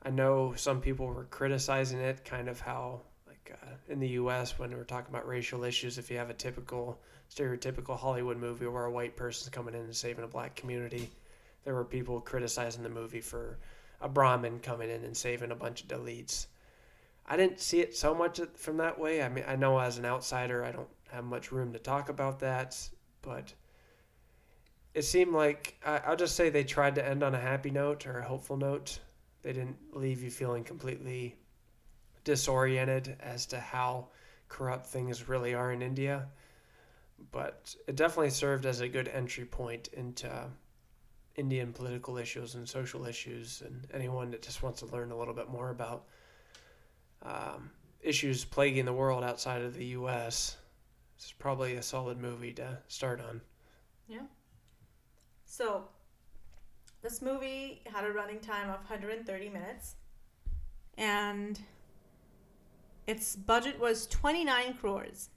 I 0.03 0.11
know 0.11 0.53
some 0.55 0.81
people 0.81 1.07
were 1.07 1.23
criticizing 1.25 1.99
it, 1.99 2.23
kind 2.23 2.47
of 2.47 2.59
how, 2.59 3.01
like 3.27 3.57
uh, 3.63 3.75
in 3.89 3.99
the 3.99 4.09
U.S., 4.09 4.59
when 4.59 4.71
we're 4.71 4.83
talking 4.83 5.13
about 5.13 5.27
racial 5.27 5.63
issues, 5.63 5.97
if 5.97 6.11
you 6.11 6.17
have 6.17 6.29
a 6.29 6.35
typical, 6.35 6.99
stereotypical 7.33 7.97
Hollywood 7.97 8.37
movie 8.37 8.67
where 8.67 8.85
a 8.85 8.91
white 8.91 9.15
person's 9.15 9.49
coming 9.49 9.73
in 9.73 9.81
and 9.81 9.95
saving 9.95 10.23
a 10.23 10.27
black 10.27 10.55
community, 10.55 11.09
there 11.63 11.73
were 11.73 11.83
people 11.83 12.21
criticizing 12.21 12.83
the 12.83 12.89
movie 12.89 13.21
for 13.21 13.57
a 14.01 14.07
Brahmin 14.07 14.59
coming 14.59 14.91
in 14.91 15.03
and 15.03 15.17
saving 15.17 15.51
a 15.51 15.55
bunch 15.55 15.81
of 15.81 15.87
Dalits. 15.87 16.45
I 17.27 17.37
didn't 17.37 17.59
see 17.59 17.79
it 17.79 17.95
so 17.95 18.13
much 18.13 18.39
from 18.55 18.77
that 18.77 18.99
way. 18.99 19.23
I 19.23 19.29
mean, 19.29 19.45
I 19.47 19.55
know 19.55 19.79
as 19.79 19.97
an 19.97 20.05
outsider, 20.05 20.63
I 20.63 20.71
don't 20.71 20.87
have 21.15 21.25
much 21.25 21.51
room 21.51 21.73
to 21.73 21.79
talk 21.79 22.09
about 22.09 22.39
that, 22.39 22.77
but 23.21 23.53
it 24.93 25.03
seemed 25.03 25.33
like 25.33 25.79
I, 25.85 25.97
I'll 26.05 26.15
just 26.15 26.35
say 26.35 26.49
they 26.49 26.63
tried 26.63 26.95
to 26.95 27.07
end 27.07 27.23
on 27.23 27.35
a 27.35 27.39
happy 27.39 27.71
note 27.71 28.05
or 28.05 28.19
a 28.19 28.25
hopeful 28.25 28.57
note. 28.57 28.99
They 29.41 29.53
didn't 29.53 29.77
leave 29.93 30.23
you 30.23 30.31
feeling 30.31 30.63
completely 30.63 31.35
disoriented 32.23 33.17
as 33.19 33.45
to 33.47 33.59
how 33.59 34.07
corrupt 34.47 34.87
things 34.87 35.27
really 35.27 35.53
are 35.53 35.71
in 35.71 35.81
India. 35.81 36.27
But 37.31 37.75
it 37.87 37.95
definitely 37.95 38.31
served 38.31 38.65
as 38.65 38.81
a 38.81 38.87
good 38.87 39.07
entry 39.07 39.45
point 39.45 39.89
into 39.93 40.29
Indian 41.35 41.73
political 41.73 42.17
issues 42.17 42.55
and 42.55 42.67
social 42.67 43.05
issues, 43.05 43.61
and 43.65 43.87
anyone 43.93 44.31
that 44.31 44.41
just 44.41 44.63
wants 44.63 44.79
to 44.79 44.85
learn 44.87 45.11
a 45.11 45.17
little 45.17 45.33
bit 45.33 45.49
more 45.49 45.69
about 45.69 46.05
um, 47.21 47.69
issues 48.01 48.45
plaguing 48.45 48.85
the 48.85 48.93
world 48.93 49.23
outside 49.23 49.61
of 49.61 49.73
the 49.73 49.85
U.S. 49.85 50.57
This 51.17 51.27
is 51.27 51.31
probably 51.33 51.75
a 51.75 51.81
solid 51.81 52.19
movie 52.19 52.53
to 52.53 52.77
start 52.87 53.21
on. 53.21 53.41
Yeah. 54.07 54.25
So, 55.45 55.85
this 57.01 57.21
movie 57.21 57.81
had 57.85 58.03
a 58.03 58.11
running 58.11 58.39
time 58.39 58.69
of 58.69 58.77
130 58.77 59.49
minutes, 59.49 59.95
and 60.97 61.59
its 63.07 63.35
budget 63.35 63.79
was 63.79 64.07
29 64.07 64.73
crores. 64.75 65.29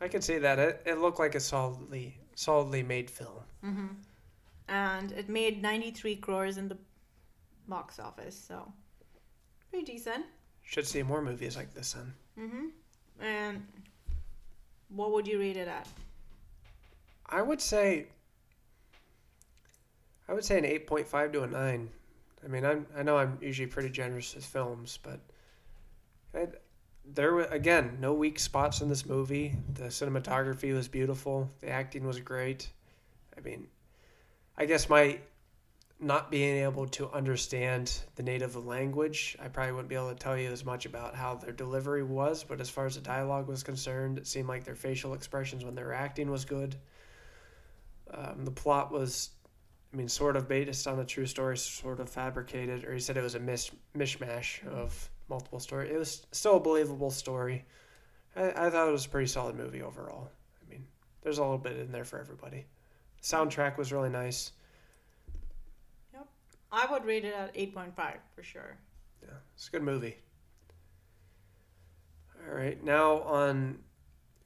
I 0.00 0.08
can 0.08 0.22
see 0.22 0.38
that 0.38 0.58
it, 0.58 0.82
it 0.86 0.98
looked 0.98 1.18
like 1.18 1.34
a 1.34 1.40
solidly 1.40 2.16
solidly 2.34 2.82
made 2.82 3.10
film. 3.10 3.42
Mm-hmm. 3.64 3.86
And 4.68 5.12
it 5.12 5.28
made 5.28 5.60
93 5.60 6.16
crores 6.16 6.56
in 6.56 6.68
the 6.68 6.78
box 7.68 7.98
office, 7.98 8.34
so 8.36 8.72
pretty 9.68 9.84
decent. 9.84 10.24
Should 10.62 10.86
see 10.86 11.02
more 11.02 11.20
movies 11.20 11.56
like 11.56 11.74
this 11.74 11.92
then. 11.92 12.14
Mm-hmm. 12.38 13.24
And 13.24 13.66
what 14.94 15.12
would 15.12 15.26
you 15.26 15.38
rate 15.38 15.56
it 15.56 15.68
at? 15.68 15.88
I 17.26 17.42
would 17.42 17.60
say 17.60 18.06
I 20.28 20.32
would 20.32 20.44
say 20.44 20.58
an 20.58 20.64
eight 20.64 20.86
point 20.86 21.06
five 21.06 21.32
to 21.32 21.42
a 21.42 21.46
nine. 21.46 21.90
I 22.44 22.48
mean, 22.48 22.64
I'm 22.64 22.86
I 22.96 23.02
know 23.02 23.16
I'm 23.16 23.38
usually 23.40 23.66
pretty 23.66 23.90
generous 23.90 24.34
with 24.34 24.44
films, 24.44 24.98
but 25.02 25.20
I, 26.34 26.46
there 27.04 27.34
were 27.34 27.44
again 27.44 27.98
no 28.00 28.12
weak 28.12 28.38
spots 28.38 28.80
in 28.80 28.88
this 28.88 29.06
movie. 29.06 29.54
The 29.74 29.84
cinematography 29.84 30.72
was 30.74 30.88
beautiful. 30.88 31.50
The 31.60 31.70
acting 31.70 32.06
was 32.06 32.20
great. 32.20 32.70
I 33.36 33.40
mean, 33.40 33.66
I 34.56 34.66
guess 34.66 34.88
my 34.88 35.18
not 36.00 36.30
being 36.30 36.56
able 36.64 36.86
to 36.86 37.10
understand 37.10 38.00
the 38.14 38.22
native 38.22 38.56
language, 38.56 39.36
I 39.38 39.48
probably 39.48 39.72
wouldn't 39.72 39.90
be 39.90 39.94
able 39.94 40.08
to 40.08 40.14
tell 40.14 40.36
you 40.36 40.50
as 40.50 40.64
much 40.64 40.86
about 40.86 41.14
how 41.14 41.34
their 41.34 41.52
delivery 41.52 42.02
was, 42.02 42.42
but 42.42 42.58
as 42.60 42.70
far 42.70 42.86
as 42.86 42.94
the 42.94 43.02
dialogue 43.02 43.48
was 43.48 43.62
concerned, 43.62 44.16
it 44.16 44.26
seemed 44.26 44.48
like 44.48 44.64
their 44.64 44.74
facial 44.74 45.12
expressions 45.12 45.62
when 45.62 45.74
they 45.74 45.82
were 45.82 45.92
acting 45.92 46.30
was 46.30 46.46
good. 46.46 46.74
Um, 48.12 48.46
the 48.46 48.50
plot 48.50 48.90
was, 48.90 49.30
I 49.92 49.96
mean, 49.96 50.08
sort 50.08 50.36
of 50.36 50.48
based 50.48 50.86
on 50.86 50.98
a 51.00 51.04
true 51.04 51.26
story, 51.26 51.58
sort 51.58 52.00
of 52.00 52.08
fabricated, 52.08 52.84
or 52.84 52.94
he 52.94 53.00
said 53.00 53.18
it 53.18 53.22
was 53.22 53.34
a 53.34 53.40
mish- 53.40 53.72
mishmash 53.94 54.66
of 54.68 55.10
multiple 55.28 55.60
stories. 55.60 55.90
It 55.92 55.98
was 55.98 56.26
still 56.32 56.56
a 56.56 56.60
believable 56.60 57.10
story. 57.10 57.66
I, 58.34 58.66
I 58.66 58.70
thought 58.70 58.88
it 58.88 58.92
was 58.92 59.04
a 59.04 59.10
pretty 59.10 59.28
solid 59.28 59.54
movie 59.54 59.82
overall. 59.82 60.30
I 60.62 60.70
mean, 60.70 60.86
there's 61.20 61.38
a 61.38 61.42
little 61.42 61.58
bit 61.58 61.76
in 61.76 61.92
there 61.92 62.04
for 62.04 62.18
everybody. 62.18 62.64
Soundtrack 63.22 63.76
was 63.76 63.92
really 63.92 64.08
nice. 64.08 64.52
I 66.72 66.86
would 66.90 67.04
rate 67.04 67.24
it 67.24 67.34
at 67.34 67.54
8.5 67.54 67.92
for 68.34 68.42
sure. 68.42 68.76
Yeah, 69.22 69.34
it's 69.54 69.68
a 69.68 69.70
good 69.72 69.82
movie. 69.82 70.16
All 72.48 72.54
right, 72.54 72.82
now 72.82 73.20
on 73.22 73.78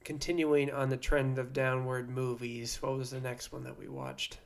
continuing 0.03 0.71
on 0.71 0.89
the 0.89 0.97
trend 0.97 1.39
of 1.39 1.53
downward 1.53 2.09
movies, 2.09 2.81
what 2.81 2.97
was 2.97 3.09
the 3.09 3.21
next 3.21 3.51
one 3.51 3.63
that 3.63 3.77
we 3.77 3.87
watched? 3.87 4.39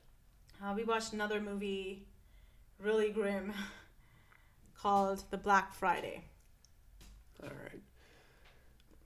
Uh, 0.63 0.73
we 0.75 0.83
watched 0.83 1.13
another 1.13 1.39
movie, 1.41 2.05
really 2.79 3.11
grim, 3.11 3.53
called 4.77 5.23
The 5.31 5.37
Black 5.37 5.73
Friday. 5.73 6.23
All 7.43 7.49
right. 7.49 7.81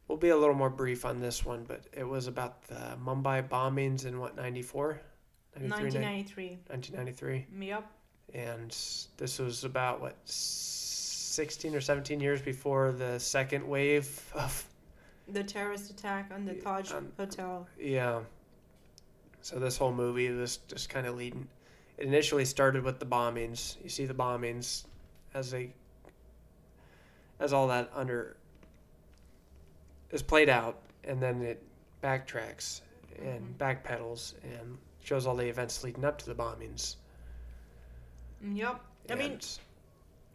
We'll 0.07 0.17
be 0.17 0.29
a 0.29 0.37
little 0.37 0.55
more 0.55 0.69
brief 0.69 1.05
on 1.05 1.19
this 1.19 1.45
one, 1.45 1.63
but 1.63 1.85
it 1.93 2.07
was 2.07 2.27
about 2.27 2.63
the 2.63 2.97
Mumbai 3.03 3.47
bombings 3.47 4.05
in 4.05 4.19
what, 4.19 4.35
94? 4.35 4.99
1993. 5.53 6.59
1993. 6.67 7.47
Yep. 7.67 7.85
And 8.33 8.75
this 9.17 9.39
was 9.39 9.63
about, 9.63 10.01
what, 10.01 10.15
16 10.25 11.75
or 11.75 11.81
17 11.81 12.19
years 12.19 12.41
before 12.41 12.91
the 12.91 13.19
second 13.19 13.67
wave 13.67 14.31
of 14.33 14.65
The 15.27 15.43
terrorist 15.43 15.89
attack 15.89 16.31
on 16.33 16.45
the 16.45 16.53
Taj 16.53 16.91
um, 16.91 17.11
Hotel. 17.17 17.67
Yeah. 17.79 18.21
So 19.41 19.59
this 19.59 19.77
whole 19.77 19.93
movie 19.93 20.29
was 20.29 20.57
just 20.67 20.89
kind 20.89 21.07
of 21.07 21.15
leading. 21.15 21.47
It 21.97 22.07
initially 22.07 22.45
started 22.45 22.83
with 22.83 22.99
the 22.99 23.05
bombings. 23.05 23.75
You 23.83 23.89
see 23.89 24.05
the 24.05 24.13
bombings 24.13 24.85
as 25.33 25.51
they, 25.51 25.73
as 27.39 27.53
all 27.53 27.67
that 27.67 27.91
under 27.93 28.37
is 30.11 30.21
played 30.21 30.49
out, 30.49 30.79
and 31.03 31.21
then 31.21 31.41
it 31.41 31.61
backtracks 32.03 32.81
and 33.21 33.57
backpedals 33.57 34.33
and 34.43 34.77
shows 35.03 35.25
all 35.25 35.35
the 35.35 35.47
events 35.47 35.83
leading 35.83 36.05
up 36.05 36.19
to 36.19 36.25
the 36.25 36.35
bombings. 36.35 36.95
Mm-hmm. 38.43 38.57
Yep. 38.57 38.81
I 39.11 39.15
mean, 39.15 39.39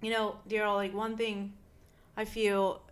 you 0.03 0.11
know, 0.11 0.37
Daryl, 0.49 0.77
like 0.77 0.95
one 0.95 1.17
thing 1.17 1.53
I 2.17 2.25
feel 2.25 2.83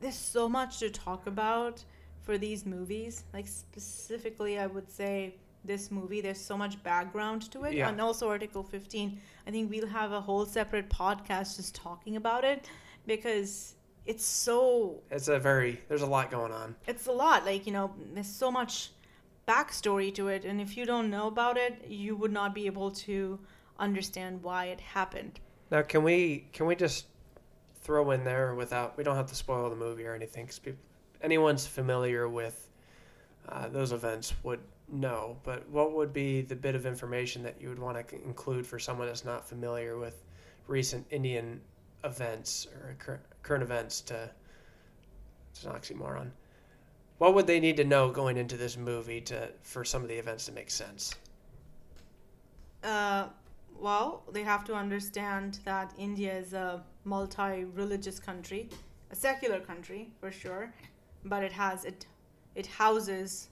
there's 0.00 0.14
so 0.16 0.48
much 0.48 0.78
to 0.80 0.90
talk 0.90 1.26
about 1.26 1.84
for 2.22 2.38
these 2.38 2.64
movies. 2.66 3.24
Like 3.32 3.46
specifically, 3.46 4.58
I 4.58 4.66
would 4.66 4.90
say 4.90 5.34
this 5.64 5.90
movie, 5.90 6.20
there's 6.20 6.40
so 6.40 6.56
much 6.56 6.82
background 6.82 7.50
to 7.52 7.64
it. 7.64 7.74
Yeah. 7.74 7.88
And 7.88 8.00
also 8.00 8.28
Article 8.28 8.62
15. 8.62 9.20
I 9.46 9.50
think 9.50 9.70
we'll 9.70 9.86
have 9.86 10.12
a 10.12 10.20
whole 10.20 10.44
separate 10.46 10.88
podcast 10.88 11.56
just 11.56 11.74
talking 11.74 12.16
about 12.16 12.44
it 12.44 12.66
because 13.06 13.74
it's 14.04 14.24
so 14.24 15.00
it's 15.10 15.28
a 15.28 15.38
very 15.38 15.80
there's 15.88 16.02
a 16.02 16.06
lot 16.06 16.30
going 16.30 16.50
on. 16.52 16.74
it's 16.88 17.06
a 17.06 17.12
lot 17.12 17.44
like 17.44 17.66
you 17.66 17.72
know 17.72 17.92
there's 18.14 18.26
so 18.26 18.50
much 18.50 18.90
backstory 19.46 20.12
to 20.12 20.26
it 20.26 20.44
and 20.44 20.60
if 20.60 20.76
you 20.76 20.84
don't 20.84 21.08
know 21.08 21.28
about 21.28 21.56
it 21.56 21.84
you 21.88 22.16
would 22.16 22.32
not 22.32 22.52
be 22.54 22.66
able 22.66 22.90
to 22.90 23.38
understand 23.82 24.42
why 24.42 24.66
it 24.66 24.80
happened 24.80 25.40
Now, 25.70 25.82
can 25.82 26.02
we 26.02 26.46
can 26.52 26.66
we 26.66 26.76
just 26.76 27.06
throw 27.82 28.12
in 28.12 28.22
there 28.24 28.54
without 28.54 28.96
we 28.96 29.04
don't 29.04 29.16
have 29.16 29.26
to 29.26 29.34
spoil 29.34 29.68
the 29.68 29.76
movie 29.76 30.06
or 30.06 30.14
anything 30.14 30.46
because 30.46 30.78
anyone's 31.20 31.66
familiar 31.66 32.28
with 32.28 32.68
uh, 33.48 33.68
those 33.68 33.90
events 33.92 34.34
would 34.44 34.60
know. 34.88 35.36
But 35.42 35.68
what 35.68 35.92
would 35.92 36.12
be 36.12 36.42
the 36.42 36.54
bit 36.54 36.74
of 36.74 36.86
information 36.86 37.42
that 37.42 37.60
you 37.60 37.68
would 37.70 37.78
want 37.78 38.08
to 38.08 38.14
include 38.22 38.66
for 38.66 38.78
someone 38.78 39.08
that's 39.08 39.24
not 39.24 39.48
familiar 39.48 39.98
with 39.98 40.22
recent 40.68 41.04
Indian 41.10 41.60
events 42.04 42.68
or 42.72 42.94
cur- 42.98 43.20
current 43.42 43.62
events 43.62 44.00
to 44.02 44.30
it's 45.50 45.64
an 45.64 45.72
oxymoron. 45.72 46.30
What 47.18 47.34
would 47.34 47.46
they 47.46 47.60
need 47.60 47.76
to 47.76 47.84
know 47.84 48.10
going 48.10 48.36
into 48.36 48.56
this 48.56 48.76
movie 48.76 49.20
to 49.22 49.50
for 49.62 49.84
some 49.84 50.02
of 50.02 50.08
the 50.08 50.14
events 50.14 50.46
to 50.46 50.52
make 50.52 50.70
sense? 50.70 51.14
uh, 52.84 53.26
well 53.78 54.22
they 54.32 54.42
have 54.42 54.64
to 54.64 54.74
understand 54.74 55.58
that 55.64 55.92
india 55.98 56.32
is 56.32 56.52
a 56.52 56.82
multi-religious 57.04 58.18
country 58.18 58.68
a 59.10 59.16
secular 59.16 59.60
country 59.60 60.10
for 60.20 60.30
sure 60.30 60.72
but 61.24 61.42
it 61.42 61.52
has 61.52 61.84
it 61.84 62.06
it 62.54 62.66
houses 62.66 63.48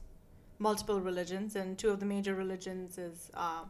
multiple 0.61 1.01
religions, 1.01 1.57
and 1.57 1.77
two 1.77 1.89
of 1.89 1.99
the 1.99 2.07
major 2.07 2.35
religions 2.37 2.99
is 2.99 3.31
uh, 3.35 3.65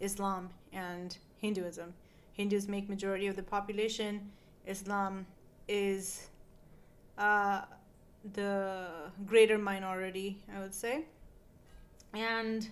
Islam 0.00 0.48
and 0.72 1.16
Hinduism. 1.36 1.94
Hindus 2.32 2.66
make 2.66 2.88
majority 2.88 3.26
of 3.26 3.36
the 3.36 3.42
population. 3.42 4.32
Islam 4.66 5.26
is 5.68 6.28
uh, 7.18 7.62
the 8.32 8.88
greater 9.26 9.58
minority, 9.58 10.42
I 10.54 10.60
would 10.60 10.74
say, 10.74 11.04
and 12.14 12.68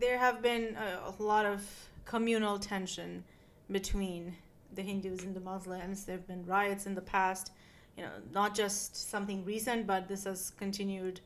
there 0.00 0.18
have 0.18 0.42
been 0.42 0.76
a, 0.76 1.10
a 1.10 1.22
lot 1.22 1.46
of 1.46 1.62
communal 2.04 2.58
tension 2.58 3.24
between 3.70 4.34
the 4.74 4.82
Hindus 4.82 5.24
and 5.24 5.34
the 5.34 5.40
Muslims. 5.40 6.04
There 6.04 6.16
have 6.16 6.26
been 6.26 6.44
riots 6.46 6.86
in 6.86 6.94
the 6.94 7.02
past, 7.02 7.52
you 7.96 8.02
know, 8.04 8.10
not 8.32 8.54
just 8.54 9.10
something 9.10 9.44
recent, 9.44 9.86
but 9.86 10.08
this 10.08 10.24
has 10.24 10.52
continued 10.58 11.20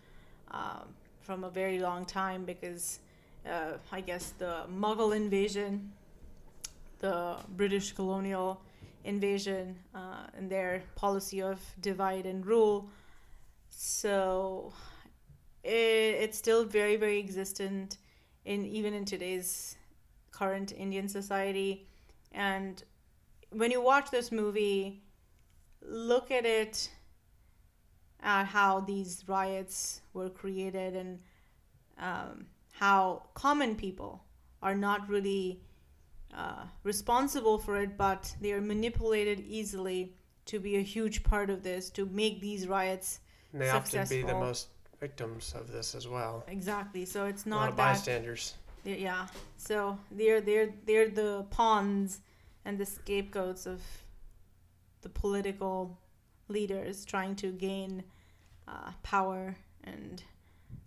um, 0.50 0.88
from 1.20 1.44
a 1.44 1.50
very 1.50 1.78
long 1.78 2.04
time 2.04 2.44
because 2.44 3.00
uh, 3.48 3.72
I 3.90 4.00
guess 4.00 4.32
the 4.38 4.64
Mughal 4.72 5.14
invasion, 5.14 5.92
the 6.98 7.36
British 7.56 7.92
colonial 7.92 8.60
invasion, 9.04 9.76
uh, 9.94 10.26
and 10.36 10.50
their 10.50 10.82
policy 10.94 11.42
of 11.42 11.60
divide 11.80 12.26
and 12.26 12.46
rule. 12.46 12.88
So 13.68 14.72
it, 15.64 15.70
it's 15.70 16.38
still 16.38 16.64
very, 16.64 16.96
very 16.96 17.18
existent 17.18 17.98
in 18.44 18.64
even 18.66 18.94
in 18.94 19.04
today's 19.04 19.76
current 20.30 20.72
Indian 20.72 21.08
society. 21.08 21.86
And 22.32 22.82
when 23.50 23.70
you 23.70 23.82
watch 23.82 24.10
this 24.10 24.32
movie, 24.32 25.02
look 25.82 26.30
at 26.30 26.44
it 26.46 26.90
at 28.22 28.46
how 28.46 28.80
these 28.80 29.24
riots 29.26 30.00
were 30.14 30.30
created 30.30 30.94
and 30.94 31.18
um, 31.98 32.46
how 32.72 33.24
common 33.34 33.74
people 33.76 34.22
are 34.62 34.74
not 34.74 35.08
really 35.08 35.60
uh, 36.34 36.64
responsible 36.84 37.58
for 37.58 37.76
it, 37.76 37.96
but 37.96 38.34
they 38.40 38.52
are 38.52 38.60
manipulated 38.60 39.40
easily 39.40 40.14
to 40.46 40.58
be 40.58 40.76
a 40.76 40.80
huge 40.82 41.22
part 41.22 41.50
of 41.50 41.62
this 41.62 41.90
to 41.90 42.06
make 42.06 42.40
these 42.40 42.66
riots 42.66 43.20
And 43.52 43.60
they 43.60 43.68
often 43.70 44.06
be 44.08 44.22
the 44.22 44.32
Successful. 44.32 44.40
most 44.40 44.68
victims 45.02 45.52
of 45.58 45.70
this 45.72 45.96
as 45.96 46.06
well. 46.06 46.44
exactly. 46.46 47.04
So 47.04 47.26
it's 47.26 47.44
a 47.44 47.48
lot 47.48 47.60
not 47.60 47.68
of 47.70 47.76
bystanders. 47.76 48.54
Yeah. 48.84 49.26
So 49.56 49.98
they're 50.12 50.40
they're 50.40 50.72
they're 50.86 51.10
the 51.10 51.44
pawns 51.50 52.20
and 52.64 52.78
the 52.78 52.86
scapegoats 52.86 53.66
of 53.66 53.82
the 55.02 55.08
political 55.08 55.98
leaders 56.48 57.04
trying 57.04 57.34
to 57.36 57.50
gain 57.50 58.04
uh, 58.68 58.92
power 59.02 59.56
and 59.82 60.22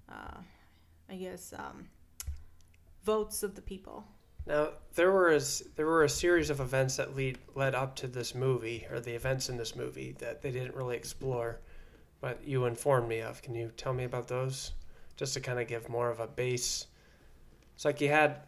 uh, 0.10 0.38
I 1.10 1.16
guess 1.16 1.54
um, 1.58 1.88
votes 3.04 3.44
of 3.44 3.54
the 3.54 3.62
people. 3.62 4.06
Now 4.48 4.70
there 4.94 5.12
was 5.12 5.64
there 5.76 5.88
were 5.88 6.06
a 6.06 6.10
series 6.10 6.50
of 6.50 6.62
events 6.62 6.96
that 6.98 7.16
lead 7.16 7.38
led 7.54 7.76
up 7.76 7.96
to 7.98 8.08
this 8.08 8.34
movie, 8.34 8.88
or 8.90 9.02
the 9.02 9.14
events 9.14 9.50
in 9.50 9.58
this 9.58 9.76
movie 9.76 10.16
that 10.20 10.42
they 10.42 10.52
didn't 10.52 10.76
really 10.76 10.96
explore, 10.96 11.60
but 12.26 12.39
you 12.43 12.65
informed 12.65 13.07
me 13.07 13.19
of. 13.22 13.39
Can 13.43 13.53
you 13.53 13.72
tell 13.77 13.93
me 13.93 14.03
about 14.03 14.27
those, 14.27 14.72
just 15.15 15.35
to 15.35 15.39
kind 15.39 15.60
of 15.60 15.68
give 15.68 15.88
more 15.89 16.10
of 16.10 16.19
a 16.19 16.26
base? 16.26 16.88
It's 17.76 17.85
like 17.85 18.02
you 18.02 18.10
had 18.10 18.39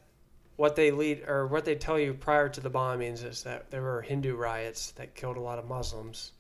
what 0.56 0.76
they 0.76 0.90
lead 0.90 1.24
or 1.28 1.46
what 1.46 1.64
they 1.64 1.76
tell 1.76 2.00
you 2.00 2.16
prior 2.16 2.50
to 2.50 2.60
the 2.60 2.72
bombings 2.72 3.24
is 3.24 3.44
that 3.44 3.70
there 3.70 3.84
were 3.84 4.02
Hindu 4.02 4.36
riots 4.36 4.90
that 4.94 5.14
killed 5.14 5.38
a 5.38 5.42
lot 5.42 5.60
of 5.60 5.68
Muslims 5.68 6.32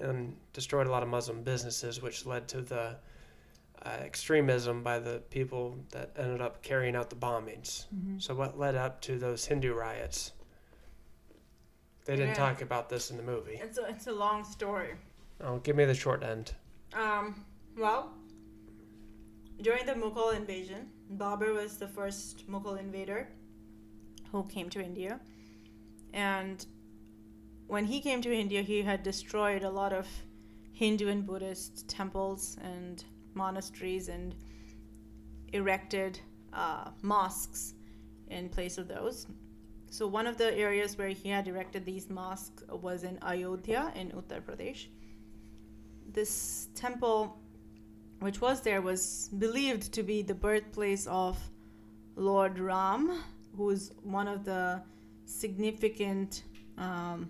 and 0.00 0.36
destroyed 0.52 0.86
a 0.86 0.90
lot 0.90 1.02
of 1.02 1.08
Muslim 1.08 1.42
businesses, 1.42 2.02
which 2.02 2.26
led 2.26 2.46
to 2.48 2.60
the 2.60 2.94
uh, 3.82 3.88
extremism 3.88 4.82
by 4.82 4.98
the 4.98 5.22
people 5.30 5.78
that 5.92 6.10
ended 6.18 6.42
up 6.42 6.62
carrying 6.62 6.94
out 6.94 7.08
the 7.08 7.16
bombings. 7.16 7.86
So, 8.18 8.34
what 8.34 8.58
led 8.58 8.74
up 8.74 9.00
to 9.02 9.18
those 9.18 9.46
Hindu 9.46 9.72
riots? 9.72 10.32
They 12.04 12.16
didn't 12.16 12.28
Yeah. 12.36 12.50
talk 12.50 12.60
about 12.60 12.90
this 12.90 13.10
in 13.10 13.16
the 13.16 13.22
movie. 13.22 13.58
It's 13.62 13.78
a, 13.78 13.86
it's 13.88 14.08
a 14.08 14.12
long 14.12 14.44
story. 14.44 14.90
Oh, 15.42 15.56
give 15.60 15.74
me 15.74 15.86
the 15.86 15.94
short 15.94 16.22
end. 16.22 16.52
Um, 16.96 17.44
well, 17.76 18.14
during 19.60 19.84
the 19.84 19.92
Mughal 19.92 20.34
invasion, 20.34 20.88
Babur 21.16 21.54
was 21.54 21.76
the 21.76 21.88
first 21.88 22.50
Mughal 22.50 22.80
invader 22.80 23.28
who 24.32 24.44
came 24.44 24.70
to 24.70 24.82
India. 24.82 25.20
And 26.14 26.64
when 27.66 27.84
he 27.84 28.00
came 28.00 28.22
to 28.22 28.32
India, 28.32 28.62
he 28.62 28.80
had 28.82 29.02
destroyed 29.02 29.62
a 29.62 29.70
lot 29.70 29.92
of 29.92 30.06
Hindu 30.72 31.08
and 31.08 31.26
Buddhist 31.26 31.86
temples 31.88 32.56
and 32.62 33.04
monasteries 33.34 34.08
and 34.08 34.34
erected 35.52 36.18
uh, 36.54 36.90
mosques 37.02 37.74
in 38.28 38.48
place 38.48 38.78
of 38.78 38.88
those. 38.88 39.26
So, 39.90 40.06
one 40.06 40.26
of 40.26 40.36
the 40.38 40.52
areas 40.54 40.96
where 40.96 41.08
he 41.08 41.28
had 41.28 41.46
erected 41.46 41.84
these 41.84 42.08
mosques 42.08 42.62
was 42.70 43.04
in 43.04 43.18
Ayodhya 43.22 43.92
in 43.94 44.10
Uttar 44.10 44.40
Pradesh 44.42 44.86
this 46.16 46.68
temple 46.74 47.38
which 48.20 48.40
was 48.40 48.62
there 48.62 48.80
was 48.80 49.28
believed 49.38 49.92
to 49.92 50.02
be 50.02 50.22
the 50.22 50.34
birthplace 50.34 51.06
of 51.06 51.38
Lord 52.16 52.58
Ram, 52.58 53.22
who 53.54 53.68
is 53.70 53.92
one 54.02 54.26
of 54.26 54.42
the 54.42 54.82
significant 55.26 56.42
um, 56.78 57.28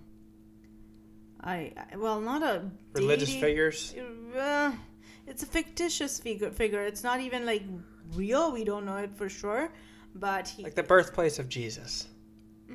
I, 1.40 1.72
I 1.92 1.96
well 1.96 2.20
not 2.20 2.42
a 2.42 2.70
Religious 2.94 3.28
deity- 3.28 3.40
figures. 3.40 3.94
uh, 4.38 4.72
it's 5.26 5.42
a 5.42 5.46
fictitious 5.46 6.20
figure 6.20 6.50
figure 6.52 6.82
it's 6.82 7.02
not 7.02 7.20
even 7.20 7.44
like 7.44 7.62
real 8.14 8.52
we 8.52 8.62
don't 8.64 8.84
know 8.86 8.96
it 8.98 9.10
for 9.16 9.28
sure 9.28 9.72
but 10.14 10.46
he 10.48 10.62
Like 10.62 10.74
the 10.76 10.82
birthplace 10.84 11.38
of 11.40 11.48
Jesus. 11.48 12.06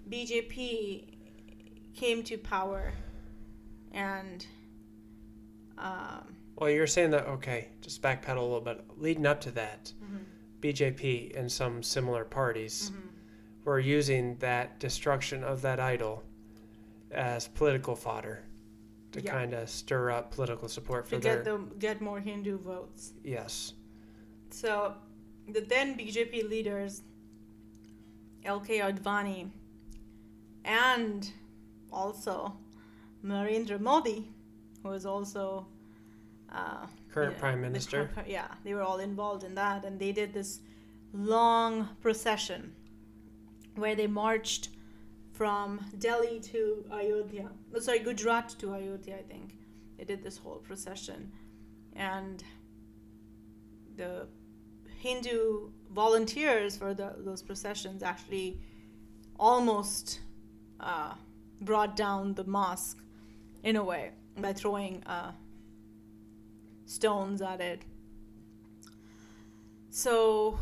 bjp 0.09 1.05
came 1.95 2.23
to 2.23 2.37
power 2.37 2.93
and 3.91 4.45
um, 5.77 6.35
Well, 6.55 6.69
you're 6.69 6.87
saying 6.87 7.11
that 7.11 7.27
okay. 7.27 7.67
Just 7.81 8.01
backpedal 8.01 8.37
a 8.37 8.41
little 8.41 8.61
bit. 8.61 8.83
Leading 8.97 9.25
up 9.25 9.41
to 9.41 9.51
that, 9.51 9.91
BJP 10.63 11.37
and 11.37 11.51
some 11.51 11.83
similar 11.83 12.23
parties 12.23 12.91
were 13.65 13.79
using 13.79 14.37
that 14.37 14.79
destruction 14.79 15.43
of 15.43 15.61
that 15.61 15.79
idol 15.79 16.23
as 17.11 17.47
political 17.49 17.95
fodder 17.95 18.43
to 19.11 19.21
Yeah. 19.21 19.31
kind 19.31 19.53
of 19.53 19.69
stir 19.69 20.09
up 20.09 20.31
political 20.31 20.67
support 20.69 21.05
for 21.05 21.15
to 21.15 21.19
their 21.21 21.35
get 21.35 21.45
them 21.45 21.71
get 21.79 22.01
more 22.01 22.19
hindu 22.19 22.57
votes 22.57 23.13
yes. 23.23 23.73
So, 24.49 24.93
the 25.47 25.61
then 25.61 25.97
BJP 25.97 26.47
leaders, 26.49 27.01
LK 28.45 28.69
Advani, 28.89 29.49
and 30.63 31.29
also 31.91 32.53
Narendra 33.25 33.79
Modi, 33.79 34.29
who 34.81 34.89
was 34.89 35.05
also 35.05 35.65
uh, 36.51 36.85
Current 37.13 37.33
yeah, 37.33 37.39
prime 37.39 37.61
the 37.61 37.67
minister. 37.67 38.09
cur- 38.15 38.25
yeah, 38.27 38.47
they 38.63 38.73
were 38.73 38.81
all 38.81 38.99
involved 38.99 39.43
in 39.43 39.55
that, 39.55 39.85
and 39.85 39.99
they 39.99 40.11
did 40.11 40.33
this 40.33 40.59
long 41.13 41.89
procession 42.01 42.73
where 43.75 43.95
they 43.95 44.07
marched 44.07 44.69
from 45.31 45.79
Delhi 45.99 46.39
to 46.39 46.85
Ayodhya. 46.91 47.49
Oh, 47.75 47.79
sorry, 47.79 47.99
Gujarat 47.99 48.49
to 48.59 48.73
Ayodhya, 48.73 49.17
I 49.17 49.21
think. 49.21 49.57
They 49.97 50.05
did 50.05 50.23
this 50.23 50.37
whole 50.37 50.57
procession, 50.57 51.31
and 51.95 52.43
the 53.95 54.27
Hindu 54.99 55.69
volunteers 55.91 56.77
for 56.77 56.93
the, 56.93 57.13
those 57.17 57.41
processions 57.41 58.01
actually 58.01 58.59
almost 59.39 60.19
uh, 60.79 61.13
brought 61.61 61.95
down 61.95 62.33
the 62.33 62.43
mosque 62.45 62.99
in 63.63 63.75
a 63.75 63.83
way 63.83 64.11
by 64.37 64.53
throwing 64.53 65.03
uh, 65.05 65.31
stones 66.85 67.41
at 67.41 67.61
it. 67.61 67.83
So 69.89 70.57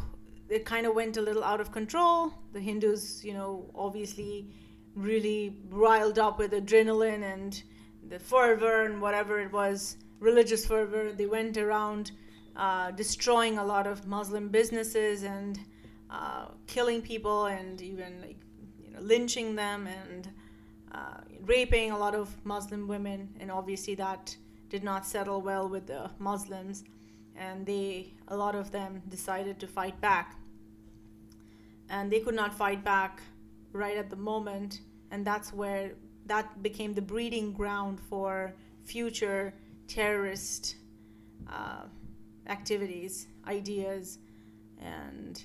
it 0.49 0.65
kind 0.65 0.85
of 0.85 0.93
went 0.93 1.17
a 1.17 1.21
little 1.21 1.43
out 1.43 1.61
of 1.61 1.71
control. 1.71 2.33
The 2.51 2.59
Hindus, 2.59 3.23
you 3.23 3.33
know, 3.33 3.71
obviously 3.73 4.47
really 4.95 5.55
riled 5.69 6.19
up 6.19 6.37
with 6.37 6.51
adrenaline 6.51 7.23
and 7.23 7.61
the 8.09 8.19
fervor 8.19 8.83
and 8.83 9.01
whatever 9.01 9.39
it 9.39 9.51
was, 9.51 9.97
religious 10.19 10.65
fervor. 10.65 11.13
They 11.13 11.25
went 11.25 11.57
around 11.57 12.11
uh, 12.55 12.91
destroying 12.91 13.57
a 13.57 13.65
lot 13.65 13.87
of 13.87 14.05
Muslim 14.05 14.49
businesses 14.49 15.23
and 15.23 15.57
uh, 16.09 16.47
killing 16.67 17.01
people 17.01 17.45
and 17.45 17.81
even 17.81 18.19
like 18.19 18.37
you 18.83 18.91
know 18.91 18.99
lynching 18.99 19.55
them 19.55 19.87
and 19.87 20.29
uh, 20.91 21.21
raping 21.45 21.91
a 21.91 21.97
lot 21.97 22.13
of 22.13 22.35
Muslim 22.45 22.87
women. 22.87 23.29
And 23.39 23.49
obviously 23.49 23.95
that 23.95 24.35
did 24.71 24.83
not 24.85 25.05
settle 25.05 25.41
well 25.41 25.67
with 25.67 25.85
the 25.85 26.09
Muslims, 26.17 26.85
and 27.35 27.65
they 27.65 28.13
a 28.29 28.37
lot 28.37 28.55
of 28.55 28.71
them 28.71 29.03
decided 29.09 29.59
to 29.59 29.67
fight 29.67 29.99
back. 29.99 30.37
And 31.89 32.09
they 32.09 32.21
could 32.21 32.35
not 32.35 32.53
fight 32.53 32.81
back 32.83 33.21
right 33.73 33.97
at 33.97 34.09
the 34.09 34.15
moment, 34.15 34.79
and 35.11 35.27
that's 35.27 35.51
where 35.51 35.91
that 36.25 36.63
became 36.63 36.93
the 36.93 37.01
breeding 37.01 37.51
ground 37.51 37.99
for 38.09 38.53
future 38.85 39.53
terrorist 39.87 40.77
uh, 41.49 41.83
activities, 42.47 43.27
ideas, 43.45 44.19
and 44.79 45.43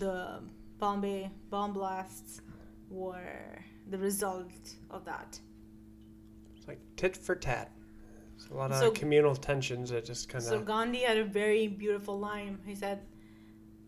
the 0.00 0.40
Bombay 0.78 1.30
bomb 1.50 1.72
blasts 1.72 2.40
were 2.90 3.64
the 3.90 3.98
result 3.98 4.74
of 4.90 5.04
that. 5.04 5.38
It's 6.56 6.66
like 6.66 6.80
tit 6.96 7.16
for 7.16 7.36
tat. 7.36 7.70
It's 8.36 8.48
a 8.48 8.54
lot 8.54 8.70
of 8.70 8.78
So- 8.78 8.90
communal 8.92 9.34
tensions 9.34 9.90
that 9.90 10.04
just 10.04 10.28
kind 10.28 10.44
of. 10.44 10.48
So 10.48 10.60
Gandhi 10.60 11.00
had 11.00 11.16
a 11.18 11.24
very 11.24 11.66
beautiful 11.68 12.18
line. 12.18 12.60
He 12.64 12.74
said, 12.74 13.00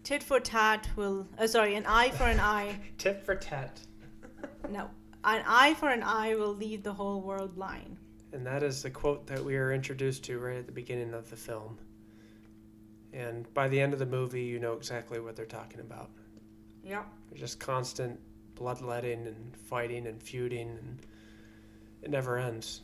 "Tit 0.03 0.23
for 0.23 0.41
tat 0.41 0.89
will, 0.97 1.29
uh, 1.39 1.47
sorry, 1.47 1.75
an 1.77 1.87
eye 1.87 2.11
for 2.11 2.25
an 2.25 2.41
eye. 2.41 2.81
tit 2.99 3.23
for 3.25 3.35
tat. 3.37 3.81
No, 4.71 4.91
an 5.25 5.43
eye 5.47 5.75
for 5.75 5.89
an 5.91 6.03
eye 6.03 6.35
will 6.35 6.55
leave 6.55 6.83
the 6.83 6.95
whole 6.95 7.21
world 7.21 7.55
blind." 7.55 7.99
And 8.33 8.45
that 8.47 8.63
is 8.63 8.83
the 8.83 8.91
quote 8.91 9.27
that 9.27 9.43
we 9.45 9.57
are 9.57 9.73
introduced 9.73 10.25
to 10.25 10.39
right 10.39 10.57
at 10.59 10.67
the 10.67 10.73
beginning 10.73 11.15
of 11.15 11.31
the 11.31 11.37
film. 11.37 11.79
And 13.13 13.53
by 13.55 13.69
the 13.69 13.81
end 13.81 13.93
of 13.95 13.99
the 13.99 14.07
movie, 14.07 14.43
you 14.45 14.59
know 14.59 14.75
exactly 14.75 15.19
what 15.19 15.35
they're 15.35 15.47
talking 15.47 15.81
about. 15.81 16.11
There's 16.85 17.41
just 17.41 17.59
constant 17.61 18.21
bloodletting 18.55 19.27
and 19.27 19.57
fighting 19.57 20.07
and 20.07 20.23
feuding, 20.23 20.69
and 20.71 20.99
it 22.03 22.11
never 22.11 22.37
ends. 22.39 22.83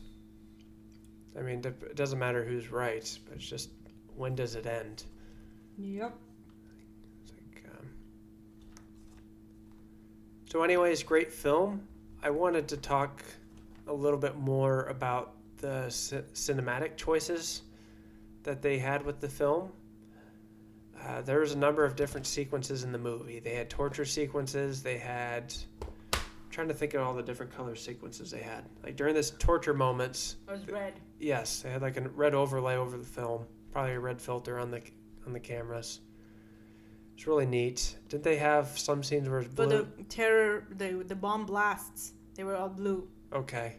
I 1.37 1.41
mean, 1.41 1.59
it 1.65 1.95
doesn't 1.95 2.19
matter 2.19 2.43
who's 2.43 2.71
right, 2.71 3.19
but 3.25 3.35
it's 3.35 3.47
just 3.47 3.69
when 4.15 4.35
does 4.35 4.55
it 4.55 4.65
end? 4.65 5.03
Yep. 5.77 6.15
It's 7.23 7.33
like, 7.33 7.63
um... 7.77 7.87
So, 10.49 10.63
anyways, 10.63 11.03
great 11.03 11.31
film. 11.31 11.87
I 12.23 12.29
wanted 12.29 12.67
to 12.69 12.77
talk 12.77 13.21
a 13.87 13.93
little 13.93 14.17
bit 14.19 14.37
more 14.37 14.85
about 14.85 15.33
the 15.57 15.89
ci- 15.89 16.23
cinematic 16.33 16.95
choices 16.95 17.63
that 18.43 18.61
they 18.61 18.77
had 18.77 19.05
with 19.05 19.19
the 19.19 19.29
film. 19.29 19.71
Uh, 21.05 21.21
there 21.21 21.39
was 21.39 21.51
a 21.51 21.57
number 21.57 21.83
of 21.83 21.95
different 21.95 22.25
sequences 22.25 22.83
in 22.83 22.91
the 22.91 22.97
movie. 22.97 23.39
They 23.39 23.55
had 23.55 23.69
torture 23.69 24.05
sequences. 24.05 24.81
They 24.81 24.97
had. 24.97 25.53
Trying 26.55 26.69
to 26.69 26.73
think 26.73 26.93
of 26.93 27.01
all 27.01 27.13
the 27.13 27.21
different 27.21 27.53
color 27.53 27.75
sequences 27.75 28.31
they 28.31 28.39
had. 28.39 28.63
Like 28.81 28.95
during 28.95 29.13
this 29.13 29.31
torture 29.31 29.73
moments, 29.73 30.37
It 30.47 30.51
was 30.51 30.65
red. 30.69 30.93
Yes, 31.19 31.59
they 31.59 31.69
had 31.69 31.81
like 31.81 31.97
a 31.97 32.07
red 32.07 32.33
overlay 32.33 32.77
over 32.77 32.97
the 32.97 33.03
film, 33.03 33.43
probably 33.73 33.91
a 33.91 33.99
red 33.99 34.21
filter 34.21 34.57
on 34.57 34.71
the 34.71 34.81
on 35.27 35.33
the 35.33 35.39
cameras. 35.41 35.99
It's 37.13 37.27
really 37.27 37.45
neat. 37.45 37.97
Didn't 38.07 38.23
they 38.23 38.37
have 38.37 38.79
some 38.79 39.03
scenes 39.03 39.27
where 39.27 39.39
it's 39.39 39.53
But 39.53 39.67
the 39.67 40.03
terror, 40.07 40.65
the 40.77 41.03
the 41.05 41.13
bomb 41.13 41.45
blasts, 41.45 42.13
they 42.35 42.45
were 42.45 42.55
all 42.55 42.69
blue. 42.69 43.05
Okay. 43.33 43.75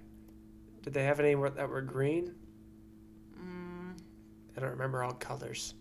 Did 0.82 0.92
they 0.92 1.04
have 1.04 1.18
any 1.18 1.34
that 1.34 1.70
were 1.70 1.80
green? 1.80 2.34
Mm, 3.40 3.98
I 4.54 4.60
don't 4.60 4.72
remember 4.72 5.02
all 5.02 5.14
colors. 5.14 5.72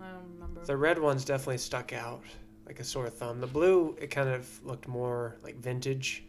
I 0.00 0.12
don't 0.12 0.32
remember. 0.34 0.64
The 0.64 0.76
red 0.76 1.00
ones 1.00 1.24
definitely 1.24 1.58
stuck 1.58 1.92
out 1.92 2.22
like 2.66 2.80
a 2.80 2.84
sore 2.84 3.10
thumb. 3.10 3.40
The 3.40 3.46
blue, 3.46 3.96
it 4.00 4.08
kind 4.08 4.28
of 4.28 4.64
looked 4.64 4.88
more 4.88 5.36
like 5.42 5.56
vintage 5.56 6.24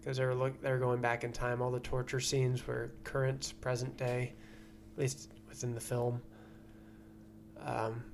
because 0.00 0.16
they 0.16 0.24
were 0.24 0.34
look 0.34 0.60
they 0.60 0.70
were 0.70 0.78
going 0.78 1.00
back 1.00 1.24
in 1.24 1.32
time. 1.32 1.62
All 1.62 1.70
the 1.70 1.80
torture 1.80 2.20
scenes 2.20 2.66
were 2.66 2.90
current, 3.04 3.54
present 3.60 3.96
day, 3.96 4.34
at 4.94 4.98
least 4.98 5.30
within 5.48 5.74
the 5.74 5.80
film. 5.80 6.20
Um, 7.64 8.04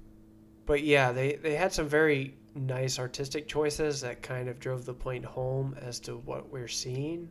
but 0.66 0.82
yeah, 0.82 1.12
they 1.12 1.34
they 1.34 1.54
had 1.54 1.72
some 1.72 1.88
very 1.88 2.34
nice 2.54 2.98
artistic 2.98 3.46
choices 3.48 4.00
that 4.00 4.22
kind 4.22 4.48
of 4.48 4.58
drove 4.58 4.84
the 4.84 4.94
point 4.94 5.24
home 5.24 5.74
as 5.80 6.00
to 6.00 6.16
what 6.18 6.50
we're 6.50 6.68
seeing. 6.68 7.30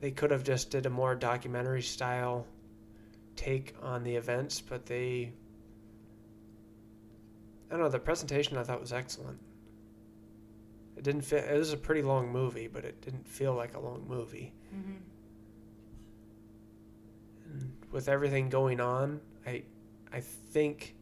They 0.00 0.10
could 0.10 0.30
have 0.30 0.44
just 0.44 0.70
did 0.70 0.86
a 0.86 0.90
more 0.90 1.14
documentary 1.14 1.82
style 1.82 2.46
take 3.36 3.74
on 3.82 4.02
the 4.02 4.16
events, 4.16 4.60
but 4.60 4.86
they 4.86 5.32
I 7.70 7.74
don't 7.74 7.82
know. 7.82 7.88
The 7.88 7.98
presentation 8.00 8.56
I 8.56 8.64
thought 8.64 8.80
was 8.80 8.92
excellent. 8.92 9.38
It 10.96 11.04
didn't 11.04 11.22
fit. 11.22 11.44
It 11.48 11.56
was 11.56 11.72
a 11.72 11.76
pretty 11.76 12.02
long 12.02 12.30
movie, 12.30 12.66
but 12.66 12.84
it 12.84 13.00
didn't 13.00 13.26
feel 13.26 13.54
like 13.54 13.74
a 13.74 13.80
long 13.80 14.04
movie. 14.08 14.52
hmm 14.70 14.96
And 17.46 17.72
with 17.92 18.08
everything 18.08 18.48
going 18.48 18.80
on, 18.80 19.20
I, 19.46 19.62
I 20.12 20.20
think 20.20 20.94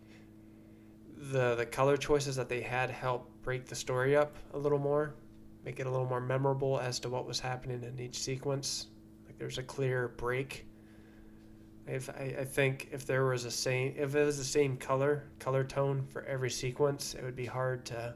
the 1.32 1.54
the 1.56 1.66
color 1.66 1.96
choices 1.96 2.36
that 2.36 2.48
they 2.48 2.60
had 2.60 2.90
helped 2.90 3.42
break 3.42 3.66
the 3.66 3.74
story 3.74 4.14
up 4.16 4.36
a 4.54 4.58
little 4.58 4.78
more, 4.78 5.14
make 5.64 5.80
it 5.80 5.86
a 5.86 5.90
little 5.90 6.06
more 6.06 6.20
memorable 6.20 6.78
as 6.78 7.00
to 7.00 7.08
what 7.08 7.26
was 7.26 7.40
happening 7.40 7.82
in 7.82 7.98
each 7.98 8.18
sequence. 8.18 8.88
Like 9.26 9.38
there's 9.38 9.58
a 9.58 9.62
clear 9.62 10.08
break. 10.16 10.66
If 11.88 12.10
I, 12.10 12.36
I 12.40 12.44
think 12.44 12.88
if 12.92 13.06
there 13.06 13.24
was 13.24 13.44
a 13.44 13.50
same 13.50 13.94
if 13.96 14.14
it 14.14 14.24
was 14.24 14.36
the 14.36 14.44
same 14.44 14.76
color 14.76 15.24
color 15.38 15.64
tone 15.64 16.04
for 16.10 16.22
every 16.24 16.50
sequence, 16.50 17.14
it 17.14 17.24
would 17.24 17.36
be 17.36 17.46
hard 17.46 17.84
to 17.86 18.14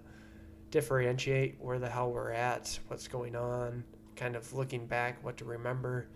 differentiate 0.71 1.57
where 1.61 1.79
the 1.79 1.89
hell 1.89 2.11
we're 2.11 2.33
at, 2.33 2.79
what's 2.89 3.09
going 3.09 3.37
on, 3.37 3.85
kind 4.17 4.37
of 4.37 4.53
looking 4.53 4.87
back, 4.87 5.23
what 5.25 5.37
to 5.37 5.45
remember. 5.45 6.07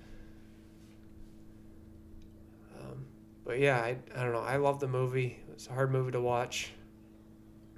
Um, 2.80 3.04
but 3.44 3.58
yeah, 3.58 3.78
I, 3.78 3.96
I 4.14 4.22
don't 4.22 4.32
know. 4.32 4.40
I 4.40 4.56
love 4.56 4.80
the 4.80 4.88
movie. 4.88 5.38
It's 5.52 5.68
a 5.68 5.72
hard 5.72 5.92
movie 5.92 6.12
to 6.12 6.20
watch, 6.20 6.72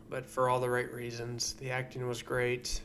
but 0.09 0.27
for 0.27 0.49
all 0.49 0.61
the 0.61 0.71
right 0.71 0.93
reasons. 0.93 1.55
The 1.55 1.71
acting 1.71 2.07
was 2.07 2.23
great. 2.23 2.81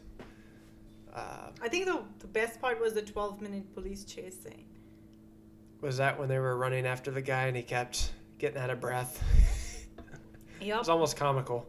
Uh, 1.13 1.49
I 1.61 1.69
think 1.69 1.85
the 1.85 2.03
the 2.19 2.27
best 2.27 2.59
part 2.59 2.81
was 2.81 2.93
the 2.93 3.01
12 3.01 3.41
minute 3.41 3.73
police 3.73 4.03
chase 4.03 4.35
scene. 4.43 4.65
Was 5.83 5.97
that 5.97 6.17
when 6.17 6.29
they 6.29 6.39
were 6.39 6.57
running 6.57 6.85
after 6.85 7.11
the 7.11 7.21
guy 7.21 7.47
and 7.47 7.55
he 7.55 7.61
kept 7.63 8.11
getting 8.39 8.57
out 8.57 8.69
of 8.69 8.79
breath? 8.79 9.21
it 10.59 10.67
Yep. 10.67 10.79
was 10.79 10.89
almost 10.89 11.17
comical. 11.17 11.67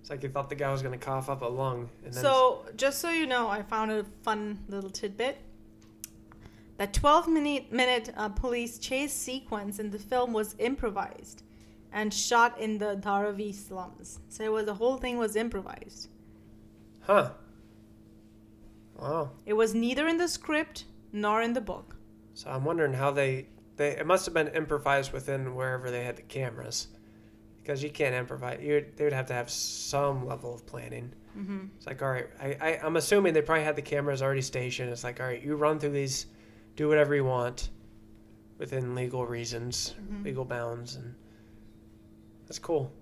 It's 0.00 0.10
like 0.10 0.22
he 0.22 0.28
thought 0.28 0.48
the 0.48 0.54
guy 0.54 0.70
was 0.70 0.82
going 0.82 0.98
to 0.98 1.04
cough 1.04 1.28
up 1.28 1.42
a 1.42 1.46
lung. 1.46 1.88
And 2.04 2.12
then 2.12 2.22
So, 2.22 2.64
just 2.76 3.00
so 3.00 3.10
you 3.10 3.26
know, 3.26 3.48
I 3.48 3.62
found 3.62 3.90
a 3.90 4.04
fun 4.22 4.58
little 4.68 4.90
tidbit. 4.90 5.38
That 6.78 6.92
12 6.92 7.28
minute, 7.28 7.72
minute 7.72 8.12
uh, 8.16 8.28
police 8.28 8.78
chase 8.78 9.12
sequence 9.12 9.78
in 9.78 9.90
the 9.90 9.98
film 9.98 10.32
was 10.32 10.54
improvised 10.58 11.42
and 11.92 12.12
shot 12.12 12.60
in 12.60 12.78
the 12.78 12.96
Dharavi 12.96 13.54
slums. 13.54 14.18
So 14.28 14.44
it 14.44 14.52
was 14.52 14.66
the 14.66 14.74
whole 14.74 14.96
thing 14.96 15.16
was 15.16 15.36
improvised. 15.36 16.08
Huh. 17.00 17.30
Wow. 18.98 19.30
It 19.46 19.54
was 19.54 19.74
neither 19.74 20.06
in 20.06 20.18
the 20.18 20.28
script 20.28 20.84
nor 21.12 21.42
in 21.42 21.52
the 21.54 21.60
book. 21.60 21.95
So 22.36 22.50
I'm 22.50 22.64
wondering 22.66 22.92
how 22.92 23.10
they 23.12 23.48
they 23.76 23.96
it 23.96 24.06
must 24.06 24.26
have 24.26 24.34
been 24.34 24.48
improvised 24.48 25.10
within 25.12 25.54
wherever 25.54 25.90
they 25.90 26.04
had 26.04 26.16
the 26.16 26.22
cameras, 26.22 26.88
because 27.56 27.82
you 27.82 27.88
can't 27.90 28.14
improvise. 28.14 28.60
You 28.62 28.84
they 28.94 29.04
would 29.04 29.14
have 29.14 29.26
to 29.28 29.32
have 29.32 29.48
some 29.50 30.26
level 30.26 30.54
of 30.54 30.66
planning. 30.66 31.12
Mm-hmm. 31.36 31.68
It's 31.78 31.86
like 31.86 32.02
all 32.02 32.10
right, 32.10 32.28
I, 32.40 32.46
I 32.60 32.80
I'm 32.84 32.96
assuming 32.96 33.32
they 33.32 33.40
probably 33.40 33.64
had 33.64 33.74
the 33.74 33.80
cameras 33.82 34.20
already 34.20 34.42
stationed. 34.42 34.90
It's 34.90 35.02
like 35.02 35.18
all 35.18 35.26
right, 35.26 35.42
you 35.42 35.56
run 35.56 35.78
through 35.78 35.92
these, 35.92 36.26
do 36.76 36.88
whatever 36.88 37.14
you 37.14 37.24
want, 37.24 37.70
within 38.58 38.94
legal 38.94 39.26
reasons, 39.26 39.94
Mhm. 39.98 40.24
legal 40.24 40.44
bounds, 40.44 40.96
and 40.96 41.14
that's 42.46 42.58
cool. 42.58 42.92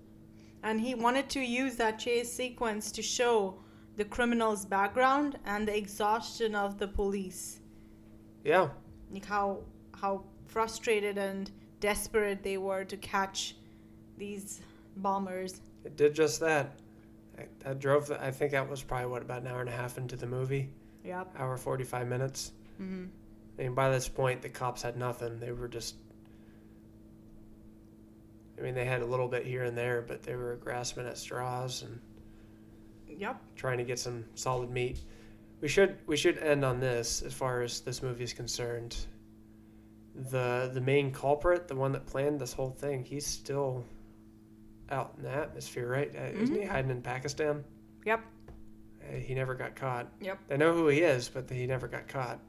And 0.63 0.79
he 0.79 0.95
wanted 0.95 1.29
to 1.31 1.41
use 1.41 1.75
that 1.75 1.99
chase 1.99 2.31
sequence 2.31 2.89
to 2.93 3.01
show 3.01 3.59
the 3.97 4.05
criminal's 4.05 4.65
background 4.65 5.39
and 5.45 5.67
the 5.67 5.75
exhaustion 5.77 6.55
of 6.55 6.77
the 6.79 6.87
police. 6.87 7.59
Yeah, 8.45 8.69
like 9.15 9.25
how 9.25 9.59
how 9.99 10.23
frustrated 10.47 11.17
and 11.17 11.49
desperate 11.79 12.43
they 12.43 12.57
were 12.57 12.83
to 12.85 12.97
catch 12.97 13.55
these 14.17 14.61
bombers. 14.97 15.61
it 15.83 15.95
did 15.97 16.13
just 16.13 16.39
that. 16.41 16.77
I, 17.37 17.69
I 17.69 17.73
drove. 17.73 18.07
The, 18.07 18.23
I 18.23 18.31
think 18.31 18.51
that 18.51 18.69
was 18.69 18.81
probably 18.83 19.07
what 19.07 19.21
about 19.21 19.41
an 19.41 19.47
hour 19.47 19.61
and 19.61 19.69
a 19.69 19.73
half 19.73 19.97
into 19.97 20.15
the 20.15 20.27
movie, 20.27 20.69
Yep. 21.03 21.33
hour 21.37 21.57
forty 21.57 21.83
five 21.83 22.07
minutes. 22.07 22.51
hmm 22.77 23.05
I 23.57 23.61
mean, 23.63 23.73
by 23.73 23.89
this 23.89 24.09
point, 24.09 24.41
the 24.41 24.49
cops 24.49 24.81
had 24.81 24.97
nothing. 24.97 25.39
They 25.39 25.53
were 25.53 25.69
just. 25.69 25.95
I 28.57 28.61
mean, 28.61 28.73
they 28.75 28.85
had 28.85 29.01
a 29.01 29.05
little 29.05 29.27
bit 29.29 29.45
here 29.45 29.63
and 29.63 29.77
there, 29.77 30.01
but 30.01 30.23
they 30.23 30.35
were 30.35 30.55
grasping 30.57 31.05
at 31.07 31.17
straws 31.17 31.83
and 31.83 31.99
Yep. 33.17 33.37
trying 33.55 33.77
to 33.77 33.83
get 33.85 33.97
some 33.99 34.25
solid 34.35 34.69
meat. 34.69 34.99
We 35.65 35.69
should 35.69 35.97
we 36.05 36.15
should 36.15 36.37
end 36.37 36.63
on 36.63 36.79
this 36.79 37.23
as 37.23 37.33
far 37.33 37.63
as 37.63 37.79
this 37.79 38.03
movie 38.03 38.23
is 38.23 38.33
concerned. 38.33 38.95
The 40.29 40.69
the 40.71 40.79
main 40.79 41.11
culprit, 41.11 41.67
the 41.67 41.75
one 41.75 41.91
that 41.93 42.05
planned 42.05 42.39
this 42.39 42.53
whole 42.53 42.69
thing, 42.69 43.03
he's 43.03 43.25
still 43.25 43.83
out 44.91 45.15
in 45.17 45.23
the 45.23 45.31
atmosphere, 45.31 45.89
right? 45.89 46.15
Uh, 46.15 46.39
Isn't 46.39 46.55
he 46.55 46.65
hiding 46.65 46.91
in 46.91 47.01
Pakistan? 47.01 47.63
Yep. 48.05 48.23
Uh, 49.01 49.15
he 49.15 49.33
never 49.33 49.55
got 49.55 49.75
caught. 49.75 50.07
Yep. 50.21 50.37
They 50.49 50.57
know 50.57 50.71
who 50.71 50.87
he 50.89 50.99
is, 50.99 51.29
but 51.29 51.49
he 51.49 51.65
never 51.65 51.87
got 51.87 52.07
caught. 52.07 52.39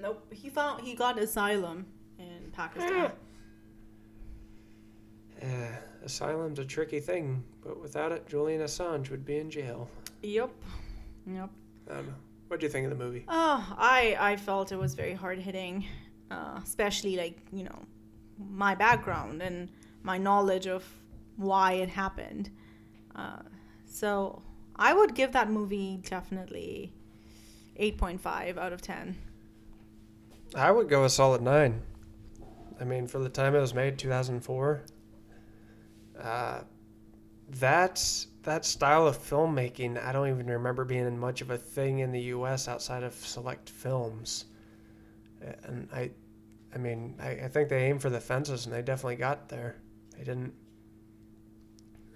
Nope. 0.00 0.24
He 0.32 0.48
found 0.48 0.80
he 0.80 0.94
got 0.94 1.18
asylum 1.18 1.84
in 2.18 2.50
Pakistan. 2.52 3.12
Uh, 5.42 5.46
asylum's 6.02 6.58
a 6.58 6.64
tricky 6.64 7.00
thing, 7.00 7.44
but 7.62 7.78
without 7.82 8.12
it, 8.12 8.26
Julian 8.26 8.62
Assange 8.62 9.10
would 9.10 9.26
be 9.26 9.36
in 9.36 9.50
jail. 9.50 9.90
yep. 10.22 10.50
Yep. 11.26 11.50
I 11.90 11.94
don't 11.94 12.06
know. 12.06 12.14
What 12.48 12.60
do 12.60 12.66
you 12.66 12.72
think 12.72 12.84
of 12.90 12.98
the 12.98 13.04
movie? 13.04 13.24
Oh, 13.28 13.74
I 13.76 14.16
I 14.18 14.36
felt 14.36 14.72
it 14.72 14.78
was 14.78 14.94
very 14.94 15.12
hard 15.14 15.38
hitting, 15.38 15.84
uh, 16.30 16.60
especially 16.62 17.16
like 17.16 17.36
you 17.52 17.64
know, 17.64 17.78
my 18.38 18.74
background 18.74 19.42
and 19.42 19.70
my 20.02 20.18
knowledge 20.18 20.66
of 20.66 20.84
why 21.36 21.72
it 21.74 21.88
happened. 21.88 22.50
Uh, 23.14 23.42
so 23.86 24.42
I 24.76 24.92
would 24.94 25.14
give 25.14 25.32
that 25.32 25.50
movie 25.50 26.00
definitely 26.08 26.92
eight 27.76 27.98
point 27.98 28.20
five 28.20 28.56
out 28.58 28.72
of 28.72 28.80
ten. 28.80 29.16
I 30.54 30.70
would 30.70 30.88
go 30.88 31.04
a 31.04 31.10
solid 31.10 31.42
nine. 31.42 31.82
I 32.80 32.84
mean, 32.84 33.06
for 33.06 33.18
the 33.18 33.28
time 33.28 33.54
it 33.54 33.60
was 33.60 33.74
made, 33.74 33.98
2004. 33.98 34.82
Uh, 36.20 36.60
that's 37.48 38.28
that 38.42 38.64
style 38.64 39.06
of 39.06 39.18
filmmaking. 39.18 40.02
I 40.02 40.12
don't 40.12 40.28
even 40.28 40.46
remember 40.46 40.84
being 40.84 41.18
much 41.18 41.40
of 41.40 41.50
a 41.50 41.58
thing 41.58 42.00
in 42.00 42.12
the 42.12 42.20
U.S. 42.22 42.68
outside 42.68 43.02
of 43.02 43.14
select 43.14 43.68
films. 43.70 44.46
And 45.64 45.88
I, 45.92 46.10
I 46.74 46.78
mean, 46.78 47.14
I, 47.20 47.30
I 47.30 47.48
think 47.48 47.68
they 47.68 47.84
aimed 47.84 48.02
for 48.02 48.10
the 48.10 48.20
fences, 48.20 48.66
and 48.66 48.74
they 48.74 48.82
definitely 48.82 49.16
got 49.16 49.48
there. 49.48 49.76
They 50.16 50.24
didn't. 50.24 50.52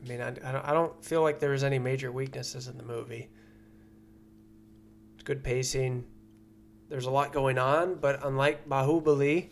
I 0.02 0.08
mean, 0.08 0.20
I, 0.20 0.28
I 0.28 0.52
don't- 0.52 0.64
I 0.68 0.72
don't 0.72 1.04
feel 1.04 1.22
like 1.22 1.38
there 1.38 1.50
was 1.50 1.62
any 1.64 1.78
major 1.78 2.10
weaknesses 2.10 2.66
in 2.68 2.76
the 2.76 2.82
movie. 2.82 3.28
It's 5.14 5.22
good 5.22 5.44
pacing 5.44 6.04
there's 6.92 7.06
a 7.06 7.10
lot 7.10 7.32
going 7.32 7.56
on, 7.56 7.94
but 7.94 8.20
unlike 8.22 8.68
Baahubali, 8.68 9.48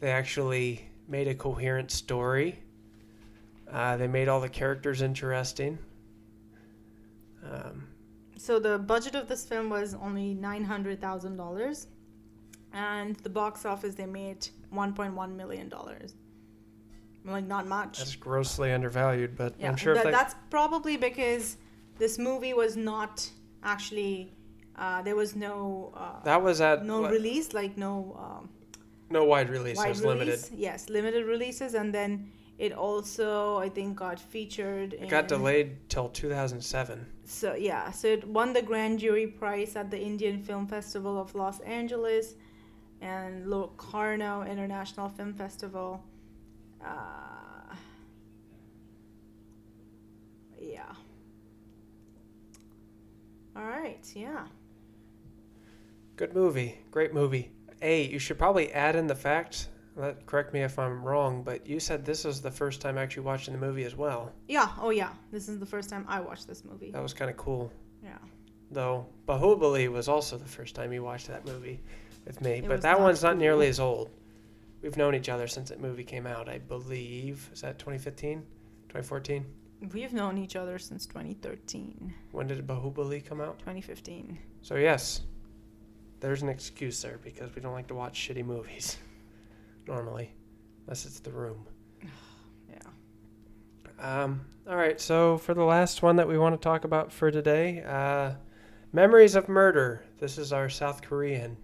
they 0.00 0.10
actually 0.10 0.88
made 1.06 1.28
a 1.28 1.34
coherent 1.34 1.92
story. 1.92 2.58
Uh, 3.72 3.96
they 3.96 4.06
made 4.06 4.28
all 4.28 4.40
the 4.40 4.48
characters 4.48 5.00
interesting. 5.02 5.78
Um, 7.50 7.88
So 8.36 8.58
the 8.58 8.78
budget 8.78 9.14
of 9.14 9.28
this 9.28 9.44
film 9.44 9.70
was 9.70 9.94
only 9.94 10.34
nine 10.34 10.64
hundred 10.64 11.00
thousand 11.00 11.36
dollars, 11.36 11.86
and 12.72 13.16
the 13.16 13.30
box 13.30 13.64
office 13.64 13.94
they 13.94 14.06
made 14.06 14.48
one 14.70 14.92
point 14.92 15.14
one 15.14 15.36
million 15.36 15.68
dollars. 15.68 16.14
Like 17.24 17.46
not 17.46 17.66
much. 17.68 17.98
that's 17.98 18.16
grossly 18.16 18.72
undervalued, 18.72 19.36
but 19.36 19.54
Yeah, 19.58 19.68
I'm 19.68 19.76
sure 19.76 19.94
if 19.94 20.02
they, 20.02 20.10
that's 20.10 20.34
probably 20.50 20.96
because 20.96 21.56
this 21.98 22.18
movie 22.18 22.52
was 22.52 22.76
not 22.76 23.28
actually. 23.62 24.32
Uh, 24.74 25.02
there 25.02 25.14
was 25.14 25.36
no 25.36 25.92
uh, 25.94 26.22
that 26.24 26.42
was 26.42 26.60
at 26.60 26.84
no 26.84 27.02
what- 27.02 27.12
release, 27.12 27.52
like 27.54 27.76
no 27.76 28.16
um, 28.18 28.48
no 29.10 29.24
wide 29.24 29.50
release. 29.50 29.76
it 29.78 29.82
wide 29.82 29.88
was 29.90 30.00
release. 30.02 30.18
limited. 30.18 30.58
Yes, 30.58 30.88
limited 30.88 31.24
releases, 31.26 31.74
and 31.74 31.94
then 31.94 32.30
it 32.62 32.72
also 32.72 33.56
I 33.56 33.68
think 33.68 33.96
got 33.96 34.20
featured. 34.20 34.92
It 34.92 35.08
got 35.08 35.26
delayed 35.26 35.88
till 35.88 36.08
2007. 36.08 37.04
So 37.24 37.54
yeah, 37.54 37.90
so 37.90 38.06
it 38.06 38.24
won 38.28 38.52
the 38.52 38.62
grand 38.62 39.00
jury 39.00 39.26
prize 39.26 39.74
at 39.74 39.90
the 39.90 40.00
Indian 40.00 40.40
Film 40.40 40.68
Festival 40.68 41.20
of 41.20 41.34
Los 41.34 41.58
Angeles 41.60 42.34
and 43.00 43.50
Locarno 43.50 44.42
International 44.42 45.08
Film 45.08 45.34
Festival. 45.34 46.04
Uh, 46.80 47.74
yeah. 50.60 50.94
All 53.56 53.64
right. 53.64 54.04
Yeah. 54.14 54.46
Good 56.14 56.32
movie. 56.32 56.78
Great 56.92 57.12
movie. 57.12 57.50
Hey, 57.80 58.06
you 58.06 58.20
should 58.20 58.38
probably 58.38 58.72
add 58.72 58.94
in 58.94 59.08
the 59.08 59.16
fact. 59.16 59.66
Let, 59.94 60.24
correct 60.26 60.54
me 60.54 60.62
if 60.62 60.78
I'm 60.78 61.02
wrong, 61.04 61.42
but 61.42 61.66
you 61.66 61.78
said 61.78 62.04
this 62.04 62.24
is 62.24 62.40
the 62.40 62.50
first 62.50 62.80
time 62.80 62.96
actually 62.96 63.24
watching 63.24 63.52
the 63.52 63.60
movie 63.60 63.84
as 63.84 63.94
well. 63.94 64.32
Yeah. 64.48 64.68
Oh 64.80 64.90
yeah. 64.90 65.10
This 65.30 65.48
is 65.48 65.58
the 65.58 65.66
first 65.66 65.90
time 65.90 66.04
I 66.08 66.20
watched 66.20 66.46
this 66.48 66.64
movie. 66.64 66.90
That 66.90 67.02
was 67.02 67.12
kind 67.12 67.30
of 67.30 67.36
cool. 67.36 67.70
Yeah. 68.02 68.18
though 68.70 69.06
Baahubali 69.28 69.88
was 69.88 70.08
also 70.08 70.36
the 70.38 70.48
first 70.48 70.74
time 70.74 70.92
you 70.92 71.02
watched 71.02 71.28
that 71.28 71.44
movie 71.44 71.80
with 72.24 72.40
me, 72.40 72.52
It 72.52 72.66
but 72.68 72.80
that 72.82 72.92
not 72.92 73.00
one's 73.02 73.22
not 73.22 73.36
nearly 73.36 73.66
as 73.68 73.78
old. 73.78 74.10
We've 74.80 74.96
known 74.96 75.14
each 75.14 75.28
other 75.28 75.46
since 75.46 75.68
that 75.68 75.78
movie 75.80 76.02
came 76.04 76.26
out, 76.26 76.48
I 76.48 76.58
believe. 76.58 77.48
Is 77.52 77.60
that 77.60 77.78
2015? 77.78 78.38
2014? 78.88 79.44
We've 79.92 80.12
known 80.12 80.38
each 80.38 80.56
other 80.56 80.78
since 80.78 81.06
2013, 81.06 82.14
When 82.32 82.46
did 82.46 82.64
Baahubali 82.66 83.24
come 83.24 83.40
out? 83.40 83.58
2015. 83.60 84.38
So 84.62 84.76
yes, 84.76 85.22
there's 86.20 86.42
an 86.42 86.48
excuse 86.48 87.02
there 87.02 87.18
because 87.22 87.54
we 87.54 87.60
don't 87.62 87.72
like 87.74 87.88
to 87.88 87.94
watch 87.94 88.18
shitty 88.28 88.44
movies 88.44 88.96
normally, 89.86 90.32
unless 90.86 91.04
it's 91.06 91.20
The 91.20 91.30
Room. 91.32 91.66
Yeah. 92.70 94.22
Um, 94.24 94.42
all 94.68 94.76
right, 94.76 95.00
so 95.00 95.38
for 95.38 95.54
the 95.54 95.64
last 95.64 96.02
one 96.02 96.16
that 96.16 96.28
we 96.28 96.38
want 96.38 96.54
to 96.54 96.64
talk 96.64 96.84
about 96.84 97.12
for 97.12 97.30
today, 97.30 97.82
uh, 97.82 98.32
Memories 98.92 99.34
of 99.34 99.48
Murder. 99.48 100.04
This 100.18 100.36
is 100.36 100.52
our 100.52 100.68
South 100.68 101.00
Korean 101.00 101.56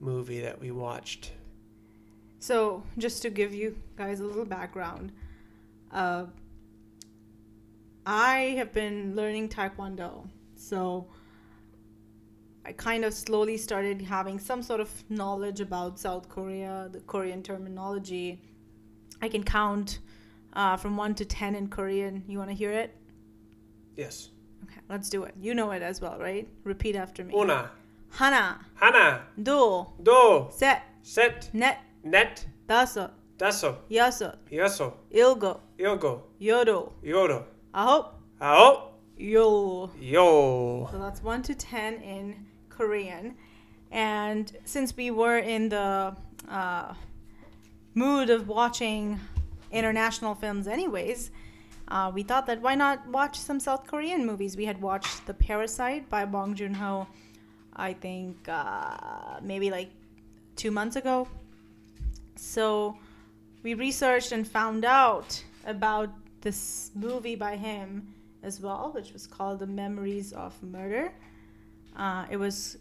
movie 0.00 0.40
that 0.42 0.60
we 0.60 0.70
watched. 0.70 1.32
So, 2.38 2.82
just 2.98 3.22
to 3.22 3.30
give 3.30 3.54
you 3.54 3.76
guys 3.96 4.20
a 4.20 4.24
little 4.24 4.44
background, 4.44 5.12
uh, 5.90 6.26
I 8.04 8.54
have 8.58 8.72
been 8.74 9.16
learning 9.16 9.48
Taekwondo. 9.48 10.28
So, 10.56 11.08
I 12.66 12.72
kind 12.72 13.04
of 13.04 13.14
slowly 13.14 13.56
started 13.58 14.02
having 14.02 14.40
some 14.40 14.60
sort 14.60 14.80
of 14.80 14.90
knowledge 15.08 15.60
about 15.60 16.00
South 16.00 16.28
Korea, 16.28 16.88
the 16.90 16.98
Korean 16.98 17.40
terminology. 17.40 18.42
I 19.22 19.28
can 19.28 19.44
count 19.44 20.00
uh, 20.52 20.76
from 20.76 20.96
one 20.96 21.14
to 21.14 21.24
ten 21.24 21.54
in 21.54 21.68
Korean. 21.68 22.24
You 22.26 22.38
want 22.38 22.50
to 22.50 22.56
hear 22.56 22.72
it? 22.72 22.96
Yes. 23.94 24.30
Okay, 24.64 24.80
let's 24.88 25.08
do 25.08 25.22
it. 25.22 25.34
You 25.40 25.54
know 25.54 25.70
it 25.70 25.80
as 25.80 26.00
well, 26.00 26.18
right? 26.18 26.48
Repeat 26.64 26.96
after 26.96 27.22
me. 27.22 27.34
Una. 27.36 27.70
Hana. 28.10 28.58
Hana. 28.74 29.22
Do. 29.40 29.86
Do. 30.02 30.48
Set. 30.50 30.82
Set. 31.02 31.48
Net. 31.52 31.78
Net. 32.02 32.44
Daso. 32.68 33.12
Daso. 33.38 33.76
Yaso. 33.88 34.34
Yaso. 34.50 34.94
Ilgo. 35.14 35.60
Ilgo. 35.78 36.22
Yodo. 36.40 36.92
Yodo. 37.04 37.44
Aho. 37.72 38.10
Aho. 38.40 38.88
Yo. 39.16 39.88
Yo. 40.00 40.88
So 40.90 40.98
that's 40.98 41.22
one 41.22 41.42
to 41.42 41.54
ten 41.54 42.02
in 42.02 42.44
Korean. 42.76 43.34
And 43.90 44.50
since 44.64 44.96
we 44.96 45.10
were 45.10 45.38
in 45.38 45.68
the 45.68 46.16
uh, 46.48 46.94
mood 47.94 48.30
of 48.30 48.48
watching 48.48 49.20
international 49.70 50.34
films, 50.34 50.66
anyways, 50.66 51.30
uh, 51.88 52.10
we 52.12 52.22
thought 52.22 52.46
that 52.46 52.60
why 52.60 52.74
not 52.74 53.06
watch 53.08 53.38
some 53.38 53.60
South 53.60 53.86
Korean 53.86 54.26
movies? 54.26 54.56
We 54.56 54.64
had 54.64 54.80
watched 54.80 55.26
The 55.26 55.34
Parasite 55.34 56.08
by 56.10 56.24
Bong 56.24 56.54
Joon 56.54 56.74
Ho, 56.74 57.06
I 57.74 57.92
think 57.92 58.48
uh, 58.48 59.38
maybe 59.42 59.70
like 59.70 59.90
two 60.56 60.70
months 60.70 60.96
ago. 60.96 61.28
So 62.34 62.96
we 63.62 63.74
researched 63.74 64.32
and 64.32 64.46
found 64.46 64.84
out 64.84 65.42
about 65.64 66.10
this 66.40 66.90
movie 66.94 67.36
by 67.36 67.56
him 67.56 68.14
as 68.42 68.60
well, 68.60 68.90
which 68.94 69.12
was 69.12 69.26
called 69.26 69.60
The 69.60 69.66
Memories 69.66 70.32
of 70.32 70.60
Murder. 70.62 71.12
Uh, 71.96 72.26
it 72.30 72.36
was 72.36 72.78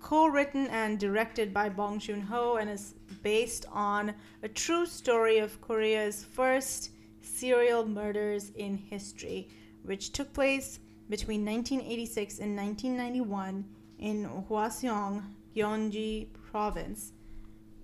co-written 0.00 0.66
and 0.68 0.98
directed 0.98 1.52
by 1.52 1.68
Bong 1.68 1.98
Joon-ho 1.98 2.56
and 2.56 2.70
is 2.70 2.94
based 3.22 3.66
on 3.72 4.14
a 4.42 4.48
true 4.48 4.86
story 4.86 5.38
of 5.38 5.60
Korea's 5.60 6.24
first 6.24 6.90
serial 7.22 7.86
murders 7.86 8.50
in 8.56 8.76
history, 8.76 9.48
which 9.82 10.12
took 10.12 10.32
place 10.32 10.78
between 11.08 11.44
1986 11.44 12.38
and 12.38 12.56
1991 12.56 13.64
in 13.98 14.28
Hwaseong, 14.48 15.22
Gyeonggi 15.56 16.28
province 16.50 17.12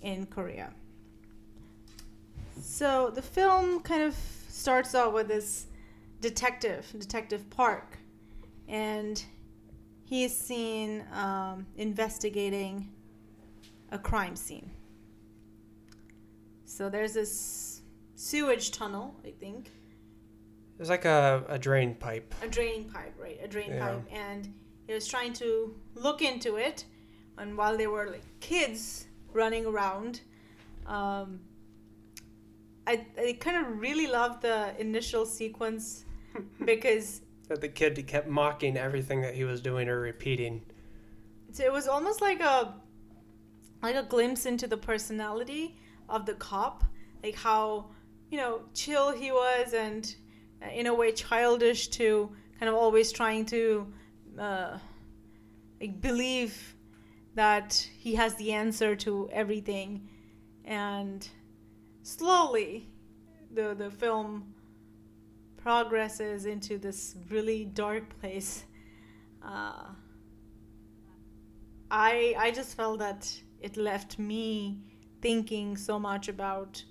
in 0.03 0.27
Korea. 0.27 0.73
So 2.61 3.11
the 3.11 3.23
film 3.23 3.81
kind 3.81 4.03
of 4.03 4.15
starts 4.49 4.95
out 4.95 5.15
with 5.15 5.29
this 5.29 5.67
detective, 6.21 6.87
Detective 6.99 7.49
Park, 7.51 7.99
and 8.69 9.25
he 10.11 10.25
is 10.25 10.37
seen 10.37 11.05
um, 11.13 11.65
investigating 11.77 12.91
a 13.93 13.99
crime 13.99 14.35
scene. 14.35 14.69
So 16.65 16.89
there's 16.91 17.15
this 17.15 17.83
sewage 18.17 18.73
tunnel, 18.73 19.15
I 19.25 19.31
think, 19.31 19.71
It's 20.81 20.89
like 20.91 21.05
a, 21.05 21.45
a 21.49 21.59
drain 21.59 21.95
pipe. 21.95 22.35
a 22.43 22.49
drain 22.49 22.85
pipe, 22.95 23.15
right? 23.25 23.39
A 23.43 23.47
drain 23.49 23.71
Yeah. 23.71 23.87
pipe, 23.87 24.03
and 24.13 24.53
he 24.87 24.93
was 24.95 25.07
trying 25.07 25.33
to 25.35 25.75
look 25.95 26.23
into 26.23 26.57
it. 26.57 26.85
And 27.39 27.57
while 27.57 27.77
there 27.77 27.91
were 27.91 28.09
like 28.11 28.25
kids 28.41 29.07
running 29.33 29.65
around, 29.67 30.23
um, 30.87 31.39
I 32.87 33.07
I 33.17 33.37
kind 33.39 33.57
of 33.65 33.79
really 33.87 34.09
loved 34.09 34.43
the 34.43 34.75
initial 34.81 35.25
sequence 35.25 36.05
because 36.65 37.23
That 37.51 37.61
the 37.61 37.69
kid 37.69 38.07
kept 38.07 38.29
mocking 38.29 38.77
everything 38.77 39.23
that 39.23 39.35
he 39.35 39.43
was 39.43 39.61
doing 39.61 39.89
or 39.89 39.99
repeating. 39.99 40.63
So 41.51 41.65
it 41.65 41.73
was 41.73 41.89
almost 41.89 42.21
like 42.21 42.39
a 42.39 42.77
like 43.83 43.97
a 43.97 44.05
glimpse 44.05 44.47
into 44.47 44.69
the 44.69 44.77
personality 44.77 45.77
of 46.09 46.27
the 46.27 46.35
cop, 46.35 46.85
like 47.25 47.35
how 47.35 47.91
you 48.31 48.39
know 48.39 48.61
chill 48.73 49.11
he 49.11 49.33
was, 49.33 49.75
and 49.75 50.15
uh, 50.63 50.71
in 50.71 50.87
a 50.87 50.95
way 50.95 51.11
childish 51.11 51.89
to 51.89 52.31
kind 52.61 52.69
of 52.69 52.77
always 52.77 53.11
trying 53.11 53.45
to 53.47 53.93
uh, 54.39 54.79
like 55.81 56.01
believe 56.01 56.77
that 57.35 57.75
he 57.99 58.15
has 58.15 58.37
the 58.37 58.53
answer 58.53 58.95
to 58.95 59.29
everything, 59.33 60.09
and 60.65 61.29
slowly 62.05 62.89
the 63.53 63.75
the 63.75 63.91
film 63.91 64.55
progresses 65.63 66.47
into 66.47 66.79
this 66.79 67.17
really 67.31 67.65
dark 67.65 68.19
place. 68.21 68.65
Uh, 69.43 69.87
I 71.91 72.35
I 72.39 72.51
just 72.51 72.77
felt 72.77 72.99
that 73.01 73.33
it 73.61 73.77
left 73.77 74.19
me 74.19 74.79
thinking 75.21 75.77
so 75.77 75.99
much 75.99 76.29
about 76.29 76.83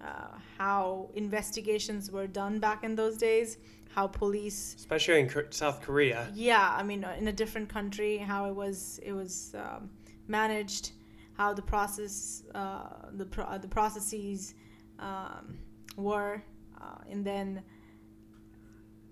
uh, 0.00 0.38
how 0.58 1.10
investigations 1.14 2.10
were 2.10 2.26
done 2.26 2.58
back 2.58 2.82
in 2.84 2.94
those 2.96 3.16
days, 3.16 3.58
how 3.94 4.06
police 4.06 4.74
Especially 4.76 5.20
in 5.20 5.28
South 5.50 5.80
Korea. 5.82 6.28
yeah 6.34 6.74
i 6.76 6.82
mean 6.82 7.04
uh, 7.04 7.14
in 7.18 7.28
a 7.28 7.32
different 7.32 7.68
country 7.68 8.18
how 8.18 8.46
it 8.50 8.54
was 8.54 9.00
it 9.02 9.12
was 9.12 9.54
um, 9.54 9.90
managed 10.26 10.92
how 11.36 11.52
the 11.54 11.62
process 11.62 12.42
uh, 12.54 12.88
the 13.12 13.24
pro- 13.24 13.44
uh, 13.44 13.58
the 13.58 13.68
processes 13.68 14.54
um, 14.98 15.58
were 15.96 16.42
uh, 16.80 17.10
and 17.10 17.24
then 17.24 17.62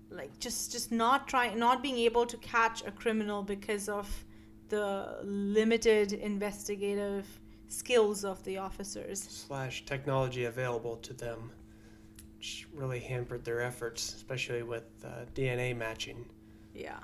like 0.09 0.37
just 0.39 0.71
just 0.71 0.91
not 0.91 1.27
trying 1.27 1.57
not 1.59 1.81
being 1.83 1.97
able 1.97 2.25
to 2.25 2.37
catch 2.37 2.83
a 2.85 2.91
criminal 2.91 3.43
because 3.43 3.89
of 3.89 4.07
the 4.69 5.17
limited 5.23 6.13
investigative 6.13 7.25
skills 7.67 8.23
of 8.25 8.43
the 8.43 8.57
officers 8.57 9.21
slash 9.21 9.85
technology 9.85 10.45
available 10.45 10.95
to 10.97 11.13
them, 11.13 11.51
which 12.37 12.67
really 12.73 12.99
hampered 12.99 13.43
their 13.43 13.61
efforts, 13.61 14.13
especially 14.15 14.63
with 14.63 14.85
uh, 15.05 15.25
DNA 15.33 15.75
matching. 15.75 16.25
yeah 16.73 16.99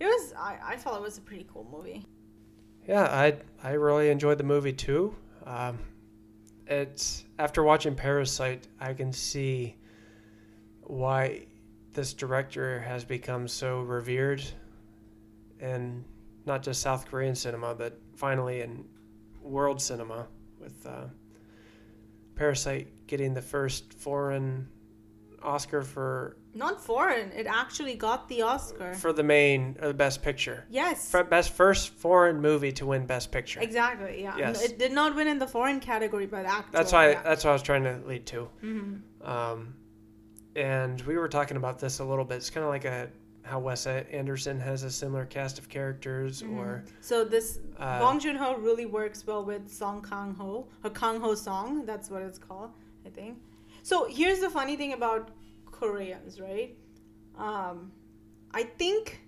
it 0.00 0.04
was 0.06 0.34
I, 0.38 0.58
I 0.62 0.76
thought 0.76 0.96
it 0.96 1.02
was 1.02 1.16
a 1.18 1.22
pretty 1.22 1.46
cool 1.52 1.66
movie 1.70 2.04
Yeah, 2.86 3.04
I 3.04 3.36
I 3.62 3.72
really 3.72 4.10
enjoyed 4.10 4.38
the 4.38 4.44
movie 4.44 4.72
too. 4.72 5.14
Um, 5.44 5.78
it's 6.66 7.24
after 7.38 7.62
watching 7.62 7.94
Parasite, 7.94 8.66
I 8.80 8.92
can 8.94 9.12
see 9.12 9.76
why 10.82 11.46
this 11.96 12.12
director 12.12 12.78
has 12.80 13.04
become 13.04 13.48
so 13.48 13.80
revered, 13.80 14.44
in 15.60 16.04
not 16.44 16.62
just 16.62 16.82
South 16.82 17.06
Korean 17.06 17.34
cinema, 17.34 17.74
but 17.74 17.98
finally 18.14 18.60
in 18.60 18.84
world 19.42 19.80
cinema, 19.80 20.26
with 20.60 20.86
uh, 20.86 21.06
Parasite 22.36 23.06
getting 23.06 23.32
the 23.32 23.40
first 23.42 23.94
foreign 23.94 24.68
Oscar 25.42 25.82
for 25.82 26.36
not 26.54 26.82
foreign 26.82 27.30
it 27.32 27.46
actually 27.46 27.94
got 27.94 28.26
the 28.28 28.40
oscar 28.42 28.94
for 28.94 29.12
the 29.12 29.22
main 29.22 29.76
or 29.80 29.88
the 29.88 29.94
best 29.94 30.22
picture. 30.22 30.64
yes 30.70 31.10
For 31.10 31.22
best 31.22 31.50
first 31.50 31.90
foreign 31.90 32.40
movie 32.40 32.72
to 32.72 32.86
win 32.86 33.06
best 33.06 33.30
picture. 33.30 33.60
Exactly. 33.60 34.22
Yeah. 34.22 34.36
Yes. 34.38 34.64
It 34.64 34.78
did 34.78 34.92
not 34.92 35.14
win 35.14 35.28
in 35.28 35.38
the 35.38 35.46
foreign 35.46 35.78
category, 35.80 36.26
but 36.26 36.46
actual. 36.46 36.72
That's 36.72 36.92
why 36.92 37.10
Yeah. 37.10 37.22
that's 37.22 37.44
what 37.44 37.50
I 37.50 37.52
was 37.52 37.62
trying 37.62 37.84
to 37.84 38.00
lead 38.06 38.26
to. 38.26 38.48
Mhm. 38.62 39.00
Um, 39.22 39.74
and 40.56 41.00
we 41.02 41.16
were 41.16 41.28
talking 41.28 41.56
about 41.56 41.78
this 41.78 41.98
a 42.00 42.04
little 42.04 42.24
bit. 42.24 42.36
It's 42.36 42.50
kind 42.50 42.64
of 42.64 42.70
like 42.70 42.84
a 42.84 43.08
how 43.42 43.60
Wes 43.60 43.86
Anderson 43.86 44.58
has 44.58 44.82
a 44.82 44.90
similar 44.90 45.24
cast 45.24 45.56
of 45.60 45.68
characters, 45.68 46.42
or 46.42 46.82
So 47.00 47.24
this 47.24 47.60
Uh, 47.78 48.00
Bong 48.00 48.18
Joon 48.18 48.34
Ho 48.36 48.56
really 48.56 48.86
works 48.86 49.24
well 49.26 49.44
with 49.44 49.70
Song 49.70 50.02
Kang 50.02 50.34
Ho, 50.34 50.66
or 50.82 50.90
Kang 50.90 51.20
Ho 51.20 51.34
Song. 51.36 51.86
That's 51.86 52.10
what 52.10 52.22
it's 52.22 52.38
called, 52.38 52.70
I 53.04 53.10
think. 53.10 53.38
So 53.84 54.06
here's 54.08 54.40
the 54.40 54.50
funny 54.50 54.76
thing 54.76 54.94
about 54.94 55.30
Koreans, 55.70 56.40
right? 56.40 56.76
Um, 57.36 57.92
I 58.52 58.64
think 58.64 59.20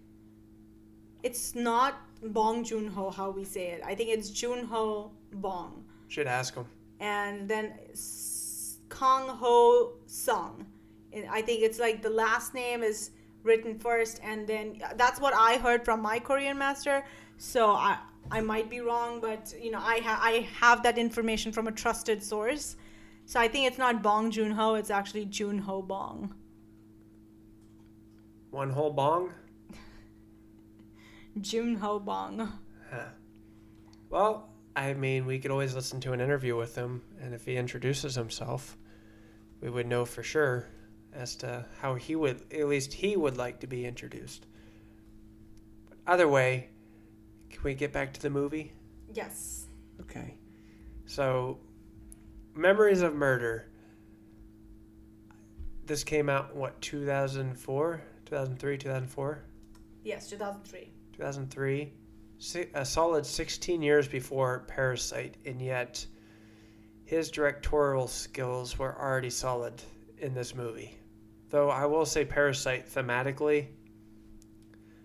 it's 1.23 1.55
not 1.55 1.95
Bong 2.23 2.65
Joon 2.65 2.89
Ho 2.89 3.11
how 3.11 3.31
we 3.31 3.45
say 3.45 3.67
it. 3.69 3.83
I 3.85 3.95
think 3.95 4.09
it's 4.11 4.31
Joon 4.31 4.65
Ho 4.65 5.13
Bong. 5.35 5.85
should 6.09 6.27
ask 6.27 6.55
him. 6.57 6.65
and 6.99 7.49
then 7.49 7.75
Kang 8.91 9.29
Ho 9.29 9.93
Sung. 10.07 10.67
I 11.31 11.43
think 11.43 11.63
it's 11.63 11.79
like 11.79 12.03
the 12.03 12.11
last 12.11 12.55
name 12.55 12.83
is 12.83 13.11
written 13.43 13.79
first, 13.79 14.21
and 14.23 14.47
then 14.47 14.81
uh, 14.85 14.95
that's 14.97 15.21
what 15.21 15.35
I 15.35 15.57
heard 15.59 15.85
from 15.85 16.01
my 16.01 16.19
Korean 16.19 16.59
master. 16.59 17.05
So 17.37 17.71
I 17.71 17.99
I 18.31 18.41
might 18.41 18.69
be 18.69 18.81
wrong, 18.81 19.21
but 19.21 19.55
you 19.61 19.71
know 19.71 19.81
I 19.81 20.01
ha- 20.01 20.21
I 20.23 20.49
have 20.61 20.83
that 20.83 20.99
information 20.99 21.53
from 21.53 21.67
a 21.67 21.73
trusted 21.73 22.23
source. 22.23 22.77
So 23.27 23.41
I 23.41 23.49
think 23.49 23.67
it's 23.67 23.79
not 23.79 24.03
Bong 24.03 24.31
Joon 24.31 24.53
Ho; 24.53 24.75
it's 24.75 24.91
actually 24.91 25.27
Joon 25.27 25.59
Ho 25.59 25.83
Bong. 25.83 26.35
One 28.51 28.71
whole 28.71 28.91
bong. 28.91 29.33
Joon 31.41 31.77
Ho 31.77 31.99
Bong. 31.99 32.53
Huh. 32.91 33.09
Well, 34.09 34.49
I 34.75 34.95
mean, 34.95 35.27
we 35.27 35.39
could 35.39 35.51
always 35.51 35.75
listen 35.75 36.01
to 36.01 36.13
an 36.13 36.21
interview 36.21 36.57
with 36.57 36.75
him, 36.75 37.03
and 37.21 37.35
if 37.35 37.45
he 37.45 37.57
introduces 37.57 38.15
himself, 38.15 38.79
we 39.61 39.69
would 39.69 39.87
know 39.87 40.07
for 40.07 40.23
sure 40.23 40.69
as 41.19 41.35
to 41.35 41.66
how 41.81 41.97
he 41.97 42.15
would, 42.15 42.40
at 42.53 42.69
least 42.69 42.93
he 42.93 43.16
would 43.16 43.36
like 43.36 43.61
to 43.61 43.66
be 43.66 43.85
introduced. 43.85 44.47
But 45.89 45.99
either 46.07 46.28
way, 46.28 46.69
can 47.51 47.61
we 47.65 47.74
get 47.74 47.93
back 47.93 48.15
to 48.15 48.23
the 48.23 48.31
movie? 48.31 48.73
Yes. 49.12 49.66
Okay. 50.01 50.36
So, 51.07 51.59
Memories 52.55 53.03
of 53.03 53.15
Murder. 53.15 53.66
This 55.85 56.05
came 56.05 56.28
out, 56.28 56.55
what, 56.55 56.81
2004? 56.82 58.03
2003, 58.27 58.78
2004? 58.78 59.43
Yes, 60.05 60.28
2003. 60.31 60.90
2003. 61.15 61.93
A 62.74 62.85
solid 62.85 63.27
16 63.27 63.82
years 63.82 64.07
before 64.07 64.65
Parasite, 64.69 65.36
and 65.45 65.61
yet 65.61 66.07
his 67.05 67.31
directorial 67.31 68.07
skills 68.07 68.78
were 68.78 68.97
already 69.01 69.31
solid 69.31 69.82
in 70.19 70.35
this 70.35 70.55
movie. 70.55 70.98
Though 71.51 71.70
I 71.70 71.87
will 71.87 72.05
say 72.05 72.25
Parasite 72.25 72.89
thematically 72.89 73.69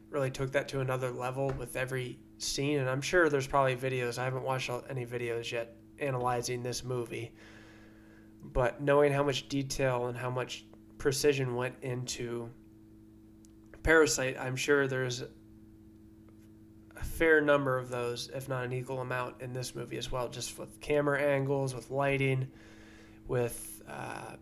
really 0.10 0.32
took 0.32 0.52
that 0.52 0.68
to 0.70 0.82
another 0.82 1.10
level 1.12 1.50
with 1.58 1.76
every 1.76 2.20
scene, 2.38 2.80
and 2.80 2.90
I'm 2.90 3.02
sure 3.02 3.30
there's 3.30 3.48
probably 3.48 3.76
videos. 3.76 4.18
I 4.18 4.26
haven't 4.26 4.44
watched 4.44 4.70
any 4.90 5.06
videos 5.06 5.52
yet 5.52 5.76
analyzing 6.00 6.62
this 6.62 6.84
movie, 6.84 7.34
but 8.44 8.82
knowing 8.82 9.12
how 9.12 9.24
much 9.24 9.48
detail 9.48 10.08
and 10.08 10.18
how 10.18 10.30
much 10.30 10.66
precision 10.98 11.56
went 11.56 11.76
into 11.82 12.50
Parasite, 13.82 14.38
I'm 14.40 14.56
sure 14.56 14.88
there's 14.88 15.24
a 16.96 17.04
fair 17.04 17.42
number 17.42 17.78
of 17.78 17.90
those, 17.90 18.30
if 18.34 18.48
not 18.48 18.64
an 18.66 18.74
equal 18.74 19.00
amount, 19.00 19.42
in 19.42 19.52
this 19.52 19.76
movie 19.76 19.98
as 19.98 20.12
well, 20.12 20.30
just 20.30 20.58
with 20.58 20.80
camera 20.80 21.22
angles, 21.22 21.74
with 21.74 21.90
lighting, 21.90 22.48
with 23.28 23.82
uh, 23.90 24.36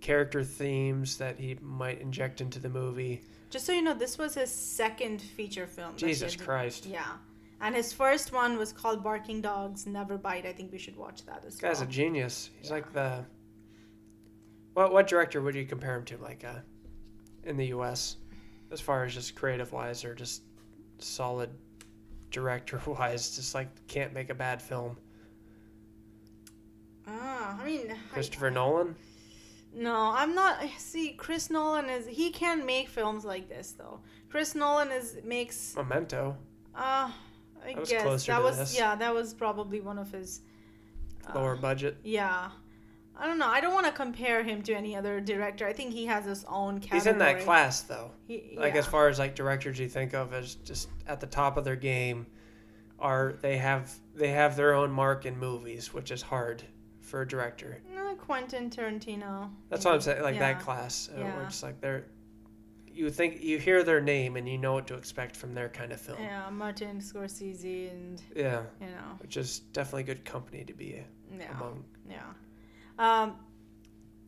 character 0.00 0.42
themes 0.42 1.18
that 1.18 1.38
he 1.38 1.56
might 1.60 2.00
inject 2.00 2.40
into 2.40 2.58
the 2.58 2.68
movie. 2.68 3.22
Just 3.50 3.66
so 3.66 3.72
you 3.72 3.82
know, 3.82 3.94
this 3.94 4.16
was 4.18 4.34
his 4.34 4.50
second 4.50 5.20
feature 5.20 5.66
film. 5.66 5.96
Jesus 5.96 6.36
Christ. 6.36 6.86
Yeah. 6.86 7.04
And 7.60 7.74
his 7.74 7.92
first 7.92 8.32
one 8.32 8.56
was 8.56 8.72
called 8.72 9.02
Barking 9.04 9.40
Dogs 9.42 9.86
Never 9.86 10.16
Bite. 10.16 10.46
I 10.46 10.52
think 10.52 10.72
we 10.72 10.78
should 10.78 10.96
watch 10.96 11.26
that 11.26 11.44
as 11.46 11.54
This 11.54 11.60
guy's 11.60 11.80
a 11.82 11.86
genius. 11.86 12.50
He's 12.58 12.68
Yeah. 12.68 12.74
like 12.76 12.92
the. 12.92 13.24
What 14.74 14.92
what 14.92 15.06
director 15.08 15.42
would 15.42 15.54
you 15.54 15.66
compare 15.66 15.96
him 15.96 16.04
to? 16.06 16.16
Like 16.18 16.44
uh, 16.44 16.60
in 17.44 17.56
the 17.56 17.66
U.S. 17.66 18.16
as 18.70 18.80
far 18.80 19.04
as 19.04 19.12
just 19.12 19.34
creative 19.34 19.72
wise, 19.72 20.04
or 20.04 20.14
just 20.14 20.42
solid 20.98 21.50
director 22.30 22.80
wise, 22.86 23.30
just 23.36 23.54
like 23.54 23.68
can't 23.88 24.14
make 24.14 24.30
a 24.30 24.34
bad 24.34 24.62
film. 24.62 24.96
Ah, 27.06 27.58
I 27.60 27.64
mean, 27.66 27.90
I- 27.90 28.14
Christopher 28.14 28.50
Nolan. 28.50 28.94
No, 29.74 30.12
I'm 30.14 30.34
not. 30.34 30.58
See, 30.78 31.12
Chris 31.12 31.50
Nolan 31.50 31.88
is 31.88 32.06
he 32.06 32.30
can 32.30 32.64
make 32.66 32.88
films 32.88 33.24
like 33.24 33.48
this 33.48 33.72
though. 33.72 34.00
Chris 34.30 34.54
Nolan 34.54 34.90
is 34.92 35.18
makes. 35.24 35.74
Memento. 35.76 36.36
Uh, 36.74 37.10
I 37.64 37.74
That 37.74 37.86
guess 37.88 38.26
that 38.26 38.36
to 38.38 38.42
was 38.42 38.56
this. 38.58 38.76
yeah, 38.76 38.94
that 38.96 39.14
was 39.14 39.34
probably 39.34 39.80
one 39.80 39.98
of 39.98 40.10
his. 40.12 40.40
uh, 41.28 41.32
Lower 41.38 41.56
budget. 41.56 41.98
Yeah, 42.04 42.50
I 43.18 43.26
don't 43.26 43.38
know. 43.38 43.48
I 43.48 43.60
don't 43.60 43.74
want 43.74 43.86
to 43.86 43.92
compare 43.92 44.42
him 44.42 44.62
to 44.62 44.72
any 44.74 44.96
other 44.96 45.20
director. 45.20 45.66
I 45.66 45.72
think 45.72 45.92
he 45.92 46.06
has 46.06 46.24
his 46.24 46.44
own 46.48 46.76
category. 46.80 46.98
He's 47.00 47.06
in 47.06 47.18
that 47.18 47.40
class 47.40 47.82
though. 47.82 48.12
He, 48.26 48.54
Like 48.56 48.76
as 48.76 48.86
far 48.86 49.08
as 49.08 49.18
like 49.18 49.34
directors 49.34 49.78
you 49.78 49.88
think 49.88 50.14
of 50.14 50.32
as 50.32 50.54
just 50.56 50.88
at 51.06 51.20
the 51.20 51.26
top 51.26 51.56
of 51.56 51.64
their 51.64 51.76
game, 51.76 52.26
are 52.98 53.34
they 53.42 53.56
have 53.58 53.92
they 54.14 54.28
have 54.28 54.56
their 54.56 54.74
own 54.74 54.90
mark 54.90 55.26
in 55.26 55.36
movies, 55.38 55.92
which 55.92 56.10
is 56.10 56.22
hard 56.22 56.62
for 57.10 57.22
a 57.22 57.28
director. 57.28 57.82
No, 57.92 58.14
Quentin 58.14 58.70
Tarantino. 58.70 59.50
That's 59.68 59.84
what 59.84 59.94
I'm 59.94 60.00
saying. 60.00 60.22
Like 60.22 60.36
Yeah. 60.36 60.52
that 60.54 60.60
class, 60.62 61.10
uh, 61.14 61.20
where 61.20 61.42
it's 61.42 61.62
like 61.62 61.80
they're 61.80 62.04
you 62.92 63.08
think 63.10 63.40
you 63.42 63.56
hear 63.58 63.82
their 63.84 64.00
name 64.00 64.36
and 64.36 64.48
you 64.48 64.58
know 64.58 64.74
what 64.74 64.86
to 64.88 64.94
expect 64.94 65.36
from 65.36 65.54
their 65.54 65.68
kind 65.68 65.92
of 65.92 66.00
film. 66.00 66.18
Yeah, 66.20 66.50
Martin 66.50 66.98
Scorsese 67.00 67.90
and 67.90 68.22
Yeah, 68.34 68.62
you 68.80 68.88
know, 68.88 69.16
which 69.20 69.36
is 69.36 69.60
definitely 69.72 70.02
good 70.04 70.24
company 70.24 70.64
to 70.64 70.72
be 70.72 71.02
yeah. 71.38 71.50
among. 71.56 71.84
Yeah. 72.08 72.18
Um, 72.98 73.36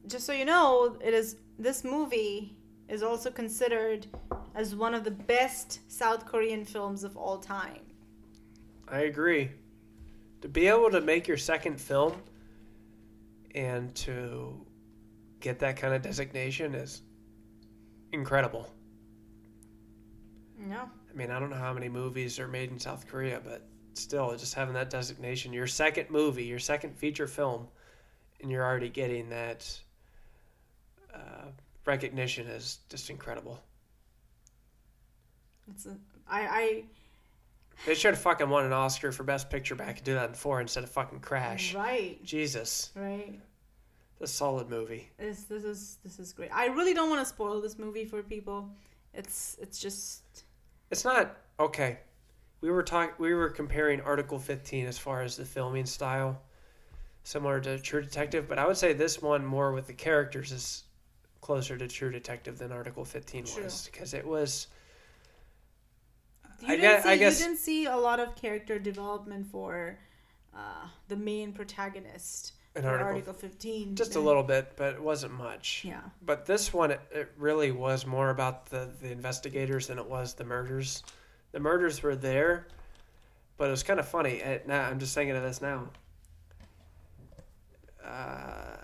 just 0.06 0.26
so 0.26 0.32
you 0.32 0.44
know, 0.44 0.96
it 1.04 1.14
is 1.14 1.36
this 1.58 1.84
movie 1.84 2.56
is 2.88 3.02
also 3.02 3.30
considered 3.30 4.06
as 4.54 4.74
one 4.74 4.94
of 4.94 5.04
the 5.04 5.10
best 5.10 5.80
South 5.88 6.26
Korean 6.26 6.64
films 6.64 7.04
of 7.04 7.16
all 7.16 7.38
time. 7.38 7.80
I 8.88 9.00
agree. 9.00 9.50
To 10.40 10.48
be 10.48 10.66
able 10.66 10.90
to 10.90 11.00
make 11.00 11.28
your 11.28 11.36
second 11.36 11.80
film 11.80 12.14
and 13.54 13.94
to 13.96 14.66
get 15.40 15.58
that 15.60 15.76
kind 15.76 15.94
of 15.94 16.02
designation 16.02 16.74
is 16.74 17.02
incredible. 18.12 18.72
Yeah. 20.68 20.86
I 21.10 21.16
mean, 21.16 21.30
I 21.30 21.38
don't 21.38 21.50
know 21.50 21.56
how 21.56 21.72
many 21.72 21.88
movies 21.88 22.38
are 22.38 22.48
made 22.48 22.70
in 22.70 22.78
South 22.78 23.06
Korea, 23.06 23.40
but 23.44 23.66
still, 23.94 24.34
just 24.36 24.54
having 24.54 24.74
that 24.74 24.90
designation, 24.90 25.52
your 25.52 25.66
second 25.66 26.10
movie, 26.10 26.44
your 26.44 26.58
second 26.58 26.96
feature 26.96 27.26
film, 27.26 27.68
and 28.40 28.50
you're 28.50 28.64
already 28.64 28.88
getting 28.88 29.28
that 29.30 29.80
uh, 31.12 31.48
recognition 31.84 32.46
is 32.46 32.78
just 32.88 33.10
incredible. 33.10 33.60
It's 35.70 35.86
a, 35.86 35.96
I 36.28 36.84
They 37.86 37.94
should 37.94 38.14
have 38.14 38.22
fucking 38.22 38.48
won 38.48 38.64
an 38.64 38.72
Oscar 38.72 39.12
for 39.12 39.24
Best 39.24 39.50
Picture 39.50 39.74
back 39.74 39.96
and 39.96 40.04
do 40.04 40.14
that 40.14 40.24
in 40.24 40.34
2004 40.34 40.60
instead 40.60 40.84
of 40.84 40.90
fucking 40.90 41.20
Crash. 41.20 41.74
right 41.74 42.22
Jesus, 42.24 42.90
right. 42.94 43.38
it's 44.20 44.30
a 44.30 44.34
solid 44.34 44.68
movie. 44.70 45.10
This 45.18 45.44
this 45.44 45.64
is 45.64 45.98
this 46.04 46.18
is 46.18 46.32
great. 46.32 46.50
I 46.54 46.66
really 46.66 46.94
don't 46.94 47.10
want 47.10 47.20
to 47.20 47.26
spoil 47.26 47.60
this 47.60 47.78
movie 47.78 48.04
for 48.04 48.22
people. 48.22 48.68
It's 49.14 49.56
it's 49.60 49.78
just 49.78 50.44
It's 50.90 51.04
not 51.04 51.36
okay. 51.58 51.98
We 52.60 52.70
were 52.70 52.82
talking. 52.82 53.14
We 53.18 53.34
were 53.34 53.50
comparing 53.50 54.00
Article 54.00 54.38
15 54.38 54.86
as 54.86 54.96
far 54.96 55.22
as 55.22 55.36
the 55.36 55.44
filming 55.44 55.86
style, 55.86 56.40
similar 57.24 57.60
to 57.60 57.78
True 57.80 58.02
Detective, 58.02 58.48
but 58.48 58.58
I 58.58 58.66
would 58.66 58.76
say 58.76 58.92
this 58.92 59.20
one 59.20 59.44
more 59.44 59.72
with 59.72 59.88
the 59.88 59.92
characters 59.92 60.52
is 60.52 60.84
closer 61.40 61.76
to 61.76 61.88
True 61.88 62.12
Detective 62.12 62.58
than 62.58 62.70
Article 62.70 63.04
15 63.04 63.44
True. 63.44 63.64
was 63.64 63.88
because 63.90 64.14
it 64.14 64.24
was. 64.26 64.68
You 66.62 66.68
I 66.68 66.76
didn't 66.76 66.82
guess- 66.82 67.02
see 67.04 67.08
I 67.10 67.16
guess- 67.16 67.40
you 67.40 67.46
didn't 67.46 67.58
see 67.58 67.84
a 67.86 67.96
lot 67.96 68.20
of 68.20 68.34
character 68.36 68.78
development 68.78 69.46
for 69.46 69.98
uh, 70.54 70.86
the 71.08 71.16
main 71.16 71.52
protagonist. 71.52 72.52
For 72.74 72.86
article, 72.88 73.06
Article 73.08 73.32
15. 73.34 73.96
just 73.96 74.16
a 74.16 74.20
little 74.20 74.42
bit, 74.42 74.72
but 74.76 74.94
it 74.94 75.02
wasn't 75.02 75.34
much. 75.34 75.82
Yeah. 75.86 76.00
But 76.24 76.46
this 76.46 76.72
one, 76.72 76.90
it, 76.92 77.00
it 77.10 77.30
really 77.36 77.70
was 77.70 78.06
more 78.06 78.30
about 78.30 78.64
the, 78.70 78.88
the 79.02 79.12
investigators 79.12 79.88
than 79.88 79.98
it 79.98 80.06
was 80.06 80.32
the 80.32 80.44
murders. 80.44 81.02
The 81.52 81.60
murders 81.60 82.02
were 82.02 82.16
there, 82.16 82.66
but 83.58 83.68
it 83.68 83.72
was 83.72 83.82
kind 83.82 84.00
of 84.00 84.08
funny. 84.08 84.36
It, 84.36 84.66
now 84.66 84.88
I'm 84.88 84.98
just 84.98 85.14
thinking 85.14 85.36
of 85.36 85.42
this 85.42 85.60
now. 85.60 85.88
Uh, 88.02 88.76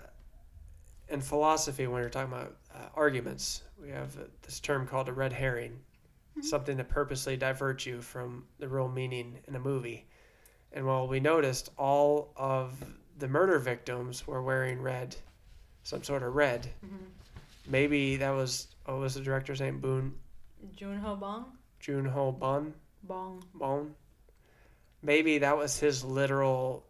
in 1.09 1.21
philosophy, 1.21 1.87
when 1.87 2.01
you're 2.01 2.09
talking 2.09 2.31
about 2.31 2.55
uh, 2.75 2.89
arguments, 2.95 3.63
we 3.81 3.89
have 3.89 4.15
uh, 4.17 4.23
this 4.43 4.59
term 4.59 4.85
called 4.87 5.09
a 5.09 5.13
red 5.13 5.33
herring, 5.33 5.79
Mm-hmm. 6.37 6.47
something 6.47 6.77
to 6.77 6.83
purposely 6.83 7.35
divert 7.35 7.85
you 7.85 8.01
from 8.01 8.45
the 8.59 8.67
real 8.67 8.87
meaning 8.87 9.39
in 9.47 9.55
a 9.55 9.59
movie. 9.59 10.05
And 10.71 10.85
while 10.85 11.07
we 11.07 11.19
noticed 11.19 11.69
all 11.77 12.31
of 12.37 12.73
the 13.17 13.27
murder 13.27 13.59
victims 13.59 14.25
were 14.27 14.41
wearing 14.41 14.81
red, 14.81 15.15
some 15.83 16.03
sort 16.03 16.23
of 16.23 16.35
red, 16.35 16.69
mm-hmm. 16.85 17.05
maybe 17.67 18.17
that 18.17 18.29
was 18.29 18.67
what 18.85 18.99
was 18.99 19.15
the 19.15 19.21
director's 19.21 19.59
name? 19.59 19.79
Boon 19.79 20.13
Junho 20.77 21.19
Bong? 21.19 21.45
Junho 21.81 22.37
Bon 22.37 22.73
Bong. 23.03 23.43
Bon. 23.55 23.95
Maybe 25.01 25.39
that 25.39 25.57
was 25.57 25.79
his 25.79 26.03
literal. 26.03 26.85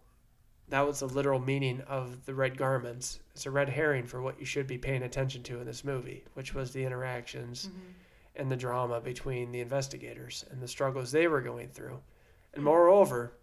That 0.68 0.86
was 0.86 1.00
the 1.00 1.08
literal 1.08 1.40
meaning 1.40 1.82
of 1.88 2.26
the 2.26 2.36
red 2.36 2.58
garments. 2.58 3.20
It's 3.34 3.46
a 3.46 3.52
red 3.52 3.70
herring 3.70 4.06
for 4.06 4.22
what 4.22 4.40
you 4.40 4.46
should 4.46 4.68
be 4.68 4.78
paying 4.78 5.02
attention 5.02 5.42
to 5.44 5.60
in 5.60 5.66
this 5.66 5.84
movie, 5.84 6.26
which 6.34 6.54
was 6.54 6.72
the 6.72 6.84
interactions 6.84 7.68
mm-hmm. 7.68 7.92
And 8.36 8.52
the 8.52 8.56
drama 8.56 9.02
between 9.02 9.52
the 9.52 9.62
investigators 9.62 10.46
and 10.52 10.62
the 10.62 10.68
struggles 10.68 11.12
they 11.12 11.28
were 11.28 11.42
going 11.42 11.70
through. 11.70 12.00
And 12.54 12.64
moreover, 12.64 13.34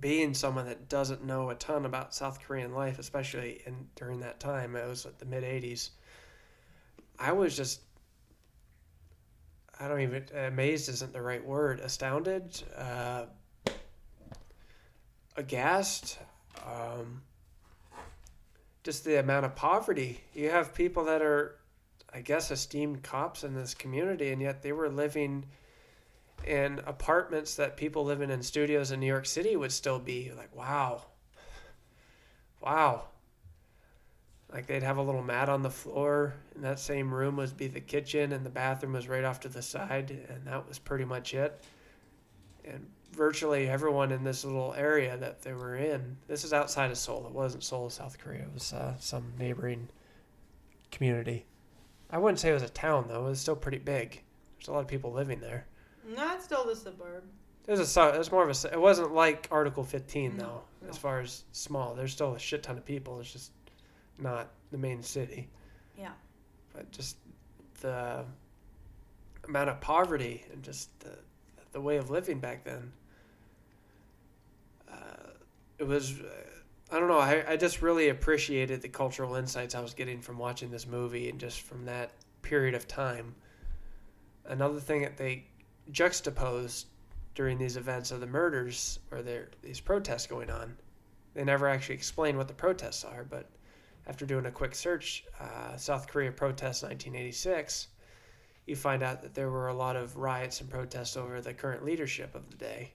being 0.00 0.34
someone 0.34 0.66
that 0.66 0.88
doesn't 0.88 1.24
know 1.24 1.50
a 1.50 1.54
ton 1.54 1.86
about 1.86 2.14
South 2.14 2.40
Korean 2.40 2.74
life, 2.74 2.98
especially 2.98 3.62
in 3.66 3.88
during 3.96 4.20
that 4.20 4.40
time, 4.40 4.76
it 4.76 4.86
was 4.86 5.04
like 5.04 5.18
the 5.18 5.24
mid 5.24 5.44
'80s. 5.44 5.90
I 7.18 7.32
was 7.32 7.56
just, 7.56 7.80
I 9.78 9.86
don't 9.86 10.00
even 10.00 10.24
amazed 10.36 10.88
isn't 10.88 11.12
the 11.12 11.22
right 11.22 11.44
word. 11.44 11.80
Astounded, 11.80 12.62
uh, 12.76 13.26
aghast. 15.36 16.18
Um, 16.66 17.22
just 18.84 19.04
the 19.04 19.18
amount 19.18 19.46
of 19.46 19.56
poverty. 19.56 20.20
You 20.34 20.50
have 20.50 20.74
people 20.74 21.04
that 21.06 21.22
are 21.22 21.56
I 22.14 22.20
guess, 22.20 22.50
esteemed 22.52 23.02
cops 23.02 23.42
in 23.42 23.54
this 23.54 23.74
community, 23.74 24.30
and 24.30 24.40
yet 24.40 24.62
they 24.62 24.72
were 24.72 24.88
living 24.88 25.46
in 26.46 26.80
apartments 26.86 27.56
that 27.56 27.76
people 27.76 28.04
living 28.04 28.30
in 28.30 28.42
studios 28.42 28.92
in 28.92 29.00
New 29.00 29.06
York 29.06 29.26
City 29.26 29.56
would 29.56 29.72
still 29.72 29.98
be 29.98 30.30
like, 30.36 30.54
wow, 30.54 31.02
wow. 32.60 33.06
Like 34.52 34.66
they'd 34.66 34.84
have 34.84 34.98
a 34.98 35.02
little 35.02 35.22
mat 35.22 35.48
on 35.48 35.62
the 35.62 35.70
floor, 35.70 36.34
and 36.54 36.62
that 36.62 36.78
same 36.78 37.12
room 37.12 37.36
would 37.36 37.56
be 37.56 37.66
the 37.66 37.80
kitchen, 37.80 38.32
and 38.32 38.46
the 38.46 38.50
bathroom 38.50 38.92
was 38.92 39.08
right 39.08 39.24
off 39.24 39.40
to 39.40 39.48
the 39.48 39.62
side, 39.62 40.16
and 40.28 40.46
that 40.46 40.68
was 40.68 40.78
pretty 40.78 41.04
much 41.04 41.34
it. 41.34 41.64
And 42.64 42.86
virtually 43.10 43.68
everyone 43.68 44.12
in 44.12 44.22
this 44.22 44.44
little 44.44 44.72
area 44.74 45.16
that 45.16 45.42
they 45.42 45.52
were 45.52 45.76
in, 45.76 46.16
this 46.28 46.44
is 46.44 46.52
outside 46.52 46.92
of 46.92 46.98
Seoul. 46.98 47.26
It 47.26 47.32
wasn't 47.32 47.64
Seoul, 47.64 47.90
South 47.90 48.18
Korea. 48.18 48.42
It 48.42 48.54
was 48.54 48.72
uh, 48.72 48.94
some 49.00 49.32
neighboring 49.38 49.88
community. 50.92 51.46
I 52.14 52.18
wouldn't 52.18 52.38
say 52.38 52.50
it 52.50 52.54
was 52.54 52.62
a 52.62 52.68
town 52.68 53.06
though. 53.08 53.26
It 53.26 53.30
was 53.30 53.40
still 53.40 53.56
pretty 53.56 53.78
big. 53.78 54.22
There's 54.56 54.68
a 54.68 54.72
lot 54.72 54.78
of 54.80 54.86
people 54.86 55.12
living 55.12 55.40
there. 55.40 55.66
No, 56.16 56.34
it's 56.34 56.44
still 56.44 56.64
the 56.64 56.76
suburb. 56.76 57.24
It 57.66 57.70
was 57.72 57.80
a. 57.80 57.86
su- 57.86 58.00
It 58.14 58.18
was 58.18 58.30
more 58.30 58.48
of 58.48 58.64
a. 58.64 58.72
It 58.72 58.80
wasn't 58.80 59.12
like 59.14 59.48
Article 59.50 59.82
15 59.82 60.36
No, 60.36 60.42
though. 60.44 60.62
no. 60.82 60.88
As 60.90 60.96
far 60.96 61.18
as 61.20 61.42
small, 61.52 61.94
there's 61.94 62.12
still 62.12 62.34
a 62.34 62.38
shit 62.38 62.62
ton 62.62 62.76
of 62.78 62.84
people. 62.84 63.18
It's 63.18 63.32
just 63.32 63.50
not 64.18 64.48
the 64.70 64.78
main 64.78 65.02
city. 65.02 65.48
Yeah. 65.98 66.12
But 66.72 66.90
just 66.92 67.16
the 67.80 68.24
amount 69.48 69.70
of 69.70 69.80
poverty 69.80 70.44
and 70.52 70.62
just 70.62 70.88
the 71.00 71.18
the 71.72 71.80
way 71.80 71.96
of 71.96 72.10
living 72.10 72.38
back 72.38 72.62
then. 72.64 72.92
Uh, 74.88 75.30
it 75.78 75.84
was. 75.86 76.12
Uh, 76.20 76.24
I 76.94 77.00
don't 77.00 77.08
know. 77.08 77.18
I, 77.18 77.42
I 77.48 77.56
just 77.56 77.82
really 77.82 78.10
appreciated 78.10 78.80
the 78.80 78.88
cultural 78.88 79.34
insights 79.34 79.74
I 79.74 79.80
was 79.80 79.94
getting 79.94 80.20
from 80.20 80.38
watching 80.38 80.70
this 80.70 80.86
movie 80.86 81.28
and 81.28 81.40
just 81.40 81.62
from 81.62 81.84
that 81.86 82.12
period 82.42 82.76
of 82.76 82.86
time. 82.86 83.34
Another 84.44 84.78
thing 84.78 85.02
that 85.02 85.16
they 85.16 85.48
juxtaposed 85.90 86.86
during 87.34 87.58
these 87.58 87.76
events 87.76 88.12
of 88.12 88.20
the 88.20 88.28
murders 88.28 89.00
or 89.10 89.24
these 89.60 89.80
protests 89.80 90.28
going 90.28 90.50
on. 90.50 90.76
They 91.34 91.42
never 91.42 91.68
actually 91.68 91.96
explain 91.96 92.36
what 92.36 92.46
the 92.46 92.54
protests 92.54 93.04
are, 93.04 93.24
but 93.24 93.50
after 94.06 94.24
doing 94.24 94.46
a 94.46 94.52
quick 94.52 94.76
search, 94.76 95.24
uh, 95.40 95.76
South 95.76 96.06
Korea 96.06 96.30
protests 96.30 96.84
1986, 96.84 97.88
you 98.66 98.76
find 98.76 99.02
out 99.02 99.20
that 99.22 99.34
there 99.34 99.50
were 99.50 99.66
a 99.66 99.74
lot 99.74 99.96
of 99.96 100.16
riots 100.16 100.60
and 100.60 100.70
protests 100.70 101.16
over 101.16 101.40
the 101.40 101.54
current 101.54 101.84
leadership 101.84 102.36
of 102.36 102.48
the 102.50 102.56
day. 102.56 102.92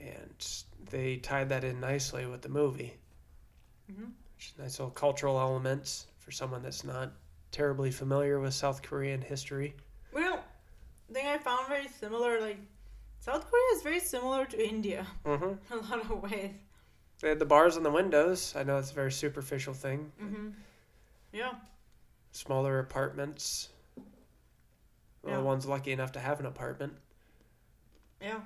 And 0.00 0.64
they 0.94 1.16
tied 1.16 1.48
that 1.48 1.64
in 1.64 1.80
nicely 1.80 2.24
with 2.24 2.40
the 2.42 2.48
movie. 2.48 2.94
Mhm. 3.90 4.12
Nice 4.58 4.78
little 4.78 4.90
cultural 4.92 5.40
elements 5.40 6.06
for 6.20 6.30
someone 6.30 6.62
that's 6.62 6.84
not 6.84 7.10
terribly 7.50 7.90
familiar 7.90 8.38
with 8.38 8.54
South 8.54 8.80
Korean 8.80 9.20
history. 9.20 9.74
Well, 10.12 10.44
the 11.08 11.14
thing 11.14 11.26
I 11.26 11.38
found 11.38 11.66
very 11.66 11.88
similar, 11.88 12.40
like 12.40 12.58
South 13.18 13.44
Korea 13.50 13.74
is 13.76 13.82
very 13.82 13.98
similar 13.98 14.46
to 14.46 14.68
India 14.68 15.04
Mm-hmm. 15.24 15.72
in 15.74 15.78
a 15.80 15.82
lot 15.82 15.98
of 16.00 16.22
ways. 16.22 16.52
They 17.20 17.28
had 17.30 17.40
the 17.40 17.44
bars 17.46 17.76
on 17.76 17.82
the 17.82 17.90
windows. 17.90 18.54
I 18.54 18.62
know 18.62 18.78
it's 18.78 18.92
a 18.92 18.94
very 18.94 19.10
superficial 19.10 19.74
thing. 19.74 20.12
hmm 20.18 20.50
Yeah. 21.32 21.54
Smaller 22.30 22.78
apartments. 22.78 23.70
Well, 23.96 25.32
Yeah. 25.32 25.36
the 25.38 25.42
one's 25.44 25.66
lucky 25.66 25.90
enough 25.90 26.12
to 26.12 26.20
have 26.20 26.38
an 26.38 26.46
apartment. 26.46 26.96
Yeah. 28.20 28.42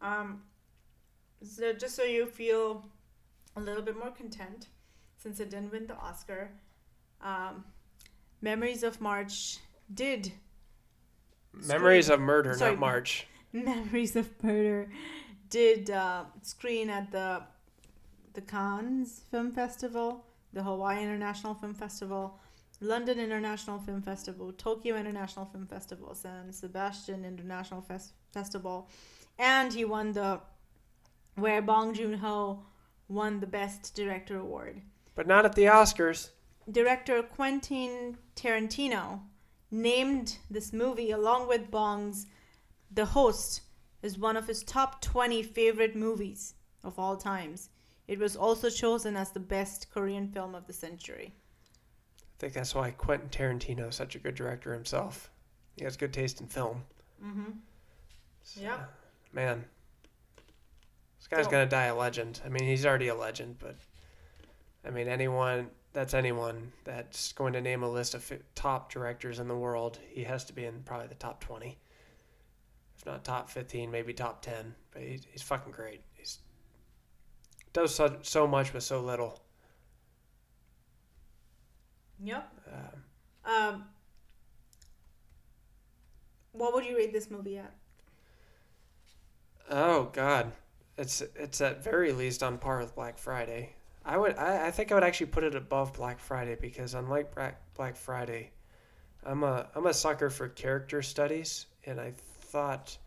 Um, 0.00 0.42
so 1.42 1.72
just 1.72 1.94
so 1.94 2.04
you 2.04 2.26
feel 2.26 2.84
a 3.56 3.60
little 3.60 3.82
bit 3.82 3.96
more 3.98 4.10
content, 4.10 4.68
since 5.16 5.40
it 5.40 5.50
didn't 5.50 5.72
win 5.72 5.86
the 5.86 5.96
Oscar, 5.96 6.50
um, 7.22 7.64
Memories 8.40 8.82
of 8.82 9.00
March 9.00 9.58
did. 9.92 10.32
Memories 11.52 12.08
of 12.08 12.20
Murder, 12.20 12.54
Sorry. 12.54 12.72
not 12.72 12.80
March. 12.80 13.26
Memories 13.52 14.14
of 14.14 14.28
Murder 14.42 14.88
did 15.50 15.90
uh, 15.90 16.24
screen 16.42 16.90
at 16.90 17.10
the 17.10 17.42
the 18.34 18.40
Cannes 18.42 19.22
Film 19.32 19.50
Festival, 19.50 20.24
the 20.52 20.62
Hawaii 20.62 21.02
International 21.02 21.54
Film 21.54 21.74
Festival, 21.74 22.38
London 22.80 23.18
International 23.18 23.80
Film 23.80 24.00
Festival, 24.02 24.52
Tokyo 24.52 24.96
International 24.96 25.46
Film 25.46 25.66
Festival, 25.66 26.14
San 26.14 26.52
Sebastian 26.52 27.24
International 27.24 27.80
Fes- 27.80 28.12
Festival, 28.32 28.88
and 29.38 29.72
he 29.72 29.84
won 29.84 30.12
the 30.12 30.40
where 31.40 31.62
Bong 31.62 31.94
Joon 31.94 32.14
Ho 32.18 32.64
won 33.08 33.40
the 33.40 33.46
Best 33.46 33.94
Director 33.94 34.38
award. 34.38 34.82
But 35.14 35.26
not 35.26 35.44
at 35.44 35.54
the 35.54 35.64
Oscars. 35.64 36.30
Director 36.70 37.22
Quentin 37.22 38.18
Tarantino 38.36 39.20
named 39.70 40.38
this 40.50 40.72
movie 40.72 41.10
along 41.10 41.48
with 41.48 41.70
Bong's 41.70 42.26
The 42.92 43.06
Host 43.06 43.62
as 44.02 44.18
one 44.18 44.36
of 44.36 44.46
his 44.46 44.62
top 44.62 45.00
20 45.00 45.42
favorite 45.42 45.96
movies 45.96 46.54
of 46.84 46.98
all 46.98 47.16
times. 47.16 47.70
It 48.06 48.18
was 48.18 48.36
also 48.36 48.70
chosen 48.70 49.16
as 49.16 49.32
the 49.32 49.40
best 49.40 49.90
Korean 49.92 50.28
film 50.28 50.54
of 50.54 50.66
the 50.66 50.72
century. 50.72 51.34
I 52.12 52.38
think 52.38 52.52
that's 52.52 52.74
why 52.74 52.90
Quentin 52.92 53.28
Tarantino 53.28 53.88
is 53.88 53.96
such 53.96 54.14
a 54.14 54.18
good 54.18 54.34
director 54.34 54.72
himself. 54.72 55.30
He 55.76 55.84
has 55.84 55.96
good 55.96 56.12
taste 56.12 56.40
in 56.40 56.46
film. 56.46 56.82
Mm-hmm. 57.22 57.50
So, 58.42 58.60
Yeah. 58.60 58.78
Man. 59.32 59.64
This 61.18 61.26
guy's 61.28 61.48
going 61.48 61.66
to 61.66 61.70
die 61.70 61.86
a 61.86 61.94
legend. 61.96 62.40
I 62.44 62.48
mean, 62.48 62.64
he's 62.64 62.86
already 62.86 63.08
a 63.08 63.14
legend, 63.14 63.56
but 63.58 63.76
I 64.84 64.90
mean, 64.90 65.08
anyone 65.08 65.68
that's 65.92 66.14
anyone 66.14 66.72
that's 66.84 67.32
going 67.32 67.52
to 67.54 67.60
name 67.60 67.82
a 67.82 67.88
list 67.88 68.14
of 68.14 68.32
top 68.54 68.92
directors 68.92 69.38
in 69.38 69.48
the 69.48 69.56
world, 69.56 69.98
he 70.08 70.24
has 70.24 70.44
to 70.46 70.52
be 70.52 70.64
in 70.64 70.82
probably 70.84 71.08
the 71.08 71.14
top 71.14 71.42
20. 71.42 71.76
If 72.96 73.06
not 73.06 73.24
top 73.24 73.48
15, 73.50 73.90
maybe 73.90 74.12
top 74.12 74.42
10. 74.42 74.74
But 74.90 75.02
he, 75.02 75.20
he's 75.30 75.42
fucking 75.42 75.72
great. 75.72 76.02
He's 76.14 76.38
does 77.72 77.94
so, 77.94 78.16
so 78.22 78.46
much 78.46 78.72
with 78.72 78.82
so 78.82 79.00
little. 79.00 79.40
Yep. 82.22 82.52
Um, 82.72 83.54
Um, 83.54 83.84
what 86.52 86.74
would 86.74 86.84
you 86.84 86.96
rate 86.96 87.12
this 87.12 87.30
movie 87.30 87.58
at? 87.58 87.72
Oh 89.70 90.04
God, 90.12 90.52
it's 90.98 91.22
it's 91.36 91.60
at 91.60 91.82
very 91.82 92.12
least 92.12 92.42
on 92.42 92.58
par 92.58 92.78
with 92.80 92.94
Black 92.94 93.16
Friday. 93.16 93.74
I 94.04 94.16
would 94.16 94.36
I, 94.36 94.66
I 94.66 94.70
think 94.70 94.90
I 94.90 94.94
would 94.94 95.04
actually 95.04 95.26
put 95.26 95.44
it 95.44 95.54
above 95.54 95.94
Black 95.94 96.18
Friday 96.18 96.56
because 96.60 96.94
unlike 96.94 97.34
Black 97.34 97.60
Black 97.74 97.96
Friday, 97.96 98.50
I'm 99.24 99.44
a 99.44 99.68
I'm 99.74 99.86
a 99.86 99.94
sucker 99.94 100.28
for 100.28 100.48
character 100.48 101.00
studies 101.00 101.66
and 101.84 102.00
I 102.00 102.12
thought 102.40 102.98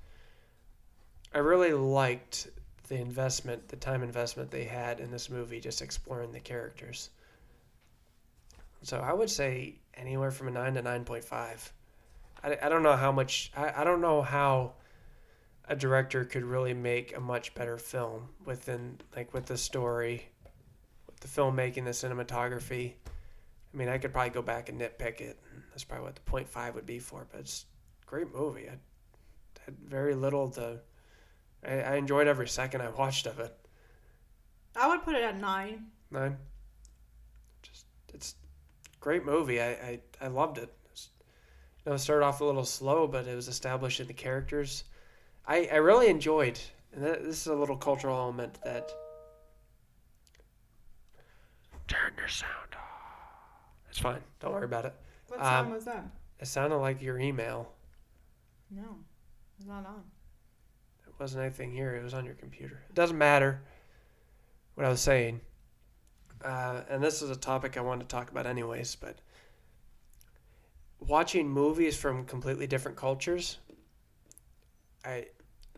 I 1.33 1.39
really 1.39 1.73
liked 1.73 2.47
the 2.87 2.95
investment, 2.95 3.67
the 3.67 3.77
time 3.77 4.03
investment 4.03 4.51
they 4.51 4.65
had 4.65 4.99
in 4.99 5.11
this 5.11 5.29
movie, 5.29 5.59
just 5.59 5.81
exploring 5.81 6.31
the 6.31 6.39
characters. 6.39 7.09
So 8.83 8.99
I 8.99 9.13
would 9.13 9.29
say 9.29 9.75
anywhere 9.95 10.31
from 10.31 10.47
a 10.47 10.51
nine 10.51 10.73
to 10.75 10.81
nine 10.81 11.03
point 11.03 11.23
five. 11.23 11.71
I, 12.43 12.57
I 12.61 12.69
don't 12.69 12.83
know 12.83 12.95
how 12.95 13.11
much 13.11 13.51
I, 13.55 13.81
I 13.81 13.83
don't 13.83 14.01
know 14.01 14.21
how 14.21 14.73
a 15.71 15.75
director 15.75 16.25
could 16.25 16.43
really 16.43 16.73
make 16.73 17.15
a 17.15 17.19
much 17.19 17.55
better 17.55 17.77
film 17.77 18.27
within 18.43 18.99
like 19.15 19.33
with 19.33 19.45
the 19.45 19.57
story 19.57 20.27
with 21.07 21.17
the 21.21 21.29
filmmaking 21.29 21.85
the 21.85 21.91
cinematography. 21.91 22.95
I 23.73 23.77
mean 23.77 23.87
i 23.87 23.97
could 23.97 24.11
probably 24.11 24.31
go 24.31 24.41
back 24.41 24.67
and 24.67 24.79
nitpick 24.79 25.21
it 25.21 25.39
that's 25.69 25.85
probably 25.85 26.03
what 26.07 26.15
the 26.15 26.21
point 26.21 26.49
five 26.49 26.75
would 26.75 26.85
be 26.85 26.99
for 26.99 27.25
but 27.31 27.39
it's 27.39 27.65
a 28.03 28.05
great 28.05 28.33
movie. 28.35 28.67
I 28.67 28.73
had 29.65 29.77
very 29.79 30.13
little 30.13 30.49
to 30.51 30.81
I, 31.65 31.79
I 31.79 31.95
enjoyed 31.95 32.27
every 32.27 32.49
second 32.49 32.81
i 32.81 32.89
watched 32.89 33.25
of 33.25 33.39
it. 33.39 33.57
I 34.75 34.89
would 34.89 35.03
put 35.03 35.15
it 35.15 35.23
at 35.23 35.39
nine. 35.39 35.85
nine? 36.11 36.35
Just 37.61 37.85
it's 38.13 38.35
a 38.93 38.97
great 38.99 39.23
movie. 39.23 39.61
I 39.61 39.69
i, 39.69 39.99
I 40.19 40.27
loved 40.27 40.57
it. 40.57 40.73
It's- 40.91 41.07
you 41.85 41.91
know 41.91 41.95
it 41.95 41.99
started 41.99 42.25
off 42.25 42.41
a 42.41 42.43
little 42.43 42.65
slow 42.65 43.07
but 43.07 43.25
it 43.25 43.35
was 43.37 43.47
establishing 43.47 44.07
the 44.07 44.13
characters 44.13 44.83
I, 45.51 45.67
I 45.69 45.75
really 45.77 46.07
enjoyed, 46.07 46.57
and 46.93 47.03
that, 47.03 47.23
this 47.25 47.41
is 47.41 47.47
a 47.47 47.53
little 47.53 47.75
cultural 47.75 48.15
element 48.17 48.57
that. 48.63 48.89
Turn 51.89 52.13
your 52.17 52.29
sound 52.29 52.73
off. 52.73 52.79
It's 53.89 53.99
fine. 53.99 54.21
Don't 54.39 54.53
worry 54.53 54.63
about 54.63 54.85
it. 54.85 54.93
What 55.27 55.41
Um, 55.41 55.45
song 55.45 55.71
was 55.73 55.83
that? 55.83 56.05
It 56.39 56.47
sounded 56.47 56.77
like 56.77 57.01
your 57.01 57.19
email. 57.19 57.73
No, 58.69 58.95
it's 59.57 59.67
not 59.67 59.85
on. 59.85 60.03
It 61.05 61.13
wasn't 61.19 61.43
anything 61.43 61.73
here. 61.73 61.95
It 61.95 62.03
was 62.03 62.13
on 62.13 62.23
your 62.23 62.35
computer. 62.35 62.81
It 62.87 62.95
doesn't 62.95 63.17
matter. 63.17 63.61
What 64.75 64.85
I 64.85 64.89
was 64.89 65.01
saying, 65.01 65.41
uh, 66.45 66.83
and 66.89 67.03
this 67.03 67.21
is 67.21 67.29
a 67.29 67.35
topic 67.35 67.75
I 67.75 67.81
wanted 67.81 68.07
to 68.07 68.15
talk 68.15 68.31
about 68.31 68.45
anyways, 68.47 68.95
but 68.95 69.19
watching 71.01 71.49
movies 71.49 71.97
from 71.97 72.23
completely 72.25 72.67
different 72.67 72.95
cultures, 72.95 73.57
I 75.03 75.27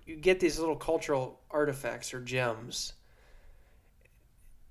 you 0.05 0.15
get 0.15 0.39
these 0.39 0.59
little 0.59 0.75
cultural 0.75 1.39
artifacts 1.49 2.13
or 2.13 2.19
gems 2.19 2.93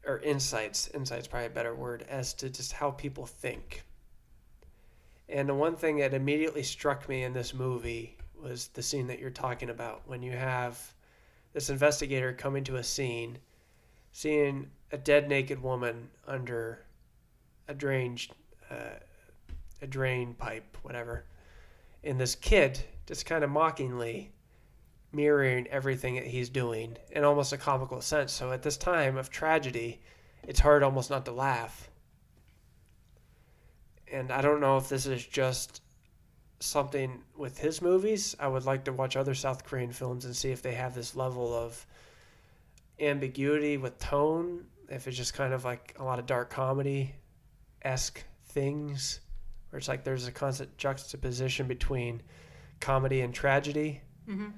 or 0.06 0.18
insights. 0.20 0.88
Insights 0.88 1.26
probably 1.26 1.46
a 1.46 1.50
better 1.50 1.74
word 1.74 2.04
as 2.08 2.34
to 2.34 2.50
just 2.50 2.72
how 2.72 2.90
people 2.90 3.26
think. 3.26 3.84
And 5.28 5.48
the 5.48 5.54
one 5.54 5.76
thing 5.76 5.98
that 5.98 6.12
immediately 6.12 6.62
struck 6.62 7.08
me 7.08 7.22
in 7.22 7.32
this 7.32 7.54
movie 7.54 8.16
was 8.42 8.68
the 8.68 8.82
scene 8.82 9.06
that 9.06 9.18
you're 9.18 9.30
talking 9.30 9.70
about 9.70 10.02
when 10.06 10.22
you 10.22 10.32
have 10.32 10.94
this 11.52 11.70
investigator 11.70 12.32
coming 12.32 12.64
to 12.64 12.76
a 12.76 12.82
scene, 12.82 13.38
seeing 14.12 14.68
a 14.90 14.98
dead 14.98 15.28
naked 15.28 15.62
woman 15.62 16.08
under 16.26 16.84
a 17.68 17.74
drain, 17.74 18.18
uh, 18.70 18.98
a 19.80 19.86
drain 19.86 20.34
pipe, 20.34 20.76
whatever, 20.82 21.24
and 22.04 22.20
this 22.20 22.34
kid 22.34 22.80
just 23.06 23.24
kind 23.26 23.44
of 23.44 23.50
mockingly 23.50 24.31
mirroring 25.12 25.66
everything 25.68 26.14
that 26.16 26.26
he's 26.26 26.48
doing 26.48 26.96
in 27.10 27.24
almost 27.24 27.52
a 27.52 27.58
comical 27.58 28.00
sense. 28.00 28.32
So 28.32 28.52
at 28.52 28.62
this 28.62 28.76
time 28.76 29.16
of 29.16 29.30
tragedy, 29.30 30.00
it's 30.46 30.60
hard 30.60 30.82
almost 30.82 31.10
not 31.10 31.24
to 31.26 31.32
laugh. 31.32 31.90
And 34.10 34.30
I 34.30 34.42
don't 34.42 34.60
know 34.60 34.76
if 34.76 34.88
this 34.88 35.06
is 35.06 35.24
just 35.24 35.82
something 36.60 37.22
with 37.36 37.58
his 37.58 37.82
movies. 37.82 38.36
I 38.38 38.48
would 38.48 38.64
like 38.64 38.84
to 38.84 38.92
watch 38.92 39.16
other 39.16 39.34
South 39.34 39.64
Korean 39.64 39.92
films 39.92 40.24
and 40.24 40.36
see 40.36 40.50
if 40.50 40.62
they 40.62 40.74
have 40.74 40.94
this 40.94 41.16
level 41.16 41.54
of 41.54 41.86
ambiguity 43.00 43.76
with 43.76 43.98
tone, 43.98 44.64
if 44.88 45.08
it's 45.08 45.16
just 45.16 45.34
kind 45.34 45.52
of 45.52 45.64
like 45.64 45.94
a 45.98 46.04
lot 46.04 46.18
of 46.18 46.26
dark 46.26 46.50
comedy 46.50 47.14
esque 47.82 48.22
things, 48.46 49.20
where 49.70 49.78
it's 49.78 49.88
like 49.88 50.04
there's 50.04 50.26
a 50.26 50.32
constant 50.32 50.76
juxtaposition 50.76 51.66
between 51.66 52.22
comedy 52.80 53.22
and 53.22 53.34
tragedy. 53.34 54.00
Mm-hmm. 54.28 54.50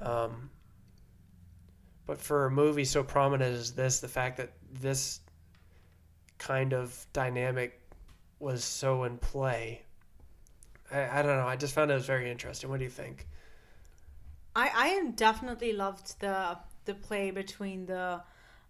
Um, 0.00 0.50
but 2.06 2.18
for 2.18 2.46
a 2.46 2.50
movie 2.50 2.84
so 2.84 3.02
prominent 3.02 3.54
as 3.54 3.72
this, 3.72 4.00
the 4.00 4.08
fact 4.08 4.36
that 4.36 4.52
this 4.80 5.20
kind 6.38 6.72
of 6.72 7.06
dynamic 7.12 7.80
was 8.38 8.62
so 8.64 9.04
in 9.04 9.16
play, 9.18 9.82
I, 10.90 11.20
I 11.20 11.22
don't 11.22 11.36
know. 11.38 11.46
I 11.46 11.56
just 11.56 11.74
found 11.74 11.90
it 11.90 11.94
was 11.94 12.06
very 12.06 12.30
interesting. 12.30 12.68
What 12.68 12.78
do 12.78 12.84
you 12.84 12.90
think? 12.90 13.26
I 14.54 14.70
I 14.74 15.10
definitely 15.12 15.72
loved 15.72 16.20
the 16.20 16.58
the 16.84 16.94
play 16.94 17.30
between 17.30 17.86
the 17.86 18.22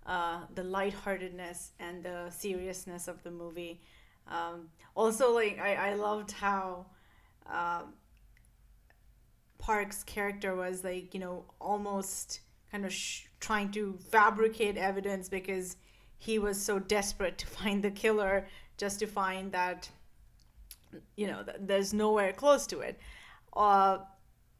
uh, 0.06 0.40
the 0.55 0.62
lightheartedness 0.62 1.72
and 1.80 2.02
the 2.02 2.30
seriousness 2.30 3.09
of 3.09 3.22
the 3.22 3.30
movie. 3.30 3.80
Um, 4.28 4.68
also, 4.94 5.34
like 5.34 5.59
I, 5.59 5.90
I 5.90 5.94
loved 5.94 6.30
how 6.32 6.86
um, 7.46 7.94
Park's 9.64 10.02
character 10.04 10.54
was 10.54 10.84
like 10.84 11.14
you 11.14 11.20
know 11.20 11.44
almost 11.60 12.40
kind 12.70 12.84
of 12.84 12.92
sh- 12.92 13.22
trying 13.40 13.70
to 13.72 13.98
fabricate 14.10 14.76
evidence 14.76 15.28
because 15.28 15.76
he 16.18 16.38
was 16.38 16.60
so 16.60 16.78
desperate 16.78 17.38
to 17.38 17.46
find 17.58 17.82
the 17.82 17.90
killer 17.90 18.46
just 18.76 18.98
to 19.00 19.06
find 19.06 19.52
that 19.52 19.88
you 21.16 21.26
know 21.26 21.42
th- 21.42 21.56
there's 21.60 21.92
nowhere 21.94 22.32
close 22.32 22.66
to 22.66 22.80
it. 22.80 22.98
Uh, 23.56 23.98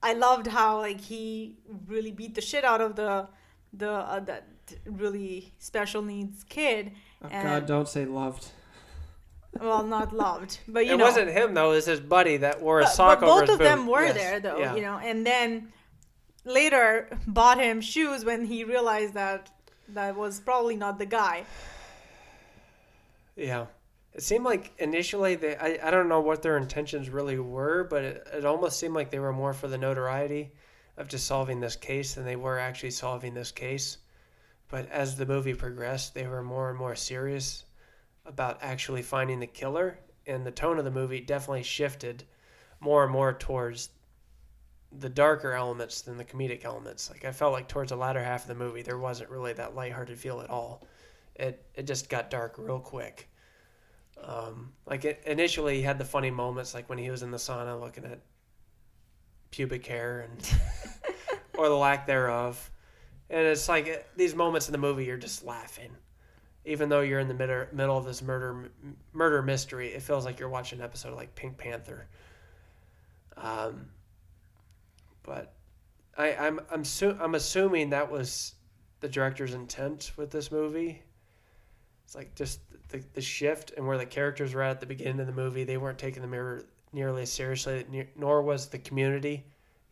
I 0.03 0.13
loved 0.15 0.47
how 0.47 0.79
like 0.79 1.01
he 1.01 1.59
really 1.87 2.13
beat 2.13 2.35
the 2.35 2.41
shit 2.41 2.65
out 2.65 2.81
of 2.81 2.97
the 2.97 3.29
the 3.73 3.91
uh, 3.91 4.21
that 4.21 4.45
really 4.87 5.53
special 5.59 6.01
needs 6.03 6.45
kid. 6.49 6.93
Oh 7.23 7.29
And- 7.31 7.49
God, 7.49 7.67
don't 7.67 7.89
say 7.89 8.05
loved. 8.07 8.47
Well, 9.61 9.83
not 9.85 10.13
loved, 10.13 10.59
but 10.69 10.87
you 10.87 10.95
it 10.95 10.97
know, 10.99 11.05
wasn't 11.05 11.31
him 11.31 11.55
though. 11.55 11.73
It 11.73 11.77
was 11.77 11.87
his 11.87 12.01
buddy 12.01 12.39
that 12.39 12.61
wore 12.61 12.81
a 12.81 12.85
but, 12.85 12.91
sock 12.91 13.21
but 13.21 13.29
over 13.29 13.41
both 13.41 13.49
his 13.49 13.55
of 13.55 13.59
them 13.61 13.87
were 13.87 14.05
Yes, 14.05 14.15
there 14.15 14.41
though, 14.41 14.59
yeah. 14.59 14.75
you 14.75 14.83
know, 14.83 14.99
and 14.99 15.27
then 15.27 15.73
later 16.45 17.09
bought 17.27 17.59
him 17.59 17.81
shoes 17.81 18.25
when 18.25 18.45
he 18.45 18.65
realized 18.65 19.15
that 19.15 19.51
that 19.89 20.17
was 20.17 20.41
probably 20.41 20.77
not 20.77 20.99
the 20.99 21.07
guy. 21.07 21.45
Yeah. 23.37 23.67
It 24.13 24.23
seemed 24.23 24.45
like 24.45 24.73
initially 24.79 25.35
they 25.35 25.57
I, 25.57 25.89
I 25.89 25.91
don't 25.91 26.09
know 26.09 26.21
what 26.21 26.43
their 26.43 26.57
intentions 26.57 27.11
really 27.11 27.39
were, 27.39 27.85
but 27.85 28.05
it, 28.05 28.29
it 28.33 28.45
almost 28.45 28.79
seemed 28.79 28.95
like 28.95 29.11
they 29.11 29.19
were 29.19 29.33
more 29.33 29.53
for 29.53 29.67
the 29.67 29.79
notoriety 29.79 30.53
of 30.97 31.09
just 31.09 31.27
solving 31.27 31.59
this 31.59 31.75
case 31.75 32.15
than 32.15 32.25
they 32.25 32.37
were 32.37 32.59
actually 32.59 32.93
solving 32.93 33.35
this 33.35 33.51
case. 33.51 33.99
But 34.71 34.89
as 34.91 35.17
the 35.17 35.27
movie 35.27 35.55
progressed, 35.55 36.15
they 36.15 36.27
were 36.27 36.43
more 36.43 36.71
and 36.71 36.79
more 36.79 36.95
serious 36.95 37.65
about 38.27 38.59
actually 38.63 39.03
finding 39.03 39.41
the 39.41 39.47
killer, 39.47 39.99
and 40.27 40.47
the 40.47 40.51
tone 40.51 40.79
of 40.79 40.85
the 40.85 40.91
movie 40.91 41.21
definitely 41.21 41.63
shifted 41.63 42.25
more 42.81 43.05
and 43.05 43.13
more 43.13 43.33
towards 43.33 43.91
the 44.99 45.09
darker 45.09 45.53
elements 45.53 46.03
than 46.03 46.17
the 46.17 46.25
comedic 46.25 46.65
elements. 46.65 47.11
Like 47.11 47.25
I 47.25 47.33
felt 47.33 47.53
like 47.53 47.69
towards 47.69 47.91
the 47.91 47.97
latter 47.97 48.23
half 48.23 48.43
of 48.43 48.49
the 48.49 48.55
movie, 48.55 48.83
there 48.83 48.99
wasn't 48.99 49.31
really 49.31 49.53
that 49.55 49.75
lighthearted 49.75 50.19
feel 50.19 50.41
at 50.41 50.51
all. 50.51 50.87
It 51.35 51.65
it 51.75 51.87
just 51.87 52.09
got 52.09 52.31
dark 52.31 52.57
real 52.59 52.81
quick. 52.81 53.29
Um, 54.23 54.73
like 54.87 55.05
it, 55.05 55.23
initially, 55.27 55.77
he 55.77 55.83
had 55.83 55.99
the 55.99 56.05
funny 56.05 56.31
moments, 56.31 56.75
like 56.75 56.89
when 56.89 56.99
he 56.99 57.11
was 57.11 57.23
in 57.23 57.31
the 57.31 57.37
sauna 57.37 57.79
looking 57.79 58.05
at 58.05 58.21
pubic 59.51 59.87
hair 59.87 60.21
and 60.21 60.55
or 61.59 61.69
the 61.69 61.75
lack 61.75 62.07
thereof. 62.07 62.71
And 63.31 63.47
it's 63.47 63.69
like 63.69 63.89
eh, 63.89 63.99
these 64.17 64.35
moments 64.35 64.69
in 64.69 64.73
the 64.73 64.79
movie, 64.79 65.05
you're 65.05 65.17
just 65.17 65.45
laughing, 65.45 65.91
even 66.65 66.89
though 66.89 67.01
you're 67.01 67.21
in 67.21 67.29
the 67.29 67.35
middle 67.35 67.67
middle 67.73 67.99
of 67.99 68.05
this 68.05 68.23
murder 68.23 68.71
murder 69.13 69.43
mystery. 69.43 69.89
It 69.89 70.03
feels 70.03 70.25
like 70.25 70.39
you're 70.39 70.49
watching 70.49 70.79
an 70.79 70.85
episode 70.85 71.11
of 71.11 71.17
like 71.17 71.35
Pink 71.35 71.59
Panther. 71.59 72.07
Um, 73.37 73.87
but 75.23 75.55
I, 76.17 76.35
I'm 76.35 76.61
I'm 76.71 76.85
su- 76.85 77.17
I'm 77.21 77.35
assuming 77.35 77.91
that 77.91 78.11
was 78.11 78.55
the 79.01 79.09
director's 79.09 79.55
intent 79.55 80.13
with 80.17 80.31
this 80.31 80.51
movie. 80.51 81.03
It's 82.05 82.15
like 82.15 82.35
just 82.35 82.61
the, 82.89 83.03
the 83.15 83.21
shift 83.21 83.73
and 83.77 83.87
where 83.87 83.99
the 83.99 84.07
characters 84.07 84.55
were 84.55 84.63
at 84.63 84.81
the 84.81 84.87
beginning 84.87 85.21
of 85.21 85.27
the 85.27 85.33
movie. 85.33 85.65
They 85.65 85.77
weren't 85.77 85.99
taking 85.99 86.23
the 86.23 86.29
mirror 86.29 86.65
nearly 86.93 87.23
as 87.23 87.33
seriously, 87.33 88.09
nor 88.17 88.43
was 88.43 88.69
the 88.69 88.79
community. 88.79 89.45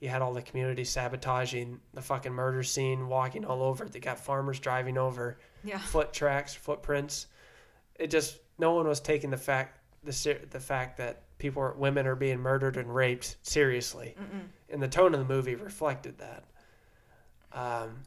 You 0.02 0.08
had 0.08 0.20
all 0.20 0.32
the 0.34 0.42
community 0.42 0.82
sabotaging 0.82 1.78
the 1.94 2.02
fucking 2.02 2.32
murder 2.32 2.64
scene, 2.64 3.06
walking 3.06 3.44
all 3.44 3.62
over 3.62 3.84
it. 3.84 3.92
They 3.92 4.00
got 4.00 4.18
farmers 4.18 4.58
driving 4.58 4.98
over 4.98 5.38
Yeah. 5.62 5.78
foot 5.78 6.12
tracks, 6.12 6.52
footprints. 6.52 7.28
It 8.00 8.10
just 8.10 8.40
no 8.58 8.72
one 8.74 8.88
was 8.88 8.98
taking 8.98 9.30
the 9.30 9.36
fact 9.36 9.78
the 10.02 10.40
the 10.50 10.58
fact 10.58 10.96
that 10.96 11.22
people 11.38 11.62
are, 11.62 11.74
women 11.74 12.08
are 12.08 12.16
being 12.16 12.40
murdered 12.40 12.76
and 12.76 12.92
raped 12.92 13.36
seriously, 13.42 14.16
Mm-mm. 14.20 14.48
and 14.70 14.82
the 14.82 14.88
tone 14.88 15.14
of 15.14 15.20
the 15.20 15.32
movie 15.32 15.54
reflected 15.54 16.18
that. 16.18 16.42
Um, 17.52 18.02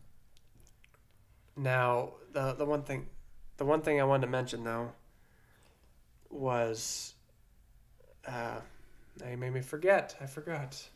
now 1.56 2.16
the 2.34 2.52
the 2.56 2.66
one 2.66 2.84
thing, 2.84 3.08
the 3.56 3.64
one 3.64 3.82
thing 3.82 4.02
I 4.02 4.04
wanted 4.04 4.26
to 4.26 4.32
mention 4.32 4.66
though 4.66 4.92
was, 6.30 7.14
uh, 8.28 8.60
now 9.22 9.30
you 9.30 9.38
made 9.38 9.54
me 9.54 9.62
forget. 9.62 10.18
I 10.20 10.26
forgot. 10.26 10.90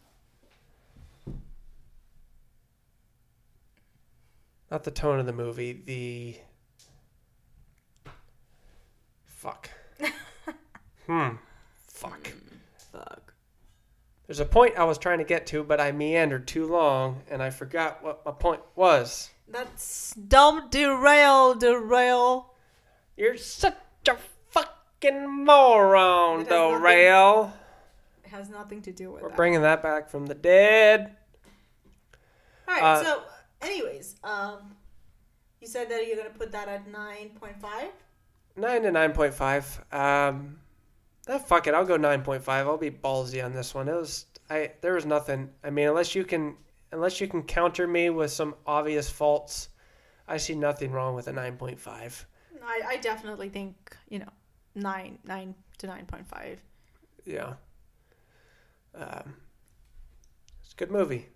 Not 4.72 4.84
the 4.84 4.92
tone 4.92 5.20
of 5.20 5.26
the 5.26 5.34
movie. 5.34 5.74
The 5.86 6.36
fuck. 9.26 9.70
hmm. 11.08 11.30
Fuck. 11.88 12.32
Fuck. 12.92 13.34
There's 14.28 14.40
a 14.40 14.46
point 14.46 14.76
I 14.78 14.84
was 14.84 14.98
trying 15.00 15.18
to 15.18 15.24
get 15.24 15.48
to, 15.48 15.64
but 15.64 15.82
I 15.82 15.92
meandered 15.92 16.48
too 16.48 16.68
long, 16.68 17.24
and 17.32 17.42
I 17.42 17.50
forgot 17.50 18.04
what 18.04 18.24
my 18.26 18.32
point 18.32 18.62
was. 18.76 19.32
That's 19.48 20.14
don't 20.14 20.70
derail, 20.70 21.56
derail. 21.56 22.54
You're 23.18 23.38
such 23.38 23.76
a 24.08 24.18
fucking 24.52 25.28
moron, 25.46 26.40
nothing- 26.40 26.50
It 28.24 28.30
has 28.30 28.50
nothing 28.50 28.84
to 28.84 28.92
do 28.92 29.12
with 29.12 29.24
We're 29.24 29.30
that. 29.30 29.36
bringing 29.36 29.62
that 29.64 29.82
back 29.82 30.10
from 30.10 30.28
the 30.28 30.36
dead. 30.36 31.16
All 32.68 32.76
right. 32.76 32.84
uh, 32.84 33.04
so, 33.04 33.24
anyways, 33.64 33.99
um, 34.24 34.76
you 35.62 35.68
said 35.68 35.90
that 35.90 36.08
you're 36.08 36.18
gonna 36.18 36.30
put 36.30 36.52
that 36.52 36.68
at 36.68 36.88
nine 36.92 37.30
point 37.40 37.60
five. 37.60 37.90
Nine 38.56 38.84
to 38.84 38.92
nine 38.92 39.12
point 39.14 39.34
five. 39.34 39.66
Um, 39.92 40.60
ah, 41.28 41.38
fuck 41.38 41.68
it. 41.68 41.74
I'll 41.74 41.86
go 41.86 41.98
nine 41.98 42.22
point 42.22 42.44
five. 42.44 42.68
I'll 42.68 42.78
be 42.78 42.92
ballsy 42.92 43.44
on 43.44 43.54
this 43.54 43.74
one. 43.74 43.88
It 43.88 43.96
was 43.96 44.26
I. 44.50 44.72
There 44.82 44.94
was 44.94 45.06
nothing. 45.06 45.50
I 45.64 45.70
mean, 45.70 45.88
unless 45.88 46.16
you 46.16 46.24
can, 46.24 46.56
unless 46.92 47.22
you 47.22 47.28
can 47.28 47.44
counter 47.44 47.88
me 47.88 48.10
with 48.10 48.32
some 48.32 48.56
obvious 48.66 49.10
faults, 49.10 49.70
I 50.28 50.38
see 50.38 50.56
nothing 50.56 50.92
wrong 50.92 51.16
with 51.16 51.28
a 51.28 51.34
nine 51.34 51.58
point 51.58 51.80
five. 51.80 52.26
I, 52.64 52.82
I 52.88 52.98
definitely 52.98 53.50
think 53.50 53.96
you 54.10 54.20
know 54.20 54.30
nine 54.76 55.20
nine 55.26 55.56
to 55.80 55.88
nine 55.88 56.06
point 56.06 56.28
five. 56.28 56.62
Yeah. 57.26 57.54
Um, 58.96 59.36
it's 60.64 60.74
a 60.74 60.76
good 60.76 60.92
movie. 60.92 61.28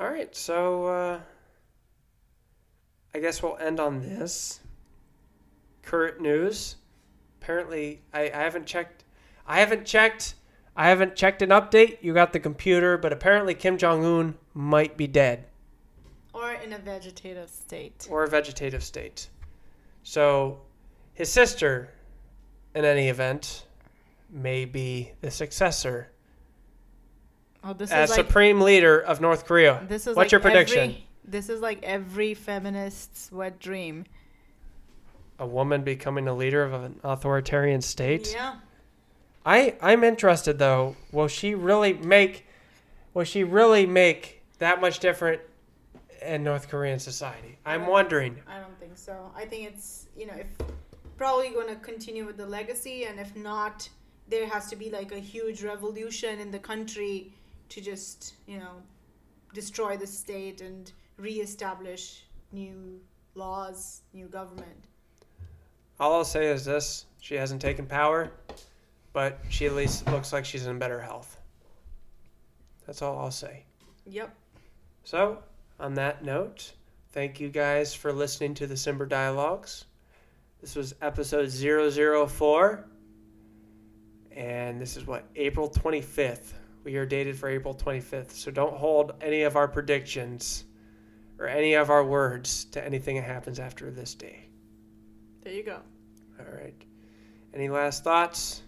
All 0.00 0.08
right, 0.08 0.34
so 0.34 0.86
uh, 0.86 1.20
I 3.14 3.20
guess 3.20 3.42
we'll 3.42 3.56
end 3.58 3.78
on 3.80 4.00
this. 4.00 4.60
Current 5.82 6.20
news. 6.20 6.76
Apparently, 7.40 8.00
I, 8.12 8.22
I 8.24 8.38
haven't 8.42 8.66
checked. 8.66 9.04
I 9.46 9.60
haven't 9.60 9.84
checked. 9.84 10.34
I 10.76 10.88
haven't 10.88 11.14
checked 11.14 11.40
an 11.42 11.50
update. 11.50 11.98
You 12.02 12.12
got 12.14 12.32
the 12.32 12.40
computer, 12.40 12.98
but 12.98 13.12
apparently 13.12 13.54
Kim 13.54 13.78
Jong 13.78 14.04
Un 14.04 14.34
might 14.54 14.96
be 14.96 15.06
dead 15.06 15.44
Or 16.32 16.52
in 16.52 16.72
a 16.72 16.78
vegetative 16.78 17.48
state. 17.48 18.08
or 18.10 18.24
a 18.24 18.28
vegetative 18.28 18.82
state. 18.82 19.28
So, 20.02 20.60
his 21.12 21.30
sister, 21.30 21.90
in 22.74 22.84
any 22.84 23.08
event, 23.08 23.66
may 24.30 24.64
be 24.64 25.12
the 25.20 25.30
successor 25.30 26.08
Oh, 27.62 27.72
this 27.72 27.90
as 27.92 28.10
is 28.10 28.16
like 28.16 28.26
supreme 28.26 28.60
leader 28.60 28.98
of 28.98 29.20
North 29.20 29.46
Korea. 29.46 29.82
this 29.88 30.02
is 30.02 30.08
What's 30.08 30.16
like 30.26 30.32
your 30.32 30.40
prediction? 30.40 30.90
Every, 30.90 31.03
this 31.26 31.48
is 31.48 31.60
like 31.60 31.82
every 31.82 32.34
feminist's 32.34 33.32
wet 33.32 33.58
dream. 33.58 34.04
A 35.38 35.46
woman 35.46 35.82
becoming 35.82 36.28
a 36.28 36.34
leader 36.34 36.62
of 36.62 36.72
an 36.72 37.00
authoritarian 37.02 37.80
state? 37.80 38.32
Yeah. 38.32 38.56
I 39.44 39.76
I'm 39.80 40.04
interested 40.04 40.58
though. 40.58 40.96
Will 41.12 41.28
she 41.28 41.54
really 41.54 41.92
make 41.92 42.46
will 43.14 43.24
she 43.24 43.44
really 43.44 43.86
make 43.86 44.42
that 44.58 44.80
much 44.80 45.00
different 45.00 45.40
in 46.22 46.44
North 46.44 46.68
Korean 46.68 46.98
society? 46.98 47.58
I'm 47.66 47.86
wondering. 47.86 48.40
I 48.46 48.58
don't 48.58 48.78
think 48.78 48.96
so. 48.96 49.30
I 49.36 49.44
think 49.44 49.68
it's 49.68 50.06
you 50.16 50.26
know 50.26 50.34
if 50.34 50.46
probably 51.16 51.50
going 51.50 51.68
to 51.68 51.76
continue 51.76 52.26
with 52.26 52.36
the 52.36 52.46
legacy, 52.46 53.04
and 53.04 53.20
if 53.20 53.36
not, 53.36 53.88
there 54.28 54.48
has 54.48 54.68
to 54.70 54.76
be 54.76 54.90
like 54.90 55.12
a 55.12 55.18
huge 55.18 55.62
revolution 55.62 56.40
in 56.40 56.50
the 56.50 56.58
country 56.58 57.32
to 57.68 57.80
just 57.80 58.34
you 58.46 58.58
know 58.58 58.82
destroy 59.52 59.96
the 59.96 60.06
state 60.06 60.60
and 60.60 60.92
reestablish 61.16 62.24
new 62.52 63.00
laws, 63.34 64.02
new 64.12 64.26
government. 64.26 64.84
All 66.00 66.14
I'll 66.14 66.24
say 66.24 66.46
is 66.46 66.64
this: 66.64 67.06
she 67.20 67.34
hasn't 67.34 67.60
taken 67.60 67.86
power, 67.86 68.32
but 69.12 69.38
she 69.48 69.66
at 69.66 69.74
least 69.74 70.06
looks 70.10 70.32
like 70.32 70.44
she's 70.44 70.66
in 70.66 70.78
better 70.78 71.00
health. 71.00 71.40
That's 72.86 73.02
all 73.02 73.18
I'll 73.18 73.30
say. 73.30 73.64
Yep. 74.06 74.34
So, 75.04 75.38
on 75.80 75.94
that 75.94 76.24
note, 76.24 76.72
thank 77.12 77.40
you 77.40 77.48
guys 77.48 77.94
for 77.94 78.12
listening 78.12 78.54
to 78.54 78.66
the 78.66 78.74
Simber 78.74 79.08
Dialogues. 79.08 79.86
This 80.60 80.76
was 80.76 80.94
episode 81.00 81.50
004. 81.50 82.86
And 84.32 84.80
this 84.80 84.96
is 84.96 85.06
what? 85.06 85.24
April 85.36 85.70
25th. 85.70 86.52
We 86.82 86.96
are 86.96 87.06
dated 87.06 87.38
for 87.38 87.48
April 87.48 87.74
25th. 87.74 88.32
So 88.32 88.50
don't 88.50 88.74
hold 88.74 89.12
any 89.20 89.42
of 89.42 89.56
our 89.56 89.68
predictions 89.68 90.64
or 91.38 91.48
any 91.48 91.74
of 91.74 91.90
our 91.90 92.04
words 92.04 92.64
to 92.66 92.84
anything 92.84 93.16
that 93.16 93.24
happens 93.24 93.58
after 93.58 93.90
this 93.90 94.14
day. 94.14 94.46
There 95.42 95.52
you 95.52 95.62
go. 95.62 95.78
All 96.38 96.46
right. 96.54 96.74
Any 97.52 97.68
last 97.68 98.02
thoughts? 98.04 98.62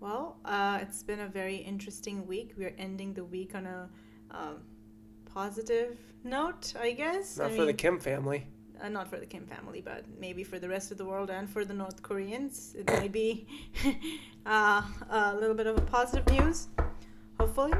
Well, 0.00 0.38
uh, 0.44 0.78
it's 0.80 1.02
been 1.02 1.20
a 1.20 1.28
very 1.28 1.56
interesting 1.56 2.26
week. 2.26 2.52
We're 2.56 2.74
ending 2.78 3.12
the 3.12 3.24
week 3.24 3.54
on 3.54 3.66
a 3.66 3.88
um, 4.30 4.56
positive 5.26 5.98
note, 6.24 6.72
I 6.80 6.92
guess. 6.92 7.36
Not 7.36 7.50
I 7.50 7.56
for 7.56 7.64
the 7.66 7.74
Kim 7.74 7.98
family. 8.00 8.46
uh, 8.82 8.88
not 8.88 9.08
for 9.08 9.18
the 9.18 9.26
Kim 9.26 9.44
family, 9.46 9.82
but 9.82 10.04
maybe 10.18 10.42
for 10.42 10.58
the 10.58 10.68
rest 10.68 10.90
of 10.90 10.96
the 10.98 11.04
world 11.04 11.28
and 11.30 11.48
for 11.50 11.64
the 11.66 11.74
North 11.74 12.02
Koreans. 12.02 12.74
It 12.78 12.86
may 12.86 13.08
be 13.08 13.46
uh, 14.46 14.82
a 15.10 15.34
little 15.36 15.54
bit 15.54 15.66
of 15.66 15.76
a 15.76 15.82
positive 15.82 16.26
news, 16.32 16.68
hopefully. 17.38 17.72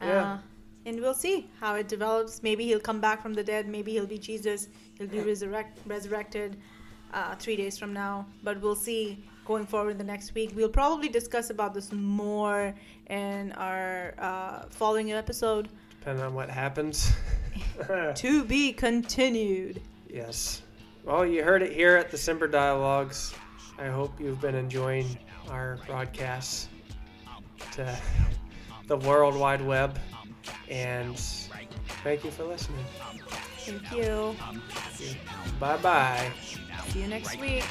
Yeah. 0.00 0.38
And 0.90 1.00
we'll 1.00 1.14
see 1.14 1.48
how 1.60 1.76
it 1.76 1.86
develops. 1.86 2.42
Maybe 2.42 2.64
he'll 2.64 2.80
come 2.80 3.00
back 3.00 3.22
from 3.22 3.32
the 3.32 3.44
dead. 3.44 3.68
Maybe 3.68 3.92
he'll 3.92 4.06
be 4.06 4.18
Jesus. 4.18 4.66
He'll 4.98 5.06
be 5.06 5.20
resurrect- 5.20 5.78
resurrected. 5.86 6.56
uh, 7.12 7.34
three 7.36 7.54
days 7.56 7.76
from 7.78 7.92
now. 7.92 8.26
But 8.44 8.60
we'll 8.60 8.74
see 8.76 9.24
going 9.44 9.66
forward 9.66 9.90
in 9.92 9.98
the 9.98 10.04
next 10.14 10.34
week. 10.34 10.50
We'll 10.54 10.68
probably 10.68 11.08
discuss 11.08 11.50
about 11.50 11.74
this 11.74 11.92
more 11.92 12.74
in 13.08 13.52
our 13.52 14.14
uh, 14.18 14.62
following 14.70 15.12
episode. 15.12 15.68
Depending 16.00 16.24
on 16.24 16.34
what 16.34 16.50
happens. 16.50 17.12
To 18.16 18.44
be 18.44 18.72
continued. 18.72 19.80
yes. 20.08 20.62
Well, 21.04 21.24
you 21.26 21.42
heard 21.42 21.62
it 21.62 21.72
here 21.72 21.96
at 21.96 22.10
the 22.10 22.16
Simber 22.16 22.50
Dialogues. 22.50 23.34
I 23.78 23.86
hope 23.86 24.12
you've 24.20 24.40
been 24.40 24.54
enjoying 24.54 25.06
our 25.48 25.78
broadcasts 25.86 26.68
to 27.72 27.98
the 28.86 28.96
World 28.98 29.34
Wide 29.34 29.62
Web. 29.62 29.98
And 30.68 31.18
thank 32.02 32.24
you 32.24 32.30
for 32.30 32.44
listening. 32.44 32.84
Thank 33.58 33.92
you. 33.92 34.36
Bye 35.58 35.76
bye. 35.78 36.32
See 36.88 37.00
you 37.00 37.08
next 37.08 37.38
week. 37.40 37.64